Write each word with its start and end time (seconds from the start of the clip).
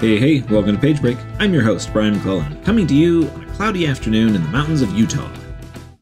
Hey, 0.00 0.16
hey, 0.16 0.42
welcome 0.42 0.76
to 0.76 0.80
Page 0.80 1.00
Break. 1.00 1.18
I'm 1.40 1.52
your 1.52 1.64
host, 1.64 1.92
Brian 1.92 2.14
McClellan, 2.14 2.62
coming 2.62 2.86
to 2.86 2.94
you 2.94 3.28
on 3.30 3.42
a 3.42 3.52
cloudy 3.54 3.84
afternoon 3.84 4.36
in 4.36 4.44
the 4.44 4.48
mountains 4.50 4.80
of 4.80 4.92
Utah. 4.92 5.28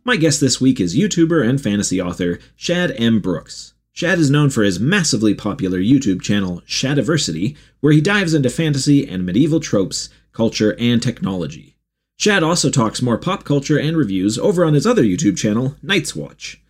My 0.05 0.16
guest 0.16 0.38
this 0.38 0.60
week 0.60 0.80
is 0.80 0.95
YouTuber 0.95 1.48
and 1.48 1.59
fantasy 1.59 1.98
author 1.98 2.38
Shad 2.56 2.92
M. 2.98 3.20
Brooks. 3.20 3.72
Shad 3.92 4.19
is 4.19 4.30
known 4.30 4.50
for 4.50 4.64
his 4.64 4.78
massively 4.78 5.32
popular 5.32 5.78
YouTube 5.78 6.20
channel, 6.20 6.60
Shadiversity, 6.66 7.56
where 7.80 7.95
he 7.95 8.02
dives 8.02 8.34
into 8.34 8.50
fantasy 8.50 9.09
and 9.09 9.24
medieval 9.24 9.60
tropes, 9.60 10.10
culture, 10.34 10.77
and 10.78 11.02
technology. 11.02 11.78
Shad 12.19 12.42
also 12.42 12.69
talks 12.69 13.00
more 13.00 13.16
pop 13.16 13.44
culture 13.44 13.78
and 13.78 13.97
reviews 13.97 14.39
over 14.39 14.62
on 14.62 14.74
his 14.74 14.86
other 14.86 15.05
YouTube 15.05 15.39
channel, 15.39 15.74
Night's 15.83 16.14
Watch. 16.14 16.61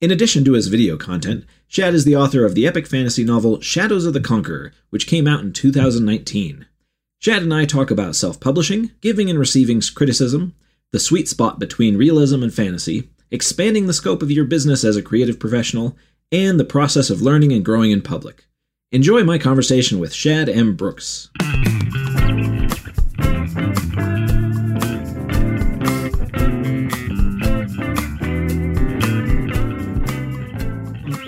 In 0.00 0.12
addition 0.12 0.44
to 0.44 0.52
his 0.52 0.68
video 0.68 0.96
content, 0.96 1.46
Shad 1.66 1.94
is 1.94 2.04
the 2.04 2.14
author 2.14 2.44
of 2.44 2.54
the 2.54 2.64
epic 2.64 2.86
fantasy 2.86 3.24
novel 3.24 3.60
Shadows 3.60 4.06
of 4.06 4.12
the 4.12 4.20
Conqueror, 4.20 4.72
which 4.90 5.08
came 5.08 5.26
out 5.26 5.40
in 5.40 5.52
2019. 5.52 6.64
Shad 7.18 7.42
and 7.42 7.52
I 7.52 7.64
talk 7.64 7.90
about 7.90 8.14
self 8.14 8.38
publishing, 8.40 8.92
giving 9.00 9.30
and 9.30 9.38
receiving 9.38 9.80
criticism, 9.94 10.54
the 10.92 11.00
sweet 11.00 11.28
spot 11.28 11.58
between 11.58 11.96
realism 11.96 12.42
and 12.42 12.52
fantasy, 12.52 13.08
expanding 13.30 13.86
the 13.86 13.94
scope 13.94 14.22
of 14.22 14.30
your 14.30 14.44
business 14.44 14.84
as 14.84 14.96
a 14.96 15.02
creative 15.02 15.40
professional, 15.40 15.96
and 16.30 16.60
the 16.60 16.64
process 16.64 17.08
of 17.08 17.22
learning 17.22 17.52
and 17.52 17.64
growing 17.64 17.90
in 17.90 18.02
public. 18.02 18.46
Enjoy 18.92 19.24
my 19.24 19.38
conversation 19.38 19.98
with 19.98 20.12
Shad 20.12 20.48
M. 20.48 20.76
Brooks. 20.76 21.30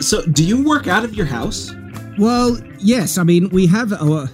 So, 0.01 0.23
do 0.27 0.45
you 0.45 0.63
work 0.63 0.87
out 0.87 1.05
of 1.05 1.15
your 1.15 1.27
house? 1.27 1.73
Well, 2.19 2.59
yes. 2.79 3.19
I 3.19 3.25
mean, 3.25 3.49
we 3.49 3.67
have. 3.67 3.93
Uh, 3.93 4.27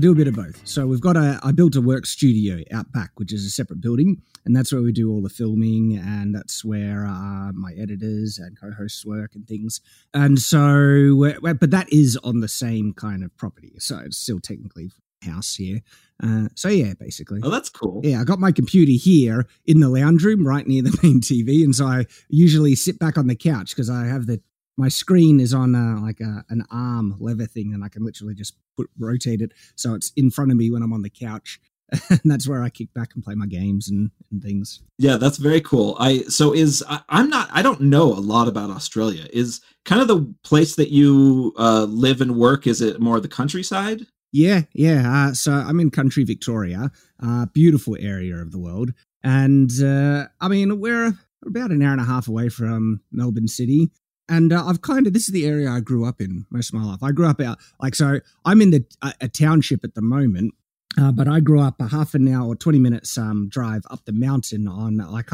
I 0.00 0.02
do 0.02 0.12
a 0.12 0.14
bit 0.14 0.28
of 0.28 0.34
both. 0.34 0.66
So 0.66 0.86
we've 0.86 1.02
got 1.02 1.18
a. 1.18 1.38
I 1.42 1.52
built 1.52 1.76
a 1.76 1.82
work 1.82 2.06
studio 2.06 2.64
out 2.72 2.90
back, 2.90 3.10
which 3.16 3.34
is 3.34 3.44
a 3.44 3.50
separate 3.50 3.82
building, 3.82 4.22
and 4.46 4.56
that's 4.56 4.72
where 4.72 4.80
we 4.80 4.92
do 4.92 5.10
all 5.10 5.20
the 5.20 5.28
filming, 5.28 5.98
and 5.98 6.34
that's 6.34 6.64
where 6.64 7.04
uh, 7.04 7.52
my 7.52 7.74
editors 7.78 8.38
and 8.38 8.58
co-hosts 8.58 9.04
work 9.04 9.34
and 9.34 9.46
things. 9.46 9.82
And 10.14 10.38
so, 10.38 11.14
we're, 11.16 11.38
but 11.38 11.70
that 11.72 11.92
is 11.92 12.16
on 12.24 12.40
the 12.40 12.48
same 12.48 12.94
kind 12.94 13.22
of 13.22 13.36
property, 13.36 13.74
so 13.78 13.98
it's 13.98 14.16
still 14.16 14.40
technically 14.40 14.90
house 15.22 15.56
here. 15.56 15.80
Uh, 16.22 16.48
so 16.54 16.68
yeah, 16.70 16.94
basically. 16.98 17.40
Oh, 17.42 17.50
that's 17.50 17.68
cool. 17.68 18.00
Yeah, 18.02 18.22
I 18.22 18.24
got 18.24 18.38
my 18.38 18.52
computer 18.52 18.92
here 18.92 19.46
in 19.66 19.80
the 19.80 19.90
lounge 19.90 20.24
room, 20.24 20.46
right 20.46 20.66
near 20.66 20.80
the 20.82 20.98
main 21.02 21.20
TV, 21.20 21.62
and 21.62 21.76
so 21.76 21.84
I 21.84 22.06
usually 22.30 22.74
sit 22.74 22.98
back 22.98 23.18
on 23.18 23.26
the 23.26 23.36
couch 23.36 23.76
because 23.76 23.90
I 23.90 24.06
have 24.06 24.24
the 24.24 24.40
my 24.76 24.88
screen 24.88 25.40
is 25.40 25.52
on 25.52 25.74
uh, 25.74 26.00
like 26.00 26.20
a, 26.20 26.44
an 26.48 26.64
arm 26.70 27.16
lever 27.20 27.46
thing, 27.46 27.74
and 27.74 27.84
I 27.84 27.88
can 27.88 28.04
literally 28.04 28.34
just 28.34 28.54
put, 28.76 28.88
rotate 28.98 29.40
it 29.40 29.52
so 29.74 29.94
it's 29.94 30.12
in 30.16 30.30
front 30.30 30.50
of 30.50 30.56
me 30.56 30.70
when 30.70 30.82
I'm 30.82 30.92
on 30.92 31.02
the 31.02 31.10
couch. 31.10 31.60
and 32.10 32.20
that's 32.24 32.48
where 32.48 32.62
I 32.62 32.70
kick 32.70 32.94
back 32.94 33.10
and 33.14 33.24
play 33.24 33.34
my 33.34 33.46
games 33.46 33.90
and, 33.90 34.12
and 34.30 34.40
things. 34.42 34.80
Yeah, 34.98 35.16
that's 35.16 35.38
very 35.38 35.60
cool. 35.60 35.96
I 35.98 36.22
so 36.22 36.54
is 36.54 36.84
I, 36.88 37.00
am 37.10 37.28
not 37.28 37.48
I 37.52 37.62
don't 37.62 37.80
know 37.80 38.04
a 38.12 38.22
lot 38.22 38.46
about 38.46 38.70
Australia. 38.70 39.26
Is 39.32 39.60
kind 39.84 40.00
of 40.00 40.06
the 40.06 40.32
place 40.44 40.76
that 40.76 40.90
you 40.90 41.52
uh, 41.58 41.84
live 41.84 42.20
and 42.20 42.36
work? 42.36 42.66
Is 42.66 42.80
it 42.80 43.00
more 43.00 43.18
the 43.18 43.28
countryside? 43.28 44.06
Yeah, 44.32 44.62
yeah. 44.72 45.30
Uh, 45.30 45.34
so 45.34 45.52
I'm 45.52 45.80
in 45.80 45.90
country 45.90 46.22
Victoria, 46.22 46.92
uh, 47.20 47.46
beautiful 47.46 47.96
area 47.98 48.36
of 48.36 48.52
the 48.52 48.60
world, 48.60 48.92
and 49.24 49.70
uh, 49.82 50.28
I 50.40 50.46
mean 50.46 50.78
we're 50.78 51.14
about 51.44 51.72
an 51.72 51.82
hour 51.82 51.92
and 51.92 52.00
a 52.00 52.04
half 52.04 52.28
away 52.28 52.50
from 52.50 53.00
Melbourne 53.10 53.48
City 53.48 53.90
and 54.30 54.52
uh, 54.52 54.64
I've 54.64 54.80
kind 54.80 55.06
of 55.06 55.12
this 55.12 55.26
is 55.26 55.32
the 55.32 55.46
area 55.46 55.68
I 55.68 55.80
grew 55.80 56.06
up 56.06 56.20
in 56.20 56.46
most 56.50 56.72
of 56.72 56.80
my 56.80 56.86
life. 56.86 57.02
I 57.02 57.10
grew 57.10 57.26
up 57.26 57.40
out 57.40 57.58
like 57.80 57.94
so. 57.94 58.20
I'm 58.44 58.62
in 58.62 58.70
the 58.70 58.84
a, 59.02 59.12
a 59.22 59.28
township 59.28 59.84
at 59.84 59.94
the 59.94 60.00
moment, 60.02 60.54
uh, 60.98 61.12
but 61.12 61.28
I 61.28 61.40
grew 61.40 61.60
up 61.60 61.80
a 61.80 61.88
half 61.88 62.14
an 62.14 62.32
hour 62.32 62.46
or 62.46 62.56
twenty 62.56 62.78
minutes 62.78 63.18
um, 63.18 63.48
drive 63.50 63.82
up 63.90 64.04
the 64.06 64.12
mountain 64.12 64.68
on 64.68 64.98
like 64.98 65.28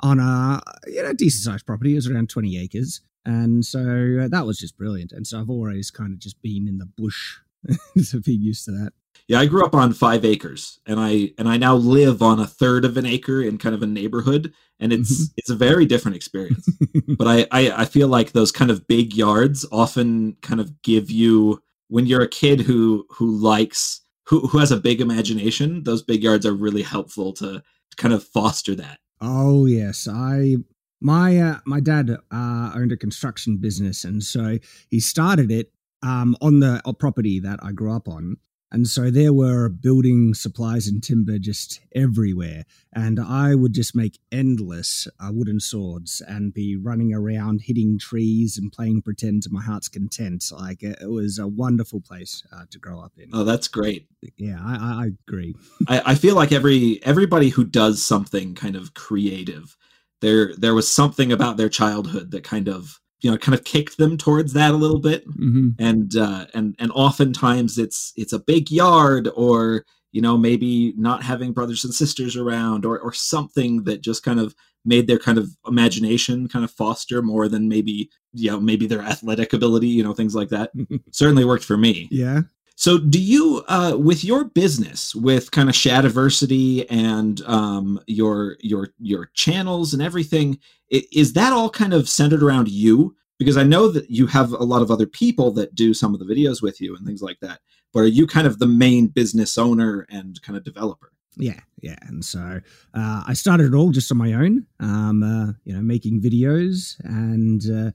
on 0.00 0.18
a 0.18 0.60
you 0.86 1.02
know 1.02 1.14
decent 1.14 1.44
sized 1.44 1.64
property. 1.64 1.92
It 1.92 1.96
was 1.96 2.10
around 2.10 2.28
twenty 2.28 2.58
acres, 2.58 3.00
and 3.24 3.64
so 3.64 4.18
uh, 4.22 4.28
that 4.28 4.44
was 4.44 4.58
just 4.58 4.76
brilliant. 4.76 5.12
And 5.12 5.26
so 5.26 5.40
I've 5.40 5.50
always 5.50 5.90
kind 5.90 6.12
of 6.12 6.18
just 6.18 6.42
been 6.42 6.66
in 6.66 6.78
the 6.78 6.86
bush, 6.86 7.38
so 8.02 8.20
been 8.20 8.42
used 8.42 8.64
to 8.66 8.72
that. 8.72 8.92
Yeah, 9.28 9.38
I 9.38 9.46
grew 9.46 9.64
up 9.64 9.76
on 9.76 9.92
five 9.92 10.24
acres, 10.24 10.80
and 10.86 10.98
I 10.98 11.32
and 11.38 11.48
I 11.48 11.56
now 11.56 11.76
live 11.76 12.20
on 12.20 12.40
a 12.40 12.46
third 12.46 12.84
of 12.84 12.96
an 12.96 13.06
acre 13.06 13.42
in 13.42 13.58
kind 13.58 13.74
of 13.74 13.82
a 13.82 13.86
neighborhood, 13.86 14.52
and 14.80 14.92
it's 14.92 15.12
mm-hmm. 15.12 15.34
it's 15.36 15.50
a 15.50 15.54
very 15.54 15.86
different 15.86 16.16
experience. 16.16 16.68
but 17.16 17.28
I, 17.28 17.46
I 17.52 17.82
I 17.82 17.84
feel 17.84 18.08
like 18.08 18.32
those 18.32 18.50
kind 18.50 18.70
of 18.70 18.88
big 18.88 19.14
yards 19.14 19.64
often 19.70 20.36
kind 20.42 20.60
of 20.60 20.82
give 20.82 21.10
you 21.12 21.62
when 21.86 22.06
you're 22.06 22.22
a 22.22 22.28
kid 22.28 22.60
who 22.60 23.06
who 23.08 23.30
likes 23.30 24.00
who 24.26 24.48
who 24.48 24.58
has 24.58 24.72
a 24.72 24.80
big 24.80 25.00
imagination. 25.00 25.84
Those 25.84 26.02
big 26.02 26.24
yards 26.24 26.44
are 26.44 26.54
really 26.54 26.82
helpful 26.82 27.32
to, 27.34 27.62
to 27.62 27.96
kind 27.96 28.12
of 28.12 28.24
foster 28.24 28.74
that. 28.74 28.98
Oh 29.20 29.66
yes, 29.66 30.08
I 30.10 30.56
my 31.00 31.38
uh, 31.38 31.58
my 31.66 31.80
dad 31.80 32.10
uh, 32.10 32.72
owned 32.74 32.92
a 32.92 32.96
construction 32.96 33.58
business, 33.58 34.04
and 34.04 34.22
so 34.22 34.58
he 34.88 35.00
started 35.00 35.50
it 35.50 35.72
um, 36.02 36.36
on 36.40 36.60
the 36.60 36.80
property 36.98 37.40
that 37.40 37.60
I 37.62 37.72
grew 37.72 37.94
up 37.94 38.08
on. 38.08 38.36
And 38.72 38.86
so 38.86 39.10
there 39.10 39.32
were 39.32 39.68
building 39.68 40.32
supplies 40.32 40.86
and 40.86 41.02
timber 41.02 41.38
just 41.38 41.80
everywhere. 41.94 42.64
And 42.92 43.18
I 43.18 43.54
would 43.56 43.72
just 43.72 43.96
make 43.96 44.20
endless 44.30 45.08
uh, 45.18 45.30
wooden 45.32 45.58
swords 45.58 46.22
and 46.26 46.54
be 46.54 46.76
running 46.76 47.12
around 47.12 47.62
hitting 47.64 47.98
trees 47.98 48.56
and 48.56 48.70
playing 48.70 49.02
pretend 49.02 49.42
to 49.42 49.50
my 49.50 49.62
heart's 49.62 49.88
content. 49.88 50.44
Like 50.52 50.84
it 50.84 51.10
was 51.10 51.38
a 51.38 51.48
wonderful 51.48 52.00
place 52.00 52.44
uh, 52.52 52.64
to 52.70 52.78
grow 52.78 53.00
up 53.00 53.12
in. 53.18 53.30
Oh, 53.32 53.42
that's 53.42 53.66
great. 53.66 54.06
Yeah, 54.36 54.58
I, 54.62 55.04
I 55.04 55.06
agree. 55.28 55.56
I, 55.88 56.02
I 56.06 56.14
feel 56.14 56.36
like 56.36 56.52
every 56.52 57.00
everybody 57.02 57.48
who 57.48 57.64
does 57.64 58.04
something 58.04 58.54
kind 58.54 58.76
of 58.76 58.94
creative, 58.94 59.76
there 60.20 60.54
there 60.56 60.74
was 60.76 60.88
something 60.88 61.32
about 61.32 61.56
their 61.56 61.68
childhood 61.68 62.30
that 62.30 62.44
kind 62.44 62.68
of 62.68 62.99
you 63.22 63.30
know 63.30 63.36
kind 63.36 63.54
of 63.54 63.64
kicked 63.64 63.98
them 63.98 64.16
towards 64.16 64.52
that 64.52 64.72
a 64.72 64.76
little 64.76 65.00
bit. 65.00 65.26
Mm-hmm. 65.28 65.70
and 65.78 66.16
uh 66.16 66.46
and 66.54 66.74
and 66.78 66.90
oftentimes 66.92 67.78
it's 67.78 68.12
it's 68.16 68.32
a 68.32 68.38
big 68.38 68.70
yard 68.70 69.28
or 69.34 69.84
you 70.12 70.20
know 70.20 70.36
maybe 70.36 70.94
not 70.96 71.22
having 71.22 71.52
brothers 71.52 71.84
and 71.84 71.94
sisters 71.94 72.36
around 72.36 72.84
or 72.84 72.98
or 72.98 73.12
something 73.12 73.84
that 73.84 74.00
just 74.00 74.22
kind 74.22 74.40
of 74.40 74.54
made 74.84 75.06
their 75.06 75.18
kind 75.18 75.36
of 75.38 75.50
imagination 75.66 76.48
kind 76.48 76.64
of 76.64 76.70
foster 76.70 77.20
more 77.20 77.48
than 77.48 77.68
maybe 77.68 78.10
you 78.32 78.50
know 78.50 78.60
maybe 78.60 78.86
their 78.86 79.02
athletic 79.02 79.52
ability 79.52 79.88
you 79.88 80.02
know 80.02 80.14
things 80.14 80.34
like 80.34 80.48
that. 80.48 80.70
Certainly 81.12 81.44
worked 81.44 81.64
for 81.64 81.76
me. 81.76 82.08
Yeah 82.10 82.42
so, 82.80 82.96
do 82.96 83.20
you, 83.20 83.62
uh, 83.68 83.94
with 83.98 84.24
your 84.24 84.44
business, 84.44 85.14
with 85.14 85.50
kind 85.50 85.68
of 85.68 85.74
Shadiversity 85.74 86.86
and 86.88 87.42
um, 87.42 88.00
your 88.06 88.56
your 88.60 88.88
your 88.98 89.26
channels 89.34 89.92
and 89.92 90.02
everything, 90.02 90.58
is 90.88 91.34
that 91.34 91.52
all 91.52 91.68
kind 91.68 91.92
of 91.92 92.08
centered 92.08 92.42
around 92.42 92.68
you? 92.68 93.14
Because 93.38 93.58
I 93.58 93.64
know 93.64 93.88
that 93.88 94.10
you 94.10 94.26
have 94.28 94.52
a 94.52 94.64
lot 94.64 94.80
of 94.80 94.90
other 94.90 95.04
people 95.04 95.50
that 95.50 95.74
do 95.74 95.92
some 95.92 96.14
of 96.14 96.20
the 96.20 96.24
videos 96.24 96.62
with 96.62 96.80
you 96.80 96.96
and 96.96 97.06
things 97.06 97.20
like 97.20 97.40
that. 97.40 97.60
But 97.92 98.00
are 98.00 98.06
you 98.06 98.26
kind 98.26 98.46
of 98.46 98.60
the 98.60 98.66
main 98.66 99.08
business 99.08 99.58
owner 99.58 100.06
and 100.08 100.40
kind 100.40 100.56
of 100.56 100.64
developer? 100.64 101.12
Yeah, 101.36 101.60
yeah. 101.82 101.98
And 102.08 102.24
so 102.24 102.62
uh, 102.94 103.24
I 103.26 103.34
started 103.34 103.74
it 103.74 103.76
all 103.76 103.90
just 103.90 104.10
on 104.10 104.16
my 104.16 104.32
own, 104.32 104.66
um, 104.80 105.22
uh, 105.22 105.52
you 105.64 105.74
know, 105.74 105.82
making 105.82 106.22
videos. 106.22 106.98
And 107.04 107.60
uh, 107.70 107.90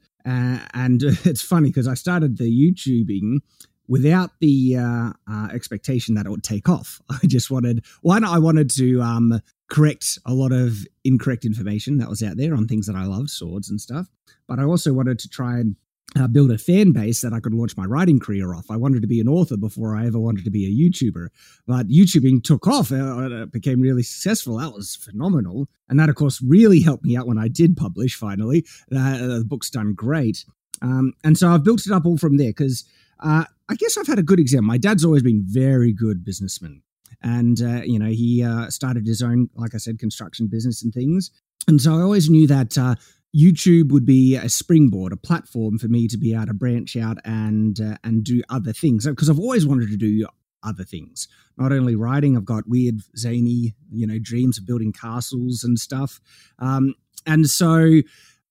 and 0.76 1.02
it's 1.26 1.42
funny 1.42 1.70
because 1.70 1.88
I 1.88 1.96
started 1.96 2.38
the 2.38 2.46
YouTubing 2.46 3.40
without 3.88 4.32
the 4.40 4.78
uh, 4.78 5.10
uh, 5.32 5.48
expectation 5.54 6.16
that 6.16 6.26
it 6.26 6.30
would 6.30 6.44
take 6.44 6.70
off. 6.70 7.02
I 7.10 7.28
just 7.28 7.52
wanted 7.52 7.86
one. 8.02 8.24
I 8.24 8.40
wanted 8.40 8.70
to 8.72 9.02
um, 9.02 9.42
correct 9.70 10.20
a 10.26 10.34
lot 10.34 10.52
of 10.52 10.86
incorrect 11.04 11.46
information 11.46 11.98
that 11.98 12.10
was 12.10 12.24
out 12.24 12.38
there 12.38 12.56
on 12.56 12.68
things 12.68 12.88
that 12.88 12.96
I 12.96 13.06
loved, 13.06 13.30
swords 13.30 13.70
and 13.70 13.80
stuff. 13.80 14.08
But 14.48 14.60
I 14.60 14.64
also 14.64 14.94
wanted 14.94 15.20
to 15.20 15.30
try 15.30 15.60
and 15.60 15.76
uh, 16.18 16.28
build 16.28 16.52
a 16.52 16.58
fan 16.58 16.92
base 16.92 17.22
that 17.22 17.34
I 17.34 17.40
could 17.40 17.54
launch 17.54 17.76
my 17.76 17.86
writing 17.86 18.20
career 18.20 18.54
off. 18.54 18.72
I 18.72 18.78
wanted 18.78 19.02
to 19.02 19.08
be 19.08 19.20
an 19.20 19.28
author 19.28 19.58
before 19.58 19.96
I 19.96 20.06
ever 20.06 20.20
wanted 20.20 20.46
to 20.46 20.52
be 20.52 20.66
a 20.66 20.70
YouTuber, 20.70 21.28
but 21.68 21.88
YouTubing 21.88 22.44
took 22.44 22.68
off. 22.68 22.92
Uh, 22.92 23.44
it 23.44 23.52
became 23.52 23.82
really 23.82 24.04
successful. 24.04 24.58
That 24.58 24.74
was 24.74 24.96
phenomenal, 24.96 25.68
and 25.90 26.00
that 26.00 26.10
of 26.10 26.16
course 26.16 26.42
really 26.42 26.82
helped 26.82 27.04
me 27.04 27.18
out 27.18 27.28
when 27.28 27.38
I 27.38 27.48
did 27.48 27.76
publish. 27.76 28.16
Finally, 28.16 28.66
uh, 28.96 29.18
the 29.18 29.46
book's 29.46 29.70
done 29.70 29.94
great, 29.94 30.46
um, 30.82 31.14
and 31.24 31.38
so 31.38 31.50
I've 31.50 31.64
built 31.64 31.86
it 31.86 31.92
up 31.92 32.06
all 32.06 32.18
from 32.18 32.38
there 32.38 32.52
because 32.52 32.86
uh, 33.20 33.46
I 33.70 33.76
guess 33.76 33.98
I've 33.98 34.08
had 34.08 34.20
a 34.20 34.24
good 34.24 34.40
example. 34.40 34.68
My 34.68 34.78
dad's 34.78 35.06
always 35.06 35.24
been 35.24 35.44
very 35.46 35.94
good 35.94 36.24
businessman, 36.24 36.82
and 37.22 37.62
uh, 37.62 37.82
you 37.84 38.00
know 38.00 38.10
he 38.10 38.44
uh, 38.44 38.70
started 38.70 39.06
his 39.06 39.22
own, 39.22 39.50
like 39.56 39.74
I 39.74 39.78
said, 39.78 40.00
construction 40.00 40.48
business 40.48 40.84
and 40.84 40.94
things. 40.94 41.32
And 41.68 41.82
so 41.82 41.96
I 41.98 42.02
always 42.02 42.30
knew 42.30 42.46
that 42.48 42.78
YouTube 43.36 43.92
would 43.92 44.06
be 44.06 44.36
a 44.36 44.48
springboard, 44.48 45.12
a 45.12 45.18
platform 45.18 45.78
for 45.78 45.88
me 45.88 46.08
to 46.08 46.18
be 46.18 46.34
able 46.34 46.46
to 46.46 46.54
branch 46.54 46.96
out 46.96 47.18
and 47.26 47.80
uh, 47.82 47.98
and 48.04 48.24
do 48.24 48.42
other 48.50 48.72
things 48.72 49.06
because 49.06 49.30
I've 49.30 49.40
always 49.40 49.68
wanted 49.68 49.90
to 49.90 49.98
do 49.98 50.26
other 50.64 50.84
things. 50.84 51.28
Not 51.58 51.72
only 51.72 51.96
writing, 51.96 52.36
I've 52.36 52.46
got 52.46 52.68
weird, 52.68 53.02
zany, 53.18 53.76
you 53.92 54.08
know, 54.08 54.20
dreams 54.20 54.58
of 54.58 54.66
building 54.66 54.94
castles 54.94 55.64
and 55.64 55.78
stuff. 55.78 56.20
Um, 56.60 56.96
and 57.26 57.50
so 57.50 58.02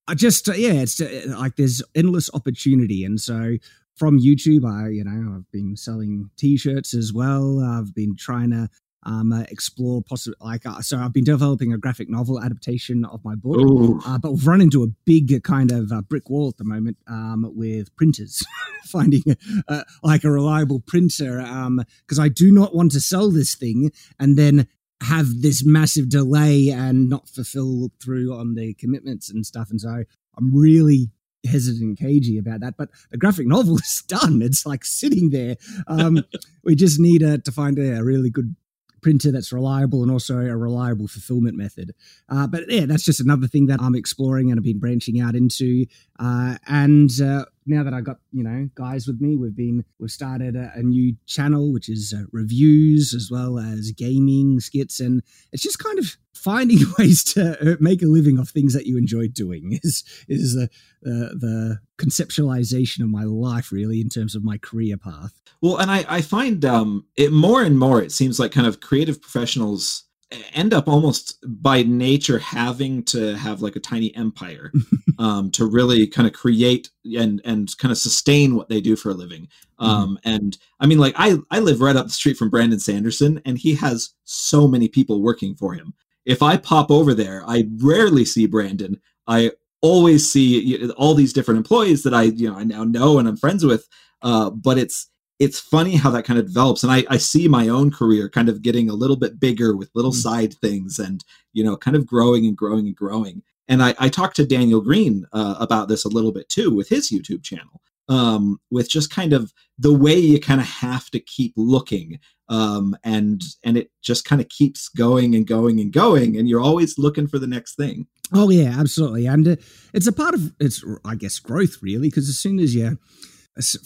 I 0.06 0.14
just, 0.14 0.48
uh, 0.48 0.52
yeah, 0.52 0.74
it's 0.74 1.00
uh, 1.00 1.34
like 1.38 1.56
there's 1.56 1.82
endless 1.94 2.30
opportunity. 2.32 3.04
And 3.04 3.20
so 3.20 3.56
from 3.96 4.20
YouTube, 4.20 4.64
I, 4.64 4.88
you 4.88 5.04
know, 5.04 5.36
I've 5.36 5.50
been 5.52 5.76
selling 5.76 6.30
t-shirts 6.36 6.94
as 6.94 7.12
well. 7.12 7.60
I've 7.60 7.94
been 7.94 8.16
trying 8.16 8.50
to 8.50 8.68
um, 9.06 9.32
uh, 9.32 9.42
explore 9.48 10.02
possible 10.02 10.36
like 10.40 10.66
uh, 10.66 10.80
so 10.80 10.98
I've 10.98 11.12
been 11.12 11.24
developing 11.24 11.72
a 11.72 11.78
graphic 11.78 12.08
novel 12.08 12.40
adaptation 12.40 13.04
of 13.04 13.24
my 13.24 13.34
book, 13.34 14.02
uh, 14.06 14.18
but 14.18 14.32
we've 14.32 14.46
run 14.46 14.60
into 14.60 14.82
a 14.82 14.86
big 15.04 15.42
kind 15.42 15.70
of 15.70 15.92
uh, 15.92 16.02
brick 16.02 16.30
wall 16.30 16.48
at 16.48 16.56
the 16.56 16.64
moment 16.64 16.96
um, 17.06 17.50
with 17.54 17.94
printers, 17.96 18.42
finding 18.84 19.22
a, 19.68 19.84
like 20.02 20.24
a 20.24 20.30
reliable 20.30 20.80
printer 20.80 21.38
because 21.38 22.18
um, 22.18 22.24
I 22.24 22.28
do 22.28 22.50
not 22.52 22.74
want 22.74 22.92
to 22.92 23.00
sell 23.00 23.30
this 23.30 23.54
thing 23.54 23.90
and 24.18 24.38
then 24.38 24.66
have 25.02 25.42
this 25.42 25.64
massive 25.64 26.08
delay 26.08 26.70
and 26.70 27.08
not 27.10 27.28
fulfill 27.28 27.90
through 28.02 28.34
on 28.34 28.54
the 28.54 28.74
commitments 28.74 29.30
and 29.30 29.44
stuff, 29.44 29.70
and 29.70 29.80
so 29.80 30.04
I'm 30.36 30.54
really 30.54 31.10
hesitant 31.44 31.82
and 31.82 31.98
cagey 31.98 32.38
about 32.38 32.60
that. 32.60 32.76
But 32.76 32.90
the 33.10 33.18
graphic 33.18 33.46
novel 33.46 33.76
is 33.78 34.02
done; 34.06 34.42
it's 34.42 34.66
like 34.66 34.84
sitting 34.84 35.30
there. 35.30 35.56
Um, 35.86 36.24
we 36.62 36.74
just 36.74 37.00
need 37.00 37.22
uh, 37.22 37.38
to 37.38 37.52
find 37.52 37.78
a, 37.78 37.98
a 37.98 38.04
really 38.04 38.30
good 38.30 38.56
printer 39.04 39.30
that's 39.30 39.52
reliable 39.52 40.02
and 40.02 40.10
also 40.10 40.38
a 40.38 40.56
reliable 40.56 41.06
fulfillment 41.06 41.56
method. 41.56 41.94
Uh, 42.30 42.46
but 42.46 42.64
yeah, 42.68 42.86
that's 42.86 43.04
just 43.04 43.20
another 43.20 43.46
thing 43.46 43.66
that 43.66 43.80
I'm 43.80 43.94
exploring 43.94 44.50
and 44.50 44.58
I've 44.58 44.64
been 44.64 44.80
branching 44.80 45.20
out 45.20 45.34
into. 45.34 45.84
Uh, 46.18 46.56
and 46.66 47.10
uh, 47.22 47.44
now 47.66 47.82
that 47.82 47.94
I 47.94 48.00
got 48.00 48.18
you 48.32 48.42
know 48.42 48.68
guys 48.74 49.06
with 49.06 49.20
me, 49.20 49.36
we've 49.36 49.56
been 49.56 49.84
we've 49.98 50.10
started 50.10 50.56
a, 50.56 50.72
a 50.74 50.82
new 50.82 51.16
channel 51.26 51.72
which 51.72 51.88
is 51.88 52.14
uh, 52.16 52.24
reviews 52.32 53.14
as 53.14 53.30
well 53.30 53.58
as 53.58 53.92
gaming 53.92 54.60
skits, 54.60 55.00
and 55.00 55.22
it's 55.52 55.62
just 55.62 55.78
kind 55.78 55.98
of 55.98 56.16
finding 56.34 56.78
ways 56.98 57.24
to 57.24 57.72
uh, 57.72 57.76
make 57.80 58.02
a 58.02 58.06
living 58.06 58.38
off 58.38 58.50
things 58.50 58.74
that 58.74 58.86
you 58.86 58.98
enjoy 58.98 59.28
doing 59.28 59.78
is 59.82 60.04
is 60.28 60.54
the 60.54 60.68
the 61.02 61.78
conceptualization 61.98 63.02
of 63.02 63.08
my 63.08 63.24
life 63.24 63.70
really 63.70 64.00
in 64.00 64.08
terms 64.08 64.34
of 64.34 64.44
my 64.44 64.58
career 64.58 64.96
path. 64.96 65.40
Well, 65.60 65.78
and 65.78 65.90
I 65.90 66.04
I 66.08 66.20
find 66.20 66.64
um 66.64 67.06
it 67.16 67.32
more 67.32 67.62
and 67.62 67.78
more 67.78 68.02
it 68.02 68.12
seems 68.12 68.38
like 68.38 68.52
kind 68.52 68.66
of 68.66 68.80
creative 68.80 69.20
professionals 69.20 70.03
end 70.52 70.74
up 70.74 70.88
almost 70.88 71.38
by 71.62 71.82
nature 71.82 72.38
having 72.38 73.02
to 73.04 73.36
have 73.36 73.62
like 73.62 73.76
a 73.76 73.80
tiny 73.80 74.14
empire 74.16 74.72
um, 75.18 75.50
to 75.52 75.66
really 75.66 76.06
kind 76.06 76.26
of 76.26 76.34
create 76.34 76.90
and 77.16 77.40
and 77.44 77.76
kind 77.78 77.92
of 77.92 77.98
sustain 77.98 78.54
what 78.54 78.68
they 78.68 78.80
do 78.80 78.96
for 78.96 79.10
a 79.10 79.14
living. 79.14 79.48
Mm-hmm. 79.80 79.84
Um, 79.84 80.08
mm-hmm. 80.16 80.28
And 80.28 80.58
I 80.80 80.86
mean, 80.86 80.98
like 80.98 81.14
I 81.16 81.36
I 81.50 81.60
live 81.60 81.80
right 81.80 81.96
up 81.96 82.06
the 82.06 82.12
street 82.12 82.36
from 82.36 82.50
Brandon 82.50 82.80
Sanderson, 82.80 83.40
and 83.44 83.58
he 83.58 83.74
has 83.76 84.10
so 84.24 84.66
many 84.66 84.88
people 84.88 85.22
working 85.22 85.54
for 85.54 85.74
him. 85.74 85.94
If 86.24 86.42
I 86.42 86.56
pop 86.56 86.90
over 86.90 87.14
there, 87.14 87.42
I 87.46 87.68
rarely 87.78 88.24
see 88.24 88.46
Brandon. 88.46 89.00
I 89.26 89.52
always 89.80 90.30
see 90.30 90.90
all 90.92 91.14
these 91.14 91.34
different 91.34 91.58
employees 91.58 92.02
that 92.04 92.14
I 92.14 92.22
you 92.22 92.50
know 92.50 92.56
I 92.56 92.64
now 92.64 92.84
know 92.84 93.18
and 93.18 93.28
I'm 93.28 93.36
friends 93.36 93.64
with. 93.64 93.88
Uh, 94.22 94.48
but 94.48 94.78
it's 94.78 95.10
it's 95.38 95.58
funny 95.58 95.96
how 95.96 96.10
that 96.10 96.24
kind 96.24 96.38
of 96.38 96.46
develops. 96.46 96.82
And 96.82 96.92
I, 96.92 97.04
I 97.10 97.16
see 97.16 97.48
my 97.48 97.68
own 97.68 97.90
career 97.90 98.28
kind 98.28 98.48
of 98.48 98.62
getting 98.62 98.88
a 98.88 98.94
little 98.94 99.16
bit 99.16 99.40
bigger 99.40 99.76
with 99.76 99.90
little 99.94 100.12
mm-hmm. 100.12 100.20
side 100.20 100.54
things 100.54 100.98
and 100.98 101.24
you 101.52 101.64
know 101.64 101.76
kind 101.76 101.96
of 101.96 102.06
growing 102.06 102.46
and 102.46 102.56
growing 102.56 102.86
and 102.86 102.96
growing. 102.96 103.42
And 103.66 103.82
i, 103.82 103.94
I 103.98 104.08
talked 104.08 104.36
to 104.36 104.46
Daniel 104.46 104.80
Greene 104.80 105.26
uh, 105.32 105.56
about 105.58 105.88
this 105.88 106.04
a 106.04 106.10
little 106.10 106.32
bit 106.32 106.48
too 106.48 106.74
with 106.74 106.88
his 106.88 107.10
youtube 107.10 107.42
channel 107.42 107.80
um, 108.08 108.60
with 108.70 108.88
just 108.88 109.10
kind 109.10 109.32
of 109.32 109.52
the 109.78 109.92
way 109.92 110.16
you 110.16 110.38
kind 110.38 110.60
of 110.60 110.66
have 110.66 111.10
to 111.10 111.20
keep 111.20 111.54
looking 111.56 112.18
um, 112.48 112.96
and 113.04 113.42
and 113.64 113.78
it 113.78 113.90
just 114.02 114.24
kind 114.24 114.40
of 114.40 114.48
keeps 114.48 114.88
going 114.88 115.34
and 115.34 115.46
going 115.46 115.80
and 115.80 115.92
going 115.92 116.36
and 116.36 116.48
you're 116.48 116.60
always 116.60 116.98
looking 116.98 117.26
for 117.26 117.38
the 117.38 117.46
next 117.46 117.74
thing. 117.76 118.06
Oh 118.32 118.50
yeah 118.50 118.74
absolutely. 118.78 119.26
And 119.26 119.48
uh, 119.48 119.56
it's 119.94 120.06
a 120.06 120.12
part 120.12 120.34
of 120.34 120.52
it's 120.60 120.84
i 121.04 121.14
guess 121.14 121.38
growth 121.38 121.78
really 121.82 122.08
because 122.08 122.28
as 122.28 122.38
soon 122.38 122.58
as 122.58 122.74
you 122.74 122.98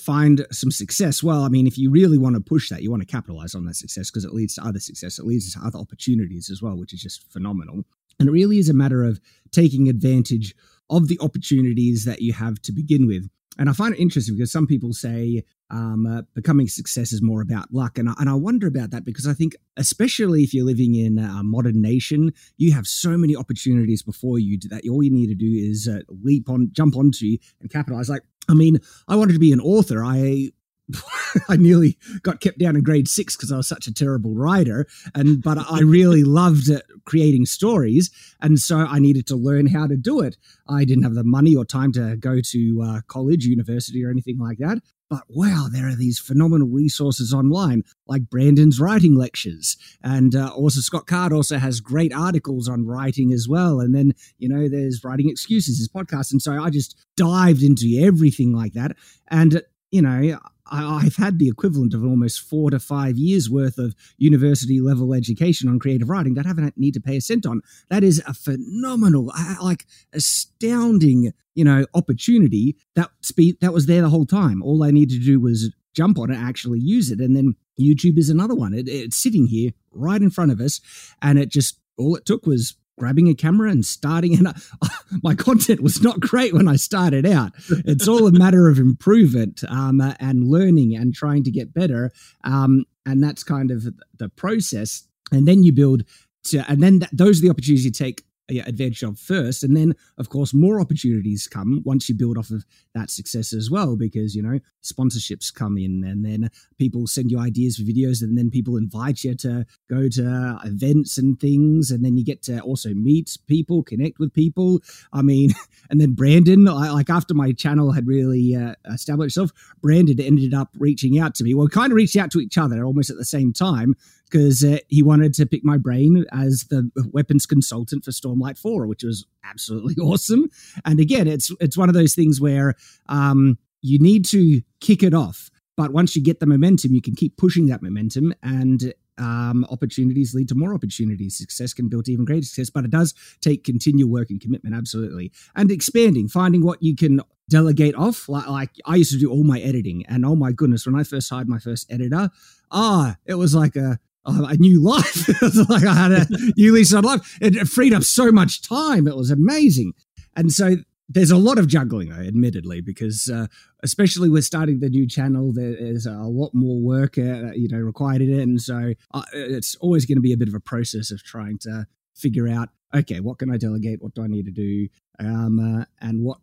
find 0.00 0.46
some 0.50 0.70
success. 0.70 1.22
Well 1.22 1.42
i 1.42 1.48
mean 1.48 1.66
if 1.66 1.76
you 1.76 1.90
really 1.90 2.18
want 2.18 2.34
to 2.36 2.40
push 2.40 2.68
that 2.70 2.82
you 2.82 2.90
want 2.90 3.02
to 3.02 3.06
capitalize 3.06 3.54
on 3.54 3.64
that 3.66 3.76
success 3.76 4.10
because 4.10 4.24
it 4.24 4.32
leads 4.32 4.54
to 4.54 4.64
other 4.64 4.80
success 4.80 5.18
it 5.18 5.26
leads 5.26 5.52
to 5.52 5.60
other 5.64 5.78
opportunities 5.78 6.50
as 6.50 6.62
well 6.62 6.76
which 6.76 6.92
is 6.92 7.02
just 7.02 7.30
phenomenal. 7.32 7.84
And 8.18 8.28
it 8.28 8.32
really 8.32 8.58
is 8.58 8.68
a 8.68 8.74
matter 8.74 9.04
of 9.04 9.20
taking 9.52 9.88
advantage 9.88 10.54
of 10.90 11.06
the 11.08 11.18
opportunities 11.20 12.04
that 12.04 12.20
you 12.20 12.32
have 12.32 12.60
to 12.62 12.72
begin 12.72 13.06
with. 13.06 13.28
And 13.58 13.68
i 13.68 13.72
find 13.72 13.94
it 13.94 14.00
interesting 14.00 14.36
because 14.36 14.52
some 14.52 14.66
people 14.66 14.92
say 14.92 15.42
um, 15.70 16.06
uh, 16.06 16.22
becoming 16.34 16.66
success 16.66 17.12
is 17.12 17.20
more 17.20 17.42
about 17.42 17.74
luck. 17.74 17.98
And 17.98 18.08
I, 18.08 18.14
and 18.18 18.30
I 18.30 18.34
wonder 18.34 18.66
about 18.66 18.90
that 18.92 19.04
because 19.04 19.26
i 19.26 19.34
think 19.34 19.54
especially 19.76 20.42
if 20.42 20.54
you're 20.54 20.64
living 20.64 20.94
in 20.94 21.18
a 21.18 21.42
modern 21.44 21.82
nation 21.82 22.32
you 22.56 22.72
have 22.72 22.86
so 22.86 23.18
many 23.18 23.36
opportunities 23.36 24.02
before 24.02 24.38
you 24.38 24.58
that. 24.70 24.88
All 24.88 25.02
you 25.02 25.10
need 25.10 25.28
to 25.28 25.34
do 25.34 25.52
is 25.70 25.88
uh, 25.88 26.00
leap 26.22 26.48
on 26.48 26.70
jump 26.72 26.96
onto 26.96 27.36
and 27.60 27.70
capitalize. 27.70 28.08
Like 28.08 28.22
I 28.48 28.54
mean, 28.54 28.78
I 29.06 29.16
wanted 29.16 29.34
to 29.34 29.38
be 29.38 29.52
an 29.52 29.60
author. 29.60 30.04
I 30.04 30.50
I 31.48 31.56
nearly 31.56 31.98
got 32.22 32.40
kept 32.40 32.58
down 32.58 32.76
in 32.76 32.82
grade 32.82 33.08
six 33.08 33.36
because 33.36 33.52
I 33.52 33.56
was 33.56 33.68
such 33.68 33.86
a 33.86 33.94
terrible 33.94 34.34
writer, 34.34 34.86
and 35.14 35.42
but 35.42 35.58
I 35.70 35.80
really 35.80 36.24
loved 36.40 36.70
creating 37.04 37.46
stories, 37.46 38.10
and 38.40 38.58
so 38.58 38.78
I 38.78 38.98
needed 38.98 39.26
to 39.28 39.36
learn 39.36 39.66
how 39.66 39.86
to 39.86 39.96
do 39.96 40.20
it. 40.20 40.36
I 40.68 40.84
didn't 40.84 41.04
have 41.04 41.14
the 41.14 41.24
money 41.24 41.54
or 41.54 41.64
time 41.64 41.92
to 41.92 42.16
go 42.16 42.40
to 42.40 42.82
uh, 42.82 43.00
college, 43.06 43.44
university, 43.44 44.04
or 44.04 44.10
anything 44.10 44.38
like 44.38 44.58
that. 44.58 44.78
But 45.10 45.22
wow, 45.28 45.68
there 45.72 45.88
are 45.88 45.94
these 45.94 46.18
phenomenal 46.18 46.68
resources 46.68 47.32
online, 47.32 47.82
like 48.06 48.28
Brandon's 48.28 48.78
writing 48.78 49.14
lectures, 49.14 49.76
and 50.02 50.34
uh, 50.34 50.48
also 50.48 50.80
Scott 50.80 51.06
Card 51.06 51.32
also 51.32 51.56
has 51.56 51.80
great 51.80 52.12
articles 52.12 52.68
on 52.68 52.86
writing 52.86 53.32
as 53.32 53.48
well. 53.48 53.80
And 53.80 53.94
then 53.94 54.12
you 54.38 54.48
know, 54.48 54.68
there's 54.68 55.02
writing 55.02 55.30
excuses, 55.30 55.78
his 55.78 55.88
podcast, 55.88 56.32
and 56.32 56.42
so 56.42 56.62
I 56.62 56.70
just 56.70 56.94
dived 57.16 57.62
into 57.62 58.00
everything 58.02 58.52
like 58.52 58.74
that, 58.74 58.96
and 59.28 59.62
you 59.90 60.02
know 60.02 60.38
I, 60.70 61.00
have 61.00 61.16
had 61.16 61.38
the 61.38 61.48
equivalent 61.48 61.94
of 61.94 62.04
almost 62.04 62.40
four 62.40 62.70
to 62.70 62.78
five 62.78 63.16
years 63.16 63.48
worth 63.48 63.78
of 63.78 63.94
university 64.16 64.80
level 64.80 65.14
education 65.14 65.68
on 65.68 65.78
creative 65.78 66.08
writing 66.08 66.34
that 66.34 66.46
I 66.46 66.48
haven't 66.48 66.76
need 66.76 66.94
to 66.94 67.00
pay 67.00 67.16
a 67.16 67.20
cent 67.20 67.46
on. 67.46 67.62
That 67.90 68.04
is 68.04 68.22
a 68.26 68.34
phenomenal, 68.34 69.32
like 69.62 69.86
astounding, 70.12 71.32
you 71.54 71.64
know, 71.64 71.86
opportunity 71.94 72.76
that 72.94 73.10
speed 73.22 73.56
that 73.60 73.72
was 73.72 73.86
there 73.86 74.02
the 74.02 74.10
whole 74.10 74.26
time. 74.26 74.62
All 74.62 74.82
I 74.82 74.90
needed 74.90 75.20
to 75.20 75.24
do 75.24 75.40
was 75.40 75.72
jump 75.94 76.18
on 76.18 76.30
it, 76.30 76.36
actually 76.36 76.80
use 76.80 77.10
it, 77.10 77.20
and 77.20 77.34
then 77.36 77.54
YouTube 77.80 78.18
is 78.18 78.30
another 78.30 78.54
one. 78.54 78.74
It, 78.74 78.88
it's 78.88 79.16
sitting 79.16 79.46
here 79.46 79.72
right 79.92 80.20
in 80.20 80.30
front 80.30 80.52
of 80.52 80.60
us, 80.60 80.80
and 81.22 81.38
it 81.38 81.48
just 81.48 81.78
all 81.96 82.16
it 82.16 82.24
took 82.24 82.46
was 82.46 82.76
grabbing 82.98 83.28
a 83.28 83.34
camera 83.34 83.70
and 83.70 83.86
starting 83.86 84.34
and 84.36 84.48
my 85.22 85.34
content 85.34 85.80
was 85.80 86.02
not 86.02 86.20
great 86.20 86.52
when 86.52 86.68
i 86.68 86.76
started 86.76 87.24
out. 87.24 87.52
It's 87.68 88.08
all 88.08 88.26
a 88.26 88.32
matter 88.32 88.68
of 88.68 88.78
improvement 88.78 89.62
um, 89.68 90.00
and 90.20 90.48
learning 90.48 90.94
and 90.96 91.14
trying 91.14 91.44
to 91.44 91.50
get 91.50 91.72
better 91.72 92.12
um, 92.44 92.84
and 93.06 93.22
that's 93.22 93.42
kind 93.42 93.70
of 93.70 93.86
the 94.18 94.28
process. 94.28 95.04
And 95.32 95.48
then 95.48 95.62
you 95.62 95.72
build 95.72 96.04
to, 96.44 96.64
and 96.68 96.82
then 96.82 97.00
th- 97.00 97.10
those 97.12 97.38
are 97.38 97.42
the 97.42 97.50
opportunities 97.50 97.84
you 97.84 97.90
take 97.90 98.24
advantage 98.48 99.02
of 99.02 99.18
first. 99.18 99.62
And 99.62 99.76
then 99.76 99.94
of 100.16 100.28
course 100.28 100.54
more 100.54 100.80
opportunities 100.80 101.46
come 101.46 101.82
once 101.84 102.08
you 102.08 102.14
build 102.14 102.38
off 102.38 102.50
of 102.50 102.64
that 102.94 103.10
success 103.10 103.52
as 103.52 103.70
well 103.70 103.96
because 103.96 104.34
you 104.34 104.42
know 104.42 104.58
sponsorships 104.82 105.52
come 105.52 105.76
in 105.76 106.04
and 106.04 106.24
then 106.24 106.50
people 106.78 107.06
send 107.06 107.30
you 107.30 107.38
ideas 107.38 107.76
for 107.76 107.82
videos 107.82 108.22
and 108.22 108.38
then 108.38 108.50
people 108.50 108.76
invite 108.76 109.24
you 109.24 109.34
to 109.34 109.66
go 109.90 110.08
to 110.08 110.58
events 110.64 111.18
and 111.18 111.38
things. 111.40 111.90
And 111.90 112.04
then 112.04 112.16
you 112.16 112.24
get 112.24 112.42
to 112.44 112.60
also 112.60 112.94
meet 112.94 113.36
people 113.46 113.82
connect 113.82 114.18
with 114.18 114.32
people. 114.32 114.80
I 115.12 115.22
mean 115.22 115.50
and 115.90 116.00
then 116.00 116.12
brandon 116.12 116.68
I, 116.68 116.90
like 116.90 117.10
after 117.10 117.34
my 117.34 117.52
channel 117.52 117.92
had 117.92 118.06
really 118.06 118.54
uh, 118.54 118.74
established 118.92 119.36
itself 119.36 119.52
brandon 119.82 120.20
ended 120.20 120.54
up 120.54 120.70
reaching 120.78 121.18
out 121.18 121.34
to 121.36 121.44
me. 121.44 121.54
Well 121.54 121.68
kind 121.68 121.92
of 121.92 121.96
reached 121.96 122.16
out 122.16 122.30
to 122.32 122.40
each 122.40 122.56
other 122.56 122.84
almost 122.84 123.10
at 123.10 123.16
the 123.16 123.24
same 123.24 123.52
time 123.52 123.94
because 124.28 124.64
uh, 124.64 124.78
he 124.88 125.02
wanted 125.02 125.34
to 125.34 125.46
pick 125.46 125.64
my 125.64 125.76
brain 125.76 126.24
as 126.32 126.66
the 126.70 126.90
weapons 127.12 127.46
consultant 127.46 128.04
for 128.04 128.10
Stormlight 128.10 128.58
4, 128.58 128.86
which 128.86 129.02
was 129.02 129.26
absolutely 129.44 129.94
awesome. 130.02 130.48
And 130.84 131.00
again, 131.00 131.26
it's 131.26 131.50
it's 131.60 131.76
one 131.76 131.88
of 131.88 131.94
those 131.94 132.14
things 132.14 132.40
where 132.40 132.74
um, 133.08 133.58
you 133.80 133.98
need 133.98 134.24
to 134.26 134.62
kick 134.80 135.02
it 135.02 135.14
off. 135.14 135.50
But 135.76 135.92
once 135.92 136.16
you 136.16 136.22
get 136.22 136.40
the 136.40 136.46
momentum, 136.46 136.92
you 136.92 137.00
can 137.00 137.14
keep 137.14 137.36
pushing 137.36 137.66
that 137.66 137.82
momentum, 137.82 138.34
and 138.42 138.92
um, 139.18 139.64
opportunities 139.70 140.34
lead 140.34 140.48
to 140.48 140.54
more 140.54 140.74
opportunities. 140.74 141.36
Success 141.36 141.74
can 141.74 141.88
build 141.88 142.08
even 142.08 142.24
greater 142.24 142.44
success, 142.44 142.70
but 142.70 142.84
it 142.84 142.90
does 142.90 143.14
take 143.40 143.64
continual 143.64 144.10
work 144.10 144.30
and 144.30 144.40
commitment, 144.40 144.74
absolutely. 144.74 145.32
And 145.54 145.70
expanding, 145.70 146.28
finding 146.28 146.64
what 146.64 146.82
you 146.82 146.96
can 146.96 147.20
delegate 147.48 147.94
off. 147.94 148.28
Like, 148.28 148.48
like 148.48 148.70
I 148.86 148.96
used 148.96 149.12
to 149.12 149.18
do 149.18 149.30
all 149.30 149.44
my 149.44 149.60
editing, 149.60 150.04
and 150.06 150.24
oh 150.24 150.34
my 150.34 150.52
goodness, 150.52 150.86
when 150.86 150.98
I 150.98 151.02
first 151.02 151.30
hired 151.30 151.48
my 151.48 151.58
first 151.58 151.90
editor, 151.90 152.30
ah, 152.70 153.16
it 153.26 153.34
was 153.34 153.54
like 153.54 153.76
a 153.76 153.98
a 154.24 154.56
new 154.56 154.82
life. 154.82 155.28
like 155.68 155.84
I 155.84 155.94
had 155.94 156.12
a 156.12 156.26
new 156.56 156.72
lease 156.72 156.92
on 156.92 157.04
life. 157.04 157.38
It 157.40 157.66
freed 157.66 157.94
up 157.94 158.02
so 158.02 158.30
much 158.30 158.62
time. 158.62 159.06
It 159.06 159.16
was 159.16 159.30
amazing. 159.30 159.94
And 160.36 160.52
so 160.52 160.76
there's 161.08 161.30
a 161.30 161.36
lot 161.36 161.58
of 161.58 161.66
juggling, 161.66 162.10
though, 162.10 162.20
admittedly, 162.20 162.80
because 162.80 163.30
uh, 163.30 163.46
especially 163.82 164.28
with 164.28 164.44
starting 164.44 164.80
the 164.80 164.90
new 164.90 165.06
channel, 165.06 165.52
there's 165.52 166.06
a 166.06 166.12
lot 166.12 166.50
more 166.52 166.80
work, 166.80 167.16
uh, 167.16 167.52
you 167.54 167.68
know, 167.68 167.78
required 167.78 168.20
in 168.20 168.38
it, 168.38 168.42
and 168.42 168.60
so 168.60 168.92
uh, 169.14 169.22
it's 169.32 169.74
always 169.76 170.04
going 170.04 170.16
to 170.16 170.22
be 170.22 170.32
a 170.32 170.36
bit 170.36 170.48
of 170.48 170.54
a 170.54 170.60
process 170.60 171.10
of 171.10 171.22
trying 171.22 171.58
to 171.58 171.86
figure 172.14 172.46
out, 172.46 172.68
okay, 172.94 173.20
what 173.20 173.38
can 173.38 173.50
I 173.50 173.56
delegate? 173.56 174.02
What 174.02 174.14
do 174.14 174.22
I 174.22 174.26
need 174.26 174.44
to 174.46 174.50
do? 174.50 174.88
Um, 175.18 175.58
uh, 175.58 175.84
and 176.00 176.22
what, 176.22 176.38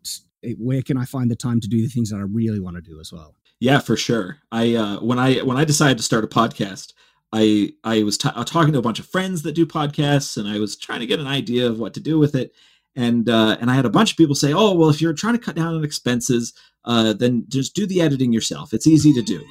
where 0.57 0.81
can 0.81 0.97
I 0.97 1.05
find 1.05 1.29
the 1.29 1.35
time 1.35 1.59
to 1.61 1.67
do 1.67 1.81
the 1.81 1.87
things 1.87 2.09
that 2.09 2.17
I 2.17 2.21
really 2.21 2.59
want 2.59 2.75
to 2.77 2.81
do 2.81 2.99
as 2.99 3.11
well? 3.13 3.35
Yeah, 3.59 3.79
for 3.79 3.95
sure. 3.95 4.39
I 4.51 4.75
uh, 4.75 4.99
when 4.99 5.19
I 5.19 5.37
when 5.39 5.57
I 5.57 5.63
decided 5.63 5.97
to 5.97 6.03
start 6.03 6.23
a 6.23 6.27
podcast, 6.27 6.93
I 7.35 7.73
I 7.83 8.03
was 8.03 8.17
t- 8.17 8.29
talking 8.45 8.73
to 8.73 8.79
a 8.79 8.83
bunch 8.83 8.99
of 8.99 9.05
friends 9.05 9.41
that 9.41 9.55
do 9.55 9.65
podcasts, 9.65 10.37
and 10.37 10.47
I 10.47 10.59
was 10.59 10.77
trying 10.77 11.01
to 11.01 11.05
get 11.05 11.19
an 11.19 11.27
idea 11.27 11.67
of 11.67 11.79
what 11.79 11.93
to 11.95 11.99
do 11.99 12.17
with 12.17 12.33
it 12.35 12.53
and 12.95 13.29
uh, 13.29 13.57
and 13.59 13.69
I 13.69 13.75
had 13.75 13.85
a 13.85 13.89
bunch 13.89 14.11
of 14.11 14.17
people 14.17 14.35
say, 14.35 14.53
"Oh, 14.53 14.73
well, 14.73 14.89
if 14.89 15.01
you're 15.01 15.13
trying 15.13 15.33
to 15.33 15.39
cut 15.39 15.55
down 15.55 15.75
on 15.75 15.83
expenses, 15.83 16.53
uh, 16.85 17.13
then 17.13 17.45
just 17.47 17.75
do 17.75 17.85
the 17.85 18.01
editing 18.01 18.31
yourself. 18.31 18.73
It's 18.73 18.87
easy 18.87 19.13
to 19.13 19.21
do." 19.21 19.43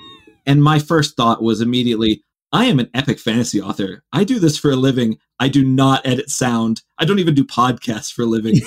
And 0.46 0.62
my 0.62 0.78
first 0.78 1.16
thought 1.16 1.42
was 1.42 1.60
immediately, 1.60 2.24
"I 2.54 2.66
am 2.66 2.78
an 2.78 2.88
epic 2.94 3.18
fantasy 3.18 3.60
author. 3.60 4.04
I 4.12 4.22
do 4.22 4.38
this 4.38 4.56
for 4.56 4.70
a 4.70 4.76
living. 4.76 5.18
I 5.40 5.48
do 5.48 5.64
not 5.64 6.06
edit 6.06 6.30
sound. 6.30 6.82
I 6.98 7.04
don't 7.04 7.18
even 7.18 7.34
do 7.34 7.44
podcasts 7.44 8.12
for 8.12 8.22
a 8.22 8.26
living. 8.26 8.60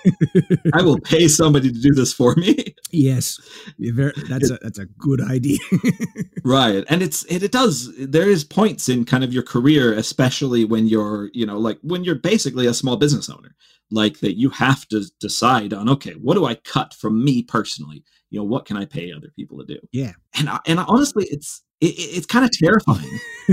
I 0.74 0.82
will 0.82 0.98
pay 0.98 1.28
somebody 1.28 1.70
to 1.70 1.80
do 1.80 1.92
this 1.92 2.12
for 2.12 2.34
me." 2.34 2.74
Yes, 2.90 3.40
very, 3.78 4.12
that's 4.28 4.50
a 4.50 4.58
that's 4.60 4.80
a 4.80 4.86
good 4.86 5.20
idea. 5.20 5.60
right, 6.44 6.84
and 6.88 7.02
it's 7.02 7.22
it, 7.26 7.44
it 7.44 7.52
does. 7.52 7.94
There 7.96 8.28
is 8.28 8.42
points 8.42 8.88
in 8.88 9.04
kind 9.04 9.22
of 9.22 9.32
your 9.32 9.44
career, 9.44 9.94
especially 9.94 10.64
when 10.64 10.88
you're 10.88 11.30
you 11.32 11.46
know 11.46 11.56
like 11.56 11.78
when 11.82 12.02
you're 12.02 12.16
basically 12.16 12.66
a 12.66 12.74
small 12.74 12.96
business 12.96 13.30
owner 13.30 13.54
like 13.92 14.20
that 14.20 14.38
you 14.38 14.50
have 14.50 14.86
to 14.88 15.04
decide 15.20 15.72
on 15.72 15.88
okay 15.88 16.12
what 16.12 16.34
do 16.34 16.44
i 16.46 16.54
cut 16.54 16.94
from 16.94 17.24
me 17.24 17.42
personally 17.42 18.04
you 18.30 18.38
know 18.38 18.44
what 18.44 18.64
can 18.64 18.76
i 18.76 18.84
pay 18.84 19.12
other 19.12 19.32
people 19.34 19.58
to 19.58 19.64
do 19.64 19.80
yeah 19.92 20.12
and 20.38 20.48
and 20.66 20.78
honestly 20.78 21.26
it's 21.30 21.62
it, 21.80 21.86
it's 21.86 22.26
kind 22.26 22.44
of 22.44 22.50
terrifying 22.52 23.18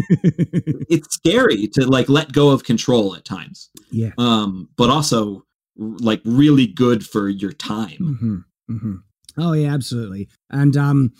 it's 0.90 1.14
scary 1.14 1.68
to 1.68 1.86
like 1.86 2.10
let 2.10 2.32
go 2.32 2.50
of 2.50 2.64
control 2.64 3.16
at 3.16 3.26
times 3.26 3.70
yeah 3.92 4.12
um 4.18 4.70
but 4.78 4.90
also 4.90 5.44
like 5.78 6.22
really 6.26 6.68
good 6.68 7.06
for 7.06 7.30
your 7.30 7.52
time 7.52 7.98
mm-hmm. 8.00 8.38
Mm-hmm. 8.74 8.96
oh 9.38 9.54
yeah 9.54 9.74
absolutely 9.74 10.28
and 10.50 10.76
um 10.76 11.14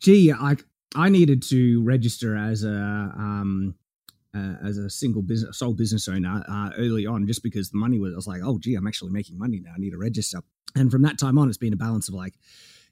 gee 0.00 0.32
i 0.32 0.56
i 0.96 1.08
needed 1.08 1.42
to 1.44 1.82
register 1.84 2.36
as 2.36 2.64
a 2.64 2.70
um 3.16 3.74
uh, 4.34 4.54
as 4.64 4.78
a 4.78 4.88
single 4.88 5.22
business, 5.22 5.58
sole 5.58 5.74
business 5.74 6.08
owner 6.08 6.42
uh, 6.48 6.70
early 6.78 7.06
on, 7.06 7.26
just 7.26 7.42
because 7.42 7.70
the 7.70 7.78
money 7.78 7.98
was, 7.98 8.12
I 8.12 8.16
was 8.16 8.26
like, 8.26 8.42
oh, 8.44 8.58
gee, 8.58 8.74
I'm 8.74 8.86
actually 8.86 9.10
making 9.10 9.38
money 9.38 9.60
now. 9.60 9.72
I 9.74 9.78
need 9.78 9.90
to 9.90 9.98
register. 9.98 10.40
And 10.76 10.90
from 10.90 11.02
that 11.02 11.18
time 11.18 11.36
on, 11.38 11.48
it's 11.48 11.58
been 11.58 11.72
a 11.72 11.76
balance 11.76 12.08
of 12.08 12.14
like, 12.14 12.34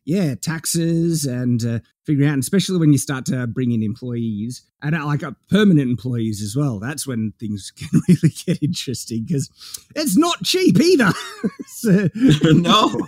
yeah, 0.08 0.34
taxes 0.34 1.26
and 1.26 1.62
uh, 1.66 1.80
figuring 2.06 2.30
out, 2.30 2.32
and 2.32 2.42
especially 2.42 2.78
when 2.78 2.92
you 2.92 2.98
start 2.98 3.26
to 3.26 3.46
bring 3.46 3.72
in 3.72 3.82
employees 3.82 4.62
and 4.80 4.94
uh, 4.94 5.04
like 5.04 5.22
uh, 5.22 5.32
permanent 5.50 5.90
employees 5.90 6.40
as 6.40 6.56
well. 6.56 6.78
That's 6.78 7.06
when 7.06 7.34
things 7.38 7.70
can 7.76 8.00
really 8.08 8.32
get 8.46 8.62
interesting 8.62 9.26
because 9.28 9.50
it's 9.94 10.16
not 10.16 10.42
cheap 10.44 10.80
either. 10.80 11.12
so, 11.66 12.08
no. 12.42 12.98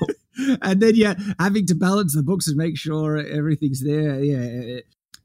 and 0.60 0.82
then 0.82 0.94
yeah, 0.94 1.14
having 1.38 1.64
to 1.68 1.74
balance 1.74 2.14
the 2.14 2.22
books 2.22 2.48
and 2.48 2.58
make 2.58 2.76
sure 2.76 3.16
everything's 3.16 3.82
there. 3.82 4.22
Yeah, 4.22 4.80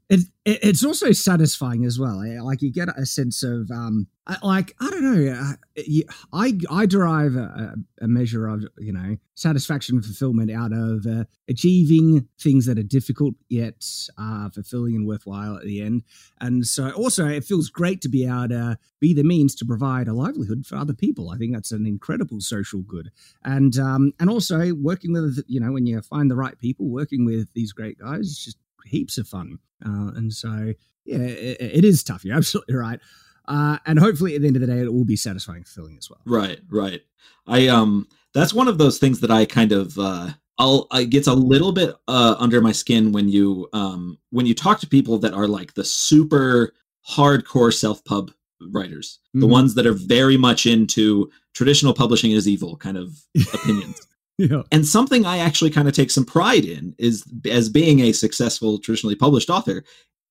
it, 0.08 0.20
it, 0.20 0.26
it, 0.44 0.58
it's 0.62 0.84
also 0.84 1.12
satisfying 1.12 1.84
as 1.84 1.98
well. 1.98 2.22
Like 2.44 2.62
you 2.62 2.72
get 2.72 2.88
a 2.96 3.06
sense 3.06 3.42
of 3.42 3.70
um, 3.70 4.06
like 4.42 4.74
I 4.80 4.90
don't 4.90 5.02
know. 5.02 5.32
Uh, 5.32 6.12
I 6.32 6.58
I 6.70 6.86
derive 6.86 7.36
a, 7.36 7.74
a, 8.00 8.08
measure 8.08 8.46
of 8.46 8.64
you 8.78 8.92
know 8.92 9.16
satisfaction 9.34 9.96
and 9.96 10.04
fulfillment 10.04 10.50
out 10.50 10.72
of 10.72 11.06
uh, 11.06 11.24
achieving 11.48 12.28
things 12.40 12.66
that 12.66 12.78
are 12.78 12.82
difficult 12.82 13.34
yet 13.48 13.84
uh, 14.18 14.48
fulfilling 14.50 14.96
and 14.96 15.06
worthwhile 15.06 15.56
at 15.56 15.64
the 15.64 15.82
end. 15.82 16.02
And 16.40 16.66
so 16.66 16.90
also 16.90 17.26
it 17.26 17.44
feels 17.44 17.68
great 17.68 18.00
to 18.02 18.08
be 18.08 18.26
able 18.26 18.48
to 18.48 18.78
be 19.00 19.14
the 19.14 19.24
means 19.24 19.54
to 19.56 19.64
provide 19.64 20.08
a 20.08 20.12
livelihood 20.12 20.66
for 20.66 20.76
other 20.76 20.94
people. 20.94 21.30
I 21.30 21.36
think 21.36 21.52
that's 21.52 21.72
an 21.72 21.86
incredible 21.86 22.40
social 22.40 22.82
good. 22.82 23.10
And 23.44 23.76
um, 23.78 24.12
and 24.18 24.30
also 24.30 24.72
working 24.74 25.12
with 25.12 25.44
you 25.46 25.60
know 25.60 25.72
when 25.72 25.86
you 25.86 26.00
find 26.00 26.30
the 26.30 26.36
right 26.36 26.58
people, 26.58 26.88
working 26.88 27.24
with 27.24 27.52
these 27.54 27.72
great 27.72 27.98
guys, 27.98 28.36
just 28.38 28.58
heaps 28.86 29.18
of 29.18 29.28
fun. 29.28 29.58
Uh, 29.84 30.12
and 30.14 30.32
so, 30.32 30.72
yeah, 31.04 31.18
it, 31.18 31.60
it 31.60 31.84
is 31.84 32.02
tough. 32.02 32.24
You're 32.24 32.36
absolutely 32.36 32.74
right. 32.74 33.00
Uh, 33.48 33.78
and 33.86 33.98
hopefully, 33.98 34.34
at 34.34 34.40
the 34.40 34.46
end 34.48 34.56
of 34.56 34.60
the 34.60 34.66
day, 34.66 34.80
it 34.80 34.92
will 34.92 35.04
be 35.04 35.16
satisfying, 35.16 35.64
filling 35.64 35.96
as 35.96 36.10
well. 36.10 36.20
Right, 36.24 36.60
right. 36.68 37.02
I 37.46 37.68
um, 37.68 38.08
that's 38.34 38.52
one 38.52 38.68
of 38.68 38.78
those 38.78 38.98
things 38.98 39.20
that 39.20 39.30
I 39.30 39.44
kind 39.44 39.72
of 39.72 39.96
uh, 39.98 40.30
I'll 40.58 40.88
it 40.92 41.10
gets 41.10 41.26
a 41.26 41.34
little 41.34 41.72
bit 41.72 41.94
uh 42.08 42.34
under 42.38 42.60
my 42.60 42.72
skin 42.72 43.12
when 43.12 43.28
you 43.28 43.68
um 43.72 44.18
when 44.30 44.46
you 44.46 44.54
talk 44.54 44.80
to 44.80 44.86
people 44.86 45.18
that 45.18 45.34
are 45.34 45.46
like 45.46 45.74
the 45.74 45.84
super 45.84 46.72
hardcore 47.08 47.72
self 47.72 48.04
pub 48.04 48.30
writers, 48.72 49.20
mm-hmm. 49.28 49.40
the 49.40 49.46
ones 49.46 49.74
that 49.74 49.86
are 49.86 49.92
very 49.92 50.36
much 50.36 50.66
into 50.66 51.30
traditional 51.54 51.94
publishing 51.94 52.32
is 52.32 52.48
evil 52.48 52.76
kind 52.76 52.96
of 52.96 53.12
opinions. 53.54 54.06
Yeah. 54.38 54.62
And 54.70 54.86
something 54.86 55.24
I 55.24 55.38
actually 55.38 55.70
kind 55.70 55.88
of 55.88 55.94
take 55.94 56.10
some 56.10 56.24
pride 56.24 56.64
in 56.64 56.94
is 56.98 57.24
as 57.50 57.68
being 57.68 58.00
a 58.00 58.12
successful 58.12 58.78
traditionally 58.78 59.16
published 59.16 59.48
author 59.48 59.82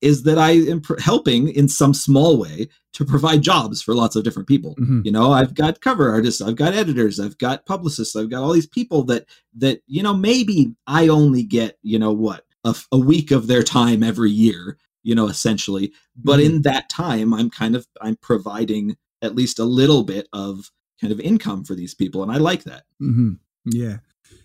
is 0.01 0.23
that 0.23 0.37
I 0.37 0.51
am 0.51 0.81
pr- 0.81 0.99
helping 0.99 1.47
in 1.49 1.67
some 1.67 1.93
small 1.93 2.37
way 2.37 2.67
to 2.93 3.05
provide 3.05 3.41
jobs 3.41 3.81
for 3.81 3.95
lots 3.95 4.15
of 4.15 4.23
different 4.23 4.47
people. 4.47 4.75
Mm-hmm. 4.75 5.01
You 5.03 5.11
know, 5.11 5.31
I've 5.31 5.53
got 5.53 5.81
cover 5.81 6.11
artists, 6.11 6.41
I've 6.41 6.55
got 6.55 6.73
editors, 6.73 7.19
I've 7.19 7.37
got 7.37 7.65
publicists, 7.65 8.15
I've 8.15 8.29
got 8.29 8.43
all 8.43 8.53
these 8.53 8.67
people 8.67 9.03
that 9.05 9.25
that 9.55 9.81
you 9.87 10.03
know 10.03 10.13
maybe 10.13 10.75
I 10.85 11.07
only 11.07 11.43
get, 11.43 11.77
you 11.81 11.97
know 11.97 12.11
what, 12.11 12.45
a, 12.63 12.75
a 12.91 12.99
week 12.99 13.31
of 13.31 13.47
their 13.47 13.63
time 13.63 14.03
every 14.03 14.31
year, 14.31 14.77
you 15.03 15.15
know, 15.15 15.27
essentially. 15.27 15.91
But 16.15 16.39
mm-hmm. 16.39 16.57
in 16.57 16.61
that 16.63 16.89
time 16.89 17.33
I'm 17.33 17.49
kind 17.49 17.75
of 17.75 17.87
I'm 18.01 18.17
providing 18.17 18.97
at 19.21 19.35
least 19.35 19.59
a 19.59 19.65
little 19.65 20.03
bit 20.03 20.27
of 20.33 20.69
kind 21.01 21.11
of 21.11 21.19
income 21.19 21.63
for 21.63 21.73
these 21.73 21.95
people 21.95 22.21
and 22.21 22.31
I 22.31 22.37
like 22.37 22.63
that. 22.65 22.83
Mm-hmm. 23.01 23.33
Yeah, 23.65 23.97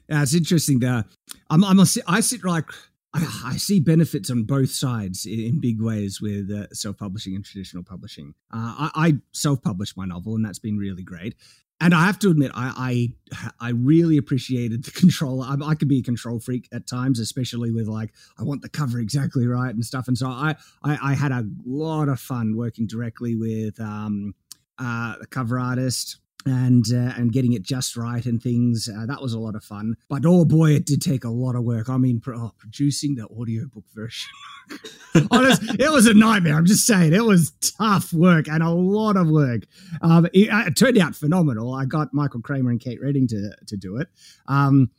yeah, 0.09 0.23
it's 0.23 0.35
interesting. 0.35 0.81
That 0.81 1.07
I'm, 1.49 1.65
I'm 1.65 1.79
a, 1.79 1.87
I 2.07 2.21
sit 2.21 2.45
like 2.45 2.71
I, 3.13 3.57
see 3.57 3.81
benefits 3.81 4.31
on 4.31 4.45
both 4.45 4.71
sides 4.71 5.27
in, 5.27 5.61
big 5.61 5.83
ways 5.83 6.21
with 6.21 6.51
uh, 6.51 6.73
self-publishing 6.73 7.35
and 7.35 7.45
traditional 7.45 7.83
publishing. 7.83 8.35
Uh, 8.53 8.75
I, 8.79 8.91
I 8.95 9.13
self-published 9.33 9.97
my 9.97 10.05
novel, 10.05 10.37
and 10.37 10.45
that's 10.45 10.61
been 10.61 10.79
really 10.79 11.03
great. 11.03 11.35
And 11.83 11.95
I 11.95 12.05
have 12.05 12.19
to 12.21 12.31
admit, 12.31 12.53
I 12.55 13.11
I, 13.33 13.49
I 13.69 13.71
really 13.71 14.17
appreciated 14.17 14.85
the 14.85 14.91
control. 15.01 15.43
I, 15.43 15.57
I 15.65 15.75
can 15.75 15.89
be 15.89 15.99
a 15.99 16.03
control 16.03 16.39
freak 16.39 16.69
at 16.73 16.87
times, 16.87 17.19
especially 17.19 17.71
with 17.71 17.89
like 17.89 18.13
I 18.39 18.43
want 18.45 18.63
the 18.63 18.69
cover 18.69 19.01
exactly 19.01 19.47
right 19.47 19.75
and 19.75 19.85
stuff. 19.85 20.07
And 20.07 20.17
so 20.17 20.29
I 20.29 20.55
I, 20.85 20.99
I 21.03 21.15
had 21.15 21.33
a 21.33 21.49
lot 21.65 22.09
of 22.09 22.21
fun 22.21 22.57
working 22.57 22.87
directly 22.87 23.35
with 23.35 23.81
um, 23.81 24.35
uh, 24.79 25.15
the 25.21 25.27
cover 25.27 25.59
artist 25.59 26.19
and 26.47 26.85
uh, 26.93 27.13
and 27.17 27.33
getting 27.33 27.53
it 27.53 27.63
just 27.63 27.97
right 27.97 28.25
and 28.25 28.43
things. 28.43 28.89
Uh, 28.89 29.07
that 29.07 29.21
was 29.21 29.33
a 29.33 29.39
lot 29.39 29.55
of 29.55 29.65
fun. 29.65 29.97
But 30.09 30.23
oh 30.25 30.45
boy, 30.45 30.73
it 30.73 30.87
did 30.87 31.03
take 31.03 31.25
a 31.25 31.31
lot 31.31 31.55
of 31.55 31.65
work. 31.65 31.89
I 31.89 31.97
mean, 31.97 32.21
pro- 32.21 32.39
oh, 32.39 32.53
producing 32.59 33.15
the 33.15 33.27
audiobook 33.27 33.85
version. 33.95 34.31
Honest, 35.31 35.63
it 35.79 35.91
was 35.91 36.07
a 36.07 36.15
nightmare. 36.15 36.57
I'm 36.57 36.67
just 36.67 36.87
saying, 36.87 37.13
it 37.13 37.25
was 37.25 37.53
tough 37.61 38.13
work 38.13 38.49
and 38.49 38.63
a 38.63 38.71
lot 38.71 39.17
of 39.17 39.29
work. 39.29 39.63
Um, 40.03 40.27
it, 40.33 40.49
uh, 40.49 40.65
it, 40.67 40.77
turned 40.77 40.99
out 40.99 41.15
phenomenal. 41.15 41.75
I 41.75 41.85
got 41.85 42.15
Michael 42.15 42.41
Kramer 42.41 42.71
and 42.71 42.81
Kate 42.81 43.01
Reading 43.01 43.27
to 43.29 43.51
to 43.67 43.77
do 43.77 43.97
it. 43.97 44.09
Um, 44.47 44.91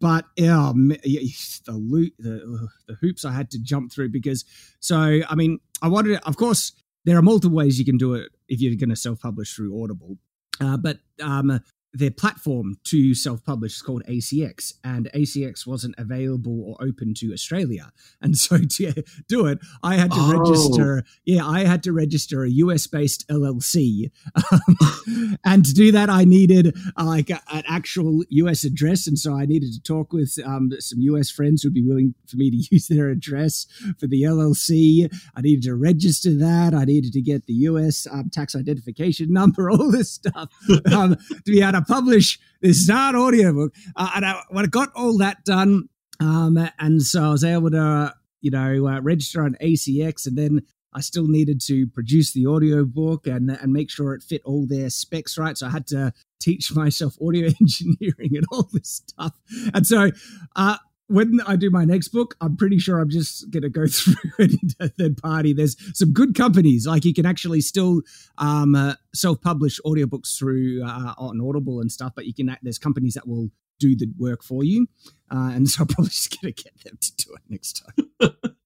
but 0.00 0.24
yeah, 0.36 0.72
the, 0.74 1.72
loop, 1.72 2.12
the 2.18 2.68
the 2.88 2.94
hoops 2.94 3.24
I 3.24 3.32
had 3.32 3.52
to 3.52 3.62
jump 3.62 3.92
through 3.92 4.08
because 4.08 4.44
so 4.80 5.20
I 5.28 5.34
mean 5.36 5.60
I 5.80 5.88
wanted 5.88 6.18
of 6.24 6.36
course 6.36 6.72
there 7.04 7.16
are 7.16 7.22
multiple 7.22 7.56
ways 7.56 7.78
you 7.78 7.84
can 7.84 7.98
do 7.98 8.14
it 8.14 8.32
if 8.48 8.60
you're 8.60 8.74
going 8.74 8.90
to 8.90 8.96
self 8.96 9.20
publish 9.20 9.54
through 9.54 9.80
Audible. 9.80 10.18
Uh, 10.62 10.76
but 10.76 10.98
um, 11.20 11.60
their 11.94 12.10
platform 12.10 12.76
to 12.84 13.14
self-publish 13.14 13.76
is 13.76 13.82
called 13.82 14.02
ACX, 14.08 14.74
and 14.82 15.10
ACX 15.14 15.66
wasn't 15.66 15.94
available 15.98 16.64
or 16.64 16.86
open 16.86 17.14
to 17.14 17.32
Australia. 17.32 17.92
And 18.22 18.36
so 18.38 18.56
to 18.56 19.02
do 19.26 19.46
it, 19.46 19.58
I 19.82 19.96
had 19.96 20.12
to 20.12 20.20
oh. 20.20 20.38
register. 20.38 21.02
Yeah, 21.24 21.44
I 21.44 21.64
had 21.64 21.82
to 21.82 21.92
register 21.92 22.44
a 22.44 22.50
US-based 22.50 23.26
LLC, 23.28 24.12
um, 24.36 25.38
and 25.44 25.64
to 25.64 25.74
do 25.74 25.90
that, 25.90 26.08
I 26.08 26.24
needed 26.24 26.76
uh, 26.96 27.04
like 27.04 27.30
a, 27.30 27.40
an 27.52 27.64
actual 27.68 28.22
US 28.28 28.62
address, 28.62 29.08
and 29.08 29.18
so 29.18 29.34
I 29.34 29.44
needed 29.46 29.72
to 29.72 29.82
talk 29.82 30.12
with 30.12 30.38
um, 30.44 30.70
some 30.78 31.00
US 31.00 31.30
friends 31.30 31.62
who'd 31.62 31.74
be 31.74 31.82
willing 31.82 32.14
for 32.26 32.36
me 32.36 32.50
to 32.50 32.56
use 32.70 32.86
their 32.86 33.10
address 33.10 33.66
for 33.98 34.06
the 34.06 34.22
LLC. 34.22 35.12
I 35.34 35.40
needed 35.40 35.64
to 35.64 35.74
register 35.74 36.32
that. 36.38 36.74
I 36.74 36.84
needed 36.84 37.12
to 37.14 37.20
get 37.20 37.46
the 37.46 37.54
US 37.54 38.06
um, 38.10 38.30
tax 38.30 38.54
identification 38.54 39.32
number, 39.32 39.68
all 39.70 39.90
this 39.90 40.12
stuff 40.12 40.50
um, 40.92 41.16
to 41.16 41.50
be 41.50 41.60
able 41.60 41.72
to 41.72 41.81
publish 41.86 42.38
this 42.60 42.88
Zard 42.88 43.14
audiobook. 43.14 43.74
Uh, 43.96 44.10
and 44.16 44.24
I, 44.24 44.42
when 44.50 44.64
I 44.64 44.68
got 44.68 44.90
all 44.94 45.18
that 45.18 45.44
done, 45.44 45.88
um, 46.20 46.58
and 46.78 47.02
so 47.02 47.24
I 47.24 47.30
was 47.30 47.44
able 47.44 47.70
to, 47.70 48.14
you 48.40 48.50
know, 48.50 48.86
uh, 48.86 49.00
register 49.00 49.42
on 49.42 49.56
ACX, 49.60 50.26
and 50.26 50.36
then 50.36 50.62
I 50.94 51.00
still 51.00 51.26
needed 51.26 51.60
to 51.62 51.86
produce 51.86 52.32
the 52.32 52.46
audiobook 52.46 53.26
and 53.26 53.50
and 53.50 53.72
make 53.72 53.90
sure 53.90 54.14
it 54.14 54.22
fit 54.22 54.42
all 54.44 54.66
their 54.66 54.90
specs 54.90 55.38
right. 55.38 55.56
So 55.56 55.66
I 55.66 55.70
had 55.70 55.86
to 55.88 56.12
teach 56.40 56.72
myself 56.74 57.16
audio 57.20 57.50
engineering 57.60 58.36
and 58.36 58.44
all 58.52 58.68
this 58.72 59.02
stuff. 59.06 59.38
And 59.74 59.86
so 59.86 60.10
uh, 60.54 60.76
when 61.12 61.40
I 61.46 61.56
do 61.56 61.70
my 61.70 61.84
next 61.84 62.08
book, 62.08 62.36
I'm 62.40 62.56
pretty 62.56 62.78
sure 62.78 62.98
I'm 62.98 63.10
just 63.10 63.50
going 63.50 63.62
to 63.62 63.68
go 63.68 63.86
through 63.88 64.14
it 64.38 64.52
into 64.52 64.88
third 64.98 65.16
party. 65.18 65.52
There's 65.52 65.76
some 65.96 66.12
good 66.12 66.34
companies, 66.34 66.86
like 66.86 67.04
you 67.04 67.14
can 67.14 67.26
actually 67.26 67.60
still 67.60 68.02
um, 68.38 68.74
uh, 68.74 68.94
self 69.14 69.40
publish 69.40 69.80
audiobooks 69.86 70.36
through 70.36 70.82
uh, 70.84 71.14
on 71.18 71.40
Audible 71.40 71.80
and 71.80 71.92
stuff, 71.92 72.12
but 72.16 72.26
you 72.26 72.34
can, 72.34 72.56
there's 72.62 72.78
companies 72.78 73.14
that 73.14 73.28
will 73.28 73.50
do 73.78 73.96
the 73.96 74.08
work 74.18 74.42
for 74.42 74.64
you. 74.64 74.86
Uh, 75.30 75.50
and 75.54 75.68
so 75.68 75.82
I'm 75.82 75.86
probably 75.88 76.10
just 76.10 76.40
going 76.40 76.52
to 76.52 76.62
get 76.62 76.84
them 76.84 76.98
to 77.00 77.16
do 77.16 77.34
it 77.34 77.42
next 77.48 77.84
time. 77.84 78.36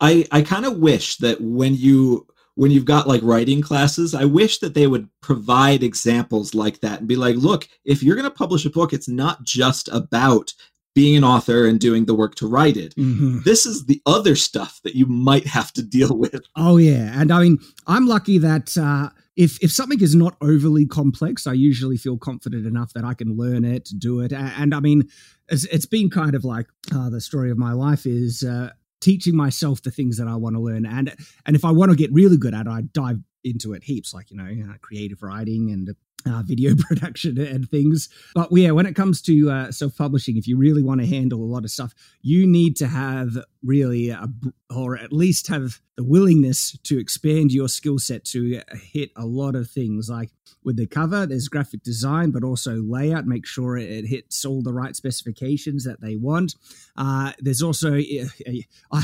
I, 0.00 0.26
I 0.30 0.42
kind 0.42 0.64
of 0.64 0.78
wish 0.78 1.16
that 1.18 1.40
when 1.40 1.74
you 1.74 2.26
when 2.54 2.72
you've 2.72 2.84
got 2.84 3.06
like 3.06 3.22
writing 3.22 3.62
classes, 3.62 4.16
I 4.16 4.24
wish 4.24 4.58
that 4.58 4.74
they 4.74 4.88
would 4.88 5.08
provide 5.20 5.84
examples 5.84 6.56
like 6.56 6.80
that 6.80 6.98
and 6.98 7.06
be 7.06 7.14
like, 7.14 7.36
look, 7.36 7.68
if 7.84 8.02
you're 8.02 8.16
going 8.16 8.28
to 8.28 8.34
publish 8.34 8.64
a 8.64 8.70
book, 8.70 8.92
it's 8.92 9.08
not 9.08 9.44
just 9.44 9.88
about 9.92 10.52
being 10.98 11.16
an 11.16 11.22
author 11.22 11.64
and 11.64 11.78
doing 11.78 12.06
the 12.06 12.14
work 12.14 12.34
to 12.34 12.48
write 12.48 12.76
it. 12.76 12.92
Mm-hmm. 12.96 13.42
This 13.44 13.66
is 13.66 13.86
the 13.86 14.02
other 14.04 14.34
stuff 14.34 14.80
that 14.82 14.96
you 14.96 15.06
might 15.06 15.46
have 15.46 15.72
to 15.74 15.82
deal 15.82 16.16
with. 16.18 16.44
Oh 16.56 16.76
yeah, 16.76 17.12
and 17.14 17.30
I 17.30 17.38
mean, 17.38 17.58
I'm 17.86 18.08
lucky 18.08 18.36
that 18.38 18.76
uh, 18.76 19.10
if 19.36 19.62
if 19.62 19.70
something 19.70 20.00
is 20.00 20.16
not 20.16 20.36
overly 20.40 20.86
complex, 20.86 21.46
I 21.46 21.52
usually 21.52 21.98
feel 21.98 22.18
confident 22.18 22.66
enough 22.66 22.94
that 22.94 23.04
I 23.04 23.14
can 23.14 23.36
learn 23.36 23.64
it, 23.64 23.88
do 23.96 24.18
it, 24.18 24.32
and, 24.32 24.52
and 24.56 24.74
I 24.74 24.80
mean, 24.80 25.08
it's, 25.48 25.66
it's 25.66 25.86
been 25.86 26.10
kind 26.10 26.34
of 26.34 26.44
like 26.44 26.66
uh, 26.92 27.10
the 27.10 27.20
story 27.20 27.52
of 27.52 27.58
my 27.58 27.72
life 27.72 28.04
is. 28.04 28.42
Uh, 28.42 28.70
teaching 29.00 29.36
myself 29.36 29.80
the 29.80 29.92
things 29.92 30.16
that 30.16 30.26
I 30.26 30.34
want 30.34 30.56
to 30.56 30.60
learn 30.60 30.84
and 30.84 31.14
and 31.46 31.54
if 31.54 31.64
I 31.64 31.70
want 31.70 31.92
to 31.92 31.96
get 31.96 32.12
really 32.12 32.36
good 32.36 32.52
at 32.52 32.66
it 32.66 32.68
I 32.68 32.80
dive 32.80 33.20
into 33.44 33.72
it 33.72 33.84
heaps 33.84 34.12
like 34.12 34.32
you 34.32 34.36
know 34.36 34.72
uh, 34.72 34.74
creative 34.82 35.22
writing 35.22 35.70
and 35.70 35.94
uh, 36.26 36.42
video 36.42 36.74
production 36.78 37.38
and 37.38 37.68
things. 37.68 38.08
But 38.34 38.48
yeah, 38.52 38.70
when 38.72 38.86
it 38.86 38.94
comes 38.94 39.22
to 39.22 39.50
uh, 39.50 39.72
self 39.72 39.96
publishing, 39.96 40.36
if 40.36 40.46
you 40.46 40.56
really 40.56 40.82
want 40.82 41.00
to 41.00 41.06
handle 41.06 41.40
a 41.40 41.46
lot 41.46 41.64
of 41.64 41.70
stuff, 41.70 41.94
you 42.22 42.46
need 42.46 42.76
to 42.76 42.86
have 42.86 43.36
really, 43.62 44.10
a, 44.10 44.28
or 44.74 44.96
at 44.96 45.12
least 45.12 45.48
have 45.48 45.80
the 45.96 46.04
willingness 46.04 46.78
to 46.84 46.98
expand 46.98 47.52
your 47.52 47.68
skill 47.68 47.98
set 47.98 48.24
to 48.24 48.62
hit 48.72 49.10
a 49.16 49.26
lot 49.26 49.54
of 49.54 49.70
things. 49.70 50.08
Like 50.08 50.30
with 50.64 50.76
the 50.76 50.86
cover, 50.86 51.26
there's 51.26 51.48
graphic 51.48 51.82
design, 51.82 52.30
but 52.30 52.44
also 52.44 52.82
layout, 52.82 53.26
make 53.26 53.46
sure 53.46 53.76
it 53.76 54.06
hits 54.06 54.44
all 54.44 54.62
the 54.62 54.72
right 54.72 54.94
specifications 54.94 55.84
that 55.84 56.00
they 56.00 56.16
want. 56.16 56.54
Uh, 56.96 57.32
there's 57.38 57.62
also, 57.62 57.98
uh, 58.90 59.02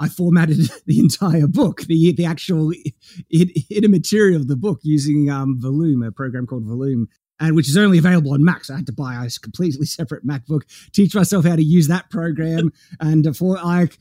I 0.00 0.08
formatted 0.08 0.70
the 0.86 0.98
entire 0.98 1.46
book, 1.46 1.82
the 1.82 2.12
the 2.12 2.24
actual 2.24 2.72
inner 3.30 3.88
material 3.88 4.40
of 4.40 4.48
the 4.48 4.56
book 4.56 4.80
using 4.82 5.30
um, 5.30 5.60
Vellum, 5.60 6.02
a 6.02 6.10
program 6.10 6.46
called 6.46 6.64
Vellum, 6.64 7.06
and 7.38 7.54
which 7.54 7.68
is 7.68 7.76
only 7.76 7.98
available 7.98 8.32
on 8.32 8.42
Mac. 8.42 8.64
So 8.64 8.74
I 8.74 8.78
had 8.78 8.86
to 8.86 8.92
buy 8.92 9.14
a 9.14 9.30
completely 9.40 9.86
separate 9.98 10.26
MacBook, 10.26 10.62
teach 10.92 11.14
myself 11.14 11.44
how 11.44 11.56
to 11.56 11.62
use 11.62 11.86
that 11.88 12.10
program, 12.10 12.72
and 13.00 13.36
for 13.36 13.56
like 13.56 13.98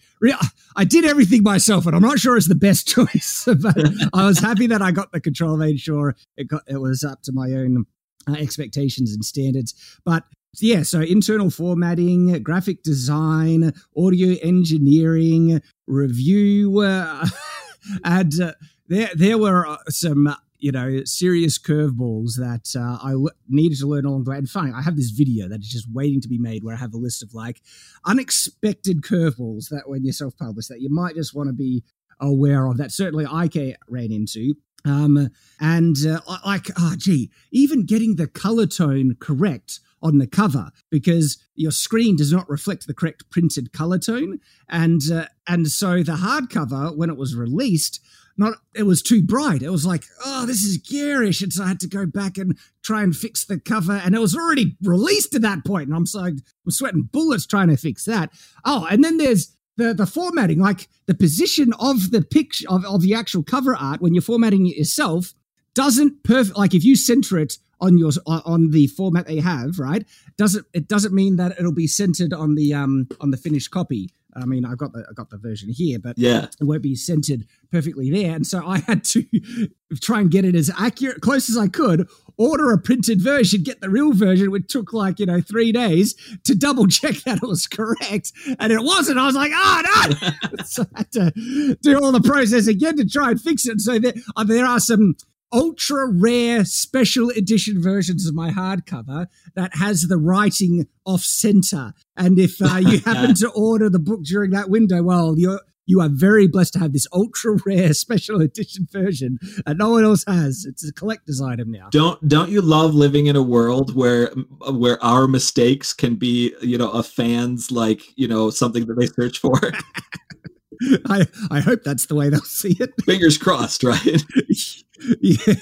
I 0.75 0.85
did 0.85 1.05
everything 1.05 1.43
myself, 1.43 1.85
and 1.85 1.95
I'm 1.95 2.01
not 2.01 2.19
sure 2.19 2.37
it's 2.37 2.47
the 2.47 2.55
best 2.55 2.87
choice, 2.87 3.47
but 3.61 3.77
I 4.13 4.25
was 4.25 4.39
happy 4.39 4.67
that 4.67 4.81
I 4.81 4.91
got 4.91 5.11
the 5.11 5.19
control, 5.19 5.57
made 5.57 5.79
sure 5.79 6.15
it 6.37 6.47
got 6.47 6.63
it 6.65 6.77
was 6.77 7.03
up 7.03 7.21
to 7.23 7.33
my 7.33 7.51
own 7.51 7.85
uh, 8.27 8.33
expectations 8.33 9.13
and 9.13 9.23
standards. 9.25 9.73
But 10.05 10.23
yeah, 10.57 10.83
so 10.83 11.01
internal 11.01 11.49
formatting, 11.49 12.41
graphic 12.43 12.83
design, 12.83 13.73
audio 13.95 14.35
engineering, 14.41 15.61
review, 15.87 16.79
uh, 16.79 17.27
and 18.03 18.41
uh, 18.41 18.53
there 18.87 19.09
there 19.13 19.37
were 19.37 19.67
uh, 19.67 19.77
some 19.89 20.33
you 20.57 20.71
know 20.71 21.03
serious 21.05 21.59
curveballs 21.59 22.35
that 22.37 22.73
uh, 22.75 22.97
I 23.01 23.11
l- 23.11 23.29
needed 23.47 23.77
to 23.79 23.87
learn 23.87 24.05
along 24.05 24.23
the 24.23 24.31
way. 24.31 24.37
And 24.37 24.49
fine, 24.49 24.73
I 24.73 24.81
have 24.81 24.95
this 24.95 25.11
video 25.11 25.47
that 25.47 25.59
is 25.61 25.69
just 25.69 25.87
waiting 25.93 26.19
to 26.21 26.27
be 26.27 26.39
made 26.39 26.63
where 26.63 26.75
I 26.75 26.79
have 26.79 26.93
a 26.93 26.97
list 26.97 27.21
of 27.23 27.33
like 27.33 27.61
unexpected 28.05 29.01
curveballs 29.01 29.69
that 29.69 29.87
when 29.87 30.03
you 30.03 30.11
self 30.11 30.35
publish 30.37 30.67
that 30.67 30.81
you 30.81 30.89
might 30.89 31.15
just 31.15 31.35
want 31.35 31.47
to 31.49 31.53
be 31.53 31.83
aware 32.19 32.67
of. 32.67 32.77
That 32.77 32.91
certainly 32.91 33.25
I 33.25 33.49
ran 33.87 34.11
into. 34.11 34.55
Um, 34.85 35.29
and 35.59 35.97
uh, 36.07 36.21
like, 36.45 36.67
oh, 36.77 36.95
gee, 36.97 37.31
even 37.51 37.85
getting 37.85 38.15
the 38.15 38.27
color 38.27 38.65
tone 38.65 39.15
correct 39.19 39.81
on 40.01 40.17
the 40.17 40.27
cover 40.27 40.71
because 40.89 41.37
your 41.55 41.71
screen 41.71 42.15
does 42.15 42.31
not 42.31 42.49
reflect 42.49 42.87
the 42.87 42.93
correct 42.93 43.29
printed 43.29 43.73
color 43.73 43.99
tone, 43.99 44.39
and 44.67 45.01
uh, 45.11 45.25
and 45.47 45.67
so 45.67 46.03
the 46.03 46.13
hardcover 46.13 46.95
when 46.95 47.09
it 47.09 47.17
was 47.17 47.35
released, 47.35 47.99
not 48.37 48.55
it 48.73 48.83
was 48.83 49.01
too 49.01 49.21
bright. 49.21 49.61
It 49.61 49.71
was 49.71 49.85
like, 49.85 50.03
oh, 50.25 50.45
this 50.45 50.63
is 50.63 50.77
garish, 50.77 51.41
and 51.41 51.51
so 51.51 51.63
I 51.63 51.67
had 51.67 51.79
to 51.81 51.87
go 51.87 52.05
back 52.05 52.37
and 52.37 52.57
try 52.83 53.03
and 53.03 53.15
fix 53.15 53.45
the 53.45 53.59
cover, 53.59 53.93
and 53.93 54.15
it 54.15 54.19
was 54.19 54.35
already 54.35 54.77
released 54.81 55.35
at 55.35 55.41
that 55.41 55.65
point, 55.65 55.87
and 55.87 55.95
I'm 55.95 56.05
so 56.05 56.19
I'm 56.19 56.41
sweating 56.69 57.09
bullets 57.11 57.45
trying 57.45 57.69
to 57.69 57.77
fix 57.77 58.05
that. 58.05 58.31
Oh, 58.65 58.87
and 58.89 59.03
then 59.03 59.17
there's 59.17 59.55
the, 59.79 59.93
the 59.93 60.05
formatting, 60.05 60.59
like 60.59 60.87
the 61.07 61.15
position 61.15 61.73
of 61.79 62.11
the 62.11 62.21
picture 62.21 62.69
of, 62.69 62.85
of 62.85 63.01
the 63.01 63.15
actual 63.15 63.43
cover 63.43 63.75
art 63.75 64.01
when 64.01 64.13
you're 64.13 64.21
formatting 64.21 64.67
it 64.67 64.75
yourself, 64.75 65.33
doesn't 65.73 66.23
perfect 66.23 66.57
like 66.57 66.73
if 66.73 66.83
you 66.83 66.95
center 66.95 67.39
it 67.39 67.57
on 67.81 67.97
your 67.97 68.11
on 68.27 68.71
the 68.71 68.87
format 68.87 69.27
they 69.27 69.39
have, 69.39 69.79
right? 69.79 70.05
Doesn't 70.37 70.65
it 70.73 70.87
doesn't 70.87 71.13
mean 71.13 71.37
that 71.37 71.53
it'll 71.59 71.71
be 71.71 71.87
centered 71.87 72.33
on 72.33 72.55
the 72.55 72.73
um 72.73 73.07
on 73.19 73.31
the 73.31 73.37
finished 73.37 73.71
copy. 73.71 74.09
I 74.35 74.45
mean, 74.45 74.63
I've 74.63 74.77
got 74.77 74.93
the 74.93 75.05
I 75.09 75.13
got 75.13 75.29
the 75.29 75.37
version 75.37 75.69
here, 75.69 75.97
but 75.99 76.17
yeah, 76.17 76.47
it 76.59 76.63
won't 76.63 76.83
be 76.83 76.95
centered 76.95 77.45
perfectly 77.71 78.11
there. 78.11 78.35
And 78.35 78.45
so 78.45 78.65
I 78.65 78.79
had 78.79 79.03
to 79.05 79.25
try 80.01 80.21
and 80.21 80.29
get 80.29 80.45
it 80.45 80.55
as 80.55 80.71
accurate, 80.77 81.21
close 81.21 81.49
as 81.49 81.57
I 81.57 81.67
could. 81.67 82.07
Order 82.37 82.71
a 82.71 82.77
printed 82.77 83.21
version, 83.21 83.63
get 83.63 83.81
the 83.81 83.89
real 83.89 84.13
version, 84.13 84.49
which 84.51 84.67
took 84.67 84.93
like 84.93 85.19
you 85.19 85.25
know 85.25 85.41
three 85.41 85.71
days 85.71 86.15
to 86.45 86.55
double 86.55 86.87
check 86.87 87.15
that 87.25 87.37
it 87.41 87.47
was 87.47 87.67
correct, 87.67 88.31
and 88.59 88.71
it 88.71 88.81
wasn't. 88.81 89.17
I 89.17 89.25
was 89.25 89.35
like, 89.35 89.51
oh 89.53 89.81
no! 89.85 90.63
so 90.65 90.85
I 90.95 90.99
had 90.99 91.11
to 91.13 91.77
do 91.81 91.99
all 91.99 92.11
the 92.11 92.21
process 92.21 92.67
again 92.67 92.97
to 92.97 93.07
try 93.07 93.31
and 93.31 93.41
fix 93.41 93.65
it. 93.67 93.81
So 93.81 93.99
there, 93.99 94.13
uh, 94.35 94.43
there 94.43 94.65
are 94.65 94.79
some 94.79 95.15
ultra 95.51 96.07
rare 96.07 96.65
special 96.65 97.29
edition 97.29 97.81
versions 97.81 98.27
of 98.27 98.35
my 98.35 98.51
hardcover 98.51 99.27
that 99.55 99.75
has 99.75 100.03
the 100.03 100.17
writing 100.17 100.87
off 101.05 101.21
center. 101.21 101.93
And 102.15 102.37
if 102.39 102.61
uh, 102.61 102.77
you 102.77 102.99
happen 103.05 103.35
to 103.35 103.49
order 103.49 103.89
the 103.89 103.99
book 103.99 104.23
during 104.23 104.51
that 104.51 104.69
window, 104.69 105.01
well, 105.03 105.35
you're 105.37 105.61
you 105.89 105.99
are 106.01 106.09
very 106.09 106.47
blessed 106.47 106.73
to 106.73 106.79
have 106.79 106.93
this 106.93 107.07
ultra 107.11 107.57
rare 107.65 107.95
special 107.95 108.41
edition 108.41 108.87
version 108.91 109.39
that 109.65 109.75
no 109.75 109.89
one 109.89 110.03
else 110.03 110.23
has. 110.27 110.63
It's 110.69 110.87
a 110.87 110.93
collector's 110.93 111.41
item 111.41 111.71
now. 111.71 111.89
Don't 111.91 112.25
don't 112.27 112.51
you 112.51 112.61
love 112.61 112.93
living 112.93 113.25
in 113.25 113.35
a 113.35 113.41
world 113.41 113.95
where 113.95 114.27
where 114.69 115.03
our 115.03 115.27
mistakes 115.27 115.91
can 115.91 116.13
be, 116.13 116.53
you 116.61 116.77
know, 116.77 116.91
a 116.91 117.01
fan's 117.01 117.71
like, 117.71 118.03
you 118.15 118.27
know, 118.27 118.51
something 118.51 118.85
that 118.85 118.99
they 118.99 119.07
search 119.07 119.39
for? 119.39 119.59
I 121.07 121.27
I 121.51 121.59
hope 121.59 121.83
that's 121.83 122.05
the 122.05 122.15
way 122.15 122.29
they'll 122.29 122.41
see 122.43 122.77
it. 122.79 122.91
Fingers 123.03 123.37
crossed, 123.37 123.83
right? 123.83 124.23
yeah. 125.21 125.53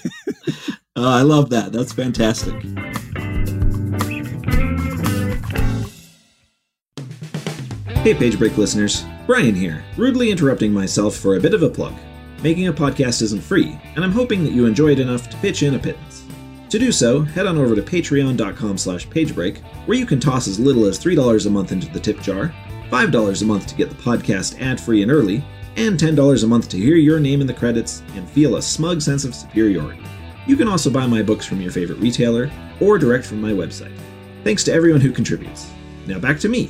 Uh, 0.95 1.09
I 1.09 1.21
love 1.21 1.49
that. 1.51 1.71
That's 1.71 1.93
fantastic. 1.93 2.55
Hey, 8.03 8.13
Page 8.13 8.39
Break 8.39 8.57
listeners. 8.57 9.05
Brian 9.25 9.53
here, 9.53 9.83
rudely 9.97 10.31
interrupting 10.31 10.71
myself 10.71 11.15
for 11.17 11.35
a 11.35 11.39
bit 11.41 11.53
of 11.53 11.63
a 11.63 11.69
plug. 11.69 11.93
Making 12.41 12.67
a 12.67 12.73
podcast 12.73 13.21
isn't 13.21 13.43
free, 13.43 13.77
and 13.95 14.05
I'm 14.05 14.11
hoping 14.11 14.43
that 14.43 14.53
you 14.53 14.65
enjoy 14.65 14.91
it 14.93 14.99
enough 14.99 15.29
to 15.29 15.37
pitch 15.37 15.63
in 15.63 15.75
a 15.75 15.79
pittance. 15.79 16.23
To 16.69 16.79
do 16.79 16.91
so, 16.91 17.21
head 17.21 17.47
on 17.47 17.57
over 17.57 17.75
to 17.75 17.81
patreon.com 17.81 18.77
slash 18.77 19.07
pagebreak, 19.07 19.57
where 19.87 19.97
you 19.97 20.05
can 20.05 20.19
toss 20.19 20.47
as 20.47 20.59
little 20.59 20.85
as 20.85 20.99
$3 20.99 21.45
a 21.45 21.49
month 21.49 21.71
into 21.71 21.87
the 21.91 21.99
tip 21.99 22.21
jar, 22.21 22.53
$5 22.89 23.41
a 23.41 23.45
month 23.45 23.67
to 23.67 23.75
get 23.75 23.89
the 23.89 23.95
podcast 23.95 24.61
ad 24.61 24.79
free 24.79 25.01
and 25.01 25.11
early, 25.11 25.43
and 25.75 25.99
$10 25.99 26.43
a 26.43 26.47
month 26.47 26.69
to 26.69 26.77
hear 26.77 26.95
your 26.95 27.19
name 27.19 27.41
in 27.41 27.47
the 27.47 27.53
credits 27.53 28.01
and 28.15 28.27
feel 28.29 28.55
a 28.55 28.61
smug 28.61 29.01
sense 29.01 29.25
of 29.25 29.35
superiority. 29.35 30.01
You 30.47 30.55
can 30.55 30.67
also 30.67 30.89
buy 30.89 31.05
my 31.05 31.21
books 31.21 31.45
from 31.45 31.61
your 31.61 31.71
favorite 31.71 31.99
retailer 31.99 32.49
or 32.79 32.97
direct 32.97 33.25
from 33.25 33.41
my 33.41 33.51
website. 33.51 33.95
Thanks 34.43 34.63
to 34.63 34.73
everyone 34.73 35.01
who 35.01 35.11
contributes. 35.11 35.69
Now 36.07 36.19
back 36.19 36.39
to 36.39 36.49
me. 36.49 36.67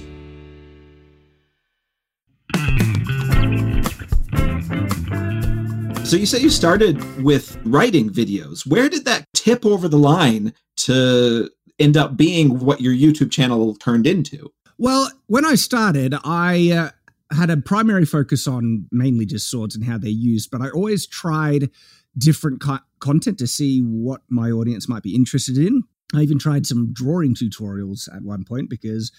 So 6.04 6.16
you 6.16 6.26
say 6.26 6.40
you 6.40 6.50
started 6.50 7.22
with 7.22 7.60
writing 7.66 8.10
videos. 8.10 8.66
Where 8.66 8.88
did 8.88 9.04
that 9.06 9.26
tip 9.36 9.66
over 9.66 9.88
the 9.90 9.98
line 9.98 10.54
to 10.78 11.50
end 11.80 11.98
up 11.98 12.16
being 12.18 12.60
what 12.60 12.80
your 12.82 12.94
YouTube 12.94 13.30
channel 13.30 13.76
turned 13.76 14.08
into? 14.08 14.50
Well, 14.78 15.12
when 15.26 15.46
I 15.46 15.56
started, 15.56 16.14
I 16.24 16.72
uh, 16.72 17.36
had 17.36 17.50
a 17.50 17.58
primary 17.58 18.06
focus 18.06 18.48
on 18.48 18.88
mainly 18.92 19.26
just 19.26 19.50
swords 19.50 19.76
and 19.76 19.84
how 19.84 19.98
they're 19.98 20.10
used, 20.10 20.52
but 20.52 20.62
I 20.62 20.70
always 20.70 21.08
tried 21.08 21.70
different 22.18 22.62
co- 22.62 22.80
content 23.00 23.40
to 23.40 23.48
see 23.48 23.80
what 23.80 24.22
my 24.30 24.52
audience 24.52 24.88
might 24.88 25.04
be 25.04 25.16
interested 25.16 25.58
in. 25.58 25.84
I 26.16 26.22
even 26.22 26.40
tried 26.40 26.66
some 26.66 26.94
drawing 26.94 27.36
tutorials 27.36 28.14
at 28.16 28.24
one 28.24 28.44
point 28.44 28.70
because 28.70 29.12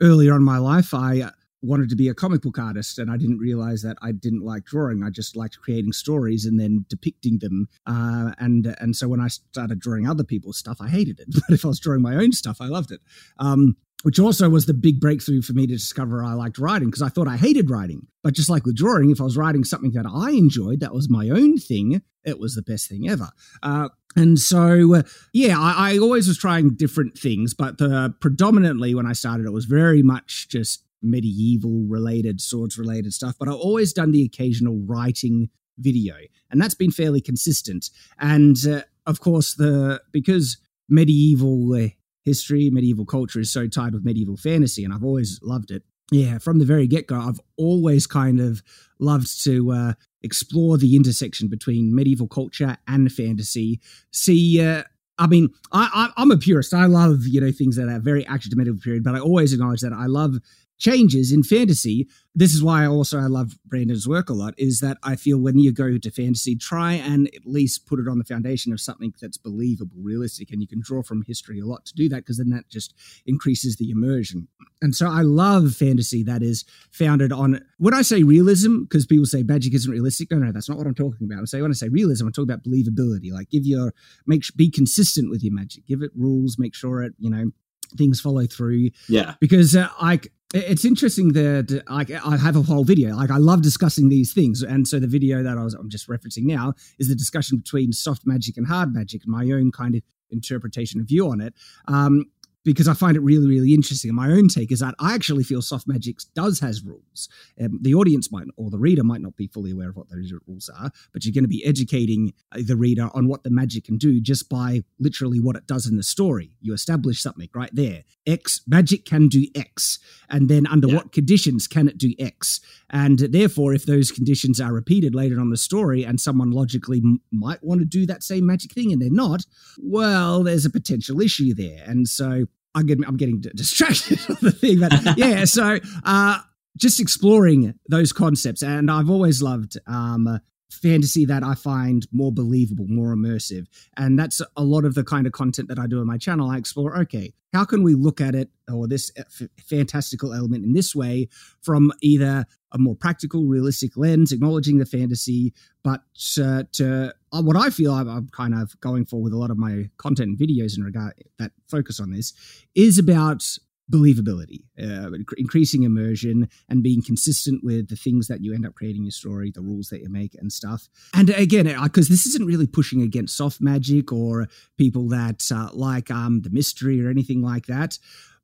earlier 0.00 0.34
in 0.34 0.42
my 0.42 0.58
life, 0.58 0.94
I 0.94 1.30
wanted 1.62 1.90
to 1.90 1.96
be 1.96 2.08
a 2.08 2.14
comic 2.14 2.40
book 2.40 2.58
artist 2.58 2.98
and 2.98 3.10
I 3.10 3.16
didn't 3.16 3.38
realize 3.38 3.82
that 3.82 3.98
I 4.00 4.12
didn't 4.12 4.44
like 4.44 4.64
drawing. 4.64 5.02
I 5.02 5.10
just 5.10 5.36
liked 5.36 5.60
creating 5.60 5.92
stories 5.92 6.46
and 6.46 6.58
then 6.58 6.86
depicting 6.88 7.38
them. 7.38 7.68
Uh, 7.86 8.32
and 8.38 8.74
and 8.80 8.96
so 8.96 9.08
when 9.08 9.20
I 9.20 9.28
started 9.28 9.78
drawing 9.78 10.08
other 10.08 10.24
people's 10.24 10.56
stuff, 10.56 10.78
I 10.80 10.88
hated 10.88 11.20
it. 11.20 11.28
But 11.48 11.54
if 11.54 11.64
I 11.64 11.68
was 11.68 11.80
drawing 11.80 12.02
my 12.02 12.16
own 12.16 12.32
stuff, 12.32 12.60
I 12.60 12.66
loved 12.66 12.92
it. 12.92 13.00
Um, 13.38 13.76
which 14.02 14.18
also 14.18 14.48
was 14.48 14.66
the 14.66 14.74
big 14.74 15.00
breakthrough 15.00 15.42
for 15.42 15.52
me 15.52 15.66
to 15.66 15.74
discover 15.74 16.24
I 16.24 16.32
liked 16.32 16.58
writing 16.58 16.88
because 16.88 17.02
I 17.02 17.08
thought 17.08 17.28
I 17.28 17.36
hated 17.36 17.70
writing. 17.70 18.06
But 18.22 18.34
just 18.34 18.48
like 18.48 18.64
with 18.64 18.76
drawing, 18.76 19.10
if 19.10 19.20
I 19.20 19.24
was 19.24 19.36
writing 19.36 19.64
something 19.64 19.92
that 19.92 20.06
I 20.06 20.30
enjoyed, 20.30 20.80
that 20.80 20.94
was 20.94 21.10
my 21.10 21.28
own 21.28 21.58
thing, 21.58 22.02
it 22.24 22.38
was 22.38 22.54
the 22.54 22.62
best 22.62 22.88
thing 22.88 23.08
ever. 23.08 23.30
Uh, 23.62 23.88
and 24.16 24.38
so, 24.38 24.94
uh, 24.96 25.02
yeah, 25.32 25.58
I, 25.58 25.92
I, 25.92 25.98
always 25.98 26.26
was 26.26 26.36
trying 26.36 26.74
different 26.74 27.16
things, 27.16 27.54
but 27.54 27.78
the, 27.78 28.14
predominantly 28.20 28.94
when 28.94 29.06
I 29.06 29.12
started, 29.12 29.46
it 29.46 29.52
was 29.52 29.66
very 29.66 30.02
much 30.02 30.48
just 30.48 30.84
medieval 31.02 31.84
related, 31.88 32.40
swords 32.40 32.76
related 32.76 33.12
stuff. 33.14 33.36
But 33.38 33.48
I've 33.48 33.54
always 33.54 33.92
done 33.92 34.12
the 34.12 34.24
occasional 34.24 34.80
writing 34.84 35.48
video, 35.78 36.16
and 36.50 36.60
that's 36.60 36.74
been 36.74 36.90
fairly 36.90 37.20
consistent. 37.20 37.90
And 38.18 38.56
uh, 38.66 38.82
of 39.06 39.20
course, 39.20 39.54
the 39.54 40.02
because 40.12 40.58
medieval 40.88 41.72
uh, 41.74 41.88
history, 42.24 42.70
medieval 42.70 43.04
culture 43.04 43.40
is 43.40 43.50
so 43.50 43.66
tied 43.66 43.92
with 43.92 44.04
medieval 44.04 44.36
fantasy, 44.36 44.84
and 44.84 44.92
I've 44.92 45.04
always 45.04 45.40
loved 45.42 45.70
it. 45.70 45.82
Yeah, 46.12 46.38
from 46.38 46.58
the 46.58 46.64
very 46.64 46.86
get 46.86 47.06
go, 47.06 47.20
I've 47.20 47.40
always 47.56 48.06
kind 48.06 48.40
of 48.40 48.62
loved 48.98 49.44
to 49.44 49.70
uh, 49.70 49.92
explore 50.22 50.76
the 50.76 50.96
intersection 50.96 51.48
between 51.48 51.94
medieval 51.94 52.26
culture 52.26 52.76
and 52.88 53.12
fantasy. 53.12 53.80
See, 54.12 54.60
uh, 54.60 54.82
I 55.18 55.26
mean, 55.26 55.50
I, 55.72 56.10
am 56.16 56.30
a 56.30 56.36
purist. 56.36 56.74
I 56.74 56.86
love 56.86 57.26
you 57.26 57.40
know 57.40 57.52
things 57.52 57.76
that 57.76 57.88
are 57.88 58.00
very 58.00 58.26
accurate 58.26 58.50
to 58.50 58.56
medieval 58.56 58.80
period, 58.80 59.04
but 59.04 59.14
I 59.14 59.20
always 59.20 59.52
acknowledge 59.52 59.82
that 59.82 59.92
I 59.92 60.06
love 60.06 60.38
changes 60.80 61.30
in 61.30 61.44
fantasy. 61.44 62.08
This 62.34 62.54
is 62.54 62.62
why 62.62 62.86
also 62.86 63.18
I 63.18 63.26
love 63.26 63.58
Brandon's 63.66 64.08
work 64.08 64.30
a 64.30 64.32
lot, 64.32 64.54
is 64.56 64.80
that 64.80 64.96
I 65.02 65.14
feel 65.14 65.38
when 65.38 65.58
you 65.58 65.72
go 65.72 65.98
to 65.98 66.10
fantasy, 66.10 66.56
try 66.56 66.94
and 66.94 67.28
at 67.36 67.44
least 67.44 67.86
put 67.86 68.00
it 68.00 68.08
on 68.08 68.18
the 68.18 68.24
foundation 68.24 68.72
of 68.72 68.80
something 68.80 69.12
that's 69.20 69.36
believable, 69.36 69.96
realistic, 70.02 70.50
and 70.50 70.62
you 70.62 70.66
can 70.66 70.80
draw 70.82 71.02
from 71.02 71.22
history 71.26 71.60
a 71.60 71.66
lot 71.66 71.84
to 71.86 71.94
do 71.94 72.08
that 72.08 72.16
because 72.16 72.38
then 72.38 72.48
that 72.50 72.68
just 72.68 72.94
increases 73.26 73.76
the 73.76 73.90
immersion. 73.90 74.48
And 74.80 74.96
so 74.96 75.06
I 75.06 75.20
love 75.20 75.74
fantasy 75.74 76.22
that 76.24 76.42
is 76.42 76.64
founded 76.90 77.30
on 77.30 77.60
when 77.78 77.92
I 77.92 78.02
say 78.02 78.22
realism, 78.22 78.84
because 78.84 79.06
people 79.06 79.26
say 79.26 79.42
magic 79.42 79.74
isn't 79.74 79.92
realistic. 79.92 80.30
No, 80.30 80.38
no, 80.38 80.50
that's 80.52 80.68
not 80.68 80.78
what 80.78 80.86
I'm 80.86 80.94
talking 80.94 81.26
about. 81.30 81.42
I 81.42 81.44
say 81.44 81.60
when 81.60 81.70
I 81.70 81.74
say 81.74 81.88
realism, 81.88 82.26
I'm 82.26 82.32
talking 82.32 82.50
about 82.50 82.64
believability. 82.64 83.32
Like 83.32 83.50
give 83.50 83.66
your 83.66 83.92
make 84.26 84.44
be 84.56 84.70
consistent 84.70 85.30
with 85.30 85.42
your 85.44 85.52
magic, 85.52 85.86
give 85.86 86.00
it 86.00 86.10
rules, 86.16 86.56
make 86.58 86.74
sure 86.74 87.02
it, 87.02 87.12
you 87.18 87.28
know, 87.28 87.50
things 87.98 88.20
follow 88.20 88.46
through. 88.46 88.90
Yeah. 89.08 89.34
Because 89.40 89.76
uh, 89.76 89.88
like 90.00 90.32
it's 90.52 90.84
interesting 90.84 91.32
that 91.34 91.82
like 91.88 92.10
I 92.10 92.36
have 92.36 92.56
a 92.56 92.62
whole 92.62 92.84
video. 92.84 93.14
Like 93.14 93.30
I 93.30 93.36
love 93.36 93.62
discussing 93.62 94.08
these 94.08 94.32
things, 94.32 94.62
and 94.62 94.86
so 94.86 94.98
the 94.98 95.06
video 95.06 95.42
that 95.42 95.56
I 95.56 95.62
was 95.62 95.74
I'm 95.74 95.88
just 95.88 96.08
referencing 96.08 96.44
now 96.44 96.74
is 96.98 97.08
the 97.08 97.14
discussion 97.14 97.58
between 97.58 97.92
soft 97.92 98.26
magic 98.26 98.56
and 98.56 98.66
hard 98.66 98.92
magic, 98.92 99.22
and 99.24 99.32
my 99.32 99.44
own 99.52 99.70
kind 99.70 99.94
of 99.94 100.02
interpretation 100.30 101.00
of 101.00 101.06
view 101.06 101.28
on 101.28 101.40
it. 101.40 101.54
Um, 101.88 102.26
because 102.64 102.88
I 102.88 102.94
find 102.94 103.16
it 103.16 103.20
really, 103.20 103.46
really 103.46 103.72
interesting. 103.72 104.10
And 104.10 104.16
my 104.16 104.30
own 104.30 104.48
take 104.48 104.70
is 104.70 104.80
that 104.80 104.94
I 104.98 105.14
actually 105.14 105.44
feel 105.44 105.62
soft 105.62 105.88
magic 105.88 106.18
does 106.34 106.60
has 106.60 106.82
rules. 106.82 107.28
Um, 107.60 107.78
the 107.80 107.94
audience 107.94 108.30
might, 108.30 108.46
or 108.56 108.70
the 108.70 108.78
reader 108.78 109.02
might 109.02 109.20
not 109.20 109.36
be 109.36 109.46
fully 109.46 109.70
aware 109.70 109.90
of 109.90 109.96
what 109.96 110.10
those 110.10 110.32
rules 110.46 110.68
are, 110.68 110.90
but 111.12 111.24
you're 111.24 111.32
going 111.32 111.44
to 111.44 111.48
be 111.48 111.64
educating 111.64 112.32
uh, 112.52 112.60
the 112.64 112.76
reader 112.76 113.08
on 113.14 113.28
what 113.28 113.44
the 113.44 113.50
magic 113.50 113.84
can 113.84 113.96
do 113.96 114.20
just 114.20 114.48
by 114.48 114.82
literally 114.98 115.40
what 115.40 115.56
it 115.56 115.66
does 115.66 115.86
in 115.86 115.96
the 115.96 116.02
story. 116.02 116.50
You 116.60 116.74
establish 116.74 117.22
something 117.22 117.48
right 117.54 117.70
there. 117.72 118.04
X 118.26 118.60
magic 118.66 119.04
can 119.04 119.28
do 119.28 119.46
X, 119.54 119.98
and 120.28 120.48
then 120.48 120.66
under 120.66 120.88
yeah. 120.88 120.96
what 120.96 121.12
conditions 121.12 121.66
can 121.66 121.88
it 121.88 121.98
do 121.98 122.12
X? 122.18 122.60
And 122.90 123.18
therefore, 123.18 123.72
if 123.72 123.86
those 123.86 124.10
conditions 124.10 124.60
are 124.60 124.72
repeated 124.72 125.14
later 125.14 125.40
on 125.40 125.50
the 125.50 125.56
story, 125.56 126.04
and 126.04 126.20
someone 126.20 126.50
logically 126.50 126.98
m- 126.98 127.20
might 127.32 127.62
want 127.62 127.80
to 127.80 127.86
do 127.86 128.04
that 128.06 128.22
same 128.22 128.46
magic 128.46 128.72
thing 128.72 128.92
and 128.92 129.00
they're 129.00 129.10
not, 129.10 129.46
well, 129.78 130.42
there's 130.42 130.64
a 130.64 130.70
potential 130.70 131.20
issue 131.20 131.54
there. 131.54 131.82
And 131.86 132.08
so 132.08 132.46
I'm 132.74 132.86
getting, 132.86 133.04
I'm 133.04 133.16
getting 133.16 133.40
distracted 133.40 134.20
on 134.28 134.36
the 134.40 134.52
thing, 134.52 134.80
but 134.80 135.18
yeah. 135.18 135.44
So 135.44 135.78
uh, 136.04 136.38
just 136.76 137.00
exploring 137.00 137.74
those 137.88 138.12
concepts, 138.12 138.62
and 138.62 138.90
I've 138.90 139.10
always 139.10 139.42
loved 139.42 139.78
um, 139.86 140.40
fantasy 140.70 141.24
that 141.26 141.42
I 141.42 141.54
find 141.54 142.06
more 142.12 142.32
believable, 142.32 142.86
more 142.88 143.14
immersive, 143.14 143.66
and 143.96 144.18
that's 144.18 144.40
a 144.56 144.64
lot 144.64 144.84
of 144.84 144.94
the 144.94 145.04
kind 145.04 145.26
of 145.26 145.32
content 145.32 145.68
that 145.68 145.78
I 145.78 145.86
do 145.86 146.00
on 146.00 146.06
my 146.06 146.18
channel. 146.18 146.50
I 146.50 146.56
explore, 146.56 146.96
okay, 147.00 147.32
how 147.52 147.64
can 147.64 147.82
we 147.82 147.94
look 147.94 148.20
at 148.20 148.34
it 148.34 148.48
or 148.72 148.86
this 148.86 149.10
f- 149.16 149.48
fantastical 149.60 150.32
element 150.32 150.64
in 150.64 150.72
this 150.72 150.94
way 150.94 151.28
from 151.62 151.92
either 152.00 152.46
a 152.72 152.78
more 152.78 152.94
practical, 152.94 153.46
realistic 153.46 153.96
lens, 153.96 154.32
acknowledging 154.32 154.78
the 154.78 154.86
fantasy, 154.86 155.52
but 155.82 156.02
uh, 156.40 156.62
to 156.72 157.12
uh, 157.32 157.42
what 157.42 157.56
I 157.56 157.70
feel 157.70 157.92
I'm, 157.92 158.08
I'm, 158.08 158.28
kind 158.28 158.54
of 158.54 158.78
going 158.80 159.04
for 159.04 159.20
with 159.20 159.32
a 159.32 159.36
lot 159.36 159.50
of 159.50 159.58
my 159.58 159.90
content 159.96 160.28
and 160.28 160.38
videos 160.38 160.76
in 160.76 160.84
regard 160.84 161.14
that 161.38 161.52
focus 161.68 161.98
on 161.98 162.10
this 162.10 162.32
is 162.74 162.98
about 162.98 163.44
believability, 163.90 164.62
uh, 164.80 165.10
increasing 165.36 165.82
immersion, 165.82 166.48
and 166.68 166.82
being 166.82 167.02
consistent 167.02 167.64
with 167.64 167.88
the 167.88 167.96
things 167.96 168.28
that 168.28 168.42
you 168.42 168.54
end 168.54 168.64
up 168.64 168.74
creating 168.74 169.04
your 169.04 169.10
story, 169.10 169.50
the 169.50 169.60
rules 169.60 169.88
that 169.88 170.00
you 170.00 170.08
make, 170.08 170.34
and 170.36 170.52
stuff. 170.52 170.88
And 171.14 171.30
again, 171.30 171.66
because 171.82 172.08
this 172.08 172.26
isn't 172.26 172.46
really 172.46 172.66
pushing 172.66 173.02
against 173.02 173.36
soft 173.36 173.60
magic 173.60 174.12
or 174.12 174.48
people 174.78 175.08
that 175.08 175.42
uh, 175.52 175.70
like 175.72 176.10
um, 176.10 176.42
the 176.42 176.50
mystery 176.50 177.04
or 177.04 177.10
anything 177.10 177.42
like 177.42 177.66
that. 177.66 177.98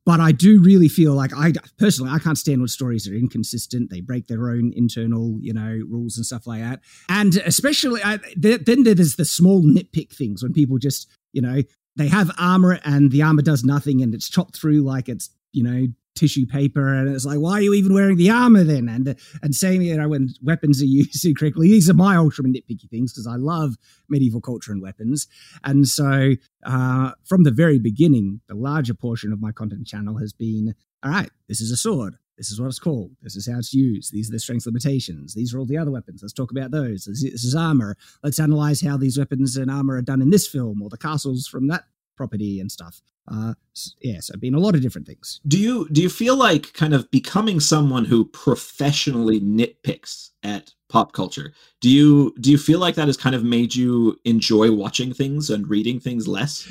But 0.05 0.21
I 0.21 0.31
do 0.31 0.61
really 0.61 0.87
feel 0.87 1.13
like 1.13 1.31
I 1.35 1.51
personally 1.77 2.11
I 2.11 2.19
can't 2.19 2.37
stand 2.37 2.61
when 2.61 2.69
stories 2.69 3.09
are 3.09 3.13
inconsistent. 3.13 3.89
They 3.89 3.99
break 3.99 4.27
their 4.27 4.49
own 4.49 4.71
internal, 4.73 5.37
you 5.41 5.51
know, 5.51 5.81
rules 5.89 6.15
and 6.15 6.25
stuff 6.25 6.47
like 6.47 6.61
that. 6.61 6.79
And 7.09 7.35
especially 7.45 8.01
I, 8.01 8.19
then 8.37 8.83
there's 8.83 9.17
the 9.17 9.25
small 9.25 9.63
nitpick 9.63 10.13
things 10.15 10.41
when 10.41 10.53
people 10.53 10.77
just, 10.77 11.09
you 11.33 11.41
know, 11.41 11.61
they 11.97 12.07
have 12.07 12.31
armor 12.37 12.79
and 12.85 13.11
the 13.11 13.21
armor 13.23 13.41
does 13.41 13.65
nothing 13.65 14.01
and 14.01 14.13
it's 14.13 14.29
chopped 14.29 14.55
through 14.55 14.81
like 14.81 15.09
it's 15.09 15.29
you 15.51 15.63
know 15.63 15.87
tissue 16.17 16.47
paper 16.47 16.93
and 16.93 17.09
it's 17.09 17.25
like 17.25 17.37
why 17.37 17.53
are 17.53 17.61
you 17.61 17.73
even 17.75 17.93
wearing 17.93 18.17
the 18.17 18.29
armor 18.29 18.63
then 18.63 18.89
and 18.89 19.15
and 19.43 19.53
saying 19.53 19.83
you 19.83 19.95
know 19.95 20.09
when 20.09 20.29
weapons 20.41 20.81
are 20.81 20.85
used 20.85 21.23
incorrectly 21.25 21.67
these 21.67 21.89
are 21.89 21.93
my 21.93 22.15
ultra 22.15 22.43
nitpicky 22.43 22.89
things 22.89 23.13
because 23.13 23.27
i 23.27 23.35
love 23.35 23.75
medieval 24.09 24.41
culture 24.41 24.71
and 24.71 24.81
weapons 24.81 25.27
and 25.63 25.87
so 25.87 26.33
uh, 26.65 27.11
from 27.23 27.43
the 27.43 27.51
very 27.51 27.77
beginning 27.77 28.41
the 28.47 28.55
larger 28.55 28.95
portion 28.95 29.31
of 29.31 29.39
my 29.39 29.51
content 29.51 29.85
channel 29.85 30.17
has 30.17 30.33
been 30.33 30.73
all 31.03 31.11
right 31.11 31.29
this 31.47 31.61
is 31.61 31.71
a 31.71 31.77
sword 31.77 32.17
this 32.37 32.51
is 32.51 32.61
what 32.61 32.67
it's 32.67 32.77
called. 32.77 33.15
This 33.23 33.35
is 33.35 33.49
how 33.49 33.57
it's 33.57 33.73
used. 33.73 34.13
These 34.13 34.29
are 34.29 34.33
the 34.33 34.39
strength 34.39 34.67
limitations. 34.67 35.33
These 35.33 35.53
are 35.53 35.59
all 35.59 35.65
the 35.65 35.77
other 35.77 35.89
weapons. 35.89 36.21
Let's 36.21 36.33
talk 36.33 36.51
about 36.51 36.69
those. 36.69 37.05
This 37.05 37.23
is 37.23 37.55
armor. 37.55 37.97
Let's 38.21 38.39
analyze 38.39 38.79
how 38.81 38.95
these 38.95 39.17
weapons 39.17 39.57
and 39.57 39.71
armor 39.71 39.95
are 39.95 40.03
done 40.03 40.21
in 40.21 40.29
this 40.29 40.47
film 40.47 40.83
or 40.83 40.89
the 40.89 40.97
castles 40.97 41.47
from 41.47 41.67
that 41.69 41.85
property 42.17 42.59
and 42.59 42.71
stuff. 42.71 43.01
Uh, 43.29 43.53
yeah, 44.01 44.19
so 44.19 44.37
been 44.37 44.55
a 44.55 44.59
lot 44.59 44.75
of 44.75 44.81
different 44.81 45.05
things. 45.05 45.41
Do 45.47 45.59
you 45.59 45.87
do 45.91 46.01
you 46.01 46.09
feel 46.09 46.35
like 46.35 46.73
kind 46.73 46.93
of 46.93 47.09
becoming 47.11 47.59
someone 47.59 48.05
who 48.05 48.25
professionally 48.25 49.39
nitpicks 49.41 50.29
at 50.43 50.73
pop 50.87 51.11
culture? 51.11 51.53
Do 51.81 51.89
you 51.89 52.33
do 52.39 52.49
you 52.49 52.57
feel 52.57 52.79
like 52.79 52.95
that 52.95 53.07
has 53.07 53.17
kind 53.17 53.35
of 53.35 53.43
made 53.43 53.75
you 53.75 54.17
enjoy 54.23 54.71
watching 54.71 55.13
things 55.13 55.49
and 55.49 55.69
reading 55.69 55.99
things 55.99 56.27
less? 56.27 56.67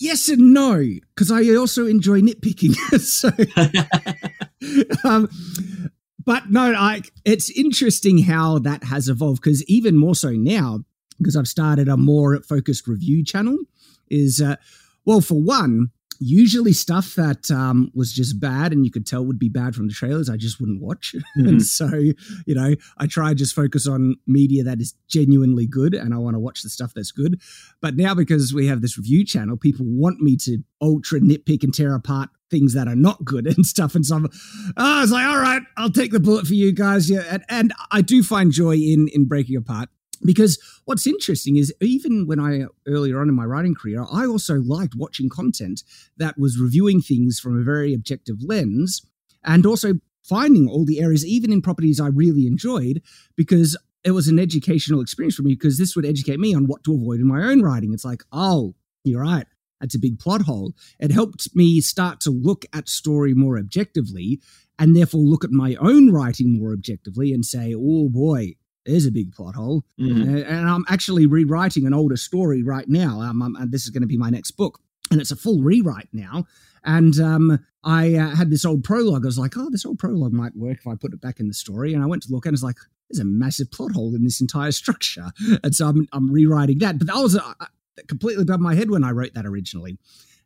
Yes 0.00 0.28
and 0.28 0.52
no, 0.52 0.82
because 1.14 1.30
I 1.30 1.54
also 1.54 1.86
enjoy 1.86 2.20
nitpicking. 2.20 2.74
so, 3.00 3.30
um, 5.08 5.28
but 6.24 6.50
no, 6.50 6.72
like 6.72 7.12
it's 7.24 7.50
interesting 7.50 8.18
how 8.18 8.58
that 8.60 8.82
has 8.84 9.08
evolved. 9.08 9.42
Because 9.42 9.64
even 9.66 9.96
more 9.96 10.16
so 10.16 10.30
now, 10.30 10.80
because 11.18 11.36
I've 11.36 11.46
started 11.46 11.88
a 11.88 11.96
more 11.96 12.40
focused 12.42 12.88
review 12.88 13.24
channel 13.24 13.58
is 14.08 14.40
uh, 14.40 14.56
well, 15.04 15.20
for 15.20 15.40
one, 15.40 15.90
usually 16.20 16.72
stuff 16.72 17.14
that 17.16 17.50
um, 17.50 17.90
was 17.94 18.12
just 18.12 18.40
bad 18.40 18.72
and 18.72 18.84
you 18.84 18.90
could 18.90 19.06
tell 19.06 19.24
would 19.24 19.38
be 19.38 19.48
bad 19.48 19.74
from 19.74 19.88
the 19.88 19.92
trailers 19.92 20.30
i 20.30 20.36
just 20.36 20.60
wouldn't 20.60 20.80
watch. 20.80 21.14
Mm-hmm. 21.36 21.48
and 21.48 21.62
so 21.62 21.88
you 22.46 22.54
know 22.54 22.74
i 22.98 23.06
try 23.06 23.34
just 23.34 23.56
focus 23.56 23.88
on 23.88 24.14
media 24.26 24.62
that 24.62 24.80
is 24.80 24.94
genuinely 25.08 25.66
good 25.66 25.92
and 25.92 26.14
i 26.14 26.18
want 26.18 26.34
to 26.34 26.38
watch 26.38 26.62
the 26.62 26.68
stuff 26.68 26.92
that's 26.94 27.10
good. 27.10 27.40
But 27.80 27.96
now 27.96 28.14
because 28.14 28.54
we 28.54 28.68
have 28.68 28.82
this 28.82 28.96
review 28.96 29.24
channel 29.24 29.56
people 29.56 29.84
want 29.88 30.20
me 30.20 30.36
to 30.42 30.58
ultra 30.80 31.18
nitpick 31.18 31.64
and 31.64 31.74
tear 31.74 31.94
apart 31.94 32.28
things 32.50 32.72
that 32.74 32.86
are 32.86 32.94
not 32.94 33.24
good 33.24 33.46
and 33.56 33.66
stuff 33.66 33.96
and 33.96 34.06
so 34.06 34.16
I'm, 34.16 34.26
oh, 34.26 34.98
I 34.98 35.00
was 35.00 35.10
like 35.10 35.26
all 35.26 35.38
right 35.38 35.62
i'll 35.76 35.90
take 35.90 36.12
the 36.12 36.20
bullet 36.20 36.46
for 36.46 36.54
you 36.54 36.72
guys 36.72 37.10
yeah 37.10 37.24
and, 37.28 37.44
and 37.48 37.72
i 37.90 38.00
do 38.00 38.22
find 38.22 38.52
joy 38.52 38.76
in 38.76 39.08
in 39.12 39.24
breaking 39.24 39.56
apart 39.56 39.88
because 40.24 40.58
what's 40.84 41.06
interesting 41.06 41.56
is 41.56 41.72
even 41.80 42.26
when 42.26 42.40
I 42.40 42.64
earlier 42.86 43.20
on 43.20 43.28
in 43.28 43.34
my 43.34 43.44
writing 43.44 43.74
career, 43.74 44.04
I 44.10 44.26
also 44.26 44.56
liked 44.56 44.94
watching 44.96 45.28
content 45.28 45.82
that 46.16 46.38
was 46.38 46.58
reviewing 46.58 47.00
things 47.00 47.38
from 47.38 47.58
a 47.58 47.64
very 47.64 47.94
objective 47.94 48.36
lens 48.42 49.02
and 49.44 49.66
also 49.66 49.94
finding 50.22 50.68
all 50.68 50.84
the 50.84 51.00
areas, 51.00 51.26
even 51.26 51.52
in 51.52 51.60
properties 51.60 52.00
I 52.00 52.08
really 52.08 52.46
enjoyed, 52.46 53.02
because 53.36 53.76
it 54.04 54.12
was 54.12 54.28
an 54.28 54.38
educational 54.38 55.00
experience 55.00 55.36
for 55.36 55.42
me 55.42 55.54
because 55.54 55.78
this 55.78 55.96
would 55.96 56.06
educate 56.06 56.38
me 56.38 56.54
on 56.54 56.66
what 56.66 56.84
to 56.84 56.94
avoid 56.94 57.20
in 57.20 57.26
my 57.26 57.42
own 57.42 57.62
writing. 57.62 57.92
It's 57.92 58.04
like, 58.04 58.22
oh, 58.32 58.74
you're 59.02 59.22
right. 59.22 59.46
That's 59.80 59.94
a 59.94 59.98
big 59.98 60.18
plot 60.18 60.42
hole. 60.42 60.72
It 60.98 61.10
helped 61.10 61.54
me 61.54 61.80
start 61.80 62.20
to 62.20 62.30
look 62.30 62.64
at 62.72 62.88
story 62.88 63.34
more 63.34 63.58
objectively 63.58 64.40
and 64.78 64.96
therefore 64.96 65.20
look 65.20 65.44
at 65.44 65.50
my 65.50 65.74
own 65.76 66.10
writing 66.10 66.58
more 66.58 66.72
objectively 66.72 67.32
and 67.32 67.44
say, 67.44 67.74
oh 67.76 68.08
boy, 68.08 68.54
there's 68.86 69.06
a 69.06 69.12
big 69.12 69.32
plot 69.32 69.54
hole. 69.54 69.84
Mm-hmm. 69.98 70.36
Uh, 70.36 70.40
and 70.40 70.68
I'm 70.68 70.84
actually 70.88 71.26
rewriting 71.26 71.86
an 71.86 71.94
older 71.94 72.16
story 72.16 72.62
right 72.62 72.88
now. 72.88 73.20
Um, 73.20 73.42
um, 73.42 73.56
and 73.56 73.72
this 73.72 73.84
is 73.84 73.90
going 73.90 74.02
to 74.02 74.08
be 74.08 74.16
my 74.16 74.30
next 74.30 74.52
book. 74.52 74.80
And 75.10 75.20
it's 75.20 75.30
a 75.30 75.36
full 75.36 75.62
rewrite 75.62 76.08
now. 76.12 76.44
And 76.84 77.18
um, 77.18 77.64
I 77.82 78.14
uh, 78.14 78.34
had 78.34 78.50
this 78.50 78.64
old 78.64 78.84
prologue. 78.84 79.24
I 79.24 79.26
was 79.26 79.38
like, 79.38 79.56
oh, 79.56 79.68
this 79.70 79.86
old 79.86 79.98
prologue 79.98 80.32
might 80.32 80.56
work 80.56 80.78
if 80.78 80.86
I 80.86 80.94
put 80.94 81.12
it 81.12 81.20
back 81.20 81.40
in 81.40 81.48
the 81.48 81.54
story. 81.54 81.94
And 81.94 82.02
I 82.02 82.06
went 82.06 82.22
to 82.24 82.32
look 82.32 82.46
and 82.46 82.54
it's 82.54 82.62
like, 82.62 82.76
there's 83.10 83.20
a 83.20 83.24
massive 83.24 83.70
plot 83.70 83.92
hole 83.92 84.14
in 84.14 84.24
this 84.24 84.40
entire 84.40 84.72
structure. 84.72 85.30
And 85.62 85.74
so 85.74 85.88
I'm, 85.88 86.08
I'm 86.12 86.30
rewriting 86.30 86.78
that. 86.78 86.98
But 86.98 87.06
that 87.08 87.16
was 87.16 87.36
uh, 87.36 87.52
completely 88.08 88.42
above 88.42 88.60
my 88.60 88.74
head 88.74 88.90
when 88.90 89.04
I 89.04 89.10
wrote 89.10 89.34
that 89.34 89.46
originally. 89.46 89.98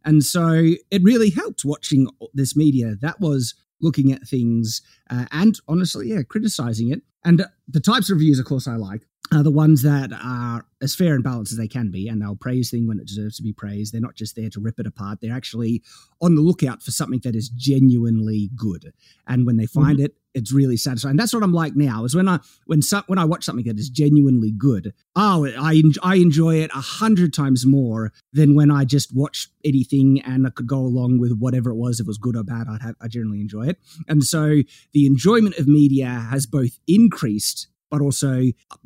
And 0.04 0.24
so 0.24 0.74
it 0.90 1.02
really 1.02 1.30
helped 1.30 1.64
watching 1.64 2.08
this 2.32 2.56
media 2.56 2.94
that 3.00 3.20
was 3.20 3.54
looking 3.80 4.12
at 4.12 4.26
things 4.26 4.82
uh, 5.10 5.26
and 5.32 5.58
honestly, 5.68 6.08
yeah, 6.08 6.22
criticizing 6.22 6.90
it. 6.90 7.02
And 7.24 7.44
the 7.66 7.80
types 7.80 8.10
of 8.10 8.16
reviews, 8.16 8.38
of 8.38 8.46
course, 8.46 8.66
I 8.66 8.76
like 8.76 9.02
are 9.32 9.42
the 9.42 9.50
ones 9.50 9.82
that 9.82 10.10
are 10.12 10.64
as 10.80 10.94
fair 10.94 11.14
and 11.14 11.22
balanced 11.22 11.52
as 11.52 11.58
they 11.58 11.68
can 11.68 11.90
be, 11.90 12.08
and 12.08 12.22
they'll 12.22 12.36
praise 12.36 12.70
thing 12.70 12.86
when 12.86 12.98
it 12.98 13.06
deserves 13.06 13.36
to 13.36 13.42
be 13.42 13.52
praised. 13.52 13.92
They're 13.92 14.00
not 14.00 14.14
just 14.14 14.36
there 14.36 14.48
to 14.50 14.60
rip 14.60 14.80
it 14.80 14.86
apart. 14.86 15.18
They're 15.20 15.34
actually 15.34 15.82
on 16.20 16.34
the 16.34 16.40
lookout 16.40 16.82
for 16.82 16.92
something 16.92 17.20
that 17.24 17.36
is 17.36 17.48
genuinely 17.50 18.50
good. 18.56 18.92
And 19.26 19.44
when 19.44 19.56
they 19.56 19.66
find 19.66 19.98
mm-hmm. 19.98 20.06
it, 20.06 20.14
it's 20.34 20.52
really 20.52 20.76
satisfying. 20.76 21.16
That's 21.16 21.32
what 21.32 21.42
I'm 21.42 21.52
like 21.52 21.74
now. 21.74 22.04
Is 22.04 22.14
when 22.14 22.28
I 22.28 22.38
when 22.66 22.82
so, 22.82 23.02
when 23.06 23.18
I 23.18 23.24
watch 23.24 23.44
something 23.44 23.64
that 23.66 23.78
is 23.78 23.88
genuinely 23.88 24.52
good. 24.52 24.92
Oh, 25.16 25.46
I 25.46 25.82
I 26.02 26.16
enjoy 26.16 26.56
it 26.56 26.70
a 26.74 26.80
hundred 26.80 27.32
times 27.32 27.66
more 27.66 28.12
than 28.32 28.54
when 28.54 28.70
I 28.70 28.84
just 28.84 29.14
watch 29.14 29.48
anything 29.64 30.20
and 30.22 30.46
I 30.46 30.50
could 30.50 30.66
go 30.66 30.78
along 30.78 31.18
with 31.18 31.38
whatever 31.38 31.70
it 31.70 31.76
was. 31.76 32.00
If 32.00 32.04
it 32.04 32.08
was 32.08 32.18
good 32.18 32.36
or 32.36 32.44
bad, 32.44 32.66
I'd 32.68 32.82
have, 32.82 32.96
I 33.00 33.08
generally 33.08 33.40
enjoy 33.40 33.68
it. 33.68 33.78
And 34.06 34.24
so 34.24 34.62
the 34.92 35.06
enjoyment 35.06 35.58
of 35.58 35.66
media 35.66 36.06
has 36.06 36.46
both 36.46 36.78
increased 36.86 37.68
but 37.90 38.00
also 38.00 38.42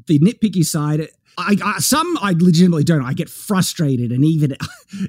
the 0.07 0.19
nitpicky 0.19 0.65
side. 0.65 1.09
I, 1.39 1.57
I, 1.65 1.79
some 1.79 2.19
I 2.21 2.35
legitimately 2.39 2.85
don't. 2.85 3.05
I 3.05 3.15
get 3.15 3.31
frustrated, 3.31 4.13
and 4.13 4.25
even 4.25 4.55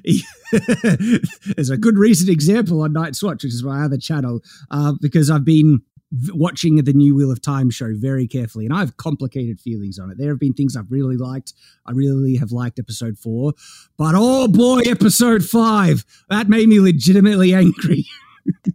there's 1.56 1.70
a 1.70 1.76
good 1.76 1.98
recent 1.98 2.30
example 2.30 2.82
on 2.82 2.94
Night's 2.94 3.22
Watch, 3.22 3.44
which 3.44 3.52
is 3.52 3.62
my 3.62 3.84
other 3.84 3.98
channel, 3.98 4.40
uh, 4.70 4.94
because 5.00 5.30
I've 5.30 5.44
been 5.44 5.82
watching 6.28 6.76
the 6.76 6.92
new 6.92 7.14
Wheel 7.14 7.30
of 7.30 7.40
Time 7.40 7.70
show 7.70 7.92
very 7.94 8.26
carefully, 8.26 8.66
and 8.66 8.74
I 8.74 8.80
have 8.80 8.96
complicated 8.96 9.60
feelings 9.60 9.98
on 9.98 10.10
it. 10.10 10.18
There 10.18 10.30
have 10.30 10.38
been 10.38 10.52
things 10.52 10.76
I've 10.76 10.90
really 10.90 11.16
liked. 11.16 11.54
I 11.86 11.92
really 11.92 12.36
have 12.36 12.52
liked 12.52 12.78
episode 12.78 13.18
four, 13.18 13.52
but 13.96 14.14
oh 14.16 14.48
boy, 14.48 14.80
episode 14.80 15.44
five 15.44 16.04
that 16.28 16.48
made 16.48 16.68
me 16.68 16.80
legitimately 16.80 17.54
angry. 17.54 18.04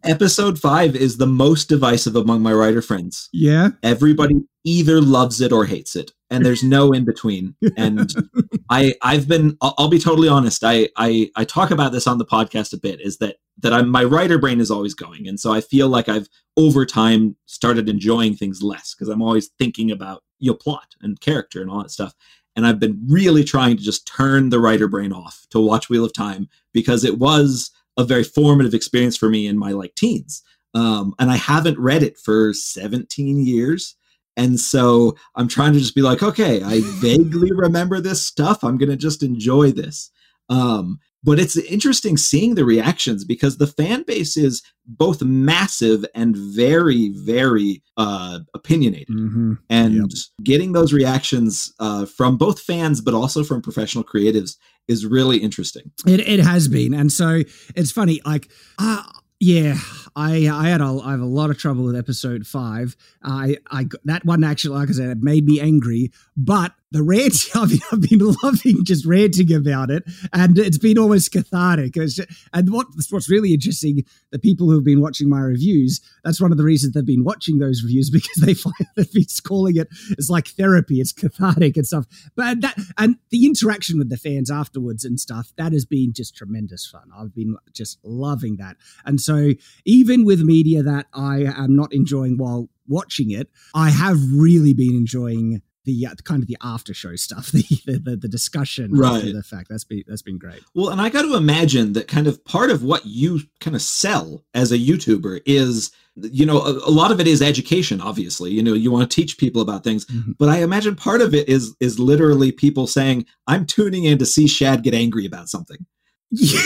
Episode 0.04 0.60
five 0.60 0.96
is 0.96 1.18
the 1.18 1.28
most 1.28 1.70
divisive 1.70 2.16
among 2.16 2.42
my 2.42 2.54
writer 2.54 2.82
friends. 2.82 3.30
Yeah. 3.32 3.70
Everybody 3.84 4.42
either 4.64 5.02
loves 5.02 5.42
it 5.42 5.52
or 5.52 5.66
hates 5.66 5.96
it. 5.96 6.12
And 6.30 6.46
there's 6.46 6.64
no 6.64 6.92
in 6.92 7.06
between. 7.06 7.56
And 7.76 8.12
I 8.70 8.94
I've 9.02 9.28
been 9.28 9.58
I'll, 9.62 9.74
I'll, 9.78 9.88
be 9.88 10.00
totally 10.00 10.28
honest. 10.28 10.64
I, 10.64 10.90
I 10.96 11.32
I 11.36 11.44
talk 11.44 11.72
about 11.72 11.92
this 11.92 12.06
on 12.06 12.20
the 12.20 12.26
podcast 12.26 12.74
a 12.74 12.78
bit, 12.78 13.02
is 13.02 13.18
that 13.18 13.38
that 13.60 13.74
I'm 13.74 13.90
my 13.90 14.04
writer 14.04 14.38
brain 14.38 14.60
is 14.60 14.70
always 14.70 14.94
going. 14.94 15.28
And 15.28 15.40
so 15.40 15.52
I 15.52 15.62
feel 15.62 15.88
like 15.88 16.08
I've 16.08 16.30
over 16.56 16.86
time 16.86 17.36
started 17.46 17.90
enjoying 17.90 18.36
things 18.36 18.62
less 18.62 18.94
because 18.94 19.10
I'm 19.10 19.24
always 19.24 19.48
thinking 19.58 19.90
about 19.90 20.24
you 20.38 20.52
know 20.52 20.58
plot 20.58 20.96
and 21.02 21.20
character 21.20 21.62
and 21.62 21.72
all 21.72 21.82
that 21.82 21.92
stuff. 21.92 22.14
And 22.56 22.68
I've 22.68 22.80
been 22.80 23.02
really 23.08 23.44
trying 23.44 23.78
to 23.78 23.84
just 23.84 24.06
turn 24.06 24.50
the 24.50 24.60
writer 24.60 24.88
brain 24.88 25.14
off 25.14 25.48
to 25.52 25.60
watch 25.60 25.90
Wheel 25.90 26.06
of 26.06 26.14
Time 26.14 26.50
because 26.74 27.04
it 27.04 27.18
was 27.18 27.72
a 28.00 28.04
very 28.06 28.24
formative 28.24 28.74
experience 28.74 29.18
for 29.18 29.30
me 29.30 29.46
in 29.46 29.58
my 29.58 29.72
like 29.72 29.94
teens. 29.94 30.42
Um, 30.74 31.14
and 31.20 31.30
I 31.30 31.36
haven't 31.36 31.78
read 31.78 32.02
it 32.02 32.18
for 32.18 32.54
17 32.54 33.46
years. 33.46 33.96
And 34.38 34.58
so 34.58 35.18
I'm 35.36 35.50
trying 35.50 35.74
to 35.74 35.80
just 35.80 35.96
be 35.96 36.02
like, 36.02 36.24
okay, 36.24 36.64
I 36.64 36.80
vaguely 36.84 37.52
remember 37.52 38.00
this 38.00 38.26
stuff. 38.26 38.64
I'm 38.64 38.78
going 38.78 38.90
to 38.90 38.96
just 38.96 39.22
enjoy 39.22 39.72
this. 39.72 40.12
Um, 40.48 41.00
but 41.22 41.40
it's 41.40 41.58
interesting 41.58 42.16
seeing 42.16 42.56
the 42.56 42.64
reactions 42.64 43.26
because 43.26 43.58
the 43.58 43.68
fan 43.68 44.04
base 44.04 44.38
is 44.38 44.64
both 44.86 45.22
massive 45.22 46.06
and 46.16 46.38
very, 46.38 47.10
very 47.10 47.84
uh, 47.98 48.40
opinionated. 48.54 49.10
Mm-hmm. 49.10 49.54
And 49.70 49.96
yep. 49.96 50.10
getting 50.42 50.72
those 50.72 50.94
reactions 50.94 51.74
uh, 51.80 52.06
from 52.06 52.38
both 52.38 52.62
fans, 52.62 53.02
but 53.02 53.14
also 53.14 53.44
from 53.44 53.62
professional 53.62 54.06
creatives, 54.06 54.56
is 54.90 55.06
really 55.06 55.38
interesting. 55.38 55.92
It, 56.06 56.20
it 56.20 56.40
has 56.40 56.68
been, 56.68 56.94
and 56.94 57.12
so 57.12 57.44
it's 57.76 57.92
funny. 57.92 58.20
Like, 58.26 58.50
uh, 58.78 59.04
yeah, 59.40 59.76
I 60.16 60.50
I 60.50 60.68
had 60.68 60.82
a 60.82 61.00
I 61.02 61.12
have 61.12 61.22
a 61.22 61.26
lot 61.26 61.50
of 61.50 61.58
trouble 61.58 61.86
with 61.86 61.96
episode 61.96 62.46
five. 62.46 62.98
I 63.24 63.58
I 63.72 63.86
that 64.04 64.26
one 64.26 64.44
actually, 64.44 64.76
like 64.78 64.90
I 64.90 64.94
said, 64.94 65.10
it 65.10 65.22
made 65.22 65.46
me 65.46 65.62
angry. 65.62 66.12
But 66.36 66.74
the 66.92 67.04
rant 67.04 67.50
I've, 67.56 67.72
I've 67.92 68.02
been 68.02 68.20
loving 68.44 68.84
just 68.84 69.06
ranting 69.06 69.54
about 69.54 69.90
it, 69.90 70.04
and 70.34 70.58
it's 70.58 70.78
been 70.78 70.98
almost 70.98 71.32
cathartic. 71.32 71.94
Just, 71.94 72.22
and 72.54 72.72
what 72.72 72.88
what's 73.10 73.30
really 73.30 73.54
interesting, 73.54 74.04
the 74.32 74.40
people 74.40 74.70
who've 74.70 74.84
been 74.84 75.02
watching 75.02 75.30
my 75.30 75.40
reviews, 75.40 76.02
that's 76.24 76.42
one 76.42 76.52
of 76.52 76.58
the 76.58 76.64
reasons 76.64 76.94
they've 76.94 77.06
been 77.06 77.24
watching 77.24 77.60
those 77.60 77.84
reviews 77.84 78.10
because 78.12 78.44
they 78.44 78.54
find 78.54 78.76
they've 78.96 79.12
been 79.12 79.26
calling 79.44 79.78
it 79.78 79.88
it's 80.12 80.30
like 80.30 80.48
therapy, 80.50 81.00
it's 81.00 81.14
cathartic 81.14 81.78
and 81.78 81.86
stuff. 81.86 82.06
But 82.36 82.62
that 82.62 82.78
and 82.98 83.18
the 83.30 83.46
interaction 83.46 84.00
with 84.00 84.10
the 84.10 84.18
fans 84.18 84.50
afterwards 84.50 85.06
and 85.06 85.20
stuff 85.20 85.54
that 85.58 85.74
has 85.74 85.86
been 85.86 86.14
just 86.14 86.36
tremendous 86.36 86.88
fun. 86.88 87.10
I've 87.16 87.34
been 87.34 87.56
just 87.74 88.00
loving 88.04 88.58
that, 88.58 88.78
and 89.06 89.22
so 89.22 89.52
even 89.86 90.26
with 90.26 90.42
media 90.42 90.84
that 90.84 91.08
I 91.14 91.44
am 91.44 91.76
not 91.76 91.94
enjoying 91.94 92.38
while 92.38 92.70
watching 92.88 93.30
it, 93.30 93.50
I 93.76 93.92
have 93.92 94.18
really 94.34 94.74
been 94.74 94.96
enjoying 94.96 95.62
the 95.90 96.08
uh, 96.08 96.16
kind 96.24 96.42
of 96.42 96.48
the 96.48 96.58
after 96.62 96.94
show 96.94 97.16
stuff, 97.16 97.48
the 97.52 97.64
the, 97.86 98.16
the 98.16 98.28
discussion 98.28 98.92
right. 98.92 99.34
the 99.34 99.44
fact 99.44 99.70
that's 99.70 99.84
been 99.84 100.04
that's 100.08 100.22
been 100.22 100.38
great. 100.38 100.62
Well, 100.74 100.90
and 100.90 101.02
I 101.02 101.10
got 101.10 101.24
to 101.24 101.36
imagine 101.36 101.94
that 101.94 102.08
kind 102.08 102.28
of 102.28 102.44
part 102.46 102.70
of 102.70 102.84
what 102.84 103.06
you 103.06 103.42
kind 103.60 103.76
of 103.76 103.82
sell 103.82 104.44
as 104.54 104.72
a 104.72 104.78
YouTuber 104.78 105.42
is 105.46 105.92
you 106.16 106.46
know 106.46 106.62
a, 106.62 106.72
a, 106.72 106.92
lot 106.92 107.12
of 107.12 107.20
it 107.20 107.28
is 107.28 107.42
education 107.42 108.02
obviously 108.02 108.52
you 108.52 108.62
know 108.62 108.74
you 108.74 108.92
want 108.92 109.10
to 109.10 109.16
teach 109.16 109.38
people 109.38 109.62
about 109.62 109.84
things 109.84 110.06
mm-hmm. 110.06 110.32
but 110.38 110.50
i 110.50 110.58
imagine 110.58 110.96
part 110.96 111.22
of 111.22 111.34
it 111.34 111.48
is 111.48 111.76
is 111.80 111.98
literally 111.98 112.52
people 112.52 112.88
saying 112.88 113.26
i'm 113.48 113.66
tuning 113.66 114.04
in 114.04 114.18
to 114.18 114.26
see 114.26 114.48
shad 114.48 114.84
get 114.84 114.94
angry 114.94 115.26
about 115.26 115.48
something 115.48 115.86
yeah. 116.32 116.60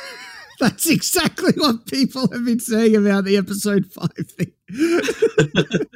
that's 0.58 0.90
exactly 0.90 1.52
what 1.56 1.86
people 1.86 2.28
have 2.32 2.44
been 2.44 2.58
saying 2.58 2.96
about 2.96 3.24
the 3.24 3.36
episode 3.36 3.86
5 3.86 4.08
thing 4.26 4.52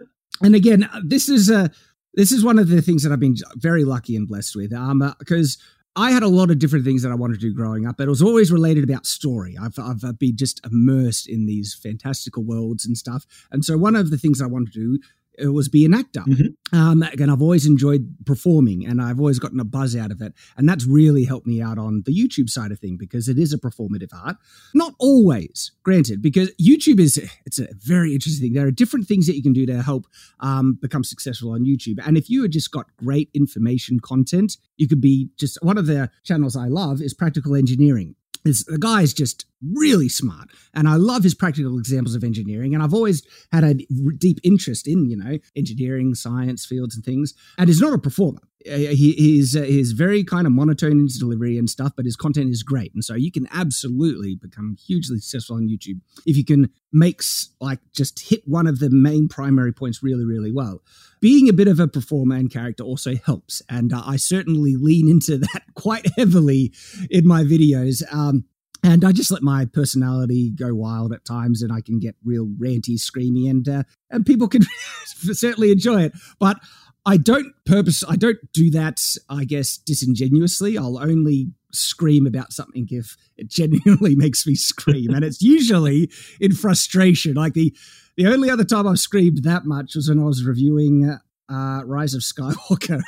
and 0.42 0.55
again 0.55 0.88
this 1.05 1.29
is 1.29 1.50
a 1.50 1.70
this 2.14 2.33
is 2.33 2.44
one 2.44 2.59
of 2.59 2.68
the 2.68 2.83
things 2.83 3.03
that 3.03 3.12
I've 3.12 3.20
been 3.20 3.37
very 3.57 3.85
lucky 3.85 4.16
and 4.16 4.27
blessed 4.27 4.57
with. 4.57 4.72
Um, 4.72 5.14
because 5.18 5.59
uh, 5.61 6.00
I 6.00 6.11
had 6.11 6.24
a 6.24 6.29
lot 6.29 6.50
of 6.50 6.59
different 6.59 6.85
things 6.85 7.03
that 7.03 7.12
I 7.12 7.14
wanted 7.14 7.35
to 7.35 7.48
do 7.48 7.55
growing 7.55 7.87
up, 7.87 7.96
but 7.98 8.07
it 8.07 8.11
was 8.11 8.22
always 8.22 8.50
related 8.50 8.83
about 8.83 9.07
story. 9.07 9.57
I've, 9.61 9.79
I've 9.79 10.18
been 10.18 10.37
just 10.37 10.64
immersed 10.66 11.29
in 11.29 11.46
these 11.46 11.72
fantastical 11.72 12.42
worlds 12.42 12.85
and 12.85 12.98
stuff. 12.98 13.24
And 13.53 13.64
so 13.64 13.79
one 13.79 13.94
of 13.94 14.11
the 14.11 14.18
things 14.18 14.42
I 14.42 14.46
wanted 14.46 14.72
to 14.72 14.79
do 14.81 14.98
it 15.38 15.49
was 15.49 15.68
be 15.68 15.85
an 15.85 15.94
actor. 15.94 16.20
Mm-hmm. 16.20 16.77
Um, 16.77 17.03
and 17.03 17.31
I've 17.31 17.42
always 17.42 17.66
enjoyed 17.66 18.14
performing 18.27 18.85
and 18.85 19.01
I've 19.01 19.20
always 19.20 19.38
gotten 19.38 19.61
a 19.61 19.64
buzz 19.64 19.94
out 19.94 20.11
of 20.11 20.20
it. 20.20 20.33
And 20.57 20.68
that's 20.68 20.87
really 20.87 21.25
helped 21.25 21.47
me 21.47 21.62
out 21.62 21.79
on 21.79 22.03
the 22.05 22.12
YouTube 22.12 22.49
side 22.51 22.73
of 22.73 22.79
thing 22.79 22.97
because 22.99 23.29
it 23.29 23.38
is 23.38 23.53
a 23.53 23.59
performative 23.59 24.11
art. 24.12 24.37
Not 24.75 24.94
always, 24.99 25.73
granted, 25.83 26.23
because 26.23 26.51
YouTube 26.61 27.01
is 27.01 27.18
it's 27.47 27.59
a 27.59 27.68
very 27.79 28.12
interesting 28.12 28.47
thing. 28.47 28.55
There 28.55 28.66
are 28.66 28.73
different 28.73 29.07
things 29.07 29.27
that 29.27 29.37
you 29.37 29.42
can 29.42 29.53
do 29.53 29.66
to 29.66 29.83
help 29.83 30.07
um, 30.40 30.79
become 30.81 31.05
successful 31.05 31.53
on 31.53 31.64
YouTube. 31.64 31.99
And 32.05 32.16
if 32.16 32.29
you 32.29 32.42
had 32.42 32.53
just 32.53 32.70
got 32.70 32.87
great 32.97 33.31
information 33.35 34.01
content, 34.01 34.57
you 34.77 34.88
could 34.88 35.01
be 35.01 35.31
just 35.38 35.59
one 35.62 35.79
of 35.79 35.87
the 35.87 36.11
channels 36.25 36.57
I 36.57 36.66
love 36.66 37.01
is 37.01 37.14
practical 37.14 37.55
engineering 37.55 38.16
The 38.44 38.78
guy 38.78 39.02
is 39.02 39.14
just 39.14 39.46
really 39.72 40.09
smart, 40.09 40.48
and 40.74 40.87
I 40.87 40.96
love 40.96 41.22
his 41.22 41.35
practical 41.35 41.78
examples 41.78 42.14
of 42.14 42.22
engineering. 42.22 42.74
And 42.74 42.83
I've 42.83 42.92
always 42.92 43.22
had 43.52 43.64
a 43.64 43.74
deep 44.18 44.38
interest 44.44 44.87
in 44.87 45.07
you 45.07 45.16
know 45.16 45.38
engineering, 45.57 46.14
science 46.14 46.66
fields, 46.66 46.94
and 46.94 47.04
things. 47.04 47.35
And 47.57 47.68
he's 47.68 47.80
not 47.80 47.94
a 47.94 47.98
performer. 47.98 48.42
Uh, 48.66 48.77
he 48.77 49.38
is 49.38 49.55
uh, 49.55 49.62
he's 49.62 49.92
very 49.92 50.24
kind 50.24 50.46
of 50.46 50.53
monotone 50.53 50.92
in 50.92 51.03
his 51.03 51.18
delivery 51.18 51.59
and 51.59 51.68
stuff, 51.68 51.92
but 51.96 52.07
his 52.07 52.16
content 52.16 52.50
is 52.50 52.62
great, 52.62 52.94
and 52.94 53.05
so 53.05 53.14
you 53.14 53.31
can 53.31 53.46
absolutely 53.53 54.37
become 54.37 54.77
hugely 54.87 55.18
successful 55.18 55.57
on 55.57 55.68
YouTube 55.68 56.00
if 56.24 56.37
you 56.37 56.44
can 56.44 56.70
make 56.90 57.22
like 57.61 57.81
just 57.92 58.29
hit 58.31 58.42
one 58.46 58.66
of 58.66 58.79
the 58.79 58.88
main 58.88 59.29
primary 59.29 59.72
points 59.72 60.03
really, 60.03 60.24
really 60.24 60.50
well. 60.50 60.83
Being 61.20 61.48
a 61.48 61.53
bit 61.53 61.68
of 61.68 61.79
a 61.79 61.88
performer 61.88 62.37
and 62.37 62.50
character 62.50 62.85
also 62.85 63.16
helps, 63.16 63.61
and 63.68 63.92
uh, 63.92 64.03
I 64.05 64.16
certainly 64.16 64.77
lean 64.77 65.09
into 65.09 65.37
that 65.53 65.62
quite 65.74 66.07
heavily 66.16 66.72
in 67.11 67.27
my 67.27 67.42
videos. 67.42 68.03
Um, 68.12 68.44
and 68.85 69.03
I 69.03 69.12
just 69.12 69.31
let 69.31 69.42
my 69.42 69.64
personality 69.64 70.50
go 70.50 70.74
wild 70.74 71.14
at 71.14 71.24
times, 71.24 71.62
and 71.62 71.72
I 71.72 71.81
can 71.81 71.98
get 71.98 72.16
real 72.22 72.46
ranty, 72.46 72.98
screamy, 72.98 73.48
and 73.48 73.66
uh, 73.66 73.83
and 74.11 74.27
people 74.27 74.46
can 74.46 74.62
certainly 75.05 75.72
enjoy 75.72 76.03
it. 76.03 76.12
But 76.38 76.59
I 77.07 77.17
don't 77.17 77.53
purpose. 77.67 78.03
I 78.09 78.17
don't 78.17 78.38
do 78.53 78.71
that. 78.71 79.01
I 79.29 79.45
guess 79.45 79.77
disingenuously. 79.77 80.79
I'll 80.79 80.99
only 80.99 81.49
scream 81.73 82.27
about 82.27 82.53
something 82.53 82.87
if 82.90 83.17
it 83.37 83.49
genuinely 83.49 84.14
makes 84.17 84.47
me 84.47 84.55
scream, 84.55 85.11
and 85.11 85.25
it's 85.25 85.43
usually 85.43 86.11
in 86.40 86.53
frustration. 86.53 87.35
Like 87.35 87.55
the 87.55 87.75
the 88.17 88.27
only 88.27 88.49
other 88.49 88.64
time 88.64 88.87
I've 88.87 88.99
screamed 88.99 89.45
that 89.45 89.64
much 89.64 89.95
was 89.97 90.09
when 90.09 90.21
I 90.21 90.25
was 90.25 90.45
reviewing 90.45 91.19
uh, 91.49 91.83
Rise 91.85 92.14
of 92.14 92.23
Skywalker. 92.23 93.03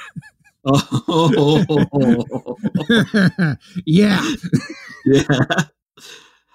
oh, 0.67 2.57
yeah, 3.87 4.35
yeah. 5.05 5.23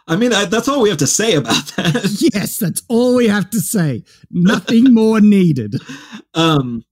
I 0.08 0.16
mean, 0.18 0.34
I, 0.34 0.46
that's 0.46 0.68
all 0.68 0.82
we 0.82 0.90
have 0.90 0.98
to 0.98 1.08
say 1.08 1.36
about 1.36 1.66
that. 1.78 2.18
yes, 2.34 2.58
that's 2.58 2.84
all 2.90 3.16
we 3.16 3.30
have 3.30 3.50
to 3.52 3.62
say. 3.62 4.04
Nothing 4.30 4.94
more 4.94 5.22
needed. 5.22 5.76
Um, 6.34 6.84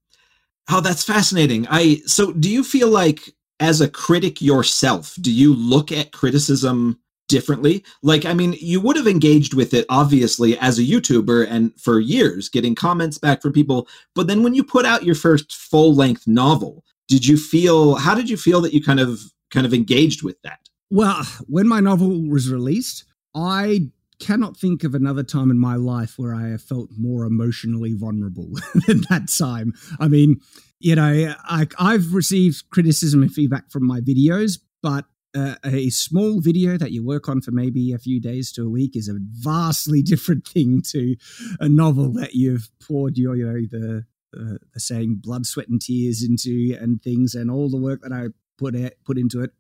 Oh, 0.72 0.82
that's 0.82 1.04
fascinating. 1.04 1.68
I 1.70 2.02
so 2.06 2.32
do 2.32 2.50
you 2.50 2.64
feel 2.64 2.90
like 2.90 3.34
as 3.60 3.82
a 3.82 3.90
critic 3.90 4.42
yourself, 4.42 5.16
do 5.20 5.32
you 5.32 5.54
look 5.54 5.92
at 5.92 6.12
criticism 6.12 7.00
differently? 7.28 7.84
Like, 8.02 8.26
I 8.26 8.34
mean, 8.34 8.56
you 8.60 8.80
would 8.82 8.96
have 8.96 9.08
engaged 9.08 9.54
with 9.54 9.74
it 9.74 9.86
obviously 9.90 10.58
as 10.60 10.78
a 10.78 10.84
YouTuber 10.84 11.48
and 11.50 11.80
for 11.80 12.00
years, 12.00 12.50
getting 12.50 12.76
comments 12.76 13.18
back 13.18 13.42
from 13.42 13.54
people. 13.54 13.88
But 14.16 14.28
then 14.28 14.44
when 14.44 14.54
you 14.54 14.64
put 14.64 14.86
out 14.86 15.04
your 15.04 15.16
first 15.16 15.56
full 15.56 15.96
length 15.96 16.28
novel, 16.28 16.84
did 17.08 17.26
you 17.26 17.38
feel 17.38 17.96
how 17.96 18.14
did 18.14 18.30
you 18.30 18.38
feel 18.38 18.62
that 18.62 18.74
you 18.74 18.84
kind 18.84 19.00
of 19.00 19.22
kind 19.52 19.66
of 19.66 19.74
engaged 19.74 20.24
with 20.24 20.42
that? 20.44 20.60
Well, 20.92 21.24
when 21.48 21.68
my 21.68 21.80
novel 21.80 22.28
was 22.28 22.52
released, 22.52 23.06
I 23.36 23.90
cannot 24.20 24.58
think 24.58 24.84
of 24.84 24.94
another 24.94 25.24
time 25.24 25.50
in 25.50 25.60
my 25.60 25.76
life 25.76 26.18
where 26.18 26.34
I 26.36 26.50
have 26.50 26.62
felt 26.62 26.90
more 26.98 27.26
emotionally 27.26 27.94
vulnerable 27.94 28.50
than 28.88 29.02
that 29.10 29.34
time. 29.36 29.74
I 30.00 30.08
mean, 30.08 30.42
you 30.80 30.96
know, 30.96 31.34
I, 31.46 31.68
I've 31.78 32.14
received 32.14 32.70
criticism 32.70 33.22
and 33.22 33.34
feedback 33.34 33.70
from 33.72 33.86
my 33.86 34.00
videos, 34.02 34.60
but 34.82 35.06
uh, 35.36 35.56
a 35.64 35.90
small 35.90 36.42
video 36.42 36.78
that 36.78 36.92
you 36.92 37.06
work 37.06 37.30
on 37.30 37.42
for 37.42 37.52
maybe 37.52 37.94
a 37.94 38.00
few 38.00 38.20
days 38.20 38.52
to 38.54 38.66
a 38.66 38.70
week 38.70 38.96
is 38.96 39.08
a 39.08 39.18
vastly 39.20 40.02
different 40.04 40.48
thing 40.48 40.82
to 40.90 41.16
a 41.60 41.70
novel 41.70 42.12
that 42.14 42.34
you've 42.34 42.70
poured 42.80 43.18
your, 43.18 43.36
you 43.36 43.46
know, 43.46 43.68
the, 43.70 44.06
uh, 44.36 44.58
the 44.74 44.80
saying 44.80 45.20
blood, 45.22 45.46
sweat, 45.46 45.68
and 45.68 45.82
tears 45.82 46.24
into 46.24 46.78
and 46.80 47.02
things, 47.02 47.34
and 47.36 47.50
all 47.50 47.70
the 47.70 47.78
work 47.78 48.02
that 48.02 48.14
I 48.14 48.28
put 48.58 48.76
it, 48.76 48.98
put 49.04 49.18
into 49.18 49.42
it 49.42 49.52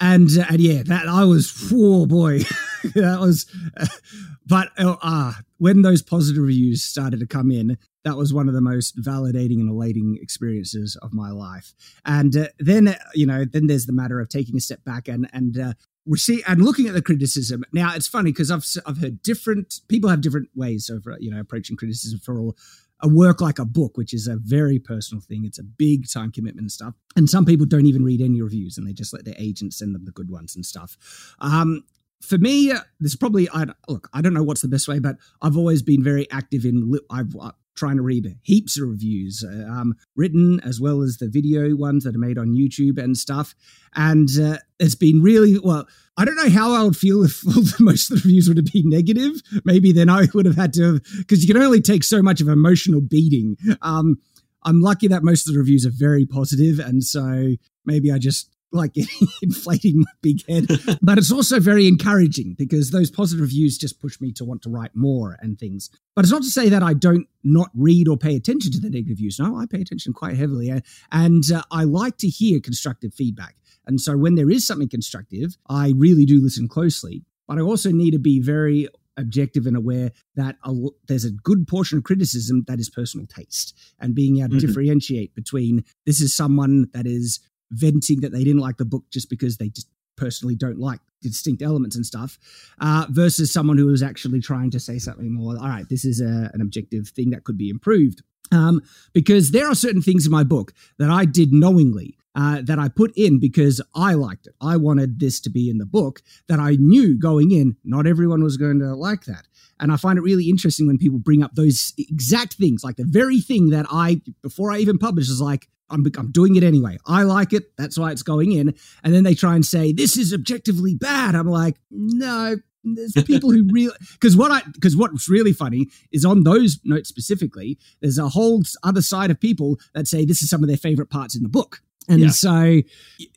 and 0.00 0.28
uh, 0.38 0.44
and 0.48 0.60
yeah, 0.60 0.82
that 0.84 1.08
I 1.08 1.24
was 1.24 1.70
oh 1.72 2.06
boy, 2.06 2.40
that 2.94 3.20
was. 3.20 3.46
Uh, 3.76 3.86
but 4.46 4.68
uh, 4.76 5.32
when 5.58 5.82
those 5.82 6.02
positive 6.02 6.42
reviews 6.42 6.82
started 6.82 7.20
to 7.20 7.26
come 7.26 7.50
in, 7.50 7.78
that 8.04 8.16
was 8.16 8.34
one 8.34 8.48
of 8.48 8.54
the 8.54 8.60
most 8.60 9.00
validating 9.00 9.60
and 9.60 9.70
elating 9.70 10.18
experiences 10.20 10.96
of 11.02 11.12
my 11.12 11.30
life. 11.30 11.72
And 12.04 12.36
uh, 12.36 12.48
then 12.58 12.88
uh, 12.88 12.96
you 13.14 13.26
know, 13.26 13.44
then 13.44 13.66
there's 13.66 13.86
the 13.86 13.92
matter 13.92 14.20
of 14.20 14.28
taking 14.28 14.56
a 14.56 14.60
step 14.60 14.84
back 14.84 15.08
and 15.08 15.28
and 15.32 15.58
uh, 15.58 15.72
receive 16.06 16.42
and 16.46 16.62
looking 16.62 16.86
at 16.86 16.94
the 16.94 17.02
criticism. 17.02 17.64
Now 17.72 17.94
it's 17.94 18.08
funny 18.08 18.32
because 18.32 18.50
I've 18.50 18.66
I've 18.86 18.98
heard 18.98 19.22
different 19.22 19.80
people 19.88 20.10
have 20.10 20.20
different 20.20 20.50
ways 20.54 20.90
of 20.90 21.06
you 21.18 21.30
know 21.30 21.40
approaching 21.40 21.76
criticism 21.76 22.20
for 22.20 22.38
all 22.38 22.56
a 23.00 23.08
work 23.08 23.40
like 23.40 23.58
a 23.58 23.64
book, 23.64 23.96
which 23.96 24.14
is 24.14 24.26
a 24.26 24.36
very 24.36 24.78
personal 24.78 25.20
thing. 25.20 25.44
It's 25.44 25.58
a 25.58 25.62
big 25.64 26.10
time 26.10 26.32
commitment 26.32 26.64
and 26.64 26.72
stuff. 26.72 26.94
And 27.16 27.28
some 27.28 27.44
people 27.44 27.66
don't 27.66 27.86
even 27.86 28.04
read 28.04 28.20
any 28.20 28.40
reviews 28.40 28.78
and 28.78 28.86
they 28.86 28.92
just 28.92 29.12
let 29.12 29.24
their 29.24 29.34
agents 29.36 29.78
send 29.78 29.94
them 29.94 30.04
the 30.04 30.12
good 30.12 30.30
ones 30.30 30.56
and 30.56 30.64
stuff. 30.64 30.96
Um, 31.40 31.84
for 32.24 32.38
me, 32.38 32.72
there's 33.00 33.16
probably 33.16 33.48
I 33.50 33.66
look. 33.88 34.08
I 34.12 34.20
don't 34.20 34.34
know 34.34 34.42
what's 34.42 34.62
the 34.62 34.68
best 34.68 34.88
way, 34.88 34.98
but 34.98 35.16
I've 35.42 35.56
always 35.56 35.82
been 35.82 36.02
very 36.02 36.30
active 36.30 36.64
in. 36.64 36.98
I've 37.10 37.34
uh, 37.38 37.52
trying 37.76 37.96
to 37.96 38.02
read 38.02 38.36
heaps 38.42 38.78
of 38.78 38.88
reviews, 38.88 39.44
uh, 39.44 39.66
um, 39.68 39.94
written 40.16 40.60
as 40.60 40.80
well 40.80 41.02
as 41.02 41.18
the 41.18 41.28
video 41.28 41.74
ones 41.74 42.04
that 42.04 42.14
are 42.14 42.20
made 42.20 42.38
on 42.38 42.54
YouTube 42.54 43.02
and 43.02 43.16
stuff. 43.16 43.54
And 43.94 44.28
uh, 44.40 44.58
it's 44.78 44.94
been 44.94 45.22
really 45.22 45.58
well. 45.58 45.86
I 46.16 46.24
don't 46.24 46.36
know 46.36 46.50
how 46.50 46.72
I 46.72 46.84
would 46.84 46.96
feel 46.96 47.24
if 47.24 47.42
most 47.80 48.10
of 48.10 48.16
the 48.16 48.22
reviews 48.24 48.48
would 48.48 48.56
have 48.56 48.72
been 48.72 48.88
negative. 48.88 49.42
Maybe 49.64 49.92
then 49.92 50.08
I 50.08 50.28
would 50.34 50.46
have 50.46 50.56
had 50.56 50.72
to, 50.74 51.00
because 51.18 51.44
you 51.44 51.52
can 51.52 51.62
only 51.62 51.80
take 51.80 52.04
so 52.04 52.22
much 52.22 52.40
of 52.40 52.48
emotional 52.48 53.00
beating. 53.00 53.56
Um, 53.82 54.18
I'm 54.62 54.80
lucky 54.80 55.08
that 55.08 55.24
most 55.24 55.46
of 55.46 55.52
the 55.52 55.58
reviews 55.58 55.84
are 55.84 55.92
very 55.92 56.24
positive, 56.24 56.78
and 56.78 57.04
so 57.04 57.56
maybe 57.84 58.10
I 58.10 58.18
just 58.18 58.53
like 58.74 58.92
inflating 59.42 60.00
my 60.00 60.10
big 60.20 60.46
head. 60.48 60.66
but 61.02 61.18
it's 61.18 61.32
also 61.32 61.60
very 61.60 61.86
encouraging 61.86 62.54
because 62.58 62.90
those 62.90 63.10
positive 63.10 63.42
reviews 63.42 63.78
just 63.78 64.00
push 64.00 64.20
me 64.20 64.32
to 64.32 64.44
want 64.44 64.62
to 64.62 64.70
write 64.70 64.94
more 64.94 65.36
and 65.40 65.58
things. 65.58 65.90
But 66.14 66.24
it's 66.24 66.32
not 66.32 66.42
to 66.42 66.50
say 66.50 66.68
that 66.68 66.82
I 66.82 66.94
don't 66.94 67.26
not 67.42 67.70
read 67.74 68.08
or 68.08 68.16
pay 68.16 68.36
attention 68.36 68.72
to 68.72 68.80
the 68.80 68.90
negative 68.90 69.10
reviews. 69.10 69.38
No, 69.38 69.56
I 69.56 69.66
pay 69.66 69.80
attention 69.80 70.12
quite 70.12 70.36
heavily, 70.36 70.72
and 71.10 71.44
uh, 71.52 71.62
I 71.70 71.84
like 71.84 72.18
to 72.18 72.28
hear 72.28 72.60
constructive 72.60 73.14
feedback. 73.14 73.56
And 73.86 74.00
so 74.00 74.16
when 74.16 74.34
there 74.34 74.50
is 74.50 74.66
something 74.66 74.88
constructive, 74.88 75.56
I 75.68 75.92
really 75.96 76.24
do 76.24 76.42
listen 76.42 76.68
closely. 76.68 77.24
But 77.46 77.58
I 77.58 77.60
also 77.60 77.90
need 77.90 78.12
to 78.12 78.18
be 78.18 78.40
very 78.40 78.88
objective 79.16 79.66
and 79.66 79.76
aware 79.76 80.10
that 80.34 80.56
a, 80.64 80.74
there's 81.06 81.24
a 81.24 81.30
good 81.30 81.68
portion 81.68 81.98
of 81.98 82.04
criticism 82.04 82.64
that 82.66 82.80
is 82.80 82.90
personal 82.90 83.26
taste 83.26 83.78
and 84.00 84.14
being 84.14 84.38
able 84.38 84.48
to 84.48 84.56
mm-hmm. 84.56 84.66
differentiate 84.66 85.34
between 85.34 85.84
this 86.06 86.20
is 86.20 86.34
someone 86.34 86.88
that 86.92 87.06
is 87.06 87.40
venting 87.74 88.20
that 88.20 88.32
they 88.32 88.44
didn't 88.44 88.60
like 88.60 88.76
the 88.76 88.84
book 88.84 89.04
just 89.10 89.30
because 89.30 89.56
they 89.56 89.68
just 89.68 89.88
personally 90.16 90.54
don't 90.54 90.78
like 90.78 91.00
distinct 91.22 91.62
elements 91.62 91.96
and 91.96 92.06
stuff 92.06 92.38
uh, 92.80 93.06
versus 93.10 93.52
someone 93.52 93.78
who 93.78 93.92
is 93.92 94.02
actually 94.02 94.40
trying 94.40 94.70
to 94.70 94.78
say 94.78 94.98
something 94.98 95.32
more 95.32 95.56
all 95.58 95.68
right 95.68 95.88
this 95.88 96.04
is 96.04 96.20
a, 96.20 96.50
an 96.54 96.60
objective 96.60 97.08
thing 97.08 97.30
that 97.30 97.44
could 97.44 97.58
be 97.58 97.68
improved 97.68 98.22
um, 98.52 98.80
because 99.12 99.50
there 99.50 99.68
are 99.68 99.74
certain 99.74 100.02
things 100.02 100.26
in 100.26 100.32
my 100.32 100.44
book 100.44 100.72
that 100.98 101.10
i 101.10 101.24
did 101.24 101.52
knowingly 101.52 102.16
uh, 102.36 102.60
that 102.62 102.78
I 102.78 102.88
put 102.88 103.12
in 103.16 103.38
because 103.38 103.80
I 103.94 104.14
liked 104.14 104.46
it. 104.46 104.54
I 104.60 104.76
wanted 104.76 105.20
this 105.20 105.40
to 105.42 105.50
be 105.50 105.70
in 105.70 105.78
the 105.78 105.86
book 105.86 106.20
that 106.48 106.58
I 106.58 106.72
knew 106.72 107.16
going 107.16 107.52
in, 107.52 107.76
not 107.84 108.06
everyone 108.06 108.42
was 108.42 108.56
going 108.56 108.80
to 108.80 108.94
like 108.94 109.24
that. 109.26 109.46
And 109.80 109.92
I 109.92 109.96
find 109.96 110.18
it 110.18 110.22
really 110.22 110.48
interesting 110.48 110.86
when 110.86 110.98
people 110.98 111.18
bring 111.18 111.42
up 111.42 111.54
those 111.54 111.92
exact 111.98 112.54
things, 112.54 112.84
like 112.84 112.96
the 112.96 113.04
very 113.04 113.40
thing 113.40 113.70
that 113.70 113.86
I, 113.90 114.20
before 114.42 114.72
I 114.72 114.78
even 114.78 114.98
publish, 114.98 115.28
is 115.28 115.40
like, 115.40 115.68
I'm, 115.90 116.04
I'm 116.16 116.30
doing 116.30 116.56
it 116.56 116.64
anyway. 116.64 116.98
I 117.06 117.22
like 117.22 117.52
it. 117.52 117.76
That's 117.76 117.98
why 117.98 118.10
it's 118.10 118.22
going 118.22 118.52
in. 118.52 118.74
And 119.02 119.14
then 119.14 119.24
they 119.24 119.34
try 119.34 119.54
and 119.54 119.64
say, 119.64 119.92
this 119.92 120.16
is 120.16 120.32
objectively 120.32 120.94
bad. 120.94 121.34
I'm 121.34 121.48
like, 121.48 121.76
no, 121.90 122.56
there's 122.84 123.12
people 123.26 123.50
who 123.50 123.66
really 123.70 123.94
because 124.12 124.36
what 124.36 124.50
I 124.50 124.62
because 124.72 124.96
what's 124.96 125.28
really 125.28 125.52
funny 125.52 125.88
is 126.12 126.24
on 126.24 126.44
those 126.44 126.80
notes 126.84 127.08
specifically, 127.08 127.78
there's 128.00 128.18
a 128.18 128.28
whole 128.28 128.62
other 128.82 129.02
side 129.02 129.30
of 129.30 129.40
people 129.40 129.78
that 129.94 130.06
say 130.06 130.24
this 130.24 130.42
is 130.42 130.50
some 130.50 130.62
of 130.62 130.68
their 130.68 130.76
favorite 130.76 131.10
parts 131.10 131.34
in 131.34 131.42
the 131.42 131.48
book. 131.48 131.80
And 132.08 132.20
yeah. 132.20 132.28
so, 132.28 132.82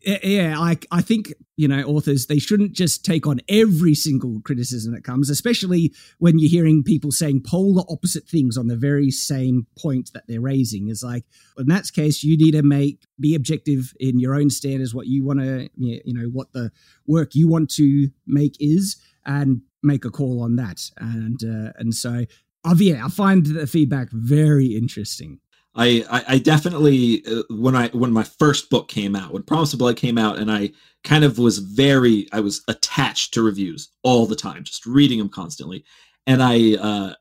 yeah, 0.04 0.60
I, 0.60 0.78
I 0.92 1.02
think, 1.02 1.34
you 1.56 1.70
know, 1.70 1.82
authors, 1.84 2.26
they 2.26 2.38
shouldn't 2.38 2.74
just 2.74 3.06
take 3.06 3.26
on 3.26 3.40
every 3.48 3.96
single 3.96 4.42
criticism 4.42 4.94
that 4.94 5.06
comes, 5.06 5.30
especially 5.30 5.94
when 6.20 6.38
you're 6.38 6.50
hearing 6.50 6.84
people 6.84 7.12
saying 7.12 7.44
polar 7.46 7.84
opposite 7.90 8.28
things 8.28 8.58
on 8.58 8.68
the 8.68 8.76
very 8.76 9.10
same 9.10 9.68
point 9.80 10.12
that 10.14 10.28
they're 10.28 10.42
raising. 10.42 10.90
Is 10.90 11.02
like, 11.02 11.24
in 11.58 11.68
that 11.68 11.86
case, 11.94 12.24
you 12.24 12.36
need 12.36 12.52
to 12.52 12.62
make, 12.62 13.04
be 13.20 13.36
objective 13.36 13.94
in 14.00 14.20
your 14.20 14.36
own 14.36 14.50
standards, 14.50 14.94
what 14.94 15.08
you 15.08 15.24
want 15.24 15.40
to, 15.40 15.70
you 15.78 16.14
know, 16.14 16.28
what 16.28 16.52
the 16.52 16.72
work 17.06 17.36
you 17.36 17.48
want 17.48 17.70
to 17.76 18.10
make 18.26 18.58
is 18.60 18.98
and 19.26 19.62
make 19.82 20.04
a 20.04 20.10
call 20.10 20.42
on 20.42 20.58
that. 20.58 20.82
And, 20.98 21.42
uh, 21.42 21.72
and 21.78 21.96
so, 21.96 22.26
I've, 22.66 22.82
yeah, 22.82 23.06
I 23.06 23.08
find 23.08 23.46
the 23.46 23.66
feedback 23.66 24.10
very 24.12 24.76
interesting. 24.76 25.40
I, 25.78 26.04
I, 26.10 26.24
I 26.28 26.38
definitely 26.40 27.24
uh, 27.26 27.44
when 27.50 27.76
I 27.76 27.90
when 27.90 28.12
my 28.12 28.24
first 28.24 28.70
book 28.70 28.88
came 28.88 29.16
out 29.16 29.32
when 29.32 29.44
Promise 29.44 29.74
of 29.74 29.80
Blood 29.80 29.96
came 29.96 30.18
out 30.18 30.40
and 30.40 30.52
I 30.52 30.72
kind 31.04 31.24
of 31.24 31.38
was 31.38 31.60
very 31.60 32.28
I 32.34 32.40
was 32.40 32.64
attached 32.68 33.34
to 33.36 33.44
reviews 33.44 33.90
all 34.04 34.26
the 34.26 34.36
time 34.36 34.64
just 34.64 34.86
reading 34.86 35.20
them 35.20 35.30
constantly. 35.30 35.86
And 36.26 36.42
I 36.42 36.76
uh, 36.76 37.14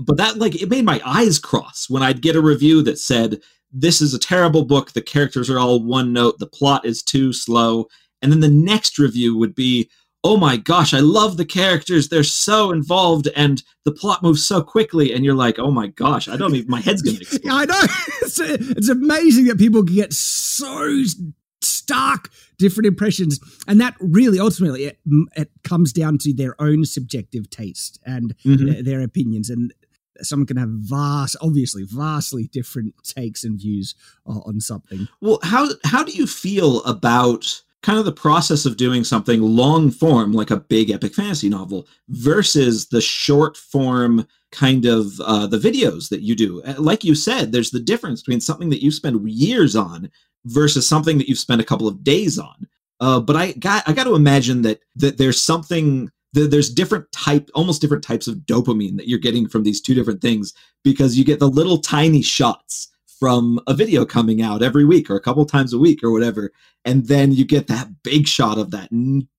but 0.00 0.18
that 0.18 0.36
like 0.36 0.60
it 0.60 0.68
made 0.68 0.84
my 0.84 1.00
eyes 1.04 1.38
cross 1.38 1.86
when 1.88 2.02
I'd 2.02 2.22
get 2.22 2.36
a 2.36 2.42
review 2.42 2.82
that 2.82 2.98
said 2.98 3.40
this 3.72 4.00
is 4.00 4.14
a 4.14 4.18
terrible 4.18 4.64
book. 4.64 4.92
The 4.92 5.02
characters 5.02 5.48
are 5.50 5.58
all 5.58 5.82
one 5.82 6.12
note. 6.12 6.38
The 6.38 6.46
plot 6.46 6.84
is 6.84 7.02
too 7.02 7.32
slow. 7.32 7.88
And 8.22 8.30
then 8.30 8.40
the 8.40 8.48
next 8.48 8.98
review 8.98 9.36
would 9.36 9.54
be 9.54 9.90
oh 10.24 10.38
my 10.38 10.56
gosh, 10.56 10.94
I 10.94 11.00
love 11.00 11.36
the 11.36 11.44
characters. 11.44 12.08
They're 12.08 12.24
so 12.24 12.72
involved 12.72 13.28
and 13.36 13.62
the 13.84 13.92
plot 13.92 14.22
moves 14.22 14.44
so 14.44 14.62
quickly. 14.62 15.12
And 15.12 15.22
you're 15.22 15.34
like, 15.34 15.58
oh 15.58 15.70
my 15.70 15.88
gosh, 15.88 16.28
I 16.28 16.36
don't 16.36 16.54
even, 16.54 16.70
my 16.70 16.80
head's 16.80 17.02
going 17.02 17.16
to 17.18 17.22
explode. 17.22 17.52
I 17.52 17.64
know. 17.66 17.80
It's, 18.22 18.40
it's 18.40 18.88
amazing 18.88 19.44
that 19.44 19.58
people 19.58 19.84
can 19.84 19.94
get 19.94 20.14
so 20.14 21.02
stark 21.60 22.30
different 22.58 22.86
impressions. 22.86 23.38
And 23.68 23.80
that 23.82 23.94
really 24.00 24.40
ultimately 24.40 24.84
it, 24.84 24.98
it 25.36 25.50
comes 25.62 25.92
down 25.92 26.16
to 26.18 26.32
their 26.32 26.60
own 26.60 26.86
subjective 26.86 27.50
taste 27.50 28.00
and 28.06 28.34
mm-hmm. 28.38 28.66
their, 28.66 28.82
their 28.82 29.00
opinions. 29.02 29.50
And 29.50 29.74
someone 30.22 30.46
can 30.46 30.56
have 30.56 30.70
vast, 30.70 31.36
obviously, 31.42 31.84
vastly 31.84 32.48
different 32.50 32.94
takes 33.02 33.44
and 33.44 33.60
views 33.60 33.94
on 34.24 34.60
something. 34.60 35.06
Well, 35.20 35.38
how 35.42 35.68
how 35.84 36.02
do 36.02 36.12
you 36.12 36.26
feel 36.26 36.82
about 36.84 37.62
kind 37.84 37.98
of 37.98 38.06
the 38.06 38.12
process 38.12 38.64
of 38.64 38.78
doing 38.78 39.04
something 39.04 39.42
long 39.42 39.90
form 39.90 40.32
like 40.32 40.50
a 40.50 40.56
big 40.56 40.90
epic 40.90 41.14
fantasy 41.14 41.50
novel 41.50 41.86
versus 42.08 42.88
the 42.88 43.00
short 43.00 43.58
form 43.58 44.26
kind 44.52 44.86
of 44.86 45.20
uh, 45.20 45.46
the 45.46 45.58
videos 45.58 46.08
that 46.08 46.22
you 46.22 46.34
do. 46.34 46.62
Uh, 46.62 46.74
like 46.78 47.04
you 47.04 47.14
said 47.14 47.52
there's 47.52 47.70
the 47.70 47.78
difference 47.78 48.22
between 48.22 48.40
something 48.40 48.70
that 48.70 48.82
you 48.82 48.90
spend 48.90 49.28
years 49.28 49.76
on 49.76 50.10
versus 50.46 50.88
something 50.88 51.18
that 51.18 51.28
you've 51.28 51.38
spent 51.38 51.60
a 51.60 51.64
couple 51.64 51.86
of 51.86 52.02
days 52.02 52.38
on. 52.38 52.66
Uh, 53.00 53.20
but 53.20 53.36
i 53.36 53.52
got 53.52 53.86
i 53.86 53.92
got 53.92 54.04
to 54.04 54.14
imagine 54.14 54.62
that 54.62 54.80
that 54.96 55.18
there's 55.18 55.42
something 55.42 56.10
that 56.32 56.50
there's 56.50 56.70
different 56.70 57.10
type 57.12 57.50
almost 57.54 57.82
different 57.82 58.04
types 58.04 58.28
of 58.28 58.36
dopamine 58.36 58.96
that 58.96 59.08
you're 59.08 59.18
getting 59.18 59.46
from 59.46 59.62
these 59.62 59.80
two 59.80 59.94
different 59.94 60.22
things 60.22 60.54
because 60.84 61.18
you 61.18 61.24
get 61.24 61.38
the 61.38 61.48
little 61.48 61.78
tiny 61.78 62.22
shots 62.22 62.93
from 63.24 63.58
a 63.66 63.72
video 63.72 64.04
coming 64.04 64.42
out 64.42 64.62
every 64.62 64.84
week 64.84 65.08
or 65.08 65.16
a 65.16 65.20
couple 65.20 65.46
times 65.46 65.72
a 65.72 65.78
week 65.78 66.04
or 66.04 66.12
whatever 66.12 66.52
and 66.84 67.06
then 67.06 67.32
you 67.32 67.42
get 67.42 67.68
that 67.68 67.88
big 68.02 68.28
shot 68.28 68.58
of 68.58 68.70
that 68.70 68.90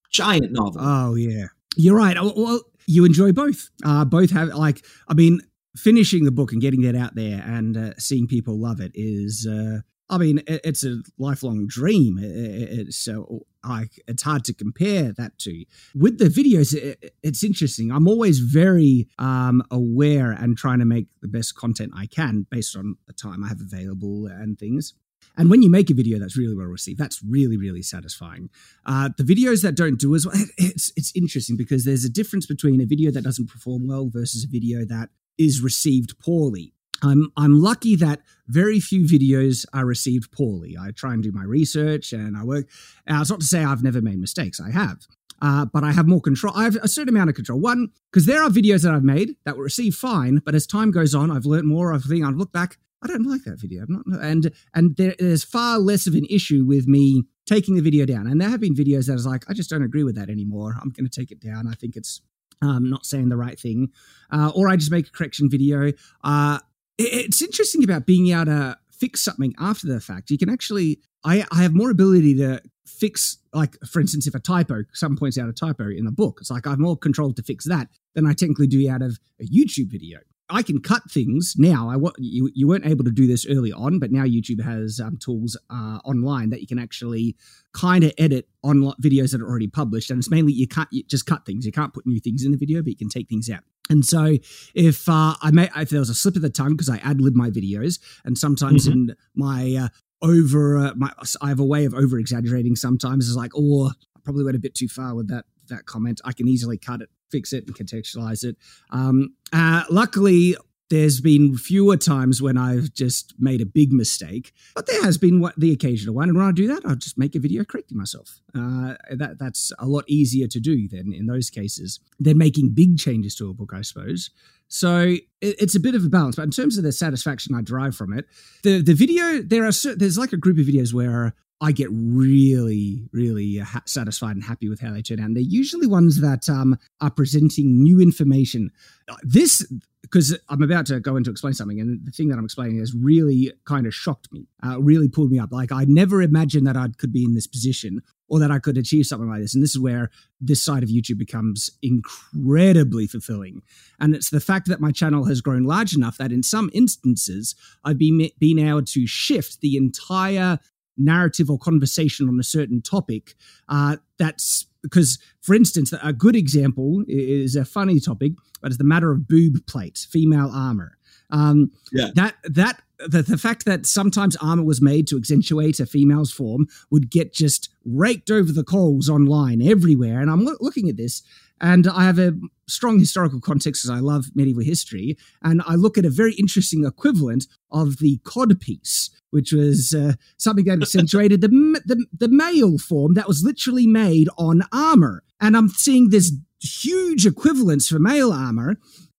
giant 0.09 0.51
novel. 0.51 0.81
Oh 0.83 1.13
yeah. 1.13 1.49
You're 1.75 1.95
right. 1.95 2.17
Well 2.19 2.61
you 2.87 3.05
enjoy 3.05 3.31
both. 3.31 3.69
Uh 3.83 4.03
both 4.03 4.31
have 4.31 4.47
like 4.55 4.83
i 5.07 5.13
mean 5.13 5.39
finishing 5.75 6.25
the 6.25 6.31
book 6.31 6.51
and 6.51 6.61
getting 6.61 6.81
that 6.81 6.95
out 6.95 7.13
there 7.13 7.43
and 7.45 7.77
uh, 7.77 7.93
seeing 7.99 8.25
people 8.25 8.59
love 8.59 8.79
it 8.79 8.91
is 8.95 9.47
uh 9.47 9.81
I 10.09 10.17
mean, 10.19 10.41
it's 10.47 10.83
a 10.83 11.01
lifelong 11.17 11.65
dream. 11.67 12.19
It's 12.21 12.97
so 12.97 13.45
like 13.67 13.99
it's 14.07 14.21
hard 14.21 14.43
to 14.45 14.53
compare 14.53 15.11
that 15.13 15.37
to. 15.39 15.65
With 15.95 16.19
the 16.19 16.25
videos, 16.25 16.75
it's 17.23 17.43
interesting. 17.43 17.91
I'm 17.91 18.07
always 18.07 18.39
very 18.39 19.07
um, 19.17 19.63
aware 19.71 20.31
and 20.31 20.55
trying 20.55 20.79
to 20.79 20.85
make 20.85 21.07
the 21.21 21.27
best 21.27 21.55
content 21.55 21.93
I 21.95 22.05
can 22.05 22.45
based 22.51 22.75
on 22.75 22.97
the 23.07 23.13
time 23.13 23.43
I 23.43 23.47
have 23.47 23.61
available 23.61 24.27
and 24.27 24.59
things. 24.59 24.93
And 25.37 25.49
when 25.49 25.63
you 25.63 25.69
make 25.69 25.89
a 25.89 25.93
video 25.93 26.19
that's 26.19 26.37
really 26.37 26.55
well 26.55 26.67
received, 26.67 26.99
that's 26.99 27.21
really, 27.23 27.57
really 27.57 27.81
satisfying. 27.81 28.49
Uh, 28.85 29.09
the 29.17 29.23
videos 29.23 29.63
that 29.63 29.75
don't 29.75 29.99
do 29.99 30.13
as 30.13 30.25
well, 30.25 30.35
it's 30.57 30.93
it's 30.95 31.11
interesting 31.15 31.57
because 31.57 31.83
there's 31.83 32.05
a 32.05 32.09
difference 32.09 32.45
between 32.45 32.79
a 32.79 32.85
video 32.85 33.09
that 33.11 33.23
doesn't 33.23 33.49
perform 33.49 33.87
well 33.87 34.07
versus 34.07 34.43
a 34.43 34.47
video 34.47 34.85
that 34.85 35.09
is 35.37 35.61
received 35.61 36.19
poorly. 36.19 36.74
I'm 37.03 37.31
I'm 37.37 37.61
lucky 37.61 37.95
that 37.97 38.21
very 38.47 38.79
few 38.79 39.05
videos 39.05 39.65
are 39.73 39.85
received 39.85 40.31
poorly. 40.31 40.77
I 40.79 40.91
try 40.91 41.13
and 41.13 41.23
do 41.23 41.31
my 41.31 41.43
research 41.43 42.13
and 42.13 42.37
I 42.37 42.43
work. 42.43 42.69
Uh, 43.09 43.19
it's 43.21 43.29
not 43.29 43.39
to 43.41 43.45
say 43.45 43.63
I've 43.63 43.83
never 43.83 44.01
made 44.01 44.19
mistakes. 44.19 44.59
I 44.59 44.71
have. 44.71 45.05
Uh, 45.41 45.65
but 45.65 45.83
I 45.83 45.91
have 45.91 46.07
more 46.07 46.21
control. 46.21 46.53
I 46.55 46.63
have 46.63 46.77
a 46.77 46.87
certain 46.87 47.09
amount 47.09 47.29
of 47.29 47.35
control. 47.35 47.59
One, 47.59 47.89
because 48.09 48.25
there 48.25 48.41
are 48.41 48.49
videos 48.49 48.83
that 48.83 48.93
I've 48.93 49.03
made 49.03 49.35
that 49.43 49.57
were 49.57 49.65
received 49.65 49.97
fine, 49.97 50.41
but 50.45 50.55
as 50.55 50.65
time 50.65 50.91
goes 50.91 51.13
on, 51.13 51.29
I've 51.29 51.45
learned 51.45 51.67
more. 51.67 51.93
I 51.93 51.97
think 51.97 52.23
I've 52.23 52.37
looked 52.37 52.53
back. 52.53 52.77
I 53.03 53.07
don't 53.07 53.27
like 53.29 53.43
that 53.43 53.59
video. 53.59 53.83
I'm 53.83 54.03
not, 54.07 54.21
and 54.23 54.51
and 54.73 54.95
there, 54.95 55.13
there's 55.19 55.43
far 55.43 55.77
less 55.77 56.07
of 56.07 56.15
an 56.15 56.25
issue 56.29 56.63
with 56.63 56.87
me 56.87 57.23
taking 57.45 57.75
the 57.75 57.81
video 57.81 58.05
down. 58.05 58.27
And 58.27 58.39
there 58.39 58.49
have 58.49 58.61
been 58.61 58.73
videos 58.73 59.07
that 59.07 59.11
I 59.11 59.15
was 59.15 59.27
like, 59.27 59.43
I 59.49 59.53
just 59.53 59.69
don't 59.69 59.83
agree 59.83 60.03
with 60.03 60.15
that 60.15 60.29
anymore. 60.29 60.75
I'm 60.81 60.89
going 60.89 61.07
to 61.07 61.19
take 61.19 61.31
it 61.31 61.39
down. 61.39 61.67
I 61.67 61.73
think 61.73 61.95
it's 61.95 62.21
um, 62.61 62.89
not 62.89 63.05
saying 63.05 63.29
the 63.29 63.37
right 63.37 63.59
thing, 63.59 63.89
uh, 64.31 64.51
or 64.55 64.69
I 64.69 64.77
just 64.77 64.89
make 64.89 65.07
a 65.07 65.11
correction 65.11 65.49
video. 65.49 65.91
Uh, 66.23 66.59
it's 66.97 67.41
interesting 67.41 67.83
about 67.83 68.05
being 68.05 68.27
able 68.29 68.45
to 68.45 68.77
fix 68.91 69.21
something 69.21 69.53
after 69.59 69.87
the 69.87 69.99
fact. 69.99 70.29
You 70.29 70.37
can 70.37 70.49
actually, 70.49 70.99
I, 71.23 71.45
I 71.51 71.61
have 71.61 71.73
more 71.73 71.89
ability 71.89 72.35
to 72.37 72.61
fix, 72.85 73.37
like, 73.53 73.77
for 73.85 73.99
instance, 73.99 74.27
if 74.27 74.35
a 74.35 74.39
typo, 74.39 74.83
someone 74.93 75.17
points 75.17 75.37
out 75.37 75.49
a 75.49 75.53
typo 75.53 75.89
in 75.89 76.07
a 76.07 76.11
book, 76.11 76.37
it's 76.41 76.51
like 76.51 76.65
I 76.65 76.71
have 76.71 76.79
more 76.79 76.97
control 76.97 77.33
to 77.33 77.43
fix 77.43 77.65
that 77.65 77.89
than 78.13 78.25
I 78.25 78.33
technically 78.33 78.67
do 78.67 78.89
out 78.89 79.01
of 79.01 79.19
a 79.39 79.45
YouTube 79.45 79.91
video. 79.91 80.19
I 80.49 80.61
can 80.61 80.79
cut 80.79 81.09
things 81.09 81.55
now. 81.57 81.89
I 81.89 81.97
you 82.19 82.51
you 82.53 82.67
weren't 82.67 82.85
able 82.85 83.03
to 83.03 83.11
do 83.11 83.25
this 83.25 83.47
early 83.49 83.73
on, 83.73 83.97
but 83.97 84.11
now 84.11 84.23
YouTube 84.23 84.63
has 84.63 84.99
um, 84.99 85.17
tools 85.17 85.57
uh, 85.71 85.97
online 86.05 86.51
that 86.51 86.61
you 86.61 86.67
can 86.67 86.77
actually 86.77 87.35
kind 87.73 88.03
of 88.03 88.13
edit 88.19 88.47
on 88.63 88.93
videos 89.01 89.31
that 89.31 89.41
are 89.41 89.49
already 89.49 89.67
published, 89.67 90.11
and 90.11 90.19
it's 90.19 90.29
mainly 90.29 90.53
you 90.53 90.67
can't 90.67 90.87
you 90.91 91.01
just 91.03 91.25
cut 91.25 91.47
things. 91.47 91.65
You 91.65 91.71
can't 91.71 91.95
put 91.95 92.05
new 92.05 92.19
things 92.19 92.45
in 92.45 92.51
the 92.51 92.59
video, 92.59 92.83
but 92.83 92.89
you 92.89 92.95
can 92.95 93.09
take 93.09 93.27
things 93.27 93.49
out. 93.49 93.63
And 93.89 94.05
so, 94.05 94.37
if 94.73 95.07
uh, 95.07 95.35
I 95.41 95.51
may, 95.51 95.69
if 95.75 95.89
there 95.89 95.99
was 95.99 96.09
a 96.09 96.15
slip 96.15 96.35
of 96.35 96.41
the 96.41 96.49
tongue 96.49 96.71
because 96.71 96.89
I 96.89 96.97
ad 96.97 97.21
lib 97.21 97.35
my 97.35 97.49
videos, 97.49 97.99
and 98.23 98.37
sometimes 98.37 98.87
mm-hmm. 98.87 99.09
in 99.09 99.15
my 99.35 99.75
uh, 99.75 99.87
over 100.25 100.77
uh, 100.77 100.93
my, 100.95 101.11
I 101.41 101.49
have 101.49 101.59
a 101.59 101.65
way 101.65 101.85
of 101.85 101.93
over 101.93 102.17
exaggerating. 102.17 102.75
Sometimes 102.75 103.27
it's 103.27 103.37
like, 103.37 103.51
oh, 103.55 103.89
I 103.89 104.19
probably 104.23 104.43
went 104.43 104.57
a 104.57 104.59
bit 104.59 104.73
too 104.73 104.87
far 104.87 105.13
with 105.13 105.27
that 105.29 105.45
that 105.69 105.85
comment. 105.85 106.21
I 106.25 106.33
can 106.33 106.47
easily 106.47 106.77
cut 106.77 107.01
it 107.01 107.09
fix 107.31 107.53
it 107.53 107.65
and 107.67 107.75
contextualize 107.75 108.43
it. 108.43 108.55
Um, 108.91 109.35
uh, 109.51 109.83
luckily, 109.89 110.55
there's 110.89 111.19
been 111.19 111.57
fewer 111.57 111.97
times 111.97 112.41
when 112.41 112.57
I've 112.57 112.93
just 112.93 113.33
made 113.39 113.61
a 113.61 113.65
big 113.65 113.91
mistake, 113.91 114.53
but 114.75 114.85
there 114.85 115.03
has 115.03 115.17
been 115.17 115.47
the 115.57 115.71
occasional 115.71 116.13
one. 116.13 116.29
And 116.29 116.37
when 116.37 116.45
I 116.45 116.51
do 116.51 116.67
that, 116.67 116.85
I'll 116.85 116.95
just 116.95 117.17
make 117.17 117.35
a 117.35 117.39
video 117.39 117.63
correcting 117.63 117.97
myself. 117.97 118.39
Uh, 118.53 118.93
that 119.09 119.37
that's 119.39 119.71
a 119.79 119.87
lot 119.87 120.03
easier 120.07 120.47
to 120.47 120.59
do 120.59 120.87
than 120.87 121.11
in 121.11 121.25
those 121.25 121.49
cases 121.49 121.99
than 122.19 122.37
making 122.37 122.73
big 122.73 122.97
changes 122.97 123.35
to 123.35 123.49
a 123.49 123.53
book, 123.53 123.71
I 123.73 123.81
suppose. 123.81 124.29
So 124.67 125.15
it, 125.41 125.55
it's 125.59 125.75
a 125.75 125.79
bit 125.79 125.95
of 125.95 126.05
a 126.05 126.09
balance. 126.09 126.35
But 126.35 126.43
in 126.43 126.51
terms 126.51 126.77
of 126.77 126.83
the 126.83 126.91
satisfaction 126.91 127.55
I 127.55 127.61
derive 127.61 127.95
from 127.95 128.13
it, 128.13 128.25
the 128.63 128.81
the 128.81 128.93
video 128.93 129.41
there 129.41 129.65
are 129.65 129.95
there's 129.95 130.17
like 130.17 130.33
a 130.33 130.37
group 130.37 130.59
of 130.59 130.65
videos 130.65 130.93
where 130.93 131.33
I 131.65 131.71
get 131.71 131.87
really, 131.91 133.09
really 133.11 133.59
uh, 133.59 133.65
ha- 133.65 133.81
satisfied 133.87 134.35
and 134.35 134.43
happy 134.43 134.69
with 134.69 134.79
how 134.79 134.93
they 134.93 135.01
turn 135.01 135.19
out. 135.19 135.25
And 135.25 135.35
they're 135.35 135.41
usually 135.41 135.87
ones 135.87 136.21
that 136.21 136.47
um, 136.47 136.77
are 137.01 137.09
presenting 137.09 137.81
new 137.81 137.99
information. 137.99 138.69
Uh, 139.09 139.15
this, 139.23 139.65
because 140.03 140.37
I'm 140.47 140.61
about 140.61 140.85
to 140.87 140.99
go 140.99 141.15
into 141.15 141.31
explain 141.31 141.53
something, 141.53 141.79
and 141.79 142.05
the 142.05 142.11
thing 142.11 142.27
that 142.27 142.37
I'm 142.37 142.45
explaining 142.45 142.77
has 142.77 142.93
really 142.93 143.51
kind 143.65 143.87
of 143.87 143.95
shocked 143.95 144.31
me, 144.31 144.45
uh, 144.63 144.79
really 144.79 145.09
pulled 145.09 145.31
me 145.31 145.39
up. 145.39 145.51
Like 145.51 145.71
I 145.71 145.85
never 145.87 146.21
imagined 146.21 146.67
that 146.67 146.77
I 146.77 146.87
could 146.99 147.11
be 147.11 147.23
in 147.23 147.33
this 147.33 147.47
position 147.47 148.03
or 148.27 148.39
that 148.39 148.51
I 148.51 148.59
could 148.59 148.77
achieve 148.77 149.07
something 149.07 149.29
like 149.29 149.41
this. 149.41 149.55
And 149.55 149.63
this 149.63 149.71
is 149.71 149.79
where 149.79 150.11
this 150.39 150.63
side 150.63 150.83
of 150.83 150.89
YouTube 150.89 151.17
becomes 151.17 151.71
incredibly 151.81 153.07
fulfilling. 153.07 153.63
And 153.99 154.13
it's 154.13 154.29
the 154.29 154.39
fact 154.39 154.67
that 154.67 154.79
my 154.79 154.91
channel 154.91 155.25
has 155.25 155.41
grown 155.41 155.63
large 155.63 155.95
enough 155.95 156.17
that 156.17 156.31
in 156.31 156.43
some 156.43 156.69
instances 156.73 157.55
I've 157.83 157.97
been 157.97 158.29
been 158.39 158.59
able 158.59 158.83
to 158.83 159.07
shift 159.07 159.61
the 159.61 159.77
entire 159.77 160.59
narrative 160.97 161.49
or 161.49 161.57
conversation 161.57 162.27
on 162.27 162.39
a 162.39 162.43
certain 162.43 162.81
topic 162.81 163.35
uh, 163.69 163.97
that's 164.17 164.65
because 164.81 165.19
for 165.41 165.55
instance 165.55 165.93
a 166.03 166.13
good 166.13 166.35
example 166.35 167.03
is 167.07 167.55
a 167.55 167.65
funny 167.65 167.99
topic 167.99 168.33
but 168.61 168.71
it's 168.71 168.77
the 168.77 168.83
matter 168.83 169.11
of 169.11 169.27
boob 169.27 169.65
plates, 169.67 170.05
female 170.05 170.49
armor 170.53 170.97
um, 171.31 171.71
yeah. 171.91 172.09
that 172.15 172.35
that 172.43 172.81
the, 172.99 173.21
the 173.23 173.37
fact 173.37 173.65
that 173.65 173.85
sometimes 173.85 174.37
armor 174.37 174.63
was 174.63 174.81
made 174.81 175.05
to 175.07 175.17
accentuate 175.17 175.79
a 175.79 175.85
female's 175.85 176.31
form 176.31 176.67
would 176.91 177.09
get 177.09 177.33
just 177.33 177.69
raked 177.83 178.31
over 178.31 178.51
the 178.51 178.63
coals 178.63 179.09
online 179.09 179.61
everywhere 179.61 180.21
and 180.21 180.29
i'm 180.29 180.45
lo- 180.45 180.57
looking 180.59 180.87
at 180.87 180.97
this 180.97 181.23
and 181.61 181.87
I 181.87 182.03
have 182.03 182.19
a 182.19 182.33
strong 182.67 182.99
historical 182.99 183.39
context 183.39 183.83
because 183.83 183.97
I 183.97 184.01
love 184.01 184.27
medieval 184.35 184.63
history. 184.63 185.17
And 185.41 185.61
I 185.65 185.75
look 185.75 185.97
at 185.97 186.05
a 186.05 186.09
very 186.09 186.33
interesting 186.33 186.85
equivalent 186.85 187.47
of 187.71 187.97
the 187.97 188.19
codpiece, 188.23 189.09
which 189.29 189.51
was 189.51 189.93
uh, 189.93 190.13
something 190.37 190.65
that 190.65 190.81
accentuated 190.81 191.41
the, 191.41 191.49
the, 191.85 192.05
the 192.17 192.29
male 192.29 192.77
form 192.77 193.13
that 193.15 193.27
was 193.27 193.43
literally 193.43 193.87
made 193.87 194.29
on 194.37 194.63
armor. 194.71 195.23
And 195.39 195.55
I'm 195.55 195.69
seeing 195.69 196.09
this 196.09 196.33
huge 196.59 197.25
equivalence 197.25 197.87
for 197.87 197.99
male 197.99 198.31
armor. 198.31 198.77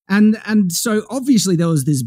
And, 0.09 0.41
and 0.47 0.73
so 0.73 1.05
obviously 1.11 1.57
there 1.57 1.69
was 1.69 1.85
this 1.85 2.05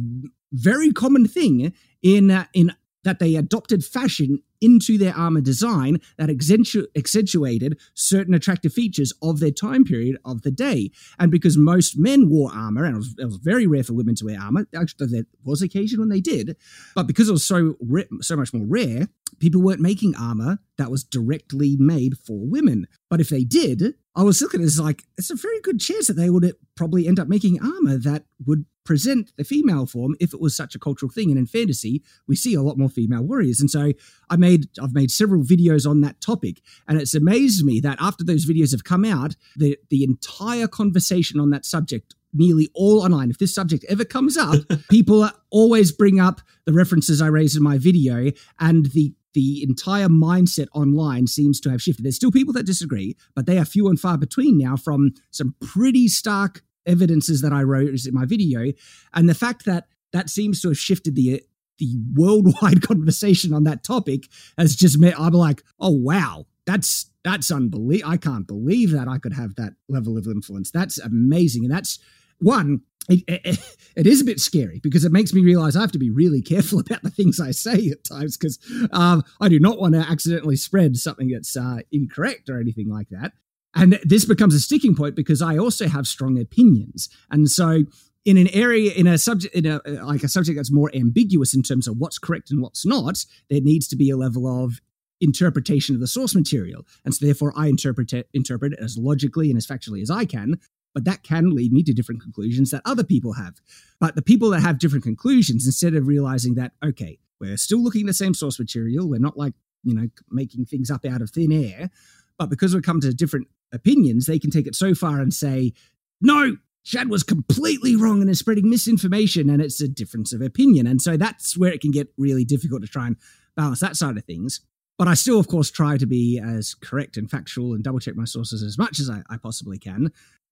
very 0.51 0.91
common 0.91 1.27
thing 1.27 1.73
in, 2.01 2.31
uh, 2.31 2.45
in 2.53 2.73
that 3.03 3.19
they 3.19 3.35
adopted 3.35 3.85
fashion 3.85 4.41
into 4.62 4.97
their 4.97 5.16
armor 5.16 5.41
design 5.41 5.99
that 6.18 6.30
accentu- 6.30 6.88
accentuated 6.95 7.80
certain 7.93 8.34
attractive 8.34 8.74
features 8.74 9.14
of 9.22 9.39
their 9.39 9.51
time 9.51 9.84
period 9.84 10.18
of 10.26 10.41
the 10.41 10.51
day. 10.51 10.91
And 11.18 11.32
because 11.32 11.57
most 11.57 11.97
men 11.97 12.30
wore 12.30 12.51
armor, 12.53 12.86
and 12.86 12.95
it 12.95 12.97
was, 12.97 13.16
it 13.18 13.26
was 13.26 13.38
very 13.38 13.68
rare 13.68 13.84
for 13.84 13.93
women 13.93 14.16
to 14.16 14.26
wear 14.26 14.39
armor, 14.39 14.68
actually, 14.76 15.07
there 15.07 15.26
was 15.43 15.62
occasion 15.62 15.99
when 15.99 16.10
they 16.10 16.22
did, 16.22 16.57
but 16.95 17.07
because 17.07 17.30
it 17.30 17.34
was 17.34 17.45
so 17.45 17.76
so 18.22 18.36
much 18.36 18.53
more 18.53 18.66
rare, 18.66 19.07
people 19.39 19.62
weren't 19.62 19.80
making 19.80 20.16
armor 20.16 20.60
that 20.78 20.91
was 20.91 21.03
directly 21.03 21.76
made 21.78 22.18
for 22.18 22.39
women. 22.39 22.88
But 23.10 23.22
if 23.22 23.30
they 23.30 23.43
did, 23.43 23.95
I 24.16 24.24
was 24.24 24.41
looking 24.41 24.62
at 24.62 24.64
it 24.64 24.68
as 24.68 24.80
like, 24.80 25.03
it's 25.18 25.30
a 25.30 25.36
very 25.36 25.62
good 25.62 25.80
chance 25.80 26.07
that 26.07 26.14
they 26.14 26.30
would 26.30 26.53
probably 26.76 27.07
end 27.07 27.20
up 27.20 27.28
making 27.28 27.60
armor 27.62 27.97
that 27.97 28.26
would 28.45 28.66
present 28.84 29.32
the 29.38 29.43
female 29.43 29.86
form 29.86 30.16
if 30.20 30.34
it 30.34 30.41
was 30.41 30.57
such 30.57 30.74
a 30.74 30.80
cultural 30.80 31.12
thing. 31.12 31.30
And 31.30 31.38
in 31.38 31.45
fantasy, 31.45 32.01
we 32.28 32.36
see 32.36 32.55
a 32.55 32.62
lot 32.62 32.78
more 32.78 32.89
female 32.89 33.22
warriors. 33.22 33.60
And 33.60 33.70
so 33.70 33.93
I 34.30 34.36
made 34.36 34.49
made 34.50 34.68
I've 34.82 34.93
made 34.93 35.12
several 35.12 35.43
videos 35.43 35.89
on 35.89 36.02
that 36.02 36.22
topic, 36.22 36.62
and 36.88 37.00
it's 37.00 37.16
amazed 37.16 37.66
me 37.66 37.80
that 37.82 37.97
after 38.00 38.24
those 38.24 38.45
videos 38.45 38.72
have 38.72 38.84
come 38.84 39.06
out, 39.06 39.36
the 39.56 39.78
the 39.89 40.04
entire 40.04 40.68
conversation 40.68 41.39
on 41.39 41.50
that 41.52 41.66
subject 41.66 42.16
nearly 42.34 42.70
all 42.74 43.02
online. 43.02 43.30
If 43.30 43.39
this 43.39 43.54
subject 43.54 43.86
ever 43.89 44.06
comes 44.06 44.38
up, 44.38 44.60
people 44.89 45.30
always 45.50 45.91
bring 45.91 46.20
up 46.20 46.41
the 46.66 46.74
references 46.74 47.22
I 47.22 47.28
raised 47.28 47.58
in 47.58 47.64
my 47.64 47.78
video, 47.78 48.32
and 48.60 48.88
the 48.88 49.14
the 49.34 49.64
entire 49.64 50.08
mindset 50.08 50.68
online 50.74 51.28
seems 51.28 51.60
to 51.62 51.70
have 51.70 51.82
shifted. 51.82 52.04
There's 52.04 52.16
still 52.16 52.32
people 52.32 52.54
that 52.54 52.66
disagree, 52.66 53.16
but 53.36 53.45
they 53.45 53.58
are 53.60 53.66
few 53.66 53.88
and 53.88 54.00
far 54.00 54.18
between 54.18 54.58
now 54.58 54.76
from 54.76 55.14
some 55.32 55.56
pretty 55.62 56.08
stark 56.08 56.64
evidences 56.86 57.41
that 57.41 57.54
I 57.54 57.62
wrote 57.62 57.89
in 58.08 58.14
my 58.14 58.26
video. 58.26 58.72
And 59.14 59.30
the 59.30 59.36
fact 59.36 59.66
that 59.66 59.86
that 60.12 60.30
seems 60.30 60.62
to 60.62 60.70
have 60.70 60.78
shifted 60.78 61.16
the 61.16 61.43
the 61.80 61.95
worldwide 62.13 62.82
conversation 62.88 63.53
on 63.53 63.63
that 63.63 63.84
topic 63.84 64.27
has 64.57 64.75
just 64.75 64.99
made 64.99 65.15
I'm 65.15 65.34
like, 65.34 65.63
oh 65.80 65.91
wow, 65.91 66.45
that's 66.65 67.09
that's 67.23 67.51
unbelievable. 67.51 68.11
I 68.11 68.17
can't 68.17 68.47
believe 68.47 68.91
that 68.91 69.07
I 69.07 69.17
could 69.17 69.34
have 69.34 69.55
that 69.55 69.73
level 69.88 70.17
of 70.17 70.27
influence. 70.27 70.71
That's 70.71 70.99
amazing. 70.99 71.65
And 71.65 71.73
that's 71.73 71.99
one, 72.39 72.82
it, 73.09 73.23
it, 73.27 73.59
it 73.95 74.07
is 74.07 74.21
a 74.21 74.25
bit 74.25 74.39
scary 74.39 74.80
because 74.82 75.03
it 75.03 75.11
makes 75.11 75.34
me 75.34 75.41
realize 75.41 75.75
I 75.75 75.82
have 75.82 75.91
to 75.93 75.99
be 75.99 76.09
really 76.11 76.41
careful 76.41 76.80
about 76.80 77.03
the 77.03 77.09
things 77.09 77.39
I 77.39 77.51
say 77.51 77.89
at 77.89 78.03
times 78.03 78.38
because 78.38 78.59
um, 78.91 79.23
I 79.41 79.49
do 79.49 79.59
not 79.59 79.80
want 79.80 79.95
to 79.95 79.99
accidentally 79.99 80.55
spread 80.55 80.97
something 80.97 81.30
that's 81.30 81.57
uh, 81.57 81.80
incorrect 81.91 82.49
or 82.49 82.59
anything 82.59 82.89
like 82.89 83.09
that. 83.09 83.34
And 83.75 83.99
this 84.03 84.25
becomes 84.25 84.55
a 84.55 84.59
sticking 84.59 84.95
point 84.95 85.15
because 85.15 85.41
I 85.41 85.57
also 85.57 85.88
have 85.88 86.07
strong 86.07 86.39
opinions. 86.39 87.09
And 87.30 87.49
so 87.49 87.84
in 88.26 88.38
an 88.38 88.47
area 88.49 88.91
in 88.91 89.07
a 89.07 89.17
subject 89.17 89.55
in 89.55 89.65
a 89.65 89.82
uh, 89.88 90.05
like 90.05 90.24
a 90.24 90.28
subject 90.28 90.57
that's 90.57 90.72
more 90.72 90.91
ambiguous 90.93 91.53
in 91.55 91.63
terms 91.63 91.88
of 91.88 91.97
what's 91.97 92.20
correct 92.20 92.51
and 92.51 92.61
what's 92.61 92.86
not, 92.86 93.26
there 93.49 93.61
needs 93.61 93.88
to 93.88 93.95
be 93.95 94.09
a 94.09 94.17
level 94.17 94.47
of 94.63 94.82
interpretation 95.22 95.95
of 95.95 96.01
the 96.01 96.07
source 96.07 96.34
material. 96.34 96.86
And 97.03 97.13
so 97.13 97.26
therefore 97.26 97.53
I 97.55 97.67
interpret 97.67 98.13
it, 98.13 98.30
interpret 98.34 98.74
it 98.74 98.80
as 98.80 98.97
logically 98.97 99.49
and 99.49 99.57
as 99.57 99.67
factually 99.67 100.01
as 100.01 100.09
I 100.09 100.26
can 100.26 100.59
but 100.93 101.05
that 101.05 101.24
can 101.24 101.51
lead 101.55 101.72
me 101.72 101.84
to 101.84 101.93
different 101.93 102.22
conclusions 102.22 102.72
that 102.72 102.82
other 102.86 103.03
people 103.03 103.34
have. 103.34 103.55
But 103.99 104.15
the 104.15 104.22
people 104.22 104.49
that 104.51 104.61
have 104.61 104.80
different 104.80 105.03
conclusions, 105.03 105.65
instead 105.65 105.95
of 105.95 106.07
realizing 106.07 106.55
that, 106.55 106.74
okay, 106.84 107.20
we're 107.39 107.57
still 107.57 107.84
looking 107.84 108.01
at 108.01 108.07
the 108.07 108.13
same 108.13 108.34
source 108.34 108.59
material, 108.59 109.07
we're 109.07 109.20
not 109.20 109.38
like, 109.38 109.53
you 109.84 109.93
know, 109.93 110.09
making 110.30 110.65
things 110.65 110.91
up 110.91 111.05
out 111.05 111.22
of 111.22 111.30
thin 111.30 111.51
air, 111.51 111.89
but 112.38 112.49
because 112.49 112.76
we 112.76 112.82
come 112.82 112.99
to 113.01 113.13
different 113.13 113.47
opinions, 113.72 114.26
they 114.26 114.39
can 114.39 114.51
take 114.51 114.67
it 114.67 114.76
so 114.76 114.93
far 114.95 115.20
and 115.22 115.34
say, 115.34 115.74
no, 116.22 116.57
Shad 116.84 117.09
was 117.09 117.23
completely 117.23 117.95
wrong 117.95 118.21
and 118.21 118.30
is 118.30 118.39
spreading 118.39 118.69
misinformation, 118.69 119.49
and 119.49 119.61
it's 119.61 119.82
a 119.82 119.88
difference 119.88 120.34
of 120.34 120.41
opinion. 120.41 120.88
And 120.88 121.01
so 121.01 121.17
that's 121.17 121.57
where 121.57 121.71
it 121.71 121.82
can 121.82 121.91
get 121.91 122.11
really 122.17 122.45
difficult 122.45 122.82
to 122.82 122.88
try 122.88 123.07
and 123.07 123.17
balance 123.55 123.80
that 123.82 123.95
side 123.95 124.17
of 124.17 124.23
things. 124.23 124.61
But 124.97 125.07
I 125.07 125.13
still, 125.13 125.39
of 125.39 125.47
course, 125.47 125.71
try 125.71 125.97
to 125.97 126.05
be 126.05 126.39
as 126.39 126.73
correct 126.73 127.15
and 127.15 127.30
factual 127.30 127.73
and 127.73 127.84
double 127.84 127.99
check 127.99 128.15
my 128.15 128.25
sources 128.25 128.61
as 128.63 128.77
much 128.77 128.99
as 128.99 129.09
I, 129.09 129.21
I 129.30 129.38
possibly 129.38 129.77
can 129.77 130.11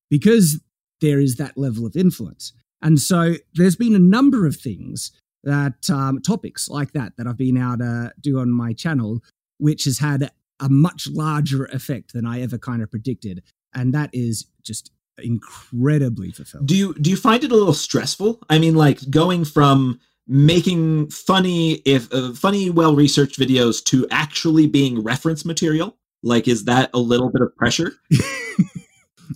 because 0.09 0.61
there 1.01 1.19
is 1.19 1.35
that 1.35 1.57
level 1.57 1.85
of 1.85 1.95
influence. 1.95 2.53
And 2.81 2.99
so 2.99 3.35
there's 3.55 3.75
been 3.75 3.95
a 3.95 3.99
number 3.99 4.45
of 4.45 4.55
things 4.55 5.11
that 5.43 5.89
um, 5.89 6.21
topics 6.21 6.69
like 6.69 6.93
that 6.93 7.13
that 7.17 7.27
I've 7.27 7.37
been 7.37 7.57
able 7.57 7.77
to 7.79 8.13
do 8.21 8.39
on 8.39 8.51
my 8.51 8.73
channel, 8.73 9.21
which 9.57 9.85
has 9.85 9.99
had 9.99 10.31
a 10.59 10.69
much 10.69 11.07
larger 11.09 11.65
effect 11.65 12.13
than 12.13 12.25
I 12.25 12.41
ever 12.41 12.57
kind 12.57 12.81
of 12.81 12.89
predicted. 12.89 13.43
And 13.73 13.93
that 13.93 14.09
is 14.13 14.45
just 14.63 14.91
incredibly 15.19 16.31
fulfilling. 16.31 16.65
Do 16.65 16.75
you 16.75 16.93
do 16.95 17.09
you 17.09 17.17
find 17.17 17.43
it 17.43 17.51
a 17.51 17.55
little 17.55 17.73
stressful? 17.73 18.41
I 18.49 18.59
mean, 18.59 18.75
like 18.75 19.09
going 19.09 19.45
from 19.45 19.99
making 20.27 21.09
funny 21.09 21.75
if 21.85 22.11
uh, 22.13 22.33
funny 22.33 22.69
well 22.69 22.95
researched 22.95 23.39
videos 23.39 23.83
to 23.85 24.05
actually 24.11 24.67
being 24.67 25.01
reference 25.01 25.45
material 25.45 25.95
like 26.21 26.49
is 26.49 26.65
that 26.65 26.89
a 26.93 26.99
little 26.99 27.29
bit 27.29 27.41
of 27.41 27.55
pressure 27.55 27.93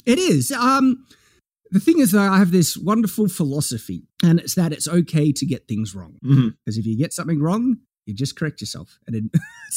It 0.05 0.19
is. 0.19 0.51
Um, 0.51 1.05
the 1.69 1.79
thing 1.79 1.99
is, 1.99 2.11
though, 2.11 2.21
I 2.21 2.37
have 2.37 2.51
this 2.51 2.77
wonderful 2.77 3.27
philosophy, 3.27 4.03
and 4.23 4.39
it's 4.39 4.55
that 4.55 4.73
it's 4.73 4.87
okay 4.87 5.31
to 5.31 5.45
get 5.45 5.67
things 5.67 5.95
wrong. 5.95 6.17
Because 6.21 6.37
mm-hmm. 6.37 6.79
if 6.79 6.85
you 6.85 6.97
get 6.97 7.13
something 7.13 7.41
wrong, 7.41 7.77
you 8.05 8.13
just 8.13 8.35
correct 8.35 8.61
yourself. 8.61 8.99
And 9.07 9.31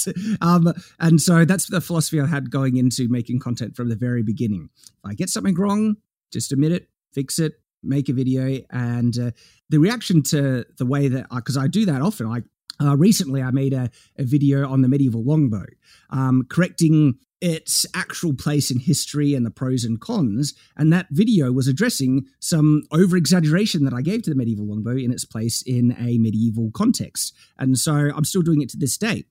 it, 0.06 0.36
um, 0.40 0.72
and 0.98 1.20
so 1.20 1.44
that's 1.44 1.66
the 1.66 1.80
philosophy 1.80 2.20
I 2.20 2.26
had 2.26 2.50
going 2.50 2.76
into 2.76 3.08
making 3.08 3.40
content 3.40 3.76
from 3.76 3.88
the 3.88 3.96
very 3.96 4.22
beginning. 4.22 4.70
If 4.76 5.10
I 5.10 5.14
get 5.14 5.28
something 5.28 5.54
wrong, 5.54 5.96
just 6.32 6.52
admit 6.52 6.72
it, 6.72 6.88
fix 7.12 7.38
it, 7.38 7.60
make 7.82 8.08
a 8.08 8.12
video. 8.12 8.60
And 8.70 9.16
uh, 9.18 9.30
the 9.68 9.78
reaction 9.78 10.22
to 10.24 10.64
the 10.78 10.86
way 10.86 11.08
that, 11.08 11.26
because 11.30 11.56
I, 11.56 11.64
I 11.64 11.68
do 11.68 11.86
that 11.86 12.02
often, 12.02 12.26
I 12.26 12.42
uh, 12.80 12.96
recently, 12.96 13.40
I 13.40 13.52
made 13.52 13.72
a, 13.72 13.88
a, 14.18 14.24
video 14.24 14.68
on 14.68 14.82
the 14.82 14.88
medieval 14.88 15.22
longbow, 15.22 15.66
um, 16.10 16.44
correcting 16.48 17.18
its 17.44 17.84
actual 17.92 18.32
place 18.32 18.70
in 18.70 18.78
history 18.78 19.34
and 19.34 19.44
the 19.44 19.50
pros 19.50 19.84
and 19.84 20.00
cons. 20.00 20.54
And 20.78 20.90
that 20.94 21.08
video 21.10 21.52
was 21.52 21.68
addressing 21.68 22.24
some 22.40 22.84
over 22.90 23.18
exaggeration 23.18 23.84
that 23.84 23.92
I 23.92 24.00
gave 24.00 24.22
to 24.22 24.30
the 24.30 24.36
medieval 24.36 24.66
longbow 24.66 24.96
in 24.96 25.12
its 25.12 25.26
place 25.26 25.60
in 25.60 25.94
a 25.98 26.16
medieval 26.16 26.70
context. 26.72 27.34
And 27.58 27.78
so 27.78 27.92
I'm 27.92 28.24
still 28.24 28.40
doing 28.40 28.62
it 28.62 28.70
to 28.70 28.78
this 28.78 28.96
day. 28.96 29.24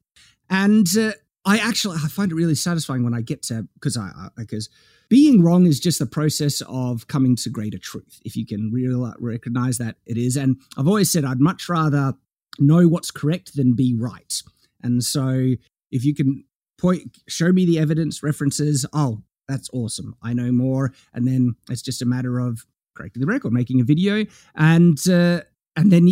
And 0.48 0.86
uh, 0.96 1.14
I 1.44 1.58
actually 1.58 1.98
I 2.04 2.08
find 2.08 2.32
it 2.32 2.36
really 2.36 2.54
satisfying 2.54 3.04
when 3.04 3.16
I 3.16 3.22
get 3.22 3.42
to 3.44 3.68
because 3.74 3.98
I 3.98 4.12
because 4.38 4.70
being 5.10 5.42
wrong 5.42 5.66
is 5.66 5.80
just 5.80 5.98
the 5.98 6.06
process 6.06 6.62
of 6.68 7.08
coming 7.08 7.36
to 7.38 7.50
greater 7.50 7.80
truth. 7.80 8.20
If 8.24 8.36
you 8.36 8.46
can 8.46 8.72
real, 8.72 9.12
recognize 9.18 9.80
that 9.80 9.96
it 10.06 10.18
is, 10.18 10.38
and 10.38 10.58
I've 10.78 10.88
always 10.88 11.12
said 11.12 11.26
I'd 11.26 11.40
much 11.40 11.68
rather 11.68 12.14
know 12.60 12.88
what's 12.88 13.10
correct 13.10 13.56
than 13.56 13.74
be 13.74 13.96
right. 13.98 14.40
And 14.84 15.04
so 15.04 15.56
if 15.92 16.06
you 16.06 16.14
can 16.14 16.44
point 16.84 17.18
show 17.28 17.52
me 17.52 17.66
the 17.66 17.80
evidence 17.80 18.22
references. 18.22 18.86
Oh 18.94 19.24
that's 19.48 19.70
awesome. 19.74 20.16
I 20.22 20.34
know 20.34 20.52
more. 20.52 20.94
And 21.14 21.28
then 21.28 21.56
it's 21.70 21.82
just 21.82 22.02
a 22.02 22.06
matter 22.06 22.40
of 22.40 22.66
correcting 22.96 23.22
the 23.22 23.28
record 23.28 23.54
making 23.54 23.82
a 23.82 23.84
video. 23.84 24.26
And 24.56 24.98
uh, 25.10 25.42
and 25.76 25.92
then 25.92 26.08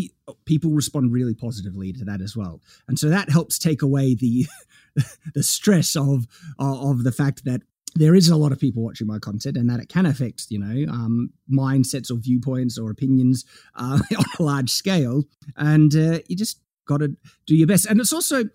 people 0.45 0.71
respond 0.71 1.13
really 1.13 1.35
positively 1.35 1.93
to 1.93 2.05
that 2.05 2.21
as 2.21 2.35
well. 2.35 2.61
And 2.87 2.97
so 2.97 3.09
that 3.09 3.29
helps 3.29 3.59
take 3.59 3.81
away 3.81 4.15
the 4.15 4.47
the 5.33 5.43
stress 5.43 5.95
of 5.95 6.27
of 6.59 7.03
the 7.03 7.11
fact 7.11 7.45
that 7.45 7.61
there 7.95 8.15
is 8.15 8.29
a 8.29 8.37
lot 8.37 8.53
of 8.53 8.59
people 8.59 8.83
watching 8.83 9.07
my 9.07 9.19
content 9.19 9.57
and 9.57 9.69
that 9.69 9.81
it 9.81 9.89
can 9.89 10.05
affect 10.05 10.47
you 10.49 10.57
know 10.57 10.91
um, 10.91 11.31
mindsets 11.51 12.09
or 12.09 12.15
viewpoints 12.15 12.77
or 12.77 12.89
opinions 12.89 13.45
uh, 13.75 13.99
on 14.17 14.25
a 14.39 14.43
large 14.43 14.69
scale. 14.69 15.23
And 15.55 15.93
uh, 15.95 16.19
you 16.27 16.35
just 16.35 16.59
got 16.87 16.97
to 16.97 17.15
do 17.45 17.55
your 17.55 17.67
best. 17.67 17.85
And 17.85 17.99
it's 17.99 18.13
also 18.13 18.45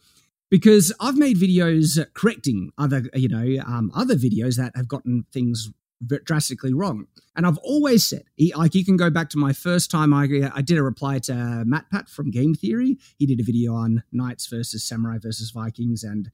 because 0.51 0.93
I've 1.01 1.17
made 1.17 1.37
videos 1.37 2.05
correcting 2.15 2.73
other, 2.79 3.05
you 3.15 3.29
know, 3.29 3.63
um, 3.67 3.91
other 3.95 4.15
videos 4.15 4.57
that 4.57 4.73
have 4.77 4.89
gotten 4.89 5.27
things 5.33 5.71
drastically 6.25 6.75
wrong. 6.75 7.07
And 7.35 7.47
I've 7.47 7.59
always 7.59 8.07
said, 8.07 8.25
like, 8.55 8.75
you 8.75 8.85
can 8.85 8.97
go 8.97 9.11
back 9.11 9.31
to 9.31 9.39
my 9.39 9.53
first 9.53 9.91
time 9.91 10.13
I, 10.13 10.51
I 10.55 10.63
did 10.63 10.79
a 10.79 10.83
reply 10.83 11.19
to 11.21 11.33
MatPat 11.33 12.09
from 12.09 12.31
Game 12.31 12.55
Theory. 12.55 12.99
He 13.19 13.27
did 13.27 13.41
a 13.41 13.45
video 13.45 13.75
on 13.75 14.03
Knights 14.13 14.47
versus 14.47 14.85
Samurai 14.85 15.19
versus 15.19 15.51
Vikings, 15.51 16.03
and 16.03 16.31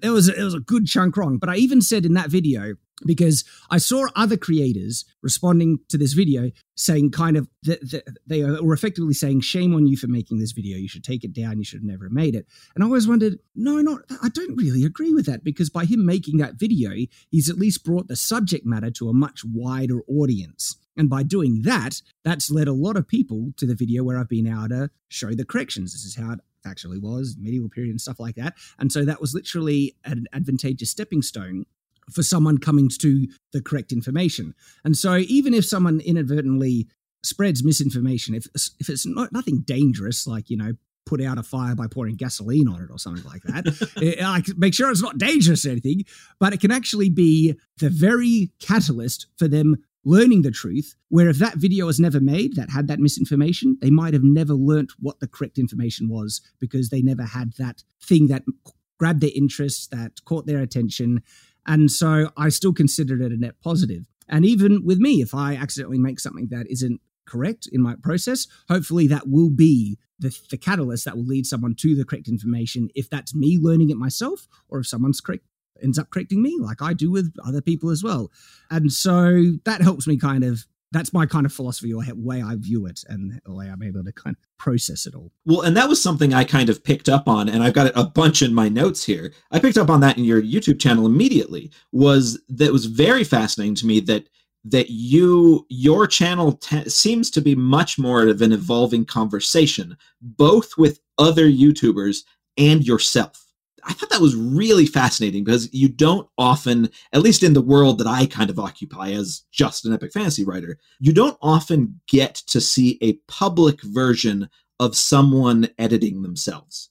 there 0.00 0.12
was 0.12 0.28
it 0.28 0.42
was 0.42 0.54
a 0.54 0.60
good 0.60 0.86
chunk 0.86 1.16
wrong. 1.16 1.38
But 1.38 1.48
I 1.48 1.56
even 1.56 1.80
said 1.80 2.04
in 2.04 2.14
that 2.14 2.30
video 2.30 2.76
because 3.04 3.44
I 3.70 3.78
saw 3.78 4.06
other 4.14 4.36
creators 4.36 5.04
responding 5.22 5.80
to 5.88 5.98
this 5.98 6.14
video 6.14 6.50
saying 6.76 7.10
kind 7.10 7.36
of 7.36 7.48
that 7.64 8.04
they 8.26 8.42
were 8.42 8.72
effectively 8.72 9.12
saying 9.12 9.40
shame 9.40 9.74
on 9.74 9.86
you 9.86 9.96
for 9.96 10.06
making 10.06 10.38
this 10.38 10.52
video. 10.52 10.78
You 10.78 10.88
should 10.88 11.04
take 11.04 11.24
it 11.24 11.32
down. 11.32 11.58
You 11.58 11.64
should 11.64 11.80
have 11.80 11.84
never 11.84 12.08
made 12.08 12.34
it. 12.34 12.46
And 12.74 12.82
i 12.82 12.86
always 12.86 13.08
wondered 13.08 13.38
no 13.54 13.80
not 13.80 14.00
i 14.22 14.28
don't 14.28 14.56
really 14.56 14.84
agree 14.84 15.12
with 15.12 15.26
that 15.26 15.44
because 15.44 15.68
by 15.68 15.84
him 15.84 16.06
making 16.06 16.38
that 16.38 16.54
video 16.54 16.92
he's 17.30 17.50
at 17.50 17.58
least 17.58 17.84
brought 17.84 18.08
the 18.08 18.16
subject 18.16 18.64
matter 18.64 18.90
to 18.92 19.08
a 19.08 19.14
much 19.14 19.42
wider 19.44 20.00
audience. 20.08 20.76
And 20.96 21.10
by 21.10 21.22
doing 21.22 21.62
that 21.62 22.00
that's 22.24 22.50
led 22.50 22.68
a 22.68 22.72
lot 22.72 22.96
of 22.96 23.06
people 23.06 23.52
to 23.58 23.66
the 23.66 23.74
video 23.74 24.04
where 24.04 24.18
i've 24.18 24.28
been 24.28 24.46
able 24.46 24.68
to 24.68 24.90
show 25.08 25.34
the 25.34 25.44
corrections. 25.44 25.92
This 25.92 26.04
is 26.04 26.16
how 26.16 26.32
it 26.32 26.40
actually 26.64 26.98
was 26.98 27.36
medieval 27.38 27.68
period 27.68 27.90
and 27.90 28.00
stuff 28.00 28.18
like 28.18 28.34
that. 28.34 28.54
And 28.78 28.90
so 28.90 29.04
that 29.04 29.20
was 29.20 29.34
literally 29.34 29.96
an 30.04 30.26
advantageous 30.32 30.90
stepping 30.90 31.22
stone 31.22 31.64
for 32.10 32.22
someone 32.22 32.58
coming 32.58 32.88
to 32.88 33.26
the 33.52 33.62
correct 33.62 33.92
information. 33.92 34.54
And 34.84 34.96
so 34.96 35.16
even 35.16 35.54
if 35.54 35.64
someone 35.64 36.00
inadvertently 36.00 36.88
spreads 37.22 37.64
misinformation, 37.64 38.34
if 38.34 38.46
if 38.78 38.88
it's 38.88 39.06
not 39.06 39.32
nothing 39.32 39.62
dangerous, 39.66 40.26
like 40.26 40.48
you 40.50 40.56
know, 40.56 40.74
put 41.04 41.22
out 41.22 41.38
a 41.38 41.42
fire 41.42 41.74
by 41.74 41.86
pouring 41.86 42.16
gasoline 42.16 42.68
on 42.68 42.82
it 42.82 42.90
or 42.90 42.98
something 42.98 43.24
like 43.24 43.42
that, 43.42 43.66
eh, 44.02 44.14
it, 44.18 44.20
like 44.20 44.46
make 44.56 44.74
sure 44.74 44.90
it's 44.90 45.02
not 45.02 45.18
dangerous 45.18 45.66
or 45.66 45.70
anything, 45.70 46.04
but 46.38 46.52
it 46.52 46.60
can 46.60 46.70
actually 46.70 47.10
be 47.10 47.58
the 47.78 47.90
very 47.90 48.50
catalyst 48.60 49.26
for 49.36 49.48
them 49.48 49.76
learning 50.04 50.42
the 50.42 50.50
truth. 50.50 50.94
Where 51.08 51.28
if 51.28 51.38
that 51.38 51.56
video 51.56 51.86
was 51.86 51.98
never 51.98 52.20
made 52.20 52.54
that 52.56 52.70
had 52.70 52.88
that 52.88 53.00
misinformation, 53.00 53.78
they 53.80 53.90
might 53.90 54.14
have 54.14 54.24
never 54.24 54.54
learnt 54.54 54.92
what 55.00 55.20
the 55.20 55.28
correct 55.28 55.58
information 55.58 56.08
was 56.08 56.40
because 56.60 56.90
they 56.90 57.02
never 57.02 57.24
had 57.24 57.52
that 57.54 57.82
thing 58.02 58.28
that 58.28 58.44
grabbed 58.98 59.20
their 59.20 59.30
interest, 59.34 59.90
that 59.90 60.24
caught 60.24 60.46
their 60.46 60.60
attention, 60.60 61.22
and 61.66 61.90
so 61.90 62.30
I 62.36 62.48
still 62.48 62.72
considered 62.72 63.20
it 63.20 63.32
a 63.32 63.36
net 63.36 63.60
positive. 63.62 64.06
And 64.28 64.44
even 64.44 64.84
with 64.84 64.98
me, 64.98 65.20
if 65.20 65.34
I 65.34 65.54
accidentally 65.54 65.98
make 65.98 66.20
something 66.20 66.48
that 66.50 66.66
isn't 66.70 67.00
correct 67.26 67.68
in 67.70 67.82
my 67.82 67.94
process, 68.02 68.46
hopefully 68.68 69.06
that 69.08 69.28
will 69.28 69.50
be 69.50 69.98
the, 70.18 70.36
the 70.50 70.56
catalyst 70.56 71.04
that 71.04 71.16
will 71.16 71.26
lead 71.26 71.46
someone 71.46 71.74
to 71.76 71.94
the 71.94 72.04
correct 72.04 72.28
information 72.28 72.88
if 72.94 73.10
that's 73.10 73.34
me 73.34 73.58
learning 73.60 73.90
it 73.90 73.96
myself 73.96 74.48
or 74.68 74.80
if 74.80 74.86
someone's 74.86 75.20
correct 75.20 75.44
ends 75.82 75.98
up 75.98 76.10
correcting 76.10 76.42
me 76.42 76.56
like 76.58 76.80
I 76.80 76.94
do 76.94 77.10
with 77.10 77.34
other 77.44 77.60
people 77.60 77.90
as 77.90 78.02
well. 78.02 78.30
And 78.70 78.92
so 78.92 79.52
that 79.64 79.82
helps 79.82 80.06
me 80.06 80.16
kind 80.16 80.42
of 80.42 80.66
that's 80.92 81.12
my 81.12 81.26
kind 81.26 81.44
of 81.44 81.52
philosophy 81.52 81.92
or 81.92 82.02
way 82.14 82.42
I 82.42 82.54
view 82.56 82.86
it 82.86 83.02
and 83.08 83.40
the 83.44 83.52
way 83.52 83.68
I'm 83.68 83.82
able 83.82 84.04
to 84.04 84.12
kind 84.12 84.36
of 84.36 84.58
process 84.58 85.06
it 85.06 85.14
all. 85.14 85.32
Well, 85.44 85.62
and 85.62 85.76
that 85.76 85.88
was 85.88 86.02
something 86.02 86.32
I 86.32 86.44
kind 86.44 86.70
of 86.70 86.84
picked 86.84 87.08
up 87.08 87.28
on, 87.28 87.48
and 87.48 87.62
I've 87.62 87.74
got 87.74 87.92
a 87.96 88.04
bunch 88.04 88.42
in 88.42 88.54
my 88.54 88.68
notes 88.68 89.04
here. 89.04 89.32
I 89.50 89.58
picked 89.58 89.78
up 89.78 89.90
on 89.90 90.00
that 90.00 90.16
in 90.16 90.24
your 90.24 90.40
YouTube 90.40 90.80
channel 90.80 91.06
immediately. 91.06 91.70
Was 91.92 92.40
that 92.48 92.72
was 92.72 92.86
very 92.86 93.24
fascinating 93.24 93.74
to 93.76 93.86
me 93.86 94.00
that 94.00 94.28
that 94.64 94.90
you 94.90 95.64
your 95.68 96.06
channel 96.06 96.58
seems 96.86 97.30
to 97.30 97.40
be 97.40 97.54
much 97.54 97.98
more 97.98 98.26
of 98.26 98.42
an 98.42 98.52
evolving 98.52 99.04
conversation 99.04 99.96
both 100.20 100.76
with 100.76 100.98
other 101.18 101.48
youtubers 101.48 102.24
and 102.56 102.84
yourself 102.84 103.45
i 103.86 103.92
thought 103.92 104.10
that 104.10 104.20
was 104.20 104.36
really 104.36 104.86
fascinating 104.86 105.44
because 105.44 105.72
you 105.72 105.88
don't 105.88 106.28
often 106.38 106.90
at 107.12 107.22
least 107.22 107.42
in 107.42 107.54
the 107.54 107.62
world 107.62 107.98
that 107.98 108.06
i 108.06 108.26
kind 108.26 108.50
of 108.50 108.58
occupy 108.58 109.10
as 109.10 109.42
just 109.50 109.84
an 109.84 109.92
epic 109.92 110.12
fantasy 110.12 110.44
writer 110.44 110.78
you 111.00 111.12
don't 111.12 111.38
often 111.40 112.00
get 112.08 112.34
to 112.34 112.60
see 112.60 112.98
a 113.00 113.14
public 113.28 113.80
version 113.82 114.48
of 114.78 114.94
someone 114.94 115.68
editing 115.78 116.22
themselves 116.22 116.90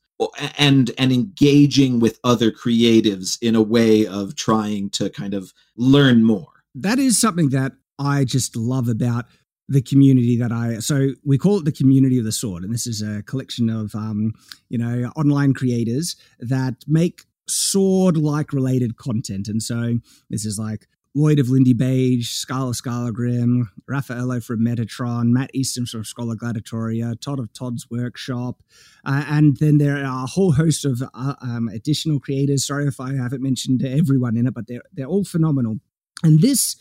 and 0.58 0.92
and 0.98 1.12
engaging 1.12 2.00
with 2.00 2.20
other 2.24 2.52
creatives 2.52 3.38
in 3.42 3.56
a 3.56 3.62
way 3.62 4.08
of 4.08 4.36
trying 4.36 4.90
to 4.92 5.10
kind 5.10 5.34
of 5.34 5.54
learn 5.76 6.24
more. 6.24 6.64
That 6.74 7.00
is 7.00 7.20
something 7.20 7.50
that 7.50 7.74
I 8.00 8.26
just 8.26 8.56
love 8.56 8.88
about 8.88 9.26
the 9.68 9.82
community 9.82 10.38
that 10.38 10.52
I 10.52 10.80
so 10.80 11.10
we 11.24 11.38
call 11.38 11.58
it 11.58 11.66
the 11.66 11.72
community 11.72 12.20
of 12.20 12.26
the 12.26 12.32
sword, 12.32 12.64
and 12.64 12.74
this 12.74 12.88
is 12.88 13.02
a 13.02 13.24
collection 13.24 13.70
of 13.70 13.96
um, 13.96 14.34
you 14.70 14.78
know 14.78 15.12
online 15.16 15.54
creators 15.54 16.16
that 16.40 16.84
make 16.88 17.24
sword 17.48 18.18
like 18.18 18.54
related 18.54 18.98
content, 18.98 19.48
and 19.48 19.62
so 19.62 20.00
this 20.30 20.46
is 20.46 20.60
like 20.60 20.88
Lloyd 21.18 21.40
of 21.40 21.48
Lindybeige, 21.48 22.26
Scala 22.26 22.74
Skallagrim, 22.74 23.72
Raffaello 23.88 24.42
from 24.42 24.60
Metatron, 24.60 25.28
Matt 25.28 25.50
Easton 25.54 25.86
from 25.86 26.04
Schola 26.04 26.36
Gladiatoria, 26.36 27.20
Todd 27.20 27.40
of 27.40 27.54
Todd's 27.54 27.90
Workshop, 27.90 28.62
uh, 29.06 29.24
and 29.28 29.58
then 29.58 29.78
there 29.78 29.98
are 29.98 30.24
a 30.24 30.28
whole 30.28 30.52
host 30.52 30.86
of 30.86 31.02
uh, 31.14 31.36
um, 31.42 31.70
additional 31.70 32.20
creators. 32.20 32.68
Sorry 32.68 32.86
if 32.86 33.00
I 33.00 33.16
haven't 33.16 33.42
mentioned 33.42 33.84
everyone 33.84 34.36
in 34.38 34.46
it, 34.46 34.54
but 34.54 34.68
they're 34.68 34.84
they're 34.94 35.08
all 35.08 35.24
phenomenal. 35.24 35.80
And 36.24 36.42
this, 36.42 36.76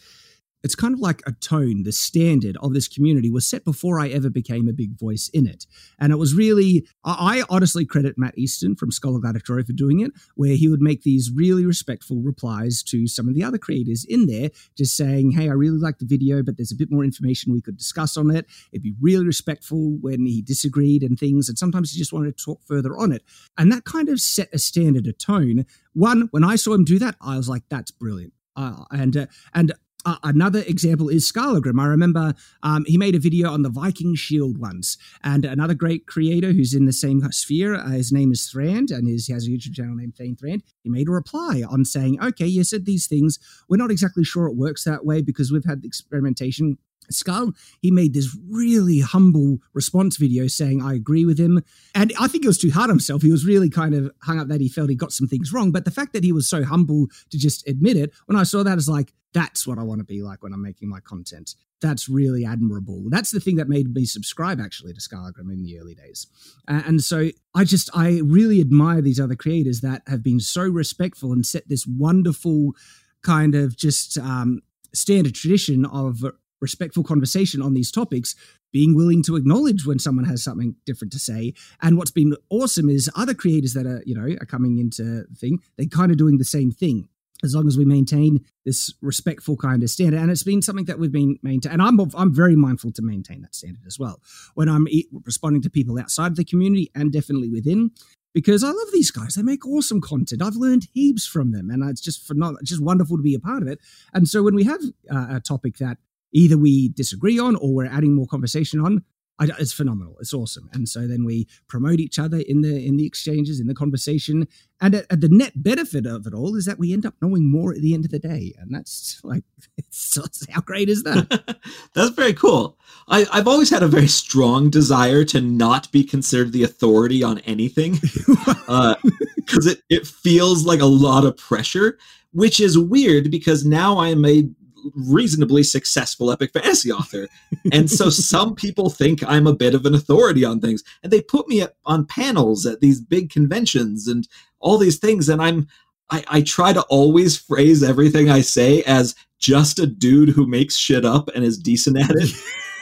it's 0.65 0.75
kind 0.75 0.95
of 0.95 1.01
like 1.01 1.23
a 1.27 1.33
tone, 1.33 1.83
the 1.83 1.93
standard 1.93 2.57
of 2.63 2.73
this 2.73 2.89
community 2.89 3.31
was 3.31 3.47
set 3.47 3.65
before 3.65 4.01
I 4.01 4.09
ever 4.09 4.31
became 4.31 4.67
a 4.67 4.73
big 4.73 4.99
voice 4.99 5.29
in 5.35 5.47
it. 5.47 5.67
And 6.01 6.11
it 6.11 6.17
was 6.17 6.35
really, 6.35 6.89
I 7.05 7.45
honestly 7.51 7.85
credit 7.85 8.17
Matt 8.17 8.39
Easton 8.39 8.75
from 8.75 8.91
Schola 8.91 9.21
Gladiatoria 9.21 9.67
for 9.67 9.75
doing 9.75 10.01
it, 10.01 10.13
where 10.37 10.57
he 10.57 10.67
would 10.69 10.81
make 10.81 11.03
these 11.03 11.31
really 11.33 11.67
respectful 11.67 12.23
replies 12.23 12.83
to 12.85 13.07
some 13.07 13.29
of 13.29 13.35
the 13.35 13.45
other 13.45 13.59
creators 13.59 14.07
in 14.09 14.25
there, 14.27 14.49
just 14.75 14.97
saying, 14.97 15.33
hey, 15.33 15.51
I 15.51 15.53
really 15.53 15.79
like 15.79 15.99
the 15.99 16.07
video, 16.07 16.43
but 16.43 16.57
there's 16.57 16.73
a 16.73 16.77
bit 16.77 16.91
more 16.91 17.05
information 17.05 17.53
we 17.53 17.61
could 17.61 17.77
discuss 17.77 18.17
on 18.17 18.35
it. 18.35 18.47
It'd 18.73 18.83
be 18.83 18.95
really 19.03 19.27
respectful 19.27 19.99
when 20.01 20.25
he 20.25 20.41
disagreed 20.41 21.03
and 21.03 21.19
things. 21.19 21.51
And 21.51 21.59
sometimes 21.59 21.93
he 21.93 21.99
just 21.99 22.13
wanted 22.13 22.39
to 22.39 22.45
talk 22.45 22.63
further 22.65 22.97
on 22.97 23.13
it. 23.13 23.23
And 23.59 23.71
that 23.71 23.85
kind 23.85 24.09
of 24.09 24.19
set 24.19 24.49
a 24.55 24.59
standard, 24.59 25.07
a 25.07 25.13
tone. 25.13 25.67
One, 25.93 26.29
when 26.31 26.43
I 26.43 26.57
saw 26.57 26.73
him 26.73 26.85
do 26.85 26.99
that, 27.01 27.17
I 27.21 27.37
was 27.37 27.51
like, 27.51 27.65
that's 27.69 27.91
brilliant 27.91 28.33
uh, 28.57 28.85
and 28.91 29.17
uh, 29.17 29.27
and 29.53 29.73
uh, 30.05 30.17
another 30.23 30.63
example 30.67 31.09
is 31.09 31.27
Skallagrim. 31.27 31.79
I 31.79 31.87
remember 31.87 32.35
um, 32.63 32.85
he 32.87 32.99
made 32.99 33.15
a 33.15 33.19
video 33.19 33.51
on 33.51 33.63
the 33.63 33.71
Viking 33.71 34.15
shield 34.15 34.59
once, 34.59 34.99
and 35.23 35.45
another 35.45 35.75
great 35.75 36.07
creator 36.07 36.53
who's 36.53 36.75
in 36.75 36.87
the 36.87 36.93
same 36.93 37.21
sphere. 37.33 37.75
Uh, 37.75 37.91
his 37.91 38.13
name 38.13 38.33
is 38.33 38.47
Thrand, 38.47 38.91
and 38.91 39.09
his, 39.09 39.27
he 39.27 39.33
has 39.33 39.47
a 39.47 39.51
YouTube 39.51 39.75
channel 39.75 39.97
named 39.97 40.15
Thegn 40.15 40.39
Thrand. 40.39 40.63
He 40.83 40.91
made 40.91 41.09
a 41.09 41.13
reply 41.13 41.63
on 41.69 41.85
saying, 41.85 42.23
"Okay, 42.23 42.47
you 42.47 42.65
said 42.65 42.85
these 42.87 43.07
things. 43.07 43.39
We're 43.69 43.77
not 43.77 43.91
exactly 43.91 44.25
sure 44.25 44.47
it 44.47 44.57
works 44.57 44.85
that 44.85 45.05
way 45.05 45.23
because 45.23 45.51
we've 45.51 45.65
had 45.65 45.83
the 45.83 45.89
experimentation 45.89 46.79
Skull, 47.11 47.53
he 47.81 47.91
made 47.91 48.15
this 48.15 48.37
really 48.49 49.01
humble 49.01 49.59
response 49.73 50.17
video 50.17 50.47
saying, 50.47 50.83
I 50.83 50.95
agree 50.95 51.25
with 51.25 51.39
him. 51.39 51.63
And 51.95 52.13
I 52.19 52.29
think 52.29 52.45
it 52.45 52.49
was 52.49 52.59
too 52.59 52.71
hard 52.71 52.85
on 52.85 52.97
himself. 52.97 53.23
He 53.23 53.31
was 53.31 53.47
really 53.47 53.71
kind 53.71 53.95
of 53.95 54.11
hung 54.23 54.39
up 54.39 54.49
that 54.49 54.61
he 54.61 54.69
felt 54.69 54.91
he 54.91 54.97
got 54.97 55.13
some 55.13 55.29
things 55.29 55.53
wrong. 55.53 55.73
But 55.73 55.85
the 55.85 55.91
fact 55.91 56.13
that 56.13 56.25
he 56.25 56.33
was 56.33 56.49
so 56.49 56.65
humble 56.65 57.09
to 57.31 57.39
just 57.39 57.67
admit 57.69 57.97
it, 57.97 58.13
when 58.27 58.39
I 58.39 58.43
saw 58.45 58.63
that, 58.63 58.79
it's 58.79 58.89
like, 58.89 59.13
that's 59.33 59.67
what 59.67 59.79
I 59.79 59.83
want 59.83 59.99
to 59.99 60.05
be 60.05 60.23
like 60.23 60.43
when 60.43 60.53
I'm 60.53 60.63
making 60.63 60.89
my 60.89 61.01
content. 61.01 61.57
That's 61.81 62.09
really 62.09 62.45
admirable. 62.45 63.07
That's 63.09 63.33
the 63.33 63.41
thing 63.41 63.57
that 63.57 63.69
made 63.69 63.93
me 63.93 64.05
subscribe 64.05 64.61
actually 64.61 64.95
to 64.95 65.01
Skallagrim 65.01 65.51
in 65.51 65.65
the 65.65 65.79
early 65.79 65.95
days. 65.95 66.29
Uh, 66.69 66.83
and 66.87 67.03
so 67.03 67.31
I 67.55 67.65
just, 67.65 67.91
I 67.95 68.21
really 68.25 68.61
admire 68.61 69.03
these 69.03 69.19
other 69.19 69.35
creators 69.35 69.81
that 69.81 70.03
have 70.07 70.23
been 70.23 70.41
so 70.41 70.63
respectful 70.63 71.33
and 71.33 71.45
set 71.45 71.69
this 71.69 71.85
wonderful 71.85 72.75
kind 73.23 73.57
of 73.57 73.77
just 73.77 74.17
um, 74.19 74.63
standard 74.95 75.35
tradition 75.35 75.85
of 75.85 76.25
respectful 76.65 77.05
conversation 77.05 77.63
on 77.63 77.75
these 77.75 77.93
topics, 77.93 78.35
being 78.73 78.97
willing 78.97 79.23
to 79.23 79.37
acknowledge 79.37 79.87
when 79.87 79.99
someone 79.99 80.25
has 80.25 80.43
something 80.43 80.75
different 80.85 81.13
to 81.13 81.19
say. 81.19 81.55
And 81.81 81.97
what's 81.97 82.11
been 82.11 82.35
awesome 82.51 82.89
is 82.89 83.11
other 83.15 83.35
creators 83.35 83.75
that 83.75 83.87
are, 83.87 84.03
you 84.05 84.15
know, 84.15 84.37
are 84.41 84.47
coming 84.47 84.79
into 84.79 85.25
thing, 85.37 85.61
they're 85.77 85.87
kind 85.87 86.11
of 86.11 86.19
doing 86.19 86.39
the 86.39 86.45
same 86.45 86.73
thing. 86.73 87.09
As 87.43 87.55
long 87.55 87.69
as 87.69 87.77
we 87.77 87.85
maintain 87.85 88.43
this 88.65 88.95
respectful 89.03 89.57
kind 89.57 89.83
of 89.83 89.91
standard, 89.91 90.19
and 90.19 90.31
it's 90.31 90.43
been 90.43 90.63
something 90.63 90.87
that 90.87 90.99
we've 90.99 91.13
been 91.13 91.39
maintaining, 91.43 91.79
and 91.79 91.83
I'm 91.83 92.01
I'm 92.17 92.35
very 92.35 92.57
mindful 92.57 92.91
to 92.93 93.03
maintain 93.03 93.43
that 93.43 93.55
standard 93.55 93.83
as 93.87 93.99
well 93.99 94.23
when 94.55 94.69
I'm 94.69 94.87
responding 95.25 95.61
to 95.63 95.71
people 95.71 95.99
outside 95.99 96.37
the 96.37 96.45
community 96.45 96.91
and 96.95 97.13
definitely 97.13 97.51
within 97.51 97.91
because 98.35 98.65
I 98.65 98.69
love 98.69 98.89
these 98.93 99.11
guys. 99.11 99.35
They 99.35 99.43
make 99.43 99.67
awesome 99.67 100.01
content. 100.01 100.43
I've 100.43 100.57
learned 100.57 100.89
heaps 100.93 101.27
from 101.27 101.53
them, 101.53 101.71
and 101.71 101.89
it's 101.89 102.01
just 102.01 102.27
phenomenal, 102.27 102.61
just 102.65 102.83
wonderful 102.83 103.17
to 103.17 103.23
be 103.23 103.35
a 103.35 103.41
part 103.41 103.63
of 103.63 103.69
it. 103.69 103.79
And 104.13 104.29
so 104.29 104.43
when 104.43 104.55
we 104.55 104.65
have 104.65 104.81
uh, 105.11 105.37
a 105.37 105.41
topic 105.41 105.79
that 105.79 105.99
either 106.35 106.59
we 106.59 106.91
disagree 106.91 107.39
on 107.39 107.57
or 107.57 107.75
we're 107.75 107.87
adding 107.87 108.15
more 108.15 108.27
conversation 108.27 108.81
on 108.81 109.03
I, 109.39 109.49
it's 109.59 109.73
phenomenal. 109.73 110.17
It's 110.21 110.33
awesome. 110.33 110.71
And 110.73 110.89
so 110.89 111.09
then 111.09 111.25
we 111.25 111.49
promote 111.67 111.99
each 111.99 112.19
other 112.19 112.39
in 112.39 112.61
the 112.61 112.87
in 112.87 112.97
the 112.97 113.07
exchanges 113.07 113.59
in 113.59 113.67
the 113.67 113.75
conversation. 113.75 114.47
And 114.81 114.95
at, 114.95 115.07
at 115.11 115.21
the 115.21 115.29
net 115.29 115.53
benefit 115.57 116.07
of 116.07 116.27
it 116.27 116.35
all 116.35 116.55
is 116.55 116.67
that 116.67 116.79
we 116.79 116.93
end 116.93 117.05
up 117.05 117.15
knowing 117.21 117.51
more 117.51 117.73
at 117.75 117.81
the 117.81 117.95
end 117.95 118.05
of 118.05 118.13
the 118.13 118.21
day. 118.21 118.55
And 118.59 118.73
that's 118.73 119.21
like 119.25 119.43
it's, 119.77 120.17
it's 120.17 120.47
how 120.51 120.61
great 120.61 120.89
is 120.89 121.03
that? 121.03 121.59
That's 121.95 122.11
very 122.11 122.35
cool. 122.35 122.79
I, 123.09 123.27
i've 123.33 123.49
always 123.49 123.71
had 123.71 123.83
a 123.83 123.89
very 123.89 124.07
strong 124.07 124.71
desire 124.71 125.25
to 125.25 125.41
not 125.41 125.91
be 125.93 126.05
considered 126.05 126.53
the 126.53 126.63
authority 126.63 127.23
on 127.23 127.39
anything 127.41 127.99
because 128.01 128.65
uh, 128.69 129.71
it, 129.71 129.83
it 129.91 130.07
feels 130.07 130.65
like 130.65 130.81
a 130.81 130.87
lot 130.87 131.25
of 131.25 131.37
pressure 131.37 131.99
which 132.33 132.61
is 132.61 132.79
weird 132.79 133.31
because 133.31 133.65
now 133.65 133.99
I 133.99 134.09
am 134.09 134.25
a 134.25 134.49
reasonably 134.95 135.63
successful 135.63 136.31
epic 136.31 136.53
fantasy 136.53 136.93
author. 136.93 137.29
And 137.73 137.91
so 137.91 138.11
some 138.11 138.55
people 138.55 138.91
think 138.91 139.23
I'm 139.27 139.47
a 139.47 139.55
bit 139.55 139.75
of 139.75 139.87
an 139.87 139.95
authority 139.95 140.45
on 140.45 140.61
things. 140.61 140.83
And 141.03 141.13
they 141.13 141.21
put 141.21 141.49
me 141.49 141.63
at, 141.63 141.75
on 141.85 142.07
panels 142.07 142.67
at 142.67 142.81
these 142.81 143.01
big 143.01 143.31
conventions 143.31 144.09
and 144.09 144.29
all 144.61 144.79
these 144.79 144.99
things. 144.99 145.29
And 145.29 145.43
I'm 145.43 145.69
I, 146.11 146.25
I 146.29 146.41
try 146.43 146.73
to 146.73 146.83
always 146.83 147.37
phrase 147.37 147.83
everything 147.83 148.31
I 148.31 148.43
say 148.43 148.83
as 148.83 149.15
just 149.39 149.79
a 149.79 149.87
dude 149.87 150.31
who 150.31 150.47
makes 150.47 150.77
shit 150.77 151.05
up 151.05 151.29
and 151.35 151.45
is 151.45 151.59
decent 151.59 151.99
at 151.99 152.11
it. 152.11 152.31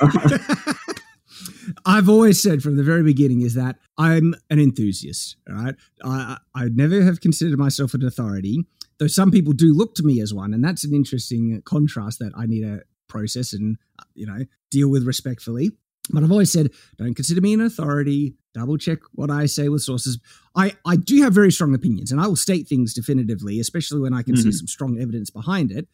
I've 1.84 2.08
always 2.08 2.42
said 2.42 2.62
from 2.62 2.76
the 2.76 2.82
very 2.82 3.02
beginning 3.02 3.42
is 3.42 3.54
that 3.54 3.76
I'm 3.98 4.34
an 4.50 4.58
enthusiast. 4.58 5.36
Right, 5.48 5.74
I 6.04 6.38
I 6.54 6.64
never 6.68 7.02
have 7.02 7.20
considered 7.20 7.58
myself 7.58 7.94
an 7.94 8.04
authority 8.04 8.64
though 9.02 9.08
some 9.08 9.32
people 9.32 9.52
do 9.52 9.74
look 9.74 9.96
to 9.96 10.04
me 10.04 10.20
as 10.20 10.32
one, 10.32 10.54
and 10.54 10.62
that's 10.62 10.84
an 10.84 10.94
interesting 10.94 11.60
contrast 11.64 12.20
that 12.20 12.32
I 12.36 12.46
need 12.46 12.60
to 12.60 12.82
process 13.08 13.52
and 13.52 13.76
uh, 13.98 14.04
you 14.14 14.26
know 14.26 14.44
deal 14.70 14.88
with 14.88 15.04
respectfully. 15.04 15.72
But 16.10 16.22
I've 16.22 16.32
always 16.32 16.52
said, 16.52 16.70
don't 16.98 17.14
consider 17.14 17.40
me 17.40 17.52
an 17.54 17.60
authority. 17.60 18.34
Double 18.54 18.76
check 18.76 18.98
what 19.12 19.30
I 19.30 19.46
say 19.46 19.68
with 19.68 19.82
sources. 19.82 20.18
I, 20.56 20.74
I 20.84 20.96
do 20.96 21.22
have 21.22 21.32
very 21.32 21.52
strong 21.52 21.74
opinions, 21.74 22.10
and 22.12 22.20
I 22.20 22.26
will 22.26 22.36
state 22.36 22.68
things 22.68 22.94
definitively, 22.94 23.60
especially 23.60 24.00
when 24.00 24.12
I 24.12 24.22
can 24.22 24.34
mm-hmm. 24.34 24.50
see 24.50 24.52
some 24.52 24.66
strong 24.66 25.00
evidence 25.00 25.30
behind 25.30 25.72
it. 25.72 25.88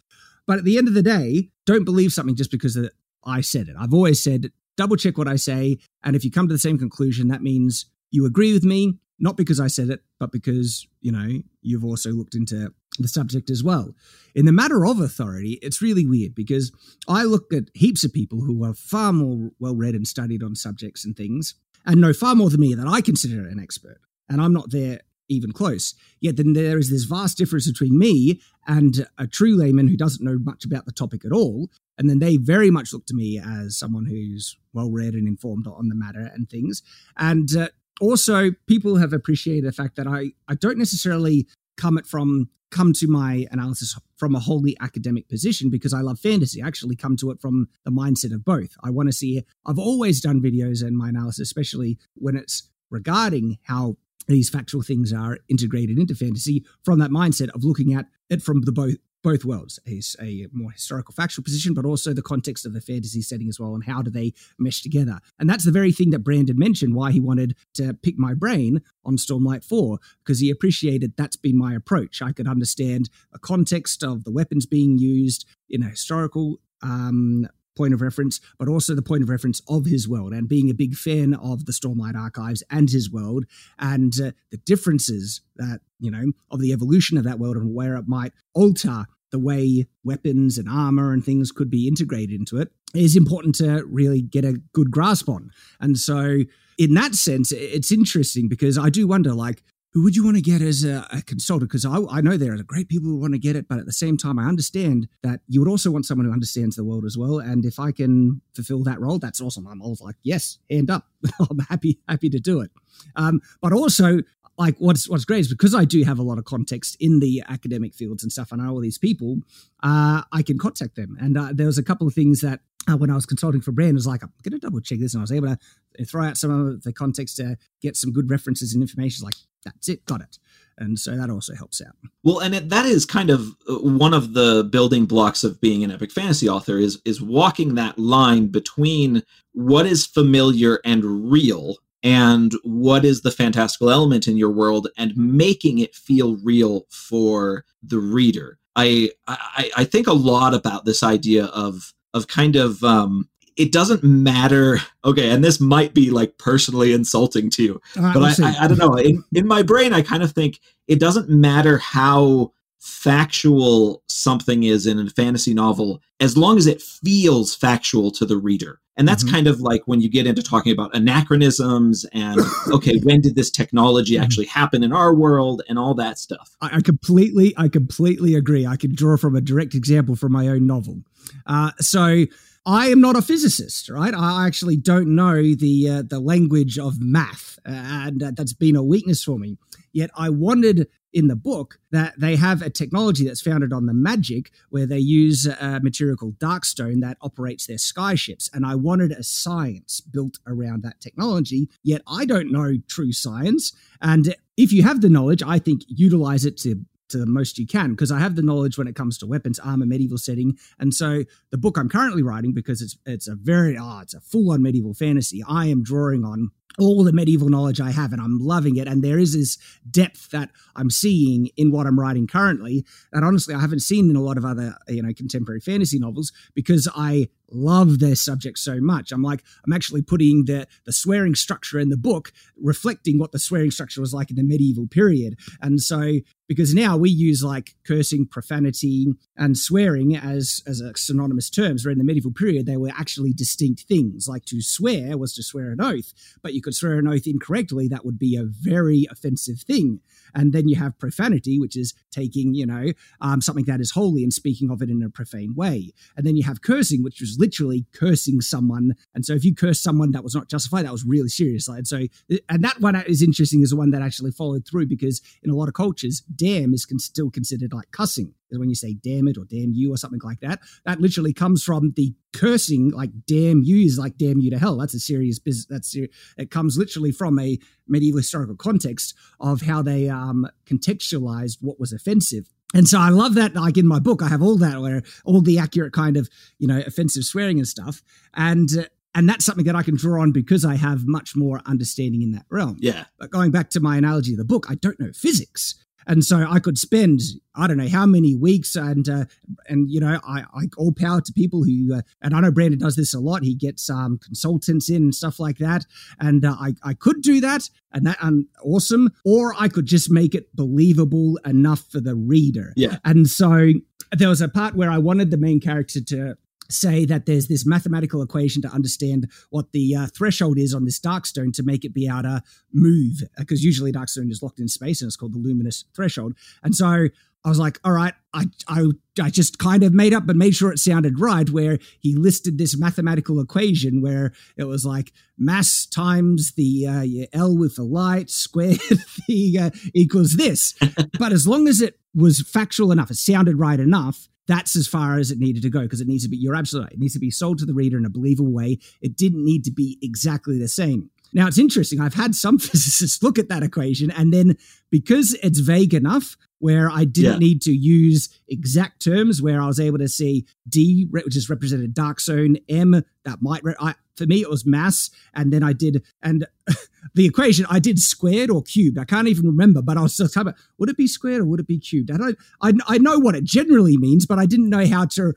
But 0.46 0.58
at 0.58 0.64
the 0.64 0.78
end 0.78 0.88
of 0.88 0.94
the 0.94 1.02
day, 1.02 1.50
don't 1.66 1.84
believe 1.84 2.12
something 2.12 2.36
just 2.36 2.50
because 2.50 2.78
I 3.24 3.40
said 3.42 3.68
it. 3.68 3.76
I've 3.78 3.92
always 3.92 4.22
said, 4.22 4.50
double 4.78 4.96
check 4.96 5.18
what 5.18 5.28
I 5.28 5.36
say, 5.36 5.78
and 6.02 6.16
if 6.16 6.24
you 6.24 6.30
come 6.30 6.48
to 6.48 6.54
the 6.54 6.58
same 6.58 6.78
conclusion, 6.78 7.28
that 7.28 7.42
means 7.42 7.84
you 8.10 8.24
agree 8.24 8.54
with 8.54 8.64
me, 8.64 8.94
not 9.18 9.36
because 9.36 9.60
I 9.60 9.66
said 9.66 9.90
it, 9.90 10.00
but 10.18 10.32
because, 10.32 10.86
you 11.00 11.12
know, 11.12 11.42
you've 11.60 11.84
also 11.84 12.10
looked 12.12 12.34
into 12.34 12.72
the 12.98 13.08
subject 13.08 13.50
as 13.50 13.62
well. 13.62 13.94
In 14.34 14.46
the 14.46 14.52
matter 14.52 14.86
of 14.86 15.00
authority, 15.00 15.58
it's 15.60 15.82
really 15.82 16.06
weird 16.06 16.34
because 16.34 16.72
I 17.08 17.24
look 17.24 17.52
at 17.52 17.64
heaps 17.74 18.04
of 18.04 18.12
people 18.12 18.40
who 18.40 18.64
are 18.64 18.74
far 18.74 19.12
more 19.12 19.50
well 19.58 19.74
read 19.74 19.94
and 19.94 20.06
studied 20.06 20.42
on 20.42 20.54
subjects 20.54 21.04
and 21.04 21.16
things 21.16 21.54
and 21.84 22.00
know 22.00 22.12
far 22.12 22.34
more 22.34 22.48
than 22.48 22.60
me 22.60 22.74
that 22.74 22.86
I 22.86 23.00
consider 23.00 23.46
an 23.46 23.60
expert. 23.60 24.00
And 24.28 24.40
I'm 24.40 24.52
not 24.52 24.70
there 24.70 25.00
even 25.28 25.52
close. 25.52 25.94
Yet 26.20 26.36
then 26.36 26.52
there 26.52 26.78
is 26.78 26.90
this 26.90 27.04
vast 27.04 27.38
difference 27.38 27.70
between 27.70 27.98
me 27.98 28.40
and 28.66 29.06
a 29.16 29.26
true 29.26 29.54
layman 29.56 29.88
who 29.88 29.96
doesn't 29.96 30.24
know 30.24 30.38
much 30.38 30.64
about 30.64 30.86
the 30.86 30.92
topic 30.92 31.24
at 31.24 31.32
all. 31.32 31.70
And 31.96 32.08
then 32.08 32.18
they 32.18 32.36
very 32.36 32.70
much 32.70 32.92
look 32.92 33.06
to 33.06 33.14
me 33.14 33.38
as 33.38 33.76
someone 33.76 34.06
who's 34.06 34.56
well 34.72 34.90
read 34.90 35.14
and 35.14 35.26
informed 35.26 35.66
on 35.66 35.88
the 35.88 35.94
matter 35.94 36.30
and 36.34 36.48
things. 36.48 36.82
And 37.16 37.54
uh, 37.56 37.68
also, 38.00 38.52
people 38.66 38.96
have 38.96 39.12
appreciated 39.12 39.64
the 39.64 39.72
fact 39.72 39.96
that 39.96 40.06
I, 40.06 40.32
I 40.46 40.54
don't 40.54 40.78
necessarily 40.78 41.48
come 41.76 41.98
it 41.98 42.06
from 42.06 42.50
come 42.70 42.92
to 42.92 43.08
my 43.08 43.46
analysis 43.50 43.98
from 44.16 44.34
a 44.34 44.40
wholly 44.40 44.76
academic 44.80 45.28
position 45.28 45.70
because 45.70 45.94
I 45.94 46.00
love 46.00 46.20
fantasy. 46.20 46.62
I 46.62 46.66
actually 46.66 46.96
come 46.96 47.16
to 47.16 47.30
it 47.30 47.40
from 47.40 47.68
the 47.84 47.90
mindset 47.90 48.34
of 48.34 48.44
both. 48.44 48.76
I 48.82 48.90
want 48.90 49.08
to 49.08 49.12
see 49.12 49.42
I've 49.66 49.78
always 49.78 50.20
done 50.20 50.42
videos 50.42 50.86
and 50.86 50.96
my 50.96 51.08
analysis, 51.08 51.40
especially 51.40 51.98
when 52.14 52.36
it's 52.36 52.68
regarding 52.90 53.58
how 53.62 53.96
these 54.28 54.50
factual 54.50 54.82
things 54.82 55.12
are 55.12 55.38
integrated 55.48 55.98
into 55.98 56.14
fantasy 56.14 56.64
from 56.84 56.98
that 57.00 57.10
mindset 57.10 57.48
of 57.50 57.64
looking 57.64 57.94
at 57.94 58.06
it 58.30 58.42
from 58.42 58.62
the 58.62 58.72
both 58.72 58.96
both 59.22 59.44
worlds. 59.44 59.80
A, 59.86 60.00
a 60.22 60.46
more 60.52 60.70
historical 60.70 61.12
factual 61.12 61.42
position 61.42 61.74
but 61.74 61.84
also 61.84 62.12
the 62.12 62.22
context 62.22 62.64
of 62.64 62.72
the 62.72 62.80
fantasy 62.80 63.20
setting 63.20 63.48
as 63.48 63.58
well 63.58 63.74
and 63.74 63.84
how 63.84 64.00
do 64.00 64.10
they 64.10 64.32
mesh 64.58 64.80
together. 64.80 65.18
And 65.40 65.50
that's 65.50 65.64
the 65.64 65.72
very 65.72 65.90
thing 65.90 66.10
that 66.10 66.20
brandon 66.20 66.56
mentioned 66.58 66.94
why 66.94 67.10
he 67.10 67.20
wanted 67.20 67.56
to 67.74 67.94
pick 67.94 68.16
my 68.16 68.34
brain 68.34 68.80
on 69.04 69.16
stormlight 69.16 69.64
4 69.64 69.98
because 70.24 70.38
he 70.38 70.50
appreciated 70.50 71.14
that's 71.16 71.36
been 71.36 71.58
my 71.58 71.74
approach. 71.74 72.22
I 72.22 72.32
could 72.32 72.46
understand 72.46 73.10
the 73.32 73.40
context 73.40 74.04
of 74.04 74.24
the 74.24 74.32
weapons 74.32 74.66
being 74.66 74.98
used 74.98 75.46
in 75.68 75.82
a 75.82 75.88
historical 75.88 76.60
um, 76.82 77.48
point 77.78 77.94
of 77.94 78.02
reference, 78.02 78.40
but 78.58 78.68
also 78.68 78.94
the 78.94 79.00
point 79.10 79.22
of 79.22 79.30
reference 79.30 79.62
of 79.68 79.86
his 79.86 80.06
world, 80.06 80.34
and 80.34 80.48
being 80.48 80.68
a 80.68 80.74
big 80.74 80.94
fan 80.94 81.32
of 81.34 81.64
the 81.64 81.72
Stormlight 81.72 82.14
archives 82.14 82.62
and 82.70 82.90
his 82.90 83.10
world, 83.10 83.46
and 83.78 84.12
uh, 84.20 84.32
the 84.50 84.58
differences 84.58 85.40
that, 85.56 85.80
you 85.98 86.10
know, 86.10 86.32
of 86.50 86.60
the 86.60 86.72
evolution 86.72 87.16
of 87.16 87.24
that 87.24 87.38
world 87.38 87.56
and 87.56 87.74
where 87.74 87.96
it 87.96 88.06
might 88.06 88.32
alter 88.54 89.06
the 89.30 89.38
way 89.38 89.86
weapons 90.04 90.58
and 90.58 90.68
armor 90.68 91.12
and 91.12 91.24
things 91.24 91.52
could 91.52 91.70
be 91.70 91.86
integrated 91.86 92.38
into 92.38 92.58
it 92.58 92.68
is 92.94 93.16
important 93.16 93.54
to 93.54 93.84
really 93.86 94.22
get 94.22 94.44
a 94.44 94.60
good 94.72 94.90
grasp 94.90 95.28
on. 95.28 95.50
And 95.80 95.98
so, 95.98 96.40
in 96.78 96.94
that 96.94 97.14
sense, 97.14 97.52
it's 97.52 97.92
interesting 97.92 98.48
because 98.48 98.78
I 98.78 98.88
do 98.88 99.06
wonder, 99.06 99.34
like, 99.34 99.62
who 99.92 100.02
would 100.02 100.14
you 100.14 100.24
want 100.24 100.36
to 100.36 100.42
get 100.42 100.60
as 100.60 100.84
a, 100.84 101.06
a 101.12 101.22
consultant? 101.22 101.70
Because 101.70 101.84
I, 101.84 101.98
I, 102.10 102.20
know 102.20 102.36
there 102.36 102.52
are 102.52 102.62
great 102.62 102.88
people 102.88 103.08
who 103.08 103.18
want 103.18 103.32
to 103.32 103.38
get 103.38 103.56
it, 103.56 103.68
but 103.68 103.78
at 103.78 103.86
the 103.86 103.92
same 103.92 104.16
time, 104.16 104.38
I 104.38 104.46
understand 104.46 105.08
that 105.22 105.40
you 105.48 105.60
would 105.60 105.68
also 105.68 105.90
want 105.90 106.04
someone 106.04 106.26
who 106.26 106.32
understands 106.32 106.76
the 106.76 106.84
world 106.84 107.04
as 107.06 107.16
well. 107.16 107.38
And 107.38 107.64
if 107.64 107.78
I 107.78 107.92
can 107.92 108.42
fulfill 108.54 108.84
that 108.84 109.00
role, 109.00 109.18
that's 109.18 109.40
awesome. 109.40 109.66
I'm 109.66 109.80
always 109.80 110.00
like, 110.00 110.16
yes, 110.22 110.58
hand 110.70 110.90
up. 110.90 111.06
I'm 111.50 111.60
happy, 111.60 112.00
happy 112.06 112.28
to 112.30 112.38
do 112.38 112.60
it. 112.60 112.70
Um, 113.16 113.40
but 113.62 113.72
also, 113.72 114.20
like 114.58 114.74
what's 114.78 115.08
what's 115.08 115.24
great 115.24 115.40
is 115.40 115.48
because 115.48 115.74
I 115.74 115.84
do 115.84 116.02
have 116.02 116.18
a 116.18 116.22
lot 116.22 116.36
of 116.36 116.44
context 116.44 116.96
in 116.98 117.20
the 117.20 117.44
academic 117.48 117.94
fields 117.94 118.24
and 118.24 118.32
stuff. 118.32 118.50
And 118.50 118.60
I 118.60 118.66
know 118.66 118.72
all 118.72 118.80
these 118.80 118.98
people. 118.98 119.38
Uh, 119.82 120.22
I 120.32 120.42
can 120.42 120.58
contact 120.58 120.96
them, 120.96 121.16
and 121.20 121.38
uh, 121.38 121.50
there 121.52 121.66
was 121.66 121.78
a 121.78 121.82
couple 121.82 122.08
of 122.08 122.14
things 122.14 122.40
that 122.40 122.60
uh, 122.88 122.96
when 122.96 123.10
I 123.10 123.14
was 123.14 123.26
consulting 123.26 123.60
for 123.60 123.72
Brand, 123.72 123.92
I 123.92 123.94
was 123.94 124.06
like, 124.06 124.22
I'm 124.22 124.32
going 124.42 124.58
to 124.58 124.64
double 124.64 124.80
check 124.80 124.98
this, 124.98 125.14
and 125.14 125.20
I 125.20 125.22
was 125.22 125.32
able 125.32 125.48
to 125.48 126.04
throw 126.04 126.24
out 126.24 126.36
some 126.36 126.50
of 126.50 126.82
the 126.82 126.92
context 126.92 127.36
to 127.36 127.56
get 127.82 127.96
some 127.96 128.12
good 128.12 128.30
references 128.30 128.72
and 128.72 128.82
information. 128.82 129.24
Like 129.24 129.34
that's 129.64 129.88
it, 129.88 130.04
got 130.06 130.20
it. 130.20 130.38
And 130.78 130.98
so 130.98 131.16
that 131.16 131.28
also 131.28 131.54
helps 131.54 131.82
out. 131.82 131.96
Well, 132.22 132.38
and 132.38 132.54
it, 132.54 132.68
that 132.68 132.86
is 132.86 133.04
kind 133.04 133.30
of 133.30 133.48
uh, 133.68 133.78
one 133.78 134.14
of 134.14 134.32
the 134.34 134.62
building 134.70 135.06
blocks 135.06 135.42
of 135.42 135.60
being 135.60 135.82
an 135.82 135.90
epic 135.90 136.12
fantasy 136.12 136.48
author 136.48 136.78
is 136.78 137.00
is 137.04 137.20
walking 137.20 137.74
that 137.74 137.98
line 137.98 138.46
between 138.46 139.22
what 139.52 139.86
is 139.86 140.06
familiar 140.06 140.78
and 140.84 141.30
real 141.30 141.76
and 142.04 142.52
what 142.62 143.04
is 143.04 143.22
the 143.22 143.32
fantastical 143.32 143.90
element 143.90 144.28
in 144.28 144.36
your 144.36 144.50
world 144.50 144.86
and 144.96 145.16
making 145.16 145.80
it 145.80 145.96
feel 145.96 146.36
real 146.36 146.86
for 146.90 147.64
the 147.82 147.98
reader. 147.98 148.58
I 148.76 149.10
I, 149.26 149.70
I 149.78 149.84
think 149.84 150.06
a 150.06 150.12
lot 150.12 150.54
about 150.54 150.84
this 150.84 151.02
idea 151.02 151.46
of 151.46 151.92
of 152.14 152.28
kind 152.28 152.56
of 152.56 152.82
um, 152.82 153.28
it 153.56 153.72
doesn't 153.72 154.02
matter. 154.02 154.78
Okay, 155.04 155.30
and 155.30 155.44
this 155.44 155.60
might 155.60 155.94
be 155.94 156.10
like 156.10 156.38
personally 156.38 156.92
insulting 156.92 157.50
to 157.50 157.62
you, 157.62 157.82
uh, 157.96 158.12
but 158.14 158.22
I, 158.22 158.50
I, 158.50 158.64
I, 158.64 158.68
don't 158.68 158.78
know. 158.78 158.94
In, 158.94 159.24
in 159.32 159.46
my 159.46 159.62
brain, 159.62 159.92
I 159.92 160.02
kind 160.02 160.22
of 160.22 160.32
think 160.32 160.60
it 160.86 161.00
doesn't 161.00 161.28
matter 161.28 161.78
how 161.78 162.52
factual 162.78 164.02
something 164.08 164.62
is 164.62 164.86
in 164.86 164.98
a 164.98 165.10
fantasy 165.10 165.54
novel 165.54 166.02
as 166.20 166.36
long 166.36 166.56
as 166.56 166.66
it 166.66 166.80
feels 166.82 167.54
factual 167.54 168.10
to 168.12 168.24
the 168.24 168.36
reader. 168.36 168.80
And 168.96 169.06
that's 169.06 169.22
mm-hmm. 169.22 169.34
kind 169.34 169.46
of 169.46 169.60
like 169.60 169.82
when 169.86 170.00
you 170.00 170.08
get 170.08 170.26
into 170.26 170.42
talking 170.42 170.72
about 170.72 170.94
anachronisms 170.94 172.04
and 172.12 172.40
okay, 172.72 172.98
when 173.04 173.20
did 173.20 173.36
this 173.36 173.50
technology 173.50 174.14
mm-hmm. 174.14 174.24
actually 174.24 174.46
happen 174.46 174.82
in 174.82 174.92
our 174.92 175.14
world 175.14 175.62
and 175.68 175.78
all 175.78 175.94
that 175.94 176.18
stuff. 176.18 176.56
I, 176.60 176.78
I 176.78 176.80
completely, 176.80 177.54
I 177.56 177.68
completely 177.68 178.34
agree. 178.34 178.66
I 178.66 178.76
can 178.76 178.94
draw 178.94 179.16
from 179.16 179.36
a 179.36 179.40
direct 179.40 179.74
example 179.74 180.16
from 180.16 180.32
my 180.32 180.48
own 180.48 180.66
novel. 180.66 181.02
Uh, 181.46 181.70
so 181.78 182.24
I 182.66 182.88
am 182.88 183.00
not 183.00 183.16
a 183.16 183.22
physicist, 183.22 183.88
right? 183.88 184.12
I 184.12 184.46
actually 184.46 184.76
don't 184.76 185.14
know 185.14 185.54
the 185.54 185.88
uh, 185.88 186.02
the 186.02 186.20
language 186.20 186.78
of 186.78 187.00
math, 187.00 187.58
uh, 187.64 187.70
and 187.72 188.22
uh, 188.22 188.32
that's 188.34 188.52
been 188.52 188.76
a 188.76 188.82
weakness 188.82 189.24
for 189.24 189.38
me. 189.38 189.56
Yet 189.92 190.10
I 190.16 190.28
wanted 190.28 190.86
in 191.12 191.28
the 191.28 191.36
book 191.36 191.78
that 191.90 192.18
they 192.18 192.36
have 192.36 192.62
a 192.62 192.70
technology 192.70 193.24
that's 193.24 193.40
founded 193.40 193.72
on 193.72 193.86
the 193.86 193.94
magic 193.94 194.50
where 194.70 194.86
they 194.86 194.98
use 194.98 195.46
a 195.46 195.80
material 195.82 196.16
called 196.16 196.38
darkstone 196.38 197.00
that 197.00 197.16
operates 197.22 197.66
their 197.66 197.76
skyships 197.76 198.50
and 198.52 198.66
i 198.66 198.74
wanted 198.74 199.12
a 199.12 199.22
science 199.22 200.00
built 200.00 200.38
around 200.46 200.82
that 200.82 201.00
technology 201.00 201.68
yet 201.82 202.02
i 202.06 202.24
don't 202.24 202.52
know 202.52 202.76
true 202.88 203.12
science 203.12 203.72
and 204.02 204.34
if 204.56 204.72
you 204.72 204.82
have 204.82 205.00
the 205.00 205.08
knowledge 205.08 205.42
i 205.42 205.58
think 205.58 205.82
utilize 205.88 206.44
it 206.44 206.56
to 206.56 206.84
to 207.08 207.18
the 207.18 207.26
most 207.26 207.58
you 207.58 207.66
can 207.66 207.90
because 207.90 208.12
I 208.12 208.18
have 208.18 208.36
the 208.36 208.42
knowledge 208.42 208.78
when 208.78 208.86
it 208.86 208.94
comes 208.94 209.18
to 209.18 209.26
weapons, 209.26 209.58
armor, 209.58 209.86
medieval 209.86 210.18
setting, 210.18 210.58
and 210.78 210.94
so 210.94 211.24
the 211.50 211.58
book 211.58 211.76
I'm 211.78 211.88
currently 211.88 212.22
writing 212.22 212.52
because 212.52 212.82
it's 212.82 212.98
it's 213.06 213.28
a 213.28 213.34
very 213.34 213.76
ah 213.78 213.98
oh, 213.98 214.00
it's 214.02 214.14
a 214.14 214.20
full 214.20 214.50
on 214.52 214.62
medieval 214.62 214.94
fantasy. 214.94 215.42
I 215.48 215.66
am 215.66 215.82
drawing 215.82 216.24
on 216.24 216.50
all 216.78 217.02
the 217.02 217.12
medieval 217.12 217.48
knowledge 217.48 217.80
I 217.80 217.90
have, 217.90 218.12
and 218.12 218.20
I'm 218.20 218.38
loving 218.38 218.76
it. 218.76 218.86
And 218.86 219.02
there 219.02 219.18
is 219.18 219.32
this 219.32 219.58
depth 219.90 220.30
that 220.30 220.50
I'm 220.76 220.90
seeing 220.90 221.50
in 221.56 221.72
what 221.72 221.86
I'm 221.86 221.98
writing 221.98 222.26
currently 222.26 222.84
that 223.12 223.22
honestly 223.22 223.54
I 223.54 223.60
haven't 223.60 223.80
seen 223.80 224.10
in 224.10 224.16
a 224.16 224.22
lot 224.22 224.38
of 224.38 224.44
other 224.44 224.76
you 224.88 225.02
know 225.02 225.12
contemporary 225.12 225.60
fantasy 225.60 225.98
novels 225.98 226.32
because 226.54 226.88
I 226.94 227.28
love 227.50 227.98
their 227.98 228.14
subject 228.14 228.58
so 228.58 228.80
much. 228.80 229.10
I'm 229.12 229.22
like, 229.22 229.42
I'm 229.64 229.72
actually 229.72 230.02
putting 230.02 230.44
the 230.44 230.66
the 230.84 230.92
swearing 230.92 231.34
structure 231.34 231.78
in 231.78 231.88
the 231.88 231.96
book 231.96 232.32
reflecting 232.56 233.18
what 233.18 233.32
the 233.32 233.38
swearing 233.38 233.70
structure 233.70 234.00
was 234.00 234.14
like 234.14 234.30
in 234.30 234.36
the 234.36 234.42
medieval 234.42 234.86
period. 234.86 235.38
And 235.60 235.80
so 235.80 236.18
because 236.48 236.74
now 236.74 236.96
we 236.96 237.10
use 237.10 237.44
like 237.44 237.76
cursing, 237.86 238.26
profanity, 238.26 239.06
and 239.36 239.56
swearing 239.56 240.16
as 240.16 240.62
as 240.66 240.82
synonymous 240.96 241.50
terms, 241.50 241.84
where 241.84 241.92
in 241.92 241.98
the 241.98 242.04
medieval 242.04 242.32
period 242.32 242.66
they 242.66 242.76
were 242.76 242.92
actually 242.96 243.32
distinct 243.32 243.82
things. 243.82 244.26
Like 244.26 244.44
to 244.46 244.62
swear 244.62 245.16
was 245.16 245.34
to 245.34 245.42
swear 245.42 245.70
an 245.70 245.80
oath, 245.80 246.12
but 246.42 246.54
you 246.58 246.62
could 246.62 246.74
swear 246.74 246.98
an 246.98 247.06
oath 247.06 247.26
incorrectly, 247.26 247.86
that 247.88 248.04
would 248.04 248.18
be 248.18 248.36
a 248.36 248.44
very 248.44 249.06
offensive 249.10 249.60
thing. 249.60 250.00
And 250.34 250.52
then 250.52 250.68
you 250.68 250.76
have 250.76 250.98
profanity, 250.98 251.58
which 251.58 251.76
is 251.76 251.94
taking, 252.10 252.54
you 252.54 252.66
know, 252.66 252.92
um, 253.20 253.40
something 253.40 253.64
that 253.66 253.80
is 253.80 253.92
holy 253.92 254.22
and 254.22 254.32
speaking 254.32 254.70
of 254.70 254.82
it 254.82 254.90
in 254.90 255.02
a 255.02 255.10
profane 255.10 255.54
way. 255.54 255.92
And 256.16 256.26
then 256.26 256.36
you 256.36 256.44
have 256.44 256.62
cursing, 256.62 257.02
which 257.02 257.20
was 257.20 257.36
literally 257.38 257.86
cursing 257.92 258.40
someone. 258.40 258.94
And 259.14 259.24
so 259.24 259.34
if 259.34 259.44
you 259.44 259.54
curse 259.54 259.80
someone 259.80 260.12
that 260.12 260.24
was 260.24 260.34
not 260.34 260.48
justified, 260.48 260.84
that 260.84 260.92
was 260.92 261.04
really 261.04 261.28
serious. 261.28 261.68
And 261.68 261.86
so, 261.86 262.06
and 262.48 262.64
that 262.64 262.80
one 262.80 262.96
is 263.06 263.22
interesting 263.22 263.62
is 263.62 263.70
the 263.70 263.76
one 263.76 263.90
that 263.90 264.02
actually 264.02 264.32
followed 264.32 264.66
through 264.66 264.86
because 264.86 265.20
in 265.42 265.50
a 265.50 265.56
lot 265.56 265.68
of 265.68 265.74
cultures, 265.74 266.20
damn 266.34 266.74
is 266.74 266.84
con- 266.84 266.98
still 266.98 267.30
considered 267.30 267.72
like 267.72 267.90
cussing 267.90 268.34
when 268.56 268.68
you 268.68 268.74
say 268.74 268.94
damn 268.94 269.28
it 269.28 269.36
or 269.36 269.44
damn 269.44 269.72
you 269.72 269.92
or 269.92 269.96
something 269.96 270.20
like 270.24 270.40
that. 270.40 270.60
That 270.86 271.00
literally 271.00 271.34
comes 271.34 271.62
from 271.62 271.92
the 271.96 272.14
cursing, 272.32 272.90
like 272.90 273.10
damn 273.26 273.62
you 273.62 273.84
is 273.84 273.98
like 273.98 274.16
damn 274.16 274.40
you 274.40 274.50
to 274.50 274.58
hell. 274.58 274.76
That's 274.76 274.94
a 274.94 275.00
serious 275.00 275.38
business. 275.38 275.66
That's 275.68 275.92
ser- 275.92 276.08
it 276.36 276.50
comes 276.50 276.78
literally 276.78 277.12
from 277.12 277.38
a 277.38 277.58
medieval 277.88 278.18
historical 278.18 278.56
context 278.56 279.14
of 279.40 279.62
how 279.62 279.82
they 279.82 280.08
um, 280.08 280.46
contextualized 280.66 281.58
what 281.60 281.80
was 281.80 281.92
offensive. 281.92 282.48
And 282.74 282.86
so 282.86 282.98
I 282.98 283.08
love 283.08 283.34
that. 283.34 283.54
Like 283.54 283.78
in 283.78 283.86
my 283.86 283.98
book, 283.98 284.22
I 284.22 284.28
have 284.28 284.42
all 284.42 284.56
that, 284.58 284.80
where 284.80 285.02
all 285.24 285.40
the 285.40 285.58
accurate 285.58 285.92
kind 285.92 286.16
of 286.16 286.28
you 286.58 286.66
know 286.68 286.82
offensive 286.86 287.24
swearing 287.24 287.58
and 287.58 287.68
stuff, 287.68 288.02
and. 288.34 288.68
Uh, 288.78 288.84
and 289.14 289.28
that's 289.28 289.44
something 289.44 289.64
that 289.64 289.74
I 289.74 289.82
can 289.82 289.96
draw 289.96 290.22
on 290.22 290.30
because 290.30 290.64
I 290.64 290.76
have 290.76 291.06
much 291.06 291.34
more 291.34 291.60
understanding 291.66 292.22
in 292.22 292.30
that 292.32 292.44
realm. 292.50 292.76
Yeah. 292.78 293.06
But 293.18 293.30
going 293.30 293.50
back 293.50 293.70
to 293.70 293.80
my 293.80 293.96
analogy 293.96 294.32
of 294.32 294.38
the 294.38 294.44
book, 294.44 294.66
I 294.70 294.76
don't 294.76 295.00
know 295.00 295.10
physics. 295.12 295.82
And 296.08 296.24
so 296.24 296.44
I 296.48 296.58
could 296.58 296.78
spend 296.78 297.20
I 297.54 297.66
don't 297.66 297.76
know 297.76 297.88
how 297.88 298.06
many 298.06 298.34
weeks, 298.34 298.76
and 298.76 299.08
uh, 299.08 299.24
and 299.68 299.90
you 299.90 300.00
know 300.00 300.18
I, 300.26 300.44
I 300.54 300.64
all 300.76 300.92
power 300.92 301.20
to 301.20 301.32
people 301.32 301.64
who 301.64 301.94
uh, 301.94 302.02
and 302.22 302.34
I 302.34 302.40
know 302.40 302.50
Brandon 302.50 302.78
does 302.78 302.96
this 302.96 303.12
a 303.14 303.20
lot. 303.20 303.42
He 303.42 303.54
gets 303.54 303.90
um, 303.90 304.18
consultants 304.18 304.88
in 304.88 305.02
and 305.02 305.14
stuff 305.14 305.38
like 305.38 305.58
that, 305.58 305.84
and 306.18 306.44
uh, 306.44 306.56
I 306.58 306.74
I 306.82 306.94
could 306.94 307.20
do 307.20 307.40
that, 307.40 307.68
and 307.92 308.06
that 308.06 308.16
and 308.20 308.46
awesome, 308.62 309.10
or 309.24 309.54
I 309.58 309.68
could 309.68 309.86
just 309.86 310.10
make 310.10 310.34
it 310.34 310.54
believable 310.56 311.38
enough 311.44 311.84
for 311.90 312.00
the 312.00 312.14
reader. 312.14 312.72
Yeah, 312.76 312.98
and 313.04 313.28
so 313.28 313.72
there 314.16 314.28
was 314.28 314.40
a 314.40 314.48
part 314.48 314.74
where 314.74 314.90
I 314.90 314.98
wanted 314.98 315.30
the 315.30 315.36
main 315.36 315.60
character 315.60 316.00
to 316.00 316.38
say 316.70 317.04
that 317.04 317.26
there's 317.26 317.48
this 317.48 317.66
mathematical 317.66 318.22
equation 318.22 318.62
to 318.62 318.68
understand 318.68 319.30
what 319.50 319.72
the 319.72 319.94
uh, 319.94 320.06
threshold 320.14 320.58
is 320.58 320.74
on 320.74 320.84
this 320.84 320.98
dark 320.98 321.26
stone 321.26 321.52
to 321.52 321.62
make 321.62 321.84
it 321.84 321.94
be 321.94 322.06
able 322.06 322.22
to 322.22 322.42
move 322.72 323.22
because 323.36 323.64
usually 323.64 323.92
dark 323.92 324.08
stone 324.08 324.30
is 324.30 324.42
locked 324.42 324.60
in 324.60 324.68
space 324.68 325.00
and 325.00 325.08
it's 325.08 325.16
called 325.16 325.32
the 325.32 325.38
luminous 325.38 325.84
threshold 325.94 326.34
and 326.62 326.74
so 326.74 327.08
I 327.44 327.48
was 327.48 327.58
like, 327.58 327.78
all 327.84 327.92
right, 327.92 328.14
I, 328.34 328.46
I, 328.66 328.86
I 329.22 329.30
just 329.30 329.58
kind 329.58 329.84
of 329.84 329.94
made 329.94 330.12
up 330.12 330.26
but 330.26 330.36
made 330.36 330.54
sure 330.54 330.72
it 330.72 330.78
sounded 330.78 331.20
right, 331.20 331.48
where 331.48 331.78
he 332.00 332.14
listed 332.14 332.58
this 332.58 332.76
mathematical 332.76 333.40
equation 333.40 334.02
where 334.02 334.32
it 334.56 334.64
was 334.64 334.84
like 334.84 335.12
mass 335.38 335.86
times 335.86 336.52
the 336.56 336.86
uh, 336.86 337.38
L 337.38 337.56
with 337.56 337.76
the 337.76 337.84
light 337.84 338.28
squared 338.28 338.80
the, 339.28 339.58
uh, 339.58 339.70
equals 339.94 340.32
this. 340.32 340.74
but 341.18 341.32
as 341.32 341.46
long 341.46 341.68
as 341.68 341.80
it 341.80 341.98
was 342.14 342.42
factual 342.42 342.90
enough, 342.90 343.10
it 343.10 343.16
sounded 343.16 343.56
right 343.56 343.80
enough, 343.80 344.28
that's 344.48 344.74
as 344.74 344.88
far 344.88 345.18
as 345.18 345.30
it 345.30 345.38
needed 345.38 345.62
to 345.62 345.70
go 345.70 345.82
because 345.82 346.00
it 346.00 346.08
needs 346.08 346.24
to 346.24 346.30
be, 346.30 346.36
you're 346.36 346.56
absolutely 346.56 346.86
right, 346.86 346.94
it 346.94 346.98
needs 346.98 347.12
to 347.12 347.20
be 347.20 347.30
sold 347.30 347.58
to 347.58 347.66
the 347.66 347.74
reader 347.74 347.98
in 347.98 348.04
a 348.04 348.10
believable 348.10 348.52
way. 348.52 348.78
It 349.00 349.16
didn't 349.16 349.44
need 349.44 349.64
to 349.64 349.70
be 349.70 349.98
exactly 350.02 350.58
the 350.58 350.68
same. 350.68 351.10
Now, 351.32 351.46
it's 351.46 351.58
interesting. 351.58 352.00
I've 352.00 352.14
had 352.14 352.34
some 352.34 352.58
physicists 352.58 353.22
look 353.22 353.38
at 353.38 353.48
that 353.50 353.62
equation, 353.62 354.10
and 354.10 354.32
then 354.32 354.56
because 354.90 355.34
it's 355.42 355.60
vague 355.60 355.94
enough, 355.94 356.36
where 356.60 356.90
I 356.90 357.04
didn't 357.04 357.34
yeah. 357.34 357.38
need 357.38 357.62
to 357.62 357.72
use 357.72 358.28
exact 358.48 359.04
terms, 359.04 359.40
where 359.40 359.60
I 359.60 359.66
was 359.66 359.78
able 359.78 359.98
to 359.98 360.08
see 360.08 360.46
D, 360.68 361.06
which 361.10 361.36
is 361.36 361.48
represented 361.48 361.94
darkstone, 361.94 362.60
M, 362.68 363.04
that 363.28 363.38
might, 363.40 363.62
re- 363.62 363.74
I, 363.78 363.94
for 364.16 364.26
me, 364.26 364.40
it 364.40 364.50
was 364.50 364.66
mass. 364.66 365.10
And 365.34 365.52
then 365.52 365.62
I 365.62 365.72
did, 365.72 366.02
and 366.22 366.46
the 367.14 367.26
equation, 367.26 367.66
I 367.70 367.78
did 367.78 367.98
squared 367.98 368.50
or 368.50 368.62
cubed. 368.62 368.98
I 368.98 369.04
can't 369.04 369.28
even 369.28 369.46
remember, 369.46 369.80
but 369.82 369.96
I 369.96 370.02
was 370.02 370.16
just 370.16 370.34
talking 370.34 370.54
would 370.78 370.90
it 370.90 370.96
be 370.96 371.06
squared 371.06 371.40
or 371.40 371.46
would 371.46 371.60
it 371.60 371.66
be 371.66 371.78
cubed? 371.78 372.10
I 372.10 372.16
don't, 372.16 372.38
I, 372.60 372.72
I 372.86 372.98
know 372.98 373.18
what 373.18 373.34
it 373.34 373.44
generally 373.44 373.96
means, 373.96 374.26
but 374.26 374.38
I 374.38 374.46
didn't 374.46 374.70
know 374.70 374.86
how 374.86 375.06
to 375.06 375.32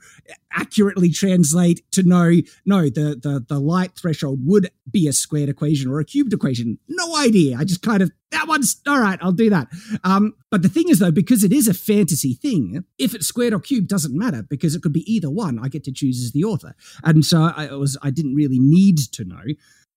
accurately 0.52 1.10
translate 1.10 1.82
to 1.92 2.02
know, 2.02 2.32
no, 2.66 2.82
the, 2.84 3.18
the, 3.20 3.44
the 3.48 3.58
light 3.58 3.92
threshold 3.96 4.40
would 4.44 4.70
be 4.90 5.08
a 5.08 5.12
squared 5.12 5.48
equation 5.48 5.90
or 5.90 6.00
a 6.00 6.04
cubed 6.04 6.32
equation. 6.32 6.78
No 6.88 7.16
idea. 7.16 7.56
I 7.58 7.64
just 7.64 7.82
kind 7.82 8.02
of, 8.02 8.10
that 8.32 8.48
one's 8.48 8.80
all 8.86 9.00
right. 9.00 9.18
I'll 9.22 9.32
do 9.32 9.50
that. 9.50 9.68
Um, 10.04 10.34
but 10.50 10.62
the 10.62 10.68
thing 10.68 10.88
is, 10.88 10.98
though, 10.98 11.10
because 11.10 11.44
it 11.44 11.52
is 11.52 11.68
a 11.68 11.74
fantasy 11.74 12.34
thing, 12.34 12.84
if 12.98 13.14
it's 13.14 13.26
squared 13.26 13.52
or 13.52 13.60
cubed 13.60 13.88
doesn't 13.88 14.16
matter 14.16 14.42
because 14.42 14.74
it 14.74 14.82
could 14.82 14.92
be 14.92 15.10
either 15.12 15.30
one. 15.30 15.58
I 15.58 15.68
get 15.68 15.84
to 15.84 15.92
choose 15.92 16.22
as 16.22 16.32
the 16.32 16.44
author, 16.44 16.74
and 17.04 17.24
so 17.24 17.52
I 17.56 17.68
was 17.82 17.98
I 18.00 18.10
didn't 18.10 18.34
really 18.34 18.60
need 18.60 18.98
to 19.12 19.24
know. 19.24 19.42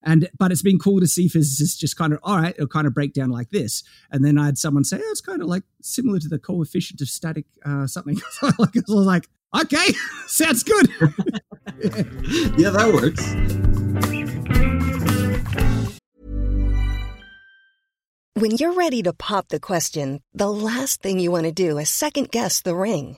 And 0.03 0.29
but 0.37 0.51
it's 0.51 0.61
been 0.61 0.77
cool 0.77 0.99
to 0.99 1.07
see 1.07 1.27
physicists 1.27 1.77
just 1.79 1.97
kind 1.97 2.13
of 2.13 2.19
all 2.21 2.37
right, 2.37 2.53
it'll 2.53 2.67
kind 2.67 2.85
of 2.85 2.93
break 2.93 3.13
down 3.13 3.29
like 3.29 3.49
this, 3.49 3.83
and 4.11 4.23
then 4.23 4.37
I 4.37 4.45
had 4.45 4.57
someone 4.57 4.83
say, 4.83 4.97
"Oh, 4.97 5.11
it's 5.11 5.21
kind 5.21 5.41
of 5.41 5.47
like 5.47 5.63
similar 5.81 6.19
to 6.19 6.27
the 6.27 6.37
coefficient 6.37 7.01
of 7.01 7.07
static 7.07 7.45
uh, 7.65 7.87
something." 7.87 8.17
so 8.31 8.47
I 8.47 8.53
was 8.59 9.07
like, 9.07 9.27
"Okay, 9.63 9.93
sounds 10.27 10.63
good." 10.63 10.89
yeah, 12.59 12.69
that 12.69 12.91
works. 12.93 13.23
When 18.37 18.51
you're 18.57 18.73
ready 18.73 19.01
to 19.03 19.13
pop 19.13 19.47
the 19.47 19.61
question, 19.61 20.19
the 20.33 20.51
last 20.51 21.01
thing 21.01 21.19
you 21.19 21.31
want 21.31 21.45
to 21.45 21.51
do 21.51 21.79
is 21.79 21.89
second 21.89 22.31
guess 22.31 22.61
the 22.61 22.75
ring. 22.75 23.17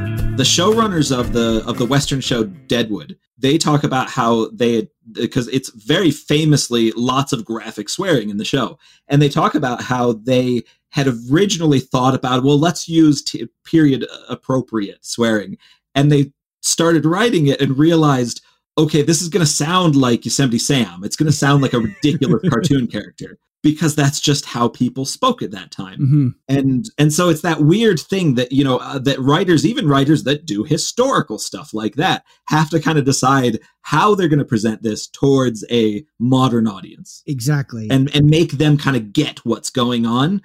The 0.37 0.43
showrunners 0.43 1.15
of 1.15 1.33
the 1.33 1.63
of 1.67 1.77
the 1.77 1.85
western 1.85 2.21
show 2.21 2.45
Deadwood, 2.45 3.17
they 3.37 3.57
talk 3.57 3.83
about 3.83 4.09
how 4.09 4.49
they 4.51 4.89
because 5.11 5.47
it's 5.49 5.69
very 5.69 6.09
famously 6.09 6.91
lots 6.91 7.33
of 7.33 7.43
graphic 7.43 7.89
swearing 7.89 8.29
in 8.29 8.37
the 8.37 8.45
show, 8.45 8.79
and 9.07 9.21
they 9.21 9.29
talk 9.29 9.55
about 9.55 9.83
how 9.83 10.13
they 10.13 10.63
had 10.89 11.07
originally 11.29 11.79
thought 11.79 12.15
about 12.15 12.43
well 12.43 12.57
let's 12.57 12.87
use 12.87 13.21
t- 13.21 13.47
period 13.65 14.05
appropriate 14.29 15.05
swearing, 15.05 15.57
and 15.95 16.11
they 16.11 16.31
started 16.61 17.05
writing 17.05 17.47
it 17.47 17.59
and 17.59 17.77
realized 17.77 18.41
okay 18.77 19.01
this 19.01 19.21
is 19.21 19.27
going 19.27 19.45
to 19.45 19.51
sound 19.51 19.95
like 19.95 20.25
Yosemite 20.25 20.59
Sam, 20.59 21.03
it's 21.03 21.17
going 21.17 21.29
to 21.29 21.37
sound 21.37 21.61
like 21.61 21.73
a 21.73 21.79
ridiculous 21.79 22.41
cartoon 22.49 22.87
character 22.87 23.37
because 23.63 23.95
that's 23.95 24.19
just 24.19 24.45
how 24.45 24.67
people 24.67 25.05
spoke 25.05 25.41
at 25.41 25.51
that 25.51 25.71
time. 25.71 25.99
Mm-hmm. 25.99 26.27
and 26.47 26.89
and 26.97 27.13
so 27.13 27.29
it's 27.29 27.41
that 27.41 27.61
weird 27.61 27.99
thing 27.99 28.35
that 28.35 28.51
you 28.51 28.63
know 28.63 28.77
uh, 28.77 28.99
that 28.99 29.19
writers 29.19 29.65
even 29.65 29.87
writers 29.87 30.23
that 30.23 30.45
do 30.45 30.63
historical 30.63 31.37
stuff 31.37 31.73
like 31.73 31.95
that 31.95 32.23
have 32.47 32.69
to 32.71 32.79
kind 32.79 32.97
of 32.97 33.05
decide 33.05 33.59
how 33.83 34.15
they're 34.15 34.27
going 34.27 34.39
to 34.39 34.45
present 34.45 34.83
this 34.83 35.07
towards 35.07 35.65
a 35.71 36.05
modern 36.19 36.67
audience. 36.67 37.23
Exactly. 37.27 37.87
And 37.89 38.13
and 38.15 38.29
make 38.29 38.53
them 38.53 38.77
kind 38.77 38.95
of 38.95 39.13
get 39.13 39.39
what's 39.39 39.69
going 39.69 40.05
on 40.05 40.41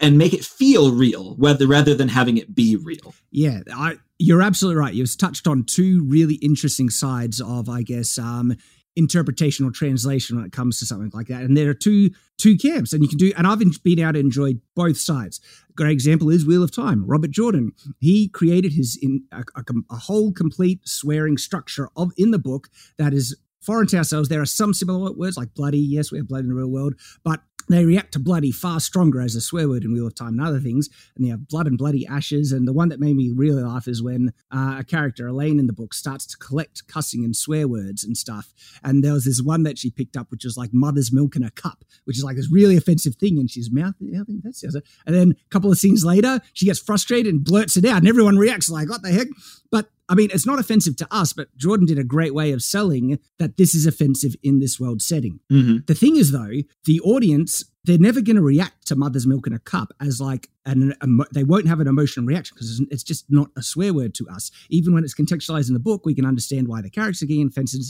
and 0.00 0.18
make 0.18 0.32
it 0.32 0.44
feel 0.44 0.92
real 0.92 1.34
whether 1.36 1.66
rather 1.66 1.94
than 1.94 2.08
having 2.08 2.36
it 2.36 2.54
be 2.54 2.76
real. 2.76 3.14
Yeah 3.30 3.60
i 3.72 3.96
you're 4.16 4.42
absolutely 4.42 4.80
right. 4.80 4.94
You've 4.94 5.18
touched 5.18 5.48
on 5.48 5.64
two 5.64 6.04
really 6.06 6.36
interesting 6.36 6.88
sides 6.88 7.40
of 7.40 7.68
i 7.68 7.82
guess 7.82 8.16
um 8.18 8.56
interpretation 8.96 9.66
or 9.66 9.70
translation 9.70 10.36
when 10.36 10.44
it 10.44 10.52
comes 10.52 10.78
to 10.78 10.86
something 10.86 11.10
like 11.12 11.26
that. 11.28 11.42
And 11.42 11.56
there 11.56 11.68
are 11.68 11.74
two 11.74 12.10
two 12.36 12.56
camps, 12.56 12.92
and 12.92 13.02
you 13.02 13.08
can 13.08 13.18
do. 13.18 13.32
And 13.36 13.46
I've 13.46 13.58
been 13.58 13.98
able 13.98 14.12
to 14.12 14.18
enjoy 14.18 14.54
both 14.74 14.98
sides. 14.98 15.40
A 15.70 15.72
great 15.72 15.92
example 15.92 16.30
is 16.30 16.46
Wheel 16.46 16.62
of 16.62 16.74
Time. 16.74 17.06
Robert 17.06 17.30
Jordan 17.30 17.72
he 18.00 18.28
created 18.28 18.72
his 18.72 18.98
in 19.00 19.24
a, 19.32 19.44
a, 19.56 19.64
a 19.90 19.96
whole 19.96 20.32
complete 20.32 20.86
swearing 20.86 21.38
structure 21.38 21.88
of 21.96 22.12
in 22.16 22.30
the 22.30 22.38
book 22.38 22.68
that 22.98 23.12
is 23.12 23.36
foreign 23.64 23.86
to 23.88 23.98
ourselves. 23.98 24.28
There 24.28 24.40
are 24.40 24.46
some 24.46 24.74
similar 24.74 25.12
words 25.12 25.36
like 25.36 25.54
bloody. 25.54 25.78
Yes, 25.78 26.12
we 26.12 26.18
have 26.18 26.28
blood 26.28 26.42
in 26.42 26.48
the 26.48 26.54
real 26.54 26.70
world, 26.70 26.94
but 27.24 27.40
they 27.68 27.84
react 27.84 28.12
to 28.12 28.18
bloody 28.18 28.50
far 28.50 28.78
stronger 28.78 29.20
as 29.20 29.34
a 29.34 29.40
swear 29.40 29.68
word 29.68 29.84
in 29.84 29.92
Wheel 29.92 30.06
of 30.06 30.14
Time 30.14 30.38
and 30.38 30.40
other 30.42 30.60
things. 30.60 30.88
And 31.16 31.24
they 31.24 31.30
have 31.30 31.48
blood 31.48 31.66
and 31.66 31.78
bloody 31.78 32.06
ashes. 32.06 32.52
And 32.52 32.68
the 32.68 32.72
one 32.72 32.88
that 32.90 33.00
made 33.00 33.16
me 33.16 33.32
really 33.34 33.62
laugh 33.62 33.88
is 33.88 34.02
when 34.02 34.32
uh, 34.54 34.76
a 34.80 34.84
character, 34.84 35.26
Elayne 35.26 35.58
in 35.58 35.66
the 35.66 35.72
book, 35.72 35.94
starts 35.94 36.26
to 36.26 36.36
collect 36.36 36.86
cussing 36.88 37.24
and 37.24 37.34
swear 37.34 37.66
words 37.66 38.04
and 38.04 38.16
stuff. 38.16 38.52
And 38.82 39.02
there 39.02 39.14
was 39.14 39.24
this 39.24 39.40
one 39.40 39.62
that 39.62 39.78
she 39.78 39.90
picked 39.90 40.16
up, 40.16 40.30
which 40.30 40.44
was 40.44 40.56
like 40.56 40.70
mother's 40.72 41.12
milk 41.12 41.36
in 41.36 41.42
a 41.42 41.50
cup, 41.50 41.84
which 42.04 42.18
is 42.18 42.24
like 42.24 42.36
this 42.36 42.52
really 42.52 42.76
offensive 42.76 43.16
thing. 43.16 43.38
And 43.38 43.50
she's 43.50 43.72
mouth, 43.72 43.94
yeah, 43.98 44.20
I 44.20 44.24
think 44.24 44.42
that. 44.42 44.82
And 45.06 45.14
then 45.14 45.30
a 45.30 45.48
couple 45.50 45.72
of 45.72 45.78
scenes 45.78 46.04
later, 46.04 46.40
she 46.52 46.66
gets 46.66 46.78
frustrated 46.78 47.32
and 47.32 47.44
blurts 47.44 47.76
it 47.76 47.84
out, 47.84 47.98
and 47.98 48.08
everyone 48.08 48.36
reacts 48.36 48.68
like, 48.68 48.90
what 48.90 49.02
the 49.02 49.10
heck? 49.10 49.28
But 49.70 49.88
I 50.08 50.14
mean, 50.14 50.30
it's 50.32 50.46
not 50.46 50.58
offensive 50.58 50.96
to 50.96 51.08
us, 51.10 51.32
but 51.32 51.56
Jordan 51.56 51.86
did 51.86 51.98
a 51.98 52.04
great 52.04 52.34
way 52.34 52.52
of 52.52 52.62
selling 52.62 53.18
that 53.38 53.56
this 53.56 53.74
is 53.74 53.86
offensive 53.86 54.34
in 54.42 54.58
this 54.58 54.78
world 54.78 55.00
setting. 55.00 55.40
Mm-hmm. 55.50 55.78
The 55.86 55.94
thing 55.94 56.16
is, 56.16 56.30
though, 56.30 56.62
the 56.84 57.00
audience, 57.00 57.64
they're 57.84 57.98
never 57.98 58.20
going 58.20 58.36
to 58.36 58.42
react 58.42 58.86
to 58.88 58.96
mother's 58.96 59.26
milk 59.26 59.46
in 59.46 59.54
a 59.54 59.58
cup 59.58 59.92
as 60.00 60.20
like 60.20 60.48
an, 60.66 60.94
emo- 61.02 61.24
they 61.32 61.44
won't 61.44 61.68
have 61.68 61.80
an 61.80 61.86
emotional 61.86 62.26
reaction 62.26 62.54
because 62.54 62.82
it's 62.90 63.02
just 63.02 63.24
not 63.30 63.48
a 63.56 63.62
swear 63.62 63.94
word 63.94 64.14
to 64.16 64.28
us. 64.28 64.50
Even 64.68 64.92
when 64.92 65.04
it's 65.04 65.14
contextualized 65.14 65.68
in 65.68 65.74
the 65.74 65.80
book, 65.80 66.04
we 66.04 66.14
can 66.14 66.26
understand 66.26 66.68
why 66.68 66.82
the 66.82 66.90
characters 66.90 67.22
are 67.22 67.26
getting 67.26 67.48
offensive, 67.48 67.80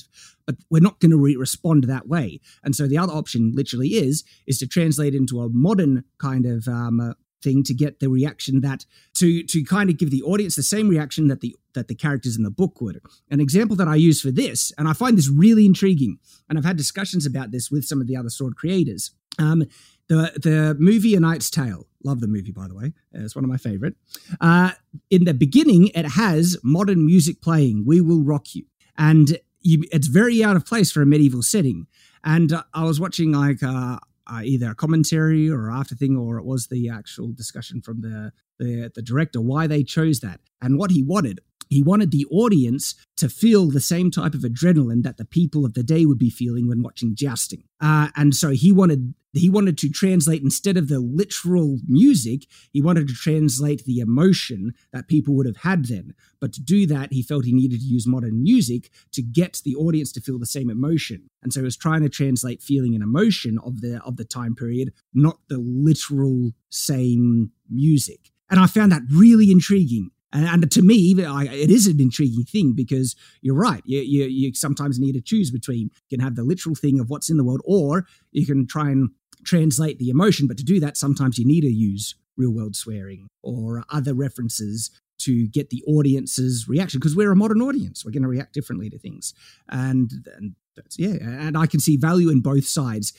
but 0.47 0.57
we're 0.71 0.81
not 0.81 1.01
going 1.01 1.11
to 1.11 1.19
re- 1.19 1.37
respond 1.37 1.85
that 1.85 2.07
way. 2.07 2.41
And 2.63 2.77
so 2.77 2.87
the 2.87 2.99
other 2.99 3.13
option 3.13 3.53
literally 3.55 3.95
is, 3.95 4.23
is 4.47 4.59
to 4.59 4.69
translate 4.69 5.17
into 5.17 5.41
a 5.41 5.49
modern 5.49 6.05
kind 6.19 6.47
of 6.47 6.69
um, 6.69 7.01
uh, 7.01 7.15
thing 7.45 7.63
to 7.63 7.75
get 7.75 8.01
the 8.01 8.09
reaction 8.09 8.61
that 8.63 8.87
to 9.15 9.45
to 9.45 9.63
kind 9.65 9.91
of 9.91 9.99
give 9.99 10.11
the 10.11 10.23
audience 10.23 10.57
the 10.57 10.63
same 10.63 10.89
reaction 10.89 11.29
that 11.29 11.41
the 11.41 11.55
that 11.75 11.89
the 11.89 11.95
characters 11.95 12.37
in 12.37 12.43
the 12.43 12.51
book 12.51 12.81
would. 12.81 13.01
An 13.31 13.41
example 13.41 13.77
that 13.77 13.89
I 13.89 13.97
use 13.97 14.21
for 14.21 14.33
this, 14.33 14.73
and 14.79 14.89
I 14.89 14.93
find 14.93 15.17
this 15.17 15.29
really 15.29 15.67
intriguing, 15.67 16.19
and 16.49 16.59
I've 16.59 16.65
had 16.65 16.77
discussions 16.77 17.27
about 17.27 17.53
this 17.53 17.71
with 17.71 17.85
some 17.85 18.01
of 18.01 18.07
the 18.09 18.17
other 18.17 18.31
sword 18.31 18.57
creators. 18.57 19.13
Um, 19.39 19.65
the 20.09 20.33
the 20.43 20.77
movie 20.79 21.15
A 21.15 21.21
Knight's 21.21 21.51
Tale. 21.51 21.87
Love 22.03 22.21
the 22.21 22.27
movie, 22.29 22.53
by 22.53 22.69
the 22.69 22.75
way. 22.75 22.93
It's 23.13 23.35
one 23.35 23.45
of 23.45 23.51
my 23.51 23.57
favorite. 23.57 23.95
Uh, 24.41 24.73
in 25.11 25.25
the 25.25 25.35
beginning, 25.35 25.89
it 25.95 26.07
has 26.07 26.59
modern 26.63 27.07
music 27.07 27.41
playing. 27.41 27.85
We 27.87 28.01
will 28.01 28.23
rock 28.23 28.55
you, 28.55 28.65
and 28.97 29.39
you, 29.61 29.85
it's 29.93 30.09
very 30.09 30.45
out 30.45 30.57
of 30.57 30.67
place 30.67 30.93
for 30.93 31.03
a 31.03 31.07
medieval 31.07 31.43
setting. 31.43 31.87
And 32.23 32.53
uh, 32.53 32.63
I 32.73 32.85
was 32.85 33.01
watching 33.01 33.33
like 33.33 33.63
uh, 33.63 33.99
uh, 34.27 34.41
either 34.43 34.71
a 34.71 34.75
commentary 34.75 35.49
or 35.51 35.71
after 35.71 35.95
thing, 35.95 36.17
or 36.17 36.39
it 36.39 36.45
was 36.45 36.69
the 36.69 36.89
actual 36.89 37.33
discussion 37.33 37.83
from 37.83 38.01
the, 38.01 38.33
the 38.59 38.91
the 38.95 39.03
director 39.03 39.41
why 39.41 39.67
they 39.67 39.83
chose 39.83 40.21
that 40.21 40.41
and 40.63 40.79
what 40.79 40.91
he 40.91 41.03
wanted 41.03 41.41
he 41.75 41.83
wanted 41.83 42.11
the 42.11 42.27
audience 42.31 42.95
to 43.17 43.29
feel 43.29 43.71
the 43.71 43.81
same 43.81 44.11
type 44.11 44.35
of 44.35 44.41
adrenaline 44.41 45.03
that 45.03 45.17
the 45.17 45.25
people 45.25 45.65
of 45.65 45.75
the 45.75 45.83
day 45.83 46.07
would 46.07 46.19
be 46.19 46.31
feeling 46.31 46.69
when 46.69 46.83
watching 46.83 47.15
jousting. 47.15 47.65
Uh, 47.81 48.09
and 48.17 48.35
so 48.35 48.51
he 48.51 48.73
wanted 48.73 49.15
he 49.33 49.51
wanted 49.51 49.77
to 49.79 49.91
translate 49.91 50.43
instead 50.43 50.77
of 50.77 50.89
the 50.89 51.01
literal 51.01 51.81
music, 51.89 52.47
he 52.73 52.81
wanted 52.81 53.09
to 53.09 53.15
translate 53.15 53.85
the 53.85 53.99
emotion 53.99 54.75
that 54.93 55.09
people 55.09 55.35
would 55.35 55.47
have 55.47 55.57
had 55.57 55.87
then. 55.87 56.15
But 56.41 56.53
to 56.53 56.63
do 56.63 56.87
that, 56.87 57.13
he 57.13 57.21
felt 57.21 57.45
he 57.45 57.53
needed 57.53 57.81
to 57.81 57.87
use 57.87 58.07
modern 58.07 58.43
music 58.43 58.91
to 59.11 59.23
get 59.23 59.61
the 59.65 59.75
audience 59.75 60.13
to 60.13 60.21
feel 60.21 60.39
the 60.39 60.47
same 60.47 60.71
emotion. 60.71 61.29
And 61.43 61.53
so 61.53 61.61
he 61.61 61.65
was 61.65 61.77
trying 61.77 62.03
to 62.03 62.09
translate 62.09 62.63
feeling 62.63 62.95
and 62.95 63.03
emotion 63.03 63.59
of 63.65 63.81
the 63.81 64.01
of 64.05 64.17
the 64.17 64.25
time 64.25 64.55
period, 64.55 64.93
not 65.13 65.39
the 65.49 65.59
literal 65.59 66.53
same 66.71 67.51
music. 67.69 68.31
And 68.51 68.61
I 68.61 68.67
found 68.67 68.93
that 68.93 69.03
really 69.11 69.51
intriguing 69.51 70.11
and, 70.35 70.47
and 70.47 70.71
to 70.71 70.83
me, 70.83 71.15
it 71.17 71.71
is 71.71 71.87
an 71.87 72.01
intriguing 72.01 72.45
thing 72.45 72.73
because 72.75 73.15
you're 73.41 73.55
right. 73.55 73.83
You, 73.87 74.01
you, 74.01 74.25
you 74.25 74.55
sometimes 74.55 74.99
need 74.99 75.13
to 75.13 75.21
choose 75.21 75.51
between 75.51 75.91
you 76.11 76.19
can 76.19 76.21
have 76.21 76.35
the 76.35 76.43
literal 76.43 76.75
thing 76.75 76.99
of 76.99 77.09
what's 77.09 77.31
in 77.31 77.37
the 77.37 77.45
world, 77.45 77.63
or 77.65 78.07
you 78.33 78.45
can 78.45 78.67
try 78.67 78.91
and 78.91 79.11
translate 79.45 79.99
the 80.01 80.11
emotion. 80.11 80.49
But 80.49 80.59
to 80.59 80.65
do 80.65 80.81
that, 80.81 80.97
sometimes 80.97 81.39
you 81.39 81.47
need 81.47 81.61
to 81.61 81.73
use 81.73 82.17
real 82.37 82.51
world 82.51 82.75
swearing 82.75 83.29
or 83.43 83.85
other 83.91 84.13
references 84.13 84.91
to 85.19 85.47
get 85.47 85.71
the 85.71 85.85
audience's 85.87 86.67
reaction 86.69 86.99
because 86.99 87.15
we're 87.15 87.31
a 87.31 87.37
modern 87.37 87.63
audience. 87.63 88.05
We're 88.05 88.11
going 88.11 88.25
to 88.25 88.29
react 88.29 88.53
differently 88.53 88.91
to 88.91 88.99
things, 88.99 89.33
and, 89.69 90.11
and 90.37 90.57
yeah, 90.97 91.15
and 91.21 91.57
I 91.57 91.67
can 91.67 91.79
see 91.79 91.97
value 91.97 92.31
in 92.31 92.41
both 92.41 92.67
sides. 92.67 93.13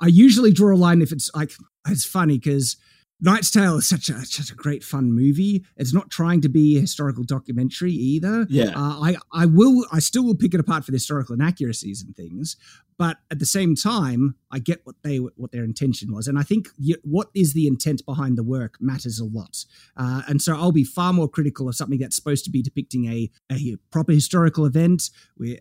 I 0.00 0.06
usually 0.06 0.52
draw 0.52 0.74
a 0.74 0.78
line 0.78 1.02
if 1.02 1.10
it's 1.10 1.30
like 1.34 1.50
it's 1.88 2.04
funny 2.04 2.38
because 2.38 2.76
Knight's 3.22 3.50
Tale 3.50 3.76
is 3.76 3.88
such 3.88 4.08
a 4.08 4.24
such 4.24 4.50
a 4.50 4.54
great 4.54 4.82
fun 4.82 5.12
movie. 5.12 5.64
It's 5.76 5.92
not 5.92 6.10
trying 6.10 6.40
to 6.42 6.48
be 6.48 6.76
a 6.76 6.80
historical 6.80 7.24
documentary 7.24 7.92
either. 7.92 8.46
Yeah, 8.48 8.70
uh, 8.70 8.98
I 9.00 9.16
I 9.32 9.46
will 9.46 9.84
I 9.92 9.98
still 9.98 10.24
will 10.24 10.36
pick 10.36 10.54
it 10.54 10.60
apart 10.60 10.84
for 10.84 10.90
the 10.90 10.96
historical 10.96 11.34
inaccuracies 11.34 12.02
and 12.02 12.16
things, 12.16 12.56
but 12.96 13.18
at 13.30 13.38
the 13.38 13.46
same 13.46 13.74
time, 13.74 14.36
I 14.50 14.58
get 14.58 14.80
what 14.84 14.96
they 15.02 15.18
what 15.18 15.52
their 15.52 15.64
intention 15.64 16.14
was, 16.14 16.28
and 16.28 16.38
I 16.38 16.42
think 16.42 16.68
what 17.02 17.28
is 17.34 17.52
the 17.52 17.66
intent 17.66 18.04
behind 18.06 18.38
the 18.38 18.42
work 18.42 18.76
matters 18.80 19.18
a 19.18 19.24
lot. 19.24 19.64
Uh, 19.96 20.22
and 20.28 20.40
so 20.40 20.54
I'll 20.54 20.72
be 20.72 20.84
far 20.84 21.12
more 21.12 21.28
critical 21.28 21.68
of 21.68 21.76
something 21.76 21.98
that's 21.98 22.16
supposed 22.16 22.44
to 22.46 22.50
be 22.50 22.62
depicting 22.62 23.06
a 23.06 23.30
a 23.52 23.76
proper 23.90 24.12
historical 24.12 24.64
event. 24.64 25.10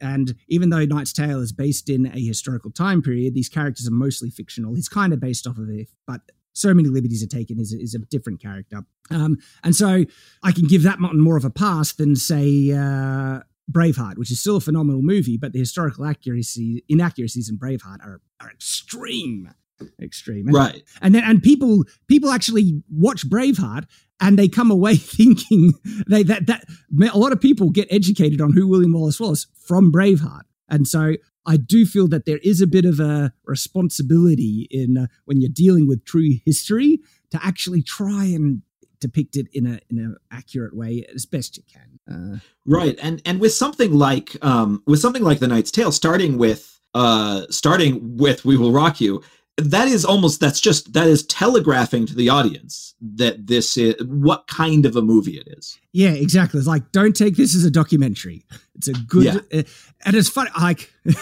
And 0.01 0.35
even 0.47 0.69
though 0.69 0.85
Knight's 0.85 1.13
Tale 1.13 1.41
is 1.41 1.51
based 1.51 1.89
in 1.89 2.05
a 2.07 2.19
historical 2.19 2.71
time 2.71 3.01
period, 3.01 3.33
these 3.33 3.49
characters 3.49 3.87
are 3.87 3.91
mostly 3.91 4.29
fictional. 4.29 4.75
He's 4.75 4.89
kind 4.89 5.11
of 5.11 5.19
based 5.19 5.45
off 5.45 5.57
of 5.57 5.69
it, 5.69 5.89
but 6.07 6.21
so 6.59 6.73
many 6.73 6.89
liberties 6.89 7.23
are 7.23 7.27
taken 7.27 7.59
is, 7.59 7.73
is 7.73 7.95
a 7.95 7.99
different 7.99 8.41
character. 8.41 8.81
Um, 9.11 9.37
and 9.63 9.75
so 9.75 10.05
I 10.43 10.51
can 10.51 10.67
give 10.67 10.83
that 10.83 10.99
mountain 10.99 11.21
more 11.21 11.37
of 11.37 11.45
a 11.45 11.49
pass 11.49 11.93
than 11.93 12.15
say 12.15 12.71
uh, 12.71 13.39
Braveheart, 13.71 14.17
which 14.17 14.31
is 14.31 14.39
still 14.39 14.57
a 14.57 14.61
phenomenal 14.61 15.01
movie, 15.01 15.37
but 15.37 15.53
the 15.53 15.59
historical 15.59 16.05
accuracy 16.05 16.83
inaccuracies 16.89 17.49
in 17.49 17.57
Braveheart 17.57 18.03
are, 18.03 18.21
are 18.41 18.49
extreme. 18.49 19.53
Extreme. 20.01 20.47
And, 20.47 20.55
right. 20.55 20.83
And 21.01 21.15
then 21.15 21.23
and 21.23 21.41
people 21.41 21.85
people 22.07 22.31
actually 22.31 22.83
watch 22.91 23.27
Braveheart 23.29 23.85
and 24.19 24.37
they 24.37 24.49
come 24.49 24.71
away 24.71 24.95
thinking 24.97 25.73
they 26.07 26.23
that 26.23 26.47
that 26.47 26.65
a 27.13 27.17
lot 27.17 27.31
of 27.31 27.39
people 27.39 27.69
get 27.69 27.87
educated 27.89 28.41
on 28.41 28.51
who 28.51 28.67
William 28.67 28.91
Wallace 28.91 29.19
was 29.19 29.47
from 29.57 29.91
Braveheart. 29.91 30.41
And 30.67 30.87
so 30.87 31.15
I 31.49 31.57
do 31.57 31.85
feel 31.85 32.07
that 32.09 32.25
there 32.25 32.37
is 32.43 32.61
a 32.61 32.67
bit 32.67 32.85
of 32.85 32.99
a 32.99 33.33
responsibility 33.43 34.67
in 34.69 34.97
uh, 34.99 35.07
when 35.25 35.41
you're 35.41 35.49
dealing 35.51 35.87
with 35.87 36.05
true 36.05 36.35
history 36.45 36.99
to 37.31 37.43
actually 37.43 37.81
try 37.81 38.25
and 38.25 38.61
depict 38.99 39.35
it 39.35 39.47
in 39.51 39.65
a 39.65 39.79
in 39.89 39.97
an 39.97 40.15
accurate 40.31 40.75
way 40.75 41.05
as 41.13 41.25
best 41.25 41.57
you 41.57 41.63
can. 41.71 41.99
Uh, 42.07 42.39
right, 42.67 42.99
and 43.01 43.19
and 43.25 43.39
with 43.39 43.53
something 43.53 43.93
like 43.93 44.37
um, 44.45 44.83
with 44.85 44.99
something 44.99 45.23
like 45.23 45.39
The 45.39 45.47
Knight's 45.47 45.71
Tale, 45.71 45.91
starting 45.91 46.37
with 46.37 46.79
uh, 46.93 47.43
starting 47.49 48.17
with 48.17 48.45
We 48.45 48.55
Will 48.55 48.71
Rock 48.71 49.01
You, 49.01 49.23
that 49.59 49.87
is 49.87 50.05
almost 50.05 50.39
that's 50.39 50.59
just 50.59 50.93
that 50.93 51.07
is 51.07 51.25
telegraphing 51.25 52.05
to 52.05 52.15
the 52.15 52.29
audience 52.29 52.95
that 53.01 53.47
this 53.47 53.77
is 53.77 53.95
what 54.03 54.47
kind 54.47 54.85
of 54.85 54.95
a 54.95 55.01
movie 55.01 55.37
it 55.37 55.47
is 55.57 55.79
yeah 55.93 56.09
exactly 56.11 56.57
it's 56.57 56.67
like 56.67 56.91
don't 56.91 57.15
take 57.15 57.35
this 57.35 57.55
as 57.55 57.63
a 57.63 57.71
documentary 57.71 58.43
it's 58.75 58.87
a 58.87 58.93
good 58.93 59.25
yeah. 59.25 59.59
uh, 59.59 59.63
and 60.05 60.15
it's 60.15 60.29
funny 60.29 60.49
like 60.59 60.91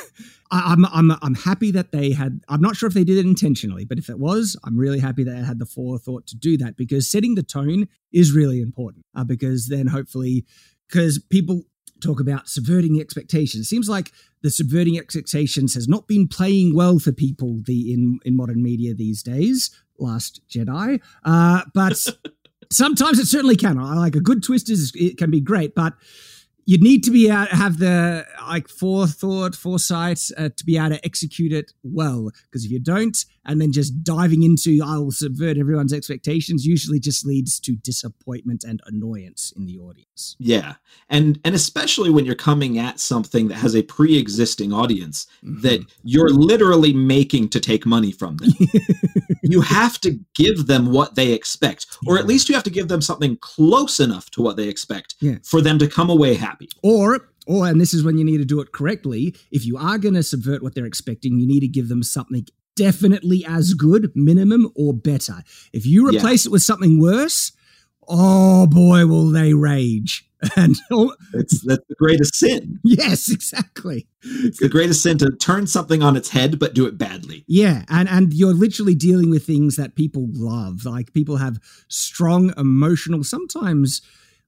I'm, 0.51 0.85
I'm 0.85 1.11
I'm 1.21 1.35
happy 1.35 1.71
that 1.71 1.91
they 1.91 2.11
had. 2.11 2.41
I'm 2.47 2.61
not 2.61 2.75
sure 2.75 2.87
if 2.87 2.93
they 2.93 3.03
did 3.03 3.17
it 3.17 3.25
intentionally, 3.25 3.85
but 3.85 3.97
if 3.97 4.09
it 4.09 4.17
was, 4.17 4.55
I'm 4.63 4.77
really 4.77 4.99
happy 4.99 5.23
that 5.23 5.31
they 5.31 5.43
had 5.43 5.59
the 5.59 5.65
forethought 5.65 6.25
to 6.27 6.37
do 6.37 6.57
that 6.57 6.77
because 6.77 7.09
setting 7.09 7.35
the 7.35 7.43
tone 7.43 7.87
is 8.11 8.31
really 8.31 8.61
important. 8.61 9.05
Uh, 9.13 9.23
because 9.23 9.67
then 9.67 9.87
hopefully, 9.87 10.45
because 10.87 11.19
people 11.19 11.63
talk 12.01 12.19
about 12.19 12.47
subverting 12.47 12.99
expectations. 12.99 13.65
It 13.65 13.69
seems 13.69 13.89
like 13.89 14.11
the 14.41 14.49
subverting 14.49 14.97
expectations 14.97 15.73
has 15.73 15.87
not 15.87 16.07
been 16.07 16.27
playing 16.27 16.75
well 16.75 16.99
for 16.99 17.11
people 17.11 17.61
the 17.65 17.93
in 17.93 18.19
in 18.25 18.35
modern 18.35 18.61
media 18.61 18.93
these 18.93 19.23
days. 19.23 19.71
Last 19.99 20.41
Jedi, 20.47 21.01
uh, 21.25 21.61
but 21.73 22.05
sometimes 22.71 23.19
it 23.19 23.25
certainly 23.25 23.55
can. 23.55 23.79
I 23.79 23.95
like 23.95 24.15
a 24.15 24.21
good 24.21 24.43
twist 24.43 24.69
is 24.69 24.91
it 24.95 25.17
can 25.17 25.31
be 25.31 25.41
great, 25.41 25.73
but 25.73 25.93
you 26.67 26.77
need 26.77 27.03
to 27.05 27.11
be 27.11 27.27
to 27.27 27.33
have 27.33 27.79
the 27.79 28.25
like 28.41 28.67
forethought, 28.67 29.55
foresight 29.55 30.19
uh, 30.37 30.49
to 30.55 30.65
be 30.65 30.77
able 30.77 30.89
to 30.89 31.05
execute 31.05 31.53
it 31.53 31.71
well. 31.81 32.29
Because 32.43 32.65
if 32.65 32.71
you 32.71 32.79
don't, 32.79 33.17
and 33.47 33.61
then 33.61 33.71
just 33.71 34.03
diving 34.03 34.43
into 34.43 34.81
I 34.83 34.97
will 34.97 35.11
subvert 35.11 35.57
everyone's 35.57 35.93
expectations, 35.93 36.65
usually 36.65 36.99
just 36.99 37.25
leads 37.25 37.59
to 37.61 37.75
disappointment 37.75 38.63
and 38.63 38.81
annoyance 38.85 39.53
in 39.55 39.65
the 39.65 39.77
audience. 39.77 40.35
Yeah, 40.37 40.75
and 41.09 41.39
and 41.43 41.55
especially 41.55 42.09
when 42.09 42.25
you're 42.25 42.35
coming 42.35 42.77
at 42.77 42.99
something 42.99 43.47
that 43.47 43.55
has 43.55 43.75
a 43.75 43.83
pre-existing 43.83 44.73
audience 44.73 45.27
mm-hmm. 45.43 45.61
that 45.61 45.85
you're 46.03 46.29
literally 46.29 46.93
making 46.93 47.49
to 47.49 47.59
take 47.59 47.85
money 47.85 48.11
from 48.11 48.37
them. 48.37 48.51
you 49.43 49.61
have 49.61 49.99
to 50.01 50.19
give 50.35 50.67
them 50.67 50.91
what 50.91 51.15
they 51.15 51.31
expect, 51.31 51.87
or 52.05 52.15
yeah. 52.15 52.21
at 52.21 52.27
least 52.27 52.49
you 52.49 52.55
have 52.55 52.63
to 52.63 52.69
give 52.69 52.89
them 52.89 53.01
something 53.01 53.37
close 53.37 53.99
enough 53.99 54.29
to 54.31 54.41
what 54.41 54.57
they 54.57 54.67
expect 54.67 55.15
yeah. 55.21 55.35
for 55.43 55.61
them 55.61 55.79
to 55.79 55.87
come 55.87 56.09
away 56.09 56.35
happy. 56.35 56.67
Or 56.83 57.29
or, 57.47 57.65
and 57.65 57.79
this 57.79 57.93
is 57.93 58.03
when 58.03 58.17
you 58.17 58.25
need 58.25 58.39
to 58.39 58.45
do 58.45 58.59
it 58.59 58.73
correctly, 58.73 59.33
if 59.51 59.65
you 59.65 59.77
are 59.77 59.97
going 59.97 60.15
to 60.15 60.23
subvert 60.23 60.61
what 60.61 60.75
they're 60.75 60.85
expecting, 60.85 61.39
you 61.39 61.47
need 61.47 61.61
to 61.61 61.67
give 61.67 61.87
them 61.87 62.03
something 62.03 62.45
definitely 62.77 63.43
as 63.45 63.73
good, 63.73 64.11
minimum, 64.15 64.71
or 64.75 64.93
better. 64.93 65.43
If 65.73 65.85
you 65.85 66.07
replace 66.07 66.45
yeah. 66.45 66.49
it 66.49 66.51
with 66.53 66.61
something 66.61 67.01
worse, 67.01 67.51
oh 68.07 68.67
boy, 68.67 69.05
will 69.05 69.29
they 69.29 69.53
rage. 69.53 70.23
And 70.55 70.75
oh, 70.91 71.15
that's, 71.33 71.65
that's 71.65 71.83
the 71.89 71.95
greatest 71.95 72.35
sin. 72.35 72.79
Yes, 72.83 73.27
exactly. 73.31 74.07
It's 74.21 74.59
the 74.59 74.69
greatest 74.69 75.01
sin 75.01 75.17
to 75.17 75.31
turn 75.31 75.65
something 75.65 76.03
on 76.03 76.15
its 76.15 76.29
head, 76.29 76.59
but 76.59 76.75
do 76.75 76.85
it 76.85 76.95
badly. 76.95 77.43
Yeah, 77.47 77.85
and 77.89 78.07
and 78.07 78.31
you're 78.31 78.53
literally 78.53 78.93
dealing 78.93 79.31
with 79.31 79.47
things 79.47 79.77
that 79.77 79.95
people 79.95 80.27
love. 80.31 80.85
Like 80.85 81.11
people 81.11 81.37
have 81.37 81.57
strong 81.87 82.53
emotional. 82.55 83.23
Sometimes, 83.23 84.03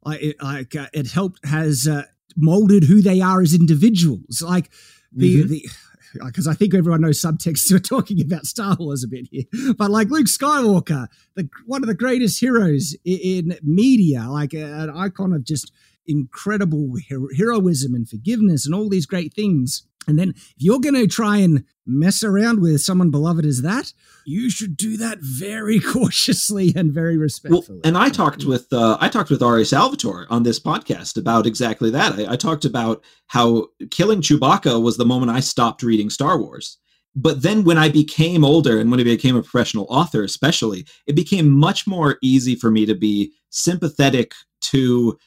like 0.05 0.35
like 0.43 0.75
uh, 0.75 0.87
it 0.93 1.11
helped 1.11 1.43
has 1.43 1.87
uh, 1.87 2.03
molded 2.35 2.83
who 2.83 3.01
they 3.01 3.19
are 3.19 3.41
as 3.41 3.55
individuals. 3.55 4.43
Like 4.43 4.69
the 5.11 5.37
mm-hmm. 5.37 5.49
the 5.49 5.69
because 6.13 6.47
I 6.47 6.53
think 6.53 6.73
everyone 6.73 7.01
knows 7.01 7.21
subtext. 7.21 7.71
We're 7.71 7.79
talking 7.97 8.21
about 8.21 8.45
Star 8.45 8.75
Wars 8.79 9.03
a 9.03 9.07
bit 9.07 9.27
here, 9.31 9.45
but 9.77 9.91
like 9.91 10.09
Luke 10.09 10.27
Skywalker, 10.27 11.07
the 11.35 11.49
one 11.65 11.83
of 11.83 11.87
the 11.87 11.93
greatest 11.93 12.39
heroes 12.39 12.95
in, 13.05 13.51
in 13.51 13.59
media, 13.63 14.25
like 14.29 14.53
an 14.53 14.89
icon 14.89 15.33
of 15.33 15.43
just 15.43 15.71
incredible 16.07 16.95
hero- 17.07 17.29
heroism 17.35 17.93
and 17.93 18.09
forgiveness 18.09 18.65
and 18.65 18.73
all 18.73 18.89
these 18.89 19.05
great 19.05 19.33
things. 19.33 19.83
And 20.09 20.19
then 20.19 20.29
if 20.35 20.55
you're 20.57 20.79
going 20.79 20.95
to 20.95 21.07
try 21.07 21.37
and 21.37 21.63
mess 21.85 22.23
around 22.23 22.61
with 22.61 22.81
someone 22.81 23.11
beloved 23.11 23.45
as 23.45 23.61
that, 23.61 23.93
you 24.25 24.49
should 24.49 24.75
do 24.75 24.97
that 24.97 25.19
very 25.21 25.79
cautiously 25.93 26.73
and 26.75 26.91
very 26.91 27.17
respectfully. 27.17 27.79
Well, 27.79 27.81
and 27.83 27.97
I 27.97 28.09
talked 28.09 28.45
with 28.45 28.71
uh, 28.73 28.97
I 28.99 29.09
talked 29.09 29.29
with 29.29 29.41
R.A. 29.41 29.65
Salvatore 29.65 30.27
on 30.29 30.43
this 30.43 30.59
podcast 30.59 31.17
about 31.17 31.45
exactly 31.45 31.89
that. 31.91 32.19
I, 32.19 32.33
I 32.33 32.35
talked 32.35 32.65
about 32.65 33.03
how 33.27 33.67
killing 33.91 34.21
Chewbacca 34.21 34.81
was 34.81 34.97
the 34.97 35.05
moment 35.05 35.31
I 35.31 35.39
stopped 35.39 35.83
reading 35.83 36.09
Star 36.09 36.39
Wars. 36.39 36.77
But 37.15 37.41
then 37.41 37.63
when 37.63 37.77
I 37.77 37.89
became 37.89 38.45
older 38.45 38.79
and 38.79 38.91
when 38.91 38.99
I 38.99 39.03
became 39.03 39.35
a 39.35 39.41
professional 39.41 39.87
author, 39.89 40.23
especially, 40.23 40.85
it 41.07 41.15
became 41.15 41.49
much 41.49 41.87
more 41.87 42.17
easy 42.21 42.55
for 42.55 42.69
me 42.69 42.85
to 42.85 42.95
be 42.95 43.33
sympathetic 43.49 44.33
to 44.61 45.17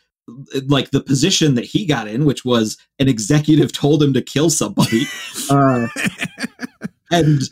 like 0.66 0.90
the 0.90 1.02
position 1.02 1.54
that 1.54 1.64
he 1.64 1.86
got 1.86 2.08
in, 2.08 2.24
which 2.24 2.44
was 2.44 2.76
an 2.98 3.08
executive 3.08 3.72
told 3.72 4.02
him 4.02 4.12
to 4.14 4.22
kill 4.22 4.50
somebody, 4.50 5.04
uh, 5.50 5.88
and 7.10 7.42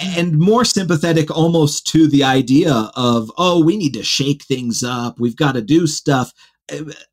and 0.00 0.38
more 0.38 0.64
sympathetic 0.64 1.30
almost 1.30 1.86
to 1.86 2.08
the 2.08 2.24
idea 2.24 2.90
of 2.96 3.30
oh 3.36 3.62
we 3.62 3.76
need 3.76 3.94
to 3.94 4.02
shake 4.02 4.44
things 4.44 4.82
up. 4.82 5.20
We've 5.20 5.36
got 5.36 5.52
to 5.52 5.62
do 5.62 5.86
stuff. 5.86 6.32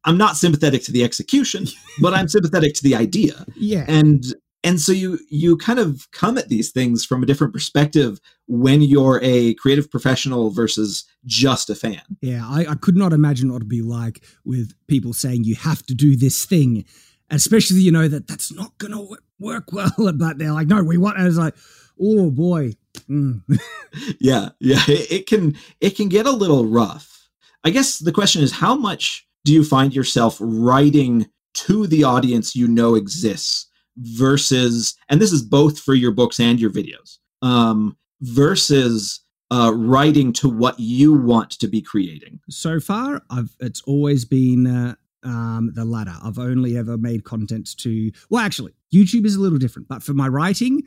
I'm 0.06 0.18
not 0.18 0.38
sympathetic 0.38 0.84
to 0.84 0.92
the 0.92 1.04
execution 1.04 1.66
but 2.02 2.14
i'm 2.14 2.28
sympathetic 2.28 2.74
to 2.76 2.84
the 2.84 2.96
idea. 2.96 3.46
Yeah. 3.56 3.86
And 3.88 4.24
and 4.64 4.80
so 4.80 4.92
you 4.92 5.20
you 5.30 5.58
kind 5.58 5.80
of 5.80 6.08
come 6.12 6.38
at 6.38 6.50
these 6.50 6.72
things 6.72 7.06
from 7.06 7.24
a 7.24 7.26
different 7.26 7.54
perspective 7.54 8.20
when 8.48 8.82
you're 8.82 9.20
a 9.24 9.54
creative 9.56 9.90
professional 9.90 10.50
versus 10.50 11.06
just 11.26 11.70
a 11.70 11.76
fan. 11.76 12.02
Yeah 12.22 12.48
i, 12.48 12.66
I 12.68 12.76
could 12.76 12.96
not 12.96 13.14
imagine 13.14 13.50
what 13.52 13.58
it'd 13.58 13.70
be 13.70 13.82
like 13.82 14.24
with 14.44 14.74
people 14.88 15.14
saying 15.14 15.44
you 15.44 15.56
have 15.56 15.86
to 15.88 15.96
do 15.96 16.16
this 16.16 16.46
thing 16.46 16.86
especially 17.30 17.82
you 17.82 17.92
know 17.92 18.08
that 18.08 18.28
that's 18.28 18.52
not 18.52 18.78
gonna 18.78 19.06
work 19.40 19.72
well 19.72 19.92
but 20.16 20.38
they're 20.38 20.52
like 20.52 20.68
no 20.68 20.84
we 20.84 20.98
want 20.98 21.18
and 21.18 21.28
it's 21.28 21.38
like 21.38 21.56
oh 22.00 22.32
boy. 22.32 22.74
Mm. 23.10 23.42
yeah 24.20 24.50
yeah 24.60 24.82
it, 24.88 25.12
it 25.12 25.28
can 25.28 25.56
it 25.82 25.92
can 25.92 26.10
get 26.10 26.26
a 26.26 26.32
little 26.32 26.66
rough. 26.66 27.30
I 27.64 27.72
guess 27.72 28.00
the 28.00 28.12
question 28.12 28.42
is 28.42 28.52
how 28.52 28.76
much 28.76 29.28
do 29.46 29.54
you 29.54 29.64
find 29.64 29.94
yourself 29.94 30.38
writing 30.40 31.28
to 31.54 31.88
the 31.88 32.04
audience 32.04 32.56
you 32.56 32.68
know 32.68 32.96
exists 32.96 33.68
versus 34.00 34.96
and 35.10 35.22
this 35.22 35.32
is 35.32 35.42
both 35.42 35.80
for 35.80 35.94
your 35.94 36.12
books 36.12 36.40
and 36.40 36.60
your 36.60 36.72
videos 36.72 37.18
um 37.42 37.98
versus 38.22 39.22
uh 39.52 39.72
writing 39.76 40.32
to 40.34 40.50
what 40.50 40.80
you 40.80 41.14
want 41.14 41.52
to 41.52 41.68
be 41.68 41.82
creating. 41.82 42.40
So 42.50 42.80
far 42.80 43.22
i've 43.30 43.56
it's 43.60 43.82
always 43.84 44.26
been 44.26 44.68
uh, 44.68 44.96
um 45.24 45.72
the 45.76 45.86
latter. 45.86 46.16
I've 46.24 46.40
only 46.40 46.78
ever 46.78 46.98
made 46.98 47.24
content 47.24 47.70
to 47.80 48.12
well 48.30 48.44
actually 48.44 48.74
youtube 48.94 49.26
is 49.26 49.36
a 49.36 49.42
little 49.42 49.60
different 49.60 49.88
but 49.88 50.02
for 50.02 50.14
my 50.14 50.28
writing 50.28 50.82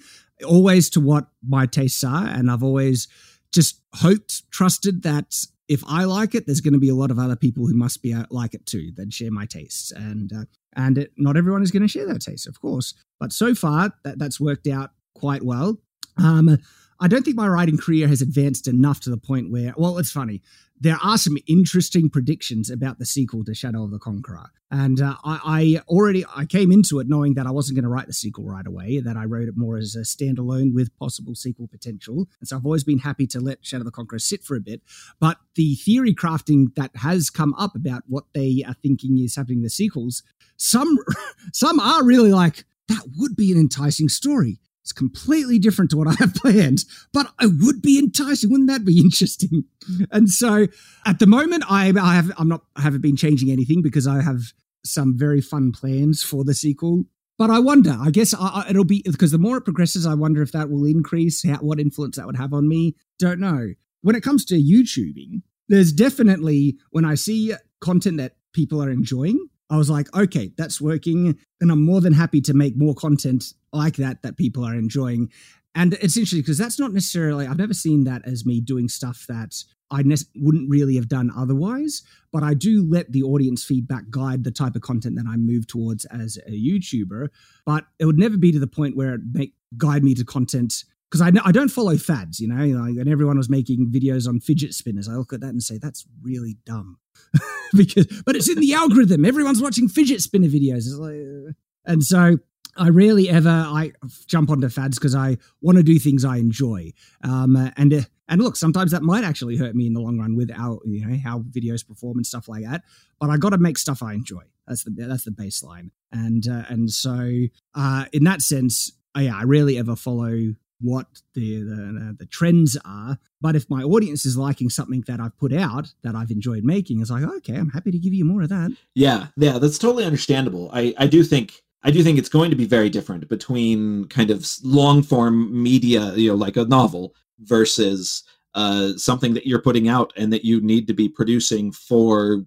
always 0.45 0.91
to 0.91 1.01
what 1.01 1.29
my 1.47 1.67
tastes 1.67 2.03
are 2.03 2.27
and 2.27 2.51
i've 2.51 2.65
always 2.65 3.07
just 3.53 3.81
hoped 3.95 4.51
trusted 4.51 5.03
that 5.03 5.47
if 5.69 5.83
I 5.87 6.05
like 6.05 6.35
it, 6.35 6.45
there's 6.45 6.61
going 6.61 6.75
to 6.75 6.81
be 6.81 6.89
a 6.89 6.95
lot 6.95 7.11
of 7.11 7.19
other 7.19 7.37
people 7.37 7.67
who 7.67 7.75
must 7.75 8.03
be 8.03 8.13
uh, 8.13 8.25
like 8.31 8.53
it 8.53 8.67
too 8.67 8.93
that 8.97 9.13
share 9.13 9.31
my 9.31 9.47
tastes, 9.47 9.91
and 9.91 10.33
uh, 10.33 10.45
and 10.77 10.99
it, 10.99 11.13
not 11.17 11.37
everyone 11.37 11.63
is 11.63 11.71
going 11.71 11.83
to 11.83 11.89
share 11.89 12.07
that 12.07 12.21
taste, 12.21 12.47
of 12.47 12.61
course. 12.61 12.95
But 13.21 13.33
so 13.33 13.55
far, 13.55 13.93
that, 14.05 14.19
that's 14.19 14.41
worked 14.41 14.67
out 14.67 14.91
quite 15.15 15.43
well. 15.43 15.79
Um, 16.17 16.59
I 17.03 17.09
don't 17.09 17.25
think 17.25 17.37
my 17.37 17.49
writing 17.49 17.77
career 17.77 18.07
has 18.07 18.23
advanced 18.23 18.69
enough 18.69 19.01
to 19.01 19.11
the 19.11 19.17
point 19.17 19.51
where, 19.51 19.75
well, 19.77 19.99
it's 19.99 20.13
funny 20.13 20.41
there 20.83 20.99
are 21.01 21.17
some 21.17 21.37
interesting 21.47 22.11
predictions 22.11 22.69
about 22.69 22.99
the 22.99 23.07
sequel 23.07 23.45
to 23.45 23.55
Shadow 23.55 23.85
of 23.85 23.93
the 23.93 24.01
Conqueror, 24.01 24.51
and 24.69 25.01
uh, 25.01 25.15
I, 25.23 25.39
I, 25.45 25.81
already 25.87 26.25
I 26.35 26.45
came 26.45 26.73
into 26.73 26.99
it 26.99 27.09
knowing 27.09 27.35
that 27.35 27.47
I 27.47 27.53
wasn't 27.53 27.77
going 27.77 27.85
to 27.85 27.89
write 27.89 28.09
the 28.09 28.13
sequel 28.13 28.47
right 28.47 28.67
away. 28.67 28.99
That 28.99 29.17
I 29.17 29.25
wrote 29.25 29.47
it 29.49 29.57
more 29.57 29.77
as 29.77 29.95
a 29.95 30.01
standalone 30.01 30.75
with 30.75 30.97
possible 30.99 31.37
sequel 31.37 31.69
potential, 31.69 32.27
and 32.41 32.49
so 32.49 32.57
I've 32.57 32.67
always 32.67 32.83
been 32.83 32.99
happy 32.99 33.29
to 33.29 33.39
let 33.39 33.65
Shadow 33.65 33.83
of 33.83 33.85
the 33.87 33.93
Conqueror 33.93 34.19
sit 34.19 34.43
for 34.43 34.57
a 34.57 34.61
bit. 34.61 34.83
But 35.21 35.39
the 35.55 35.77
theory 35.77 36.15
crafting 36.15 36.75
that 36.75 36.91
has 36.97 37.31
come 37.31 37.55
up 37.55 37.77
about 37.77 38.03
what 38.09 38.25
they 38.35 38.65
are 38.67 38.75
thinking 38.75 39.19
is 39.19 39.37
happening 39.37 39.59
in 39.59 39.65
the 39.65 39.71
sequels, 39.71 40.25
some 40.57 40.99
some 41.53 41.79
are 41.79 42.03
really 42.03 42.33
like 42.33 42.65
that 42.89 43.07
would 43.19 43.37
be 43.37 43.53
an 43.53 43.59
enticing 43.59 44.09
story. 44.09 44.59
It's 44.83 44.93
completely 44.93 45.59
different 45.59 45.91
to 45.93 45.97
what 45.97 46.09
I 46.09 46.15
have 46.19 46.35
planned, 46.35 46.85
but 47.13 47.33
it 47.41 47.53
would 47.61 47.83
be 47.83 47.99
enticing. 47.99 48.51
Wouldn't 48.51 48.69
that 48.69 48.85
be 48.85 48.99
interesting? 49.01 49.65
And 50.11 50.29
so 50.29 50.67
at 51.07 51.19
the 51.21 51.27
moment, 51.27 51.65
I, 51.69 51.93
I 51.99 52.15
have 52.15 52.33
I'm 52.37 52.49
not 52.49 52.63
I 52.77 52.83
haven't 52.83 53.01
been 53.01 53.17
changing 53.17 53.51
anything 53.51 53.81
because 53.83 54.07
I 54.07 54.23
have 54.23 54.53
some 54.85 55.17
very 55.17 55.41
fun 55.41 55.73
plans 55.73 56.23
for 56.23 56.45
the 56.45 56.55
sequel. 56.55 57.05
But 57.39 57.51
I 57.51 57.61
wonder. 57.61 57.97
I 57.99 58.11
guess 58.11 58.35
I, 58.39 58.67
it'll 58.69 58.85
be 58.85 59.03
because 59.05 59.31
the 59.31 59.39
more 59.39 59.57
it 59.57 59.65
progresses, 59.65 60.07
I 60.07 60.15
wonder 60.15 60.43
if 60.43 60.53
that 60.53 60.69
will 60.69 60.85
increase 60.85 61.47
how, 61.49 61.57
what 61.59 61.81
influence 61.81 62.17
that 62.17 62.27
would 62.27 62.37
have 62.37 62.53
on 62.53 62.69
me. 62.69 62.95
Don't 63.19 63.41
know. 63.41 63.71
When 64.03 64.17
it 64.17 64.23
comes 64.23 64.45
to 64.47 64.55
YouTubing, 64.55 65.43
there's 65.69 65.93
definitely 65.93 66.77
when 66.91 67.05
I 67.05 67.15
see 67.15 67.55
content 67.81 68.19
that 68.19 68.37
people 68.53 68.83
are 68.83 68.91
enjoying, 68.91 69.49
I 69.71 69.77
was 69.77 69.89
like, 69.89 70.15
okay, 70.15 70.53
that's 70.57 70.81
working. 70.81 71.39
And 71.61 71.73
I'm 71.73 71.83
more 71.83 72.01
than 72.01 72.13
happy 72.13 72.41
to 72.43 72.55
make 72.55 72.77
more 72.77 72.95
content 72.95 73.55
like 73.73 73.97
that 73.97 74.23
that 74.23 74.37
people 74.37 74.65
are 74.65 74.75
enjoying. 74.75 75.31
And 75.75 75.95
it's 75.95 76.17
interesting 76.17 76.41
because 76.41 76.59
that's 76.59 76.79
not 76.79 76.93
necessarily, 76.93 77.47
I've 77.47 77.59
never 77.59 77.73
seen 77.73 78.05
that 78.05 78.23
as 78.27 78.45
me 78.45 78.61
doing 78.61 78.89
stuff 78.89 79.25
that 79.29 79.65
I 79.91 80.03
ne- 80.03 80.17
wouldn't 80.37 80.69
really 80.69 80.97
have 80.97 81.09
done 81.09 81.31
otherwise. 81.35 82.03
But 82.33 82.43
I 82.43 82.55
do 82.55 82.87
let 82.87 83.13
the 83.13 83.23
audience 83.23 83.65
feedback 83.65 84.11
guide 84.11 84.45
the 84.45 84.51
type 84.51 84.77
of 84.77 84.83
content 84.83 85.17
that 85.17 85.27
I 85.27 85.37
move 85.37 85.67
towards 85.67 86.05
as 86.07 86.39
a 86.47 86.51
YouTuber. 86.51 87.29
But 87.65 87.87
it 87.99 88.05
would 88.05 88.19
never 88.19 88.37
be 88.37 88.53
to 88.53 88.59
the 88.59 88.67
point 88.67 88.97
where 88.97 89.15
it 89.15 89.21
make 89.33 89.55
guide 89.79 90.05
me 90.05 90.15
to 90.15 90.25
content 90.25 90.85
because 91.13 91.21
I, 91.21 91.31
I 91.45 91.53
don't 91.53 91.69
follow 91.69 91.99
fads, 91.99 92.41
you 92.41 92.49
know, 92.49 92.65
like, 92.81 92.97
and 92.97 93.07
everyone 93.07 93.37
was 93.37 93.51
making 93.51 93.93
videos 93.93 94.27
on 94.27 94.41
fidget 94.41 94.73
spinners. 94.73 95.11
I 95.11 95.13
look 95.13 95.35
at 95.35 95.41
that 95.43 95.49
and 95.49 95.63
say, 95.63 95.77
that's 95.77 96.07
really 96.23 96.57
dumb. 96.65 96.97
because, 97.77 98.07
but 98.25 98.35
it's 98.35 98.49
in 98.49 98.59
the 98.59 98.73
algorithm. 98.73 99.27
Everyone's 99.27 99.61
watching 99.61 99.89
fidget 99.89 100.23
spinner 100.23 100.49
videos. 100.49 100.87
Like, 100.99 101.51
uh, 101.51 101.53
and 101.85 102.03
so 102.03 102.39
I 102.79 102.89
rarely 102.89 103.29
ever 103.29 103.51
I 103.51 103.93
jump 104.27 104.49
onto 104.49 104.71
fads 104.71 104.99
because 104.99 105.15
I 105.15 105.37
want 105.61 105.77
to 105.77 105.85
do 105.85 105.99
things 105.99 106.25
I 106.25 106.39
enjoy. 106.39 106.93
Um, 107.23 107.57
and 107.77 107.93
uh, 107.93 108.01
and 108.27 108.41
look, 108.41 108.57
sometimes 108.57 108.93
that 108.93 109.03
might 109.03 109.25
actually 109.25 109.59
hurt 109.59 109.75
me 109.75 109.87
in 109.87 109.93
the 109.93 110.01
long 110.01 110.19
run 110.19 110.35
with 110.35 110.51
our 110.51 110.81
you 110.87 111.07
know 111.07 111.19
how 111.23 111.41
videos 111.41 111.87
perform 111.87 112.17
and 112.17 112.27
stuff 112.27 112.49
like 112.49 112.65
that. 112.65 112.85
But 113.21 113.29
I 113.29 113.37
got 113.37 113.51
to 113.51 113.59
make 113.59 113.77
stuff 113.77 114.03
I 114.03 114.15
enjoy. 114.15 114.45
That's 114.67 114.85
the 114.85 114.91
that's 114.93 115.25
the 115.25 115.33
baseline. 115.33 115.91
And 116.11 116.49
uh, 116.49 116.65
and 116.71 116.91
so 116.91 117.49
uh, 117.75 118.07
in 118.15 118.25
that 118.25 118.41
sense, 118.41 118.93
uh, 119.15 119.21
yeah, 119.21 119.37
I 119.37 119.43
rarely 119.43 119.77
ever 119.77 119.95
follow 119.95 120.55
what 120.83 121.07
the, 121.35 121.61
the, 121.61 122.17
the 122.19 122.27
trends 122.27 122.77
are. 122.85 123.19
But 123.41 123.57
if 123.57 123.69
my 123.71 123.83
audience 123.83 124.27
is 124.27 124.37
liking 124.37 124.69
something 124.69 125.03
that 125.07 125.21
I've 125.21 125.37
put 125.39 125.53
out 125.53 125.93
that 126.03 126.15
I've 126.15 126.31
enjoyed 126.31 126.65
making, 126.65 127.01
it's 127.01 127.11
like 127.11 127.25
okay, 127.25 127.55
I'm 127.55 127.71
happy 127.71 127.91
to 127.91 127.99
give 127.99 128.15
you 128.15 128.25
more 128.25 128.43
of 128.43 128.49
that. 128.51 128.77
Yeah, 128.95 129.29
yeah, 129.37 129.59
that's 129.59 129.79
totally 129.79 130.05
understandable. 130.05 130.71
I 130.73 130.95
I 130.99 131.07
do 131.07 131.23
think 131.23 131.63
I 131.85 131.91
do 131.91 132.03
think 132.03 132.19
it's 132.19 132.29
going 132.29 132.51
to 132.51 132.57
be 132.57 132.67
very 132.67 132.89
different 132.89 133.29
between 133.29 134.07
kind 134.07 134.31
of 134.31 134.47
long 134.63 135.03
form 135.03 135.63
media, 135.63 136.15
you 136.15 136.29
know, 136.29 136.37
like 136.37 136.57
a 136.57 136.65
novel 136.65 137.15
versus 137.41 138.23
uh, 138.55 138.93
something 138.97 139.35
that 139.35 139.47
you're 139.47 139.63
putting 139.63 139.89
out 139.89 140.13
and 140.17 140.33
that 140.33 140.45
you 140.45 140.61
need 140.61 140.87
to 140.87 140.95
be 140.95 141.09
producing 141.09 141.73
for 141.73 142.45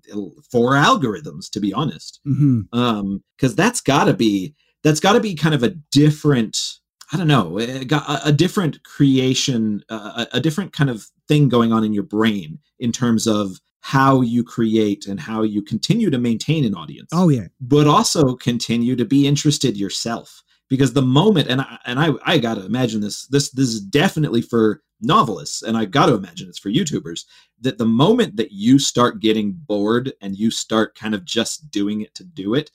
for 0.49 0.71
algorithms. 0.73 1.49
To 1.51 1.59
be 1.59 1.73
honest, 1.73 2.19
because 2.23 2.39
mm-hmm. 2.39 2.77
um, 2.77 3.21
that's 3.55 3.81
got 3.81 4.05
to 4.05 4.13
be 4.13 4.55
that's 4.83 4.99
got 4.99 5.13
to 5.13 5.19
be 5.19 5.35
kind 5.35 5.55
of 5.55 5.63
a 5.63 5.69
different 5.91 6.79
I 7.15 7.17
don't 7.17 7.27
know, 7.27 7.59
a, 7.59 8.19
a 8.25 8.31
different 8.33 8.83
creation, 8.83 9.83
uh, 9.89 10.25
a 10.33 10.41
different 10.41 10.73
kind 10.73 10.89
of 10.89 11.07
thing 11.29 11.47
going 11.47 11.71
on 11.71 11.85
in 11.85 11.93
your 11.93 12.03
brain 12.03 12.59
in 12.77 12.91
terms 12.91 13.25
of 13.25 13.61
how 13.79 14.19
you 14.19 14.43
create 14.43 15.05
and 15.05 15.19
how 15.19 15.41
you 15.43 15.61
continue 15.61 16.09
to 16.09 16.17
maintain 16.17 16.65
an 16.65 16.75
audience. 16.75 17.07
Oh 17.13 17.29
yeah, 17.29 17.47
but 17.61 17.87
also 17.87 18.35
continue 18.35 18.97
to 18.97 19.05
be 19.05 19.25
interested 19.27 19.77
yourself 19.77 20.43
because 20.69 20.93
the 20.93 21.01
moment 21.01 21.49
and 21.49 21.61
I, 21.61 21.77
and 21.85 21.99
I 21.99 22.11
I 22.25 22.37
got 22.37 22.55
to 22.55 22.65
imagine 22.65 23.01
this 23.01 23.27
this 23.27 23.51
this 23.51 23.69
is 23.69 23.81
definitely 23.81 24.41
for 24.41 24.81
novelists 25.01 25.61
and 25.61 25.77
I 25.77 25.85
got 25.85 26.05
to 26.05 26.15
imagine 26.15 26.47
it's 26.47 26.57
for 26.57 26.69
YouTubers 26.69 27.25
that 27.61 27.77
the 27.77 27.85
moment 27.85 28.37
that 28.37 28.51
you 28.51 28.79
start 28.79 29.19
getting 29.19 29.51
bored 29.51 30.13
and 30.21 30.37
you 30.37 30.49
start 30.49 30.95
kind 30.95 31.13
of 31.13 31.25
just 31.25 31.69
doing 31.69 32.01
it 32.01 32.15
to 32.15 32.23
do 32.23 32.53
it 32.53 32.71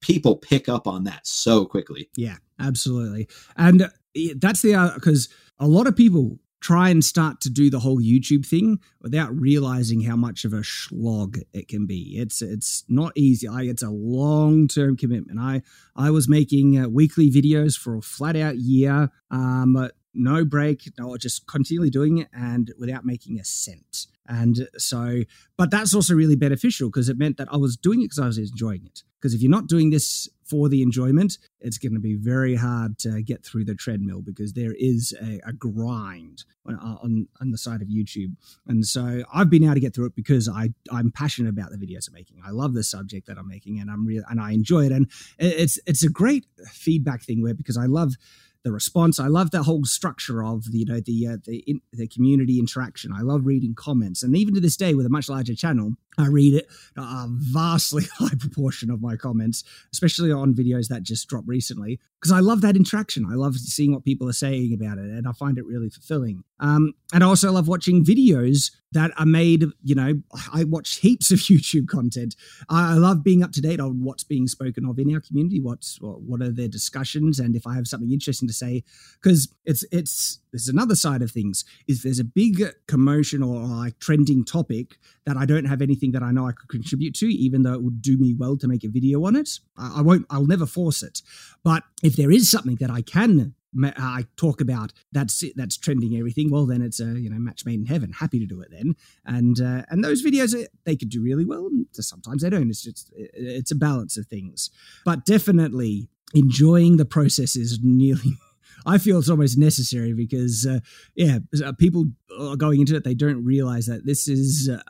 people 0.00 0.36
pick 0.36 0.68
up 0.68 0.86
on 0.86 1.04
that 1.04 1.26
so 1.26 1.64
quickly. 1.64 2.10
Yeah, 2.16 2.36
absolutely. 2.58 3.28
And 3.56 3.90
that's 4.36 4.62
the 4.62 4.92
because 4.94 5.28
uh, 5.60 5.66
a 5.66 5.68
lot 5.68 5.86
of 5.86 5.96
people 5.96 6.38
try 6.60 6.90
and 6.90 7.04
start 7.04 7.40
to 7.40 7.50
do 7.50 7.70
the 7.70 7.80
whole 7.80 8.00
YouTube 8.00 8.46
thing 8.46 8.78
without 9.00 9.34
realizing 9.38 10.02
how 10.02 10.16
much 10.16 10.44
of 10.44 10.52
a 10.52 10.62
slog 10.62 11.38
it 11.52 11.68
can 11.68 11.86
be. 11.86 12.18
It's 12.18 12.42
it's 12.42 12.84
not 12.88 13.12
easy. 13.16 13.48
Like 13.48 13.68
it's 13.68 13.82
a 13.82 13.90
long 13.90 14.68
term 14.68 14.96
commitment. 14.96 15.38
I 15.40 15.62
I 15.96 16.10
was 16.10 16.28
making 16.28 16.78
uh, 16.78 16.88
weekly 16.88 17.30
videos 17.30 17.78
for 17.78 17.96
a 17.96 18.02
flat 18.02 18.36
out 18.36 18.56
year, 18.56 19.10
um, 19.30 19.90
no 20.14 20.44
break, 20.44 20.90
no, 20.98 21.16
just 21.16 21.46
continually 21.46 21.90
doing 21.90 22.18
it 22.18 22.28
and 22.32 22.72
without 22.78 23.04
making 23.04 23.38
a 23.38 23.44
cent. 23.44 24.06
And 24.30 24.68
so, 24.76 25.22
but 25.58 25.72
that's 25.72 25.92
also 25.92 26.14
really 26.14 26.36
beneficial 26.36 26.88
because 26.88 27.08
it 27.08 27.18
meant 27.18 27.36
that 27.38 27.48
I 27.52 27.56
was 27.56 27.76
doing 27.76 28.00
it 28.00 28.04
because 28.04 28.20
I 28.20 28.26
was 28.26 28.38
enjoying 28.38 28.86
it. 28.86 29.02
Because 29.20 29.34
if 29.34 29.42
you're 29.42 29.50
not 29.50 29.66
doing 29.66 29.90
this 29.90 30.28
for 30.44 30.68
the 30.68 30.82
enjoyment, 30.82 31.36
it's 31.60 31.78
going 31.78 31.94
to 31.94 32.00
be 32.00 32.14
very 32.14 32.54
hard 32.54 32.96
to 33.00 33.22
get 33.22 33.44
through 33.44 33.64
the 33.64 33.74
treadmill 33.74 34.22
because 34.22 34.52
there 34.52 34.72
is 34.78 35.12
a, 35.20 35.40
a 35.46 35.52
grind 35.52 36.44
on, 36.64 36.76
on, 36.76 37.28
on 37.40 37.50
the 37.50 37.58
side 37.58 37.82
of 37.82 37.88
YouTube. 37.88 38.36
And 38.68 38.86
so 38.86 39.24
I've 39.34 39.50
been 39.50 39.64
able 39.64 39.74
to 39.74 39.80
get 39.80 39.94
through 39.94 40.06
it 40.06 40.14
because 40.14 40.48
I 40.48 40.70
I'm 40.92 41.10
passionate 41.10 41.50
about 41.50 41.70
the 41.70 41.76
videos 41.76 42.08
I'm 42.08 42.14
making. 42.14 42.40
I 42.46 42.50
love 42.50 42.72
the 42.72 42.84
subject 42.84 43.26
that 43.26 43.36
I'm 43.36 43.48
making, 43.48 43.80
and 43.80 43.90
I'm 43.90 44.06
real 44.06 44.22
and 44.30 44.40
I 44.40 44.52
enjoy 44.52 44.86
it. 44.86 44.92
And 44.92 45.10
it's 45.38 45.78
it's 45.86 46.04
a 46.04 46.08
great 46.08 46.46
feedback 46.70 47.22
thing 47.22 47.42
where 47.42 47.52
because 47.52 47.76
I 47.76 47.86
love 47.86 48.14
the 48.62 48.72
response. 48.72 49.18
I 49.18 49.26
love 49.26 49.50
the 49.50 49.62
whole 49.62 49.84
structure 49.84 50.44
of 50.44 50.70
the 50.70 50.78
you 50.78 50.84
know 50.84 51.00
the 51.00 51.26
uh, 51.26 51.36
the 51.44 51.58
in, 51.66 51.80
the 51.92 52.06
community 52.06 52.58
interaction. 52.58 53.12
I 53.12 53.22
love 53.22 53.46
reading 53.46 53.74
comments, 53.74 54.22
and 54.22 54.36
even 54.36 54.54
to 54.54 54.60
this 54.60 54.76
day, 54.76 54.94
with 54.94 55.06
a 55.06 55.10
much 55.10 55.28
larger 55.28 55.54
channel, 55.54 55.92
I 56.18 56.26
read 56.26 56.54
it 56.54 56.68
a 56.96 57.26
vastly 57.28 58.04
high 58.18 58.34
proportion 58.38 58.90
of 58.90 59.00
my 59.00 59.16
comments, 59.16 59.64
especially 59.92 60.32
on 60.32 60.54
videos 60.54 60.88
that 60.88 61.02
just 61.02 61.28
dropped 61.28 61.48
recently, 61.48 62.00
because 62.20 62.32
I 62.32 62.40
love 62.40 62.60
that 62.60 62.76
interaction. 62.76 63.24
I 63.24 63.34
love 63.34 63.56
seeing 63.56 63.92
what 63.92 64.04
people 64.04 64.28
are 64.28 64.34
saying 64.34 64.74
about 64.74 64.98
it, 64.98 65.04
and 65.04 65.26
I 65.26 65.32
find 65.32 65.56
it 65.56 65.64
really 65.64 65.88
fulfilling. 65.88 66.44
Um, 66.58 66.92
and 67.14 67.24
I 67.24 67.26
also 67.26 67.50
love 67.50 67.66
watching 67.66 68.04
videos 68.04 68.70
that 68.92 69.10
are 69.18 69.24
made. 69.24 69.64
You 69.82 69.94
know, 69.94 70.20
I 70.52 70.64
watch 70.64 70.96
heaps 70.96 71.30
of 71.30 71.38
YouTube 71.50 71.88
content. 71.88 72.36
I 72.68 72.94
love 72.94 73.24
being 73.24 73.42
up 73.42 73.52
to 73.52 73.62
date 73.62 73.80
on 73.80 74.04
what's 74.04 74.24
being 74.24 74.48
spoken 74.48 74.84
of 74.84 74.98
in 74.98 75.14
our 75.14 75.20
community. 75.20 75.60
What's 75.60 75.98
what 76.02 76.42
are 76.42 76.50
their 76.50 76.68
discussions, 76.68 77.38
and 77.38 77.56
if 77.56 77.66
I 77.66 77.74
have 77.74 77.88
something 77.88 78.12
interesting 78.12 78.48
to 78.48 78.54
say, 78.54 78.84
because 79.22 79.48
it's 79.64 79.84
it's 79.90 80.40
there's 80.52 80.68
another 80.68 80.96
side 80.96 81.22
of 81.22 81.30
things. 81.30 81.64
Is 81.88 82.02
there's 82.02 82.18
a 82.18 82.24
big 82.24 82.62
commotion 82.86 83.42
or 83.42 83.64
like 83.64 83.98
trending 83.98 84.44
topic 84.44 84.98
that 85.26 85.36
I 85.36 85.44
don't 85.44 85.66
have 85.66 85.82
anything 85.82 86.12
that 86.12 86.22
I 86.22 86.32
know 86.32 86.46
I 86.46 86.52
could 86.52 86.68
contribute 86.68 87.14
to, 87.16 87.26
even 87.26 87.62
though 87.62 87.74
it 87.74 87.82
would 87.82 88.00
do 88.00 88.18
me 88.18 88.34
well 88.34 88.56
to 88.56 88.68
make 88.68 88.84
a 88.84 88.88
video 88.88 89.24
on 89.26 89.36
it. 89.36 89.58
I, 89.76 90.00
won't. 90.00 90.26
I'll 90.30 90.46
never 90.46 90.66
force 90.66 91.02
it. 91.02 91.22
But 91.62 91.82
if 92.02 92.16
there 92.16 92.30
is 92.30 92.50
something 92.50 92.76
that 92.76 92.90
I 92.90 93.02
can 93.02 93.54
I 93.84 94.26
talk 94.36 94.60
about 94.60 94.92
that's 95.12 95.42
it, 95.42 95.52
that's 95.56 95.76
trending 95.76 96.16
everything. 96.16 96.50
Well, 96.50 96.66
then 96.66 96.82
it's 96.82 97.00
a 97.00 97.18
you 97.18 97.30
know 97.30 97.38
match 97.38 97.64
made 97.64 97.80
in 97.80 97.86
heaven. 97.86 98.12
Happy 98.12 98.38
to 98.40 98.46
do 98.46 98.60
it 98.60 98.68
then. 98.70 98.96
And 99.24 99.60
uh, 99.60 99.84
and 99.88 100.02
those 100.02 100.24
videos 100.24 100.54
they 100.84 100.96
could 100.96 101.10
do 101.10 101.22
really 101.22 101.44
well. 101.44 101.68
Sometimes 101.92 102.42
they 102.42 102.50
don't. 102.50 102.68
It's 102.68 102.82
just 102.82 103.12
it's 103.14 103.70
a 103.70 103.76
balance 103.76 104.16
of 104.16 104.26
things. 104.26 104.70
But 105.04 105.24
definitely 105.24 106.08
enjoying 106.34 106.96
the 106.96 107.04
process 107.04 107.56
is 107.56 107.78
nearly 107.82 108.38
I 108.86 108.98
feel 108.98 109.18
it's 109.18 109.28
almost 109.28 109.58
necessary 109.58 110.12
because, 110.12 110.66
uh, 110.66 110.80
yeah, 111.14 111.38
uh, 111.64 111.72
people 111.72 112.06
are 112.40 112.56
going 112.56 112.80
into 112.80 112.96
it. 112.96 113.04
They 113.04 113.14
don't 113.14 113.44
realize 113.44 113.86
that 113.86 114.06
this 114.06 114.28
is 114.28 114.68
uh, 114.68 114.80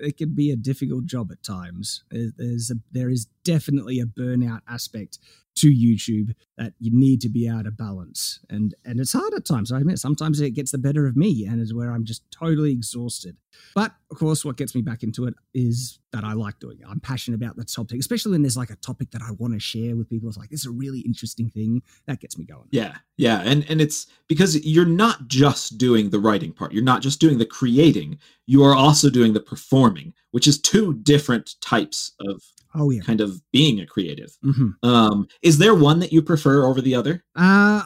it 0.00 0.16
can 0.16 0.34
be 0.34 0.50
a 0.50 0.56
difficult 0.56 1.06
job 1.06 1.30
at 1.32 1.42
times. 1.42 2.04
There's 2.10 2.70
a, 2.70 2.76
there 2.92 3.10
is 3.10 3.26
definitely 3.50 3.98
a 3.98 4.04
burnout 4.04 4.60
aspect 4.68 5.18
to 5.56 5.68
YouTube 5.68 6.34
that 6.56 6.74
you 6.78 6.90
need 6.92 7.20
to 7.20 7.28
be 7.28 7.48
able 7.48 7.64
to 7.64 7.70
balance, 7.70 8.40
and 8.48 8.74
and 8.84 9.00
it's 9.00 9.12
hard 9.12 9.34
at 9.34 9.44
times. 9.44 9.72
I 9.72 9.78
admit 9.78 9.98
sometimes 9.98 10.40
it 10.40 10.52
gets 10.52 10.70
the 10.70 10.78
better 10.78 11.06
of 11.06 11.16
me, 11.16 11.44
and 11.44 11.60
is 11.60 11.74
where 11.74 11.90
I'm 11.90 12.04
just 12.04 12.22
totally 12.30 12.70
exhausted. 12.70 13.36
But 13.74 13.92
of 14.10 14.18
course, 14.18 14.44
what 14.44 14.56
gets 14.56 14.74
me 14.74 14.82
back 14.82 15.02
into 15.02 15.26
it 15.26 15.34
is 15.54 15.98
that 16.12 16.24
I 16.24 16.34
like 16.34 16.58
doing 16.60 16.78
it. 16.80 16.86
I'm 16.88 17.00
passionate 17.00 17.36
about 17.36 17.56
the 17.56 17.64
topic, 17.64 17.98
especially 17.98 18.32
when 18.32 18.42
there's 18.42 18.56
like 18.56 18.70
a 18.70 18.76
topic 18.76 19.10
that 19.10 19.22
I 19.22 19.32
want 19.32 19.54
to 19.54 19.60
share 19.60 19.96
with 19.96 20.08
people. 20.08 20.28
It's 20.28 20.38
like 20.38 20.50
this 20.50 20.60
is 20.60 20.66
a 20.66 20.70
really 20.70 21.00
interesting 21.00 21.50
thing 21.50 21.82
that 22.06 22.20
gets 22.20 22.38
me 22.38 22.44
going. 22.44 22.68
Yeah, 22.70 22.98
yeah, 23.16 23.40
and 23.44 23.68
and 23.68 23.80
it's 23.80 24.06
because 24.28 24.64
you're 24.64 24.86
not 24.86 25.26
just 25.26 25.78
doing 25.78 26.10
the 26.10 26.20
writing 26.20 26.52
part. 26.52 26.72
You're 26.72 26.84
not 26.84 27.02
just 27.02 27.20
doing 27.20 27.38
the 27.38 27.46
creating. 27.46 28.18
You 28.50 28.64
are 28.64 28.74
also 28.74 29.10
doing 29.10 29.32
the 29.32 29.38
performing, 29.38 30.12
which 30.32 30.48
is 30.48 30.60
two 30.60 30.94
different 30.94 31.54
types 31.60 32.12
of 32.18 32.42
oh 32.74 32.90
yeah. 32.90 33.00
kind 33.00 33.20
of 33.20 33.40
being 33.52 33.78
a 33.78 33.86
creative. 33.86 34.36
Mm-hmm. 34.44 34.70
um 34.84 35.28
is 35.40 35.58
there 35.58 35.72
one 35.72 36.00
that 36.00 36.12
you 36.12 36.20
prefer 36.20 36.64
over 36.64 36.80
the 36.80 36.96
other? 36.96 37.22
Uh 37.36 37.82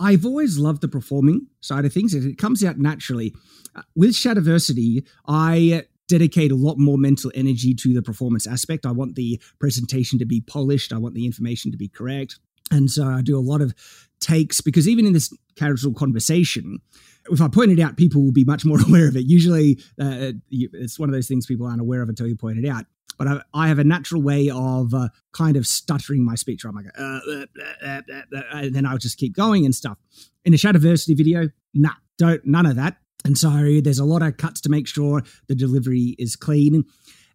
i've 0.00 0.26
always 0.26 0.58
loved 0.58 0.80
the 0.80 0.88
performing 0.88 1.46
side 1.60 1.84
of 1.84 1.92
things. 1.92 2.12
It 2.12 2.38
comes 2.38 2.64
out 2.64 2.76
naturally. 2.76 3.36
Uh, 3.76 3.82
with 3.94 4.14
shadiversity 4.14 5.06
i 5.28 5.84
dedicate 6.08 6.50
a 6.50 6.56
lot 6.56 6.76
more 6.76 6.98
mental 6.98 7.30
energy 7.34 7.72
to 7.74 7.94
the 7.94 8.02
performance 8.02 8.48
aspect. 8.48 8.84
I 8.84 8.90
want 8.90 9.14
the 9.14 9.40
presentation 9.60 10.18
to 10.18 10.26
be 10.26 10.40
polished. 10.40 10.92
I 10.92 10.98
want 10.98 11.14
the 11.14 11.24
information 11.24 11.70
to 11.70 11.78
be 11.78 11.88
correct 11.88 12.40
and 12.70 12.90
so 12.90 13.04
i 13.06 13.22
do 13.22 13.38
a 13.38 13.40
lot 13.40 13.60
of 13.60 13.74
takes 14.20 14.60
because 14.60 14.88
even 14.88 15.06
in 15.06 15.12
this 15.12 15.32
casual 15.56 15.92
conversation 15.92 16.78
if 17.30 17.40
I 17.40 17.48
point 17.48 17.70
it 17.70 17.80
out, 17.80 17.96
people 17.96 18.22
will 18.22 18.32
be 18.32 18.44
much 18.44 18.66
more 18.66 18.78
aware 18.86 19.08
of 19.08 19.16
it. 19.16 19.24
Usually, 19.24 19.80
uh, 19.98 20.32
it's 20.50 20.98
one 20.98 21.08
of 21.08 21.14
those 21.14 21.26
things 21.26 21.46
people 21.46 21.66
aren't 21.66 21.80
aware 21.80 22.02
of 22.02 22.10
until 22.10 22.26
you 22.26 22.36
point 22.36 22.58
it 22.58 22.68
out 22.68 22.84
but 23.18 23.28
I, 23.28 23.40
I, 23.52 23.68
have 23.68 23.78
a 23.78 23.84
natural 23.84 24.22
way 24.22 24.50
of 24.50 24.94
uh, 24.94 25.08
kind 25.32 25.56
of 25.56 25.66
stuttering 25.66 26.24
my 26.24 26.34
speech. 26.34 26.64
I'm 26.64 26.74
like, 26.74 26.86
uh, 26.98 27.02
uh, 27.02 27.46
uh, 27.84 28.00
uh, 28.34 28.42
and 28.52 28.74
then 28.74 28.86
I'll 28.86 28.98
just 28.98 29.18
keep 29.18 29.34
going 29.34 29.64
and 29.64 29.74
stuff. 29.74 29.98
In 30.44 30.54
a 30.54 30.56
Shadiversity 30.56 31.16
video, 31.16 31.48
nah, 31.72 31.94
don't 32.18 32.44
none 32.44 32.66
of 32.66 32.76
that. 32.76 32.98
And 33.24 33.38
so 33.38 33.48
there's 33.82 33.98
a 33.98 34.04
lot 34.04 34.22
of 34.22 34.36
cuts 34.36 34.60
to 34.62 34.68
make 34.68 34.86
sure 34.86 35.22
the 35.48 35.54
delivery 35.54 36.14
is 36.18 36.36
clean. 36.36 36.84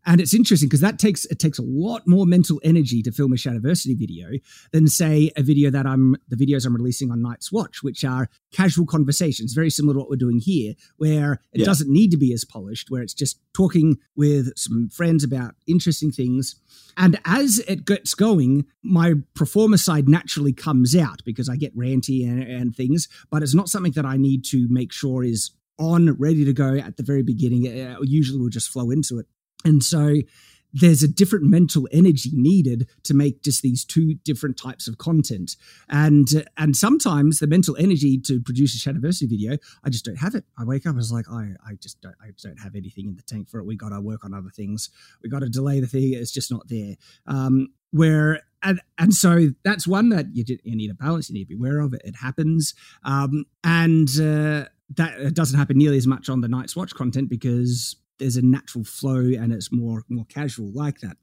And 0.06 0.22
it's 0.22 0.34
interesting 0.34 0.70
because 0.70 0.82
that 0.82 1.00
takes 1.00 1.26
it 1.26 1.40
takes 1.40 1.60
a 1.60 1.64
lot 1.64 2.04
more 2.08 2.26
mental 2.26 2.60
energy 2.64 3.02
to 3.04 3.12
film 3.12 3.34
a 3.34 3.36
Shadiversity 3.36 3.98
video 3.98 4.30
than 4.72 4.88
say 4.88 5.32
a 5.36 5.44
video 5.44 5.70
that 5.70 5.86
I'm 5.86 6.16
the 6.28 6.36
videos 6.36 6.66
I'm 6.66 6.76
releasing 6.76 7.12
on 7.12 7.22
Knight's 7.22 7.52
Watch, 7.52 7.84
which 7.84 8.04
are 8.04 8.30
casual 8.52 8.86
conversations, 8.86 9.54
very 9.54 9.70
similar 9.70 9.94
to 9.94 10.00
what 10.00 10.10
we're 10.10 10.16
doing 10.16 10.40
here, 10.40 10.74
where 10.98 11.34
it 11.54 11.62
yeah. 11.62 11.66
doesn't 11.66 11.90
need 11.90 12.12
to 12.12 12.18
be 12.18 12.34
as 12.34 12.46
polished, 12.46 12.90
where 12.90 13.02
it's 13.02 13.14
just 13.14 13.40
talking 13.54 13.98
with 14.16 14.58
some 14.58 14.90
friends 14.90 15.24
about 15.24 15.56
interesting 15.68 16.12
things. 16.12 16.56
And 16.98 17.20
as 17.26 17.60
it 17.60 17.86
gets 17.86 18.14
going, 18.14 18.66
my 18.84 19.14
performer 19.34 19.78
side 19.78 20.10
naturally 20.10 20.54
comes 20.54 20.96
out 20.96 21.24
because 21.24 21.50
I 21.50 21.56
get 21.56 21.76
ranty 21.78 22.28
and, 22.28 22.42
and 22.44 22.76
things, 22.76 23.08
but 23.30 23.44
it's 23.44 23.56
not 23.56 23.70
something 23.70 23.94
that 23.94 24.06
I 24.06 24.18
need 24.18 24.44
to 24.46 24.68
make 24.70 24.92
sure 24.92 25.24
is 25.24 25.52
on, 25.78 26.14
ready 26.18 26.44
to 26.46 26.54
go 26.54 26.76
at 26.76 26.98
the 26.98 27.04
very 27.04 27.24
beginning. 27.24 27.66
It 27.66 27.98
usually 28.02 28.40
will 28.40 28.50
just 28.50 28.70
flow 28.70 28.92
into 28.92 29.18
it. 29.20 29.28
And 29.66 29.84
so 29.84 30.16
there's 30.74 31.04
a 31.04 31.08
different 31.08 31.46
mental 31.46 31.88
energy 31.92 32.30
needed 32.34 32.88
to 33.04 33.14
make 33.14 33.44
just 33.44 33.62
these 33.62 33.84
two 33.84 34.16
different 34.24 34.58
types 34.58 34.88
of 34.88 34.98
content. 34.98 35.56
And 35.90 36.28
and 36.58 36.76
sometimes 36.76 37.40
the 37.40 37.48
mental 37.48 37.76
energy 37.78 38.20
to 38.22 38.40
produce 38.40 38.76
a 38.76 38.90
shadiversity 38.90 39.30
video 39.30 39.58
i 39.84 39.90
just 39.90 40.06
don't 40.06 40.18
have 40.18 40.36
it. 40.36 40.46
I 40.58 40.64
wake 40.64 40.86
up 40.86 40.98
as 40.98 41.12
like 41.12 41.26
i 41.30 41.50
i 41.68 41.74
just 41.82 42.02
don't 42.02 42.16
i 42.22 42.30
don't 42.42 42.60
have 42.60 42.76
anything 42.76 43.08
in 43.08 43.16
the 43.16 43.24
tank 43.24 43.50
for 43.50 43.60
it. 43.60 43.66
We 43.66 43.76
got 43.76 43.90
to 43.90 44.02
work 44.02 44.26
on 44.26 44.34
other 44.34 44.50
things. 44.50 44.90
We 45.24 45.30
got 45.30 45.40
to 45.40 45.50
delay 45.50 45.80
the 45.80 45.88
thing 45.88 46.14
it's 46.14 46.32
just 46.32 46.52
not 46.52 46.68
there. 46.68 46.96
Um 47.26 47.70
where 47.92 48.42
and 48.62 48.80
and 48.98 49.14
so 49.14 49.50
that's 49.64 49.88
one 49.88 50.10
that 50.10 50.28
you, 50.34 50.44
you 50.64 50.76
need 50.76 50.92
a 50.92 50.94
balance 50.94 51.30
you 51.30 51.34
need 51.34 51.46
to 51.46 51.48
be 51.48 51.56
aware 51.56 51.80
of 51.80 51.94
it 51.94 52.02
it 52.06 52.16
happens. 52.18 52.74
Um 53.04 53.46
and 53.64 54.08
uh 54.20 54.66
that 54.96 55.34
doesn't 55.36 55.58
happen 55.58 55.78
nearly 55.78 55.98
as 55.98 56.08
much 56.08 56.30
on 56.30 56.42
the 56.42 56.48
Knight's 56.48 56.76
Watch 56.76 56.96
content 56.96 57.30
because 57.30 57.96
there's 58.20 58.36
a 58.36 58.46
natural 58.46 58.84
flow 58.84 59.20
and 59.20 59.52
it's 59.52 59.72
more 59.72 60.04
more 60.10 60.26
casual 60.26 60.72
like 60.74 61.00
that. 61.00 61.18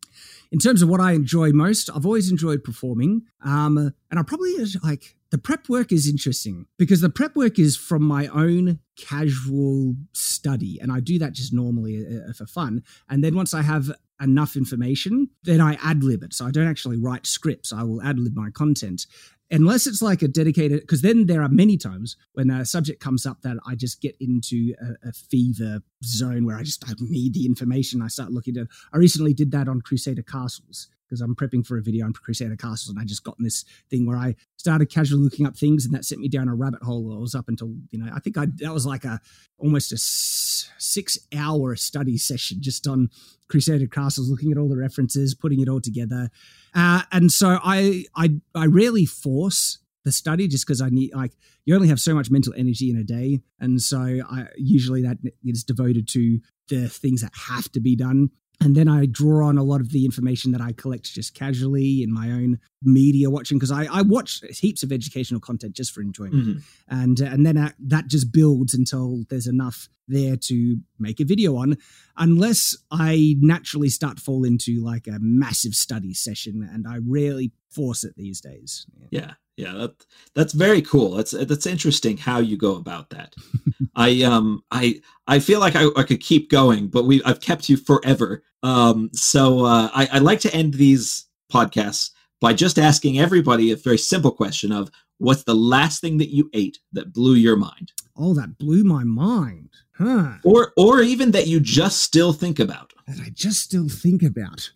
In 0.50 0.58
terms 0.58 0.82
of 0.82 0.88
what 0.88 1.00
I 1.00 1.12
enjoy 1.12 1.52
most, 1.52 1.90
I've 1.94 2.06
always 2.06 2.30
enjoyed 2.30 2.64
performing, 2.64 3.22
um, 3.44 3.92
and 4.10 4.18
I 4.18 4.22
probably 4.22 4.54
like 4.82 5.16
the 5.30 5.38
prep 5.38 5.68
work 5.68 5.92
is 5.92 6.08
interesting 6.08 6.66
because 6.78 7.00
the 7.00 7.10
prep 7.10 7.36
work 7.36 7.58
is 7.58 7.76
from 7.76 8.02
my 8.02 8.26
own 8.28 8.80
casual 8.96 9.94
study, 10.12 10.78
and 10.80 10.90
I 10.90 11.00
do 11.00 11.18
that 11.18 11.32
just 11.32 11.52
normally 11.52 12.04
uh, 12.04 12.30
uh 12.30 12.32
for 12.32 12.46
fun. 12.46 12.82
And 13.08 13.22
then 13.22 13.34
once 13.34 13.54
I 13.54 13.62
have 13.62 13.92
enough 14.20 14.56
information, 14.56 15.28
then 15.42 15.60
I 15.60 15.74
ad 15.82 16.02
lib 16.02 16.22
it. 16.22 16.32
So 16.32 16.46
I 16.46 16.50
don't 16.50 16.68
actually 16.68 16.96
write 16.96 17.26
scripts. 17.26 17.72
I 17.72 17.82
will 17.82 18.02
ad 18.02 18.18
lib 18.18 18.34
my 18.34 18.50
content 18.50 19.06
unless 19.50 19.86
it's 19.86 20.02
like 20.02 20.22
a 20.22 20.28
dedicated 20.28 20.80
because 20.80 21.02
then 21.02 21.26
there 21.26 21.42
are 21.42 21.48
many 21.48 21.76
times 21.76 22.16
when 22.32 22.50
a 22.50 22.64
subject 22.64 23.00
comes 23.00 23.24
up 23.24 23.42
that 23.42 23.56
i 23.66 23.74
just 23.74 24.00
get 24.00 24.16
into 24.20 24.74
a, 24.80 25.08
a, 25.08 25.12
fever 25.12 25.80
zone 26.04 26.44
where 26.44 26.56
i 26.56 26.62
just 26.62 26.84
I 26.88 26.94
need 27.00 27.34
the 27.34 27.46
information. 27.46 28.02
I 28.02 28.08
start 28.08 28.32
looking 28.32 28.56
at 28.56 28.66
i 28.92 28.98
recently 28.98 29.34
did 29.34 29.52
that 29.52 29.68
on 29.68 29.80
crusader 29.80 30.22
castles 30.22 30.88
because 31.06 31.20
i'm 31.20 31.34
prepping 31.34 31.66
for 31.66 31.78
a 31.78 31.82
video 31.82 32.04
on 32.04 32.12
crusader 32.12 32.56
castles 32.56 32.88
and 32.88 32.98
i 32.98 33.04
just 33.04 33.24
got 33.24 33.36
in 33.38 33.44
this 33.44 33.64
thing 33.90 34.06
where 34.06 34.16
i 34.16 34.34
started 34.56 34.86
casually 34.86 35.22
looking 35.22 35.46
up 35.46 35.56
things 35.56 35.84
and 35.84 35.94
that 35.94 36.04
sent 36.04 36.20
me 36.20 36.28
down 36.28 36.48
a 36.48 36.54
rabbit 36.54 36.82
hole 36.82 37.14
i 37.16 37.18
was 37.18 37.34
up 37.34 37.48
until 37.48 37.74
you 37.90 37.98
know 37.98 38.10
i 38.14 38.18
think 38.18 38.36
i 38.36 38.46
that 38.56 38.72
was 38.72 38.86
like 38.86 39.04
a 39.04 39.20
almost 39.58 39.92
a 39.92 39.96
six 39.98 41.18
hour 41.34 41.76
study 41.76 42.18
session 42.18 42.58
just 42.60 42.86
on 42.86 43.08
crusader 43.48 43.86
castles 43.86 44.28
looking 44.28 44.50
at 44.52 44.58
all 44.58 44.68
the 44.68 44.76
references 44.76 45.34
putting 45.34 45.60
it 45.60 45.68
all 45.68 45.80
together. 45.80 46.30
Uh, 46.74 47.02
and 47.12 47.32
so 47.32 47.58
I, 47.62 48.04
I, 48.14 48.40
I 48.54 48.66
rarely 48.66 49.06
force 49.06 49.78
the 50.04 50.12
study 50.12 50.46
just 50.46 50.66
because 50.66 50.80
I 50.80 50.88
need 50.88 51.12
like 51.14 51.32
you 51.64 51.74
only 51.74 51.88
have 51.88 51.98
so 51.98 52.14
much 52.14 52.30
mental 52.30 52.54
energy 52.56 52.90
in 52.90 52.96
a 52.96 53.02
day, 53.02 53.40
and 53.58 53.82
so 53.82 53.98
I 53.98 54.46
usually 54.56 55.02
that 55.02 55.18
is 55.44 55.64
devoted 55.64 56.06
to 56.10 56.38
the 56.68 56.88
things 56.88 57.22
that 57.22 57.32
have 57.48 57.72
to 57.72 57.80
be 57.80 57.96
done 57.96 58.30
and 58.60 58.74
then 58.74 58.88
I 58.88 59.06
draw 59.06 59.46
on 59.46 59.58
a 59.58 59.62
lot 59.62 59.80
of 59.80 59.90
the 59.90 60.04
information 60.04 60.52
that 60.52 60.60
I 60.60 60.72
collect 60.72 61.12
just 61.12 61.34
casually 61.34 62.02
in 62.02 62.12
my 62.12 62.30
own 62.30 62.58
media 62.82 63.30
watching 63.30 63.58
because 63.58 63.70
I, 63.70 63.84
I 63.84 64.02
watch 64.02 64.40
heaps 64.50 64.82
of 64.82 64.92
educational 64.92 65.40
content 65.40 65.74
just 65.74 65.92
for 65.92 66.00
enjoyment, 66.00 66.46
mm-hmm. 66.46 67.00
and 67.00 67.20
and 67.20 67.46
then 67.46 67.56
uh, 67.56 67.72
that 67.80 68.06
just 68.06 68.32
builds 68.32 68.74
until 68.74 69.24
there's 69.28 69.46
enough 69.46 69.88
there 70.08 70.36
to 70.36 70.78
make 70.98 71.20
a 71.20 71.24
video 71.24 71.56
on, 71.56 71.76
unless 72.16 72.76
I 72.90 73.36
naturally 73.40 73.88
start 73.88 74.18
to 74.18 74.22
fall 74.22 74.44
into 74.44 74.82
like 74.84 75.06
a 75.06 75.18
massive 75.20 75.74
study 75.74 76.14
session, 76.14 76.68
and 76.72 76.86
I 76.86 76.98
rarely 77.06 77.52
force 77.70 78.04
it 78.04 78.14
these 78.16 78.40
days. 78.40 78.86
Yeah. 79.10 79.34
yeah 79.56 79.72
that 79.72 79.94
that's 80.34 80.52
very 80.52 80.82
cool 80.82 81.12
that's 81.12 81.30
that's 81.30 81.66
interesting 81.66 82.16
how 82.16 82.38
you 82.38 82.56
go 82.58 82.76
about 82.76 83.08
that 83.10 83.34
i 83.96 84.22
um 84.22 84.62
i 84.70 85.00
i 85.26 85.38
feel 85.38 85.60
like 85.60 85.74
I, 85.76 85.86
I 85.96 86.02
could 86.02 86.20
keep 86.20 86.50
going 86.50 86.88
but 86.88 87.04
we 87.04 87.22
i've 87.24 87.40
kept 87.40 87.68
you 87.70 87.76
forever 87.78 88.42
um 88.62 89.08
so 89.14 89.64
uh 89.64 89.88
i, 89.94 90.08
I 90.12 90.18
like 90.18 90.40
to 90.40 90.54
end 90.54 90.74
these 90.74 91.26
podcasts 91.50 92.10
by 92.40 92.52
just 92.52 92.78
asking 92.78 93.18
everybody 93.18 93.70
a 93.70 93.76
very 93.76 93.98
simple 93.98 94.30
question 94.30 94.72
of 94.72 94.90
what's 95.18 95.44
the 95.44 95.54
last 95.54 96.00
thing 96.00 96.18
that 96.18 96.34
you 96.34 96.50
ate 96.52 96.78
that 96.92 97.12
blew 97.12 97.34
your 97.34 97.56
mind? 97.56 97.92
Oh, 98.16 98.34
that 98.34 98.58
blew 98.58 98.84
my 98.84 99.04
mind. 99.04 99.70
Huh. 99.98 100.34
Or 100.44 100.72
or 100.76 101.02
even 101.02 101.30
that 101.30 101.46
you 101.46 101.60
just 101.60 102.02
still 102.02 102.32
think 102.32 102.58
about. 102.58 102.92
That 103.06 103.20
I 103.24 103.30
just 103.30 103.60
still 103.62 103.88
think 103.88 104.22
about. 104.22 104.70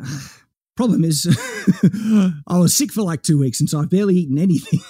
Uh, 0.00 0.20
problem 0.76 1.04
is, 1.04 1.26
I 2.46 2.58
was 2.58 2.74
sick 2.76 2.92
for 2.92 3.02
like 3.02 3.22
two 3.22 3.38
weeks, 3.38 3.60
and 3.60 3.68
so 3.68 3.80
I've 3.80 3.90
barely 3.90 4.16
eaten 4.16 4.38
anything. 4.38 4.80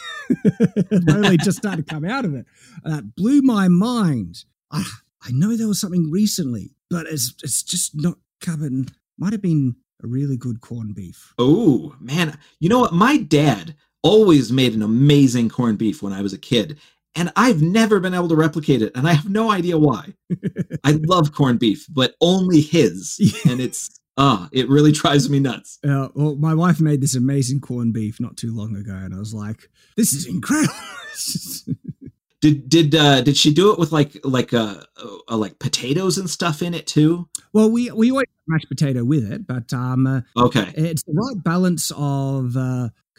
Only 1.09 1.37
just 1.37 1.59
started 1.59 1.87
to 1.87 1.95
come 1.95 2.05
out 2.05 2.25
of 2.25 2.35
it. 2.35 2.47
Uh, 2.85 2.97
that 2.97 3.17
blew 3.17 3.43
my 3.43 3.69
mind. 3.69 4.45
I, 4.71 4.85
I 5.23 5.31
know 5.33 5.57
there 5.57 5.69
was 5.69 5.81
something 5.81 6.11
recently, 6.11 6.75
but 6.89 7.07
it's 7.07 7.35
it's 7.43 7.63
just 7.63 7.95
not 7.95 8.19
coming. 8.41 8.89
Might 9.19 9.33
have 9.33 9.43
been 9.43 9.77
a 10.03 10.07
really 10.07 10.37
good 10.37 10.61
corned 10.61 10.95
beef. 10.95 11.35
Oh 11.39 11.95
man, 12.01 12.39
you 12.59 12.69
know 12.69 12.81
what? 12.81 12.93
My 12.93 13.17
dad 13.17 13.75
always 14.03 14.51
made 14.51 14.75
an 14.75 14.83
amazing 14.83 15.49
corned 15.49 15.79
beef 15.79 16.03
when 16.03 16.13
I 16.13 16.23
was 16.23 16.33
a 16.33 16.39
kid, 16.39 16.79
and 17.15 17.33
I've 17.37 17.63
never 17.63 18.01
been 18.01 18.15
able 18.15 18.29
to 18.29 18.37
replicate 18.37 18.83
it, 18.83 18.93
and 18.95 19.09
I 19.09 19.13
have 19.13 19.29
no 19.29 19.51
idea 19.51 19.79
why. 19.79 20.15
I 20.85 20.99
love 21.07 21.33
corned 21.33 21.59
beef, 21.59 21.87
but 21.91 22.15
only 22.21 22.61
his, 22.61 23.19
and 23.49 23.61
it's 23.61 24.01
ah, 24.17 24.49
it 24.53 24.69
really 24.69 24.93
drives 24.93 25.29
me 25.29 25.41
nuts. 25.41 25.79
Uh, 25.87 26.09
well, 26.15 26.37
my 26.37 26.55
wife 26.55 26.81
made 26.81 27.01
this 27.01 27.15
amazing 27.15 27.61
corned 27.61 27.95
beef 27.95 28.21
not 28.21 28.37
too 28.37 28.55
long 28.55 28.77
ago, 28.77 28.95
and 28.95 29.15
I 29.15 29.19
was 29.19 29.35
like, 29.35 29.69
"This 29.97 30.13
is 30.13 30.27
incredible." 30.27 30.75
did 32.41 32.69
did 32.69 32.95
uh, 32.95 33.21
did 33.23 33.37
she 33.37 33.53
do 33.53 33.73
it 33.73 33.79
with 33.79 33.93
like 33.93 34.19
like 34.25 34.55
uh, 34.55 34.83
uh, 35.29 35.37
like 35.37 35.59
potatoes 35.59 36.17
and 36.17 36.31
stuff 36.31 36.63
in 36.63 36.75
it 36.75 36.87
too? 36.87 37.29
Well, 37.53 37.71
we 37.71 37.91
we 37.91 38.11
always 38.11 38.27
mashed 38.47 38.69
potato 38.69 39.05
with 39.05 39.31
it, 39.31 39.47
but 39.47 39.73
um, 39.73 40.07
uh, 40.07 40.21
okay, 40.37 40.73
it's 40.77 41.03
the 41.03 41.13
right 41.13 41.43
balance 41.43 41.91
of 41.97 42.57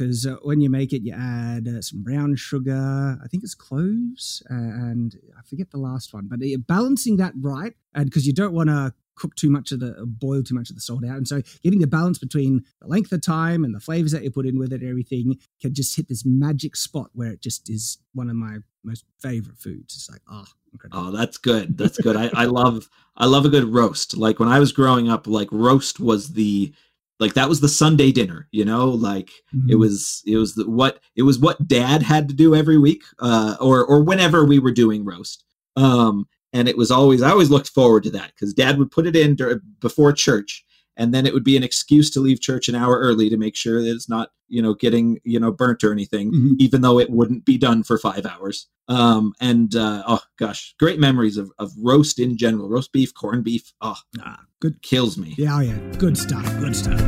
because 0.01 0.25
uh, 0.25 0.33
uh, 0.33 0.35
when 0.43 0.61
you 0.61 0.69
make 0.69 0.93
it, 0.93 1.03
you 1.03 1.13
add 1.13 1.67
uh, 1.67 1.81
some 1.81 2.01
brown 2.01 2.35
sugar. 2.35 3.17
I 3.23 3.27
think 3.27 3.43
it's 3.43 3.55
cloves, 3.55 4.41
and 4.49 5.15
I 5.37 5.41
forget 5.47 5.71
the 5.71 5.77
last 5.77 6.13
one, 6.13 6.27
but 6.27 6.39
balancing 6.67 7.17
that 7.17 7.33
right, 7.39 7.73
and 7.93 8.05
because 8.05 8.25
you 8.25 8.33
don't 8.33 8.53
want 8.53 8.69
to 8.69 8.93
cook 9.15 9.35
too 9.35 9.51
much 9.51 9.71
of 9.71 9.79
the 9.79 9.93
boil 10.05 10.41
too 10.41 10.55
much 10.55 10.69
of 10.69 10.75
the 10.75 10.81
salt 10.81 11.05
out 11.05 11.17
and 11.17 11.27
so 11.27 11.41
getting 11.61 11.79
the 11.79 11.85
balance 11.85 12.17
between 12.17 12.63
the 12.81 12.87
length 12.87 13.11
of 13.11 13.21
time 13.21 13.63
and 13.63 13.75
the 13.75 13.79
flavors 13.79 14.13
that 14.13 14.23
you 14.23 14.31
put 14.31 14.47
in 14.47 14.57
with 14.57 14.73
it 14.73 14.81
everything 14.81 15.37
can 15.61 15.75
just 15.75 15.95
hit 15.95 16.07
this 16.07 16.23
magic 16.25 16.75
spot 16.75 17.09
where 17.13 17.29
it 17.29 17.41
just 17.41 17.69
is 17.69 17.99
one 18.13 18.29
of 18.29 18.35
my 18.35 18.57
most 18.83 19.03
favorite 19.19 19.57
foods 19.57 19.93
it's 19.93 20.09
like 20.09 20.21
oh 20.31 20.45
incredible. 20.71 21.09
oh 21.09 21.11
that's 21.11 21.37
good 21.37 21.77
that's 21.77 21.99
good 21.99 22.15
I, 22.15 22.31
I 22.33 22.45
love 22.45 22.89
i 23.15 23.25
love 23.27 23.45
a 23.45 23.49
good 23.49 23.65
roast 23.65 24.17
like 24.17 24.39
when 24.39 24.49
i 24.49 24.59
was 24.59 24.71
growing 24.71 25.07
up 25.07 25.27
like 25.27 25.49
roast 25.51 25.99
was 25.99 26.29
the 26.29 26.73
like 27.21 27.35
that 27.35 27.47
was 27.47 27.61
the 27.61 27.69
sunday 27.69 28.11
dinner 28.11 28.47
you 28.51 28.65
know 28.65 28.89
like 28.89 29.29
mm-hmm. 29.55 29.69
it 29.69 29.75
was 29.75 30.21
it 30.25 30.35
was 30.35 30.55
the, 30.55 30.69
what 30.69 30.99
it 31.15 31.21
was 31.21 31.39
what 31.39 31.65
dad 31.67 32.03
had 32.03 32.27
to 32.27 32.33
do 32.33 32.53
every 32.53 32.77
week 32.77 33.03
uh 33.19 33.55
or 33.61 33.85
or 33.85 34.01
whenever 34.01 34.43
we 34.43 34.59
were 34.59 34.71
doing 34.71 35.05
roast 35.05 35.45
um 35.77 36.27
and 36.51 36.67
it 36.67 36.75
was 36.75 36.91
always 36.91 37.21
i 37.21 37.29
always 37.29 37.49
looked 37.49 37.69
forward 37.69 38.03
to 38.03 38.09
that 38.09 38.31
because 38.33 38.53
dad 38.53 38.77
would 38.77 38.91
put 38.91 39.07
it 39.07 39.15
in 39.15 39.37
before 39.79 40.11
church 40.11 40.65
and 40.97 41.13
then 41.13 41.25
it 41.25 41.33
would 41.33 41.43
be 41.43 41.57
an 41.57 41.63
excuse 41.63 42.09
to 42.11 42.19
leave 42.19 42.41
church 42.41 42.67
an 42.67 42.75
hour 42.75 42.99
early 42.99 43.29
to 43.29 43.37
make 43.37 43.55
sure 43.55 43.81
that 43.81 43.91
it's 43.91 44.09
not 44.09 44.29
you 44.47 44.61
know 44.61 44.73
getting 44.73 45.19
you 45.23 45.39
know 45.39 45.51
burnt 45.51 45.83
or 45.83 45.91
anything 45.91 46.31
mm-hmm. 46.31 46.53
even 46.59 46.81
though 46.81 46.99
it 46.99 47.09
wouldn't 47.09 47.45
be 47.45 47.57
done 47.57 47.83
for 47.83 47.97
five 47.97 48.25
hours. 48.25 48.67
Um 48.87 49.33
and 49.39 49.75
uh 49.75 50.03
oh 50.07 50.21
gosh 50.37 50.75
great 50.79 50.99
memories 50.99 51.37
of, 51.37 51.51
of 51.59 51.71
roast 51.77 52.19
in 52.19 52.37
general 52.37 52.69
roast 52.69 52.91
beef 52.91 53.13
corned 53.13 53.43
beef. 53.43 53.73
Oh 53.81 53.97
ah, 54.19 54.41
good 54.59 54.81
kills 54.81 55.17
me. 55.17 55.35
Yeah 55.37 55.57
oh 55.57 55.59
yeah. 55.61 55.77
Good 55.97 56.17
stuff 56.17 56.45
good 56.59 56.75
stuff. 56.75 56.99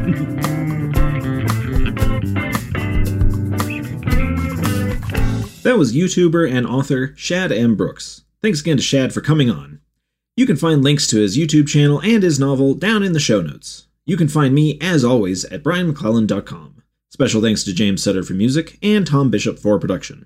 That 5.63 5.77
was 5.77 5.95
youtuber 5.95 6.51
and 6.51 6.67
author 6.67 7.13
shad 7.15 7.53
m. 7.53 7.75
Brooks. 7.75 8.23
Thanks 8.41 8.59
again 8.59 8.75
to 8.75 8.83
Shad 8.83 9.13
for 9.13 9.21
coming 9.21 9.49
on. 9.49 9.79
You 10.35 10.47
can 10.47 10.55
find 10.55 10.83
links 10.83 11.05
to 11.07 11.19
his 11.19 11.37
YouTube 11.37 11.67
channel 11.67 12.01
and 12.01 12.23
his 12.23 12.39
novel 12.39 12.73
down 12.73 13.03
in 13.03 13.13
the 13.13 13.19
show 13.19 13.41
notes. 13.41 13.85
You 14.05 14.17
can 14.17 14.27
find 14.27 14.55
me, 14.55 14.79
as 14.81 15.05
always, 15.05 15.45
at 15.45 15.63
brianmcclellan.com. 15.63 16.81
Special 17.11 17.41
thanks 17.41 17.63
to 17.63 17.73
James 17.73 18.01
Sutter 18.01 18.23
for 18.23 18.33
music 18.33 18.79
and 18.81 19.05
Tom 19.05 19.29
Bishop 19.29 19.59
for 19.59 19.79
production. 19.79 20.25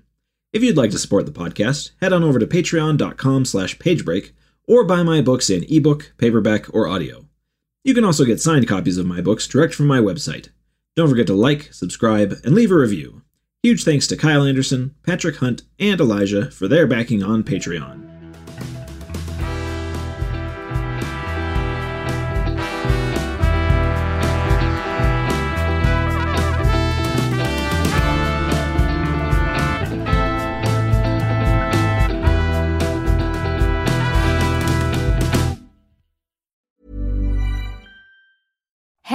If 0.52 0.62
you'd 0.62 0.78
like 0.78 0.90
to 0.92 0.98
support 0.98 1.26
the 1.26 1.32
podcast, 1.32 1.90
head 2.00 2.14
on 2.14 2.24
over 2.24 2.38
to 2.38 2.46
patreon.com 2.46 3.44
slash 3.44 3.76
pagebreak 3.76 4.30
or 4.66 4.84
buy 4.84 5.02
my 5.02 5.20
books 5.20 5.50
in 5.50 5.66
ebook, 5.68 6.14
paperback, 6.16 6.72
or 6.74 6.88
audio. 6.88 7.26
You 7.84 7.92
can 7.92 8.04
also 8.04 8.24
get 8.24 8.40
signed 8.40 8.66
copies 8.66 8.96
of 8.96 9.04
my 9.04 9.20
books 9.20 9.46
direct 9.46 9.74
from 9.74 9.86
my 9.86 9.98
website. 9.98 10.48
Don't 10.96 11.10
forget 11.10 11.26
to 11.26 11.34
like, 11.34 11.72
subscribe, 11.74 12.34
and 12.44 12.54
leave 12.54 12.72
a 12.72 12.76
review. 12.76 13.22
Huge 13.62 13.84
thanks 13.84 14.06
to 14.06 14.16
Kyle 14.16 14.44
Anderson, 14.44 14.94
Patrick 15.02 15.36
Hunt, 15.36 15.62
and 15.78 16.00
Elijah 16.00 16.50
for 16.50 16.66
their 16.66 16.86
backing 16.86 17.22
on 17.22 17.42
Patreon. 17.42 18.07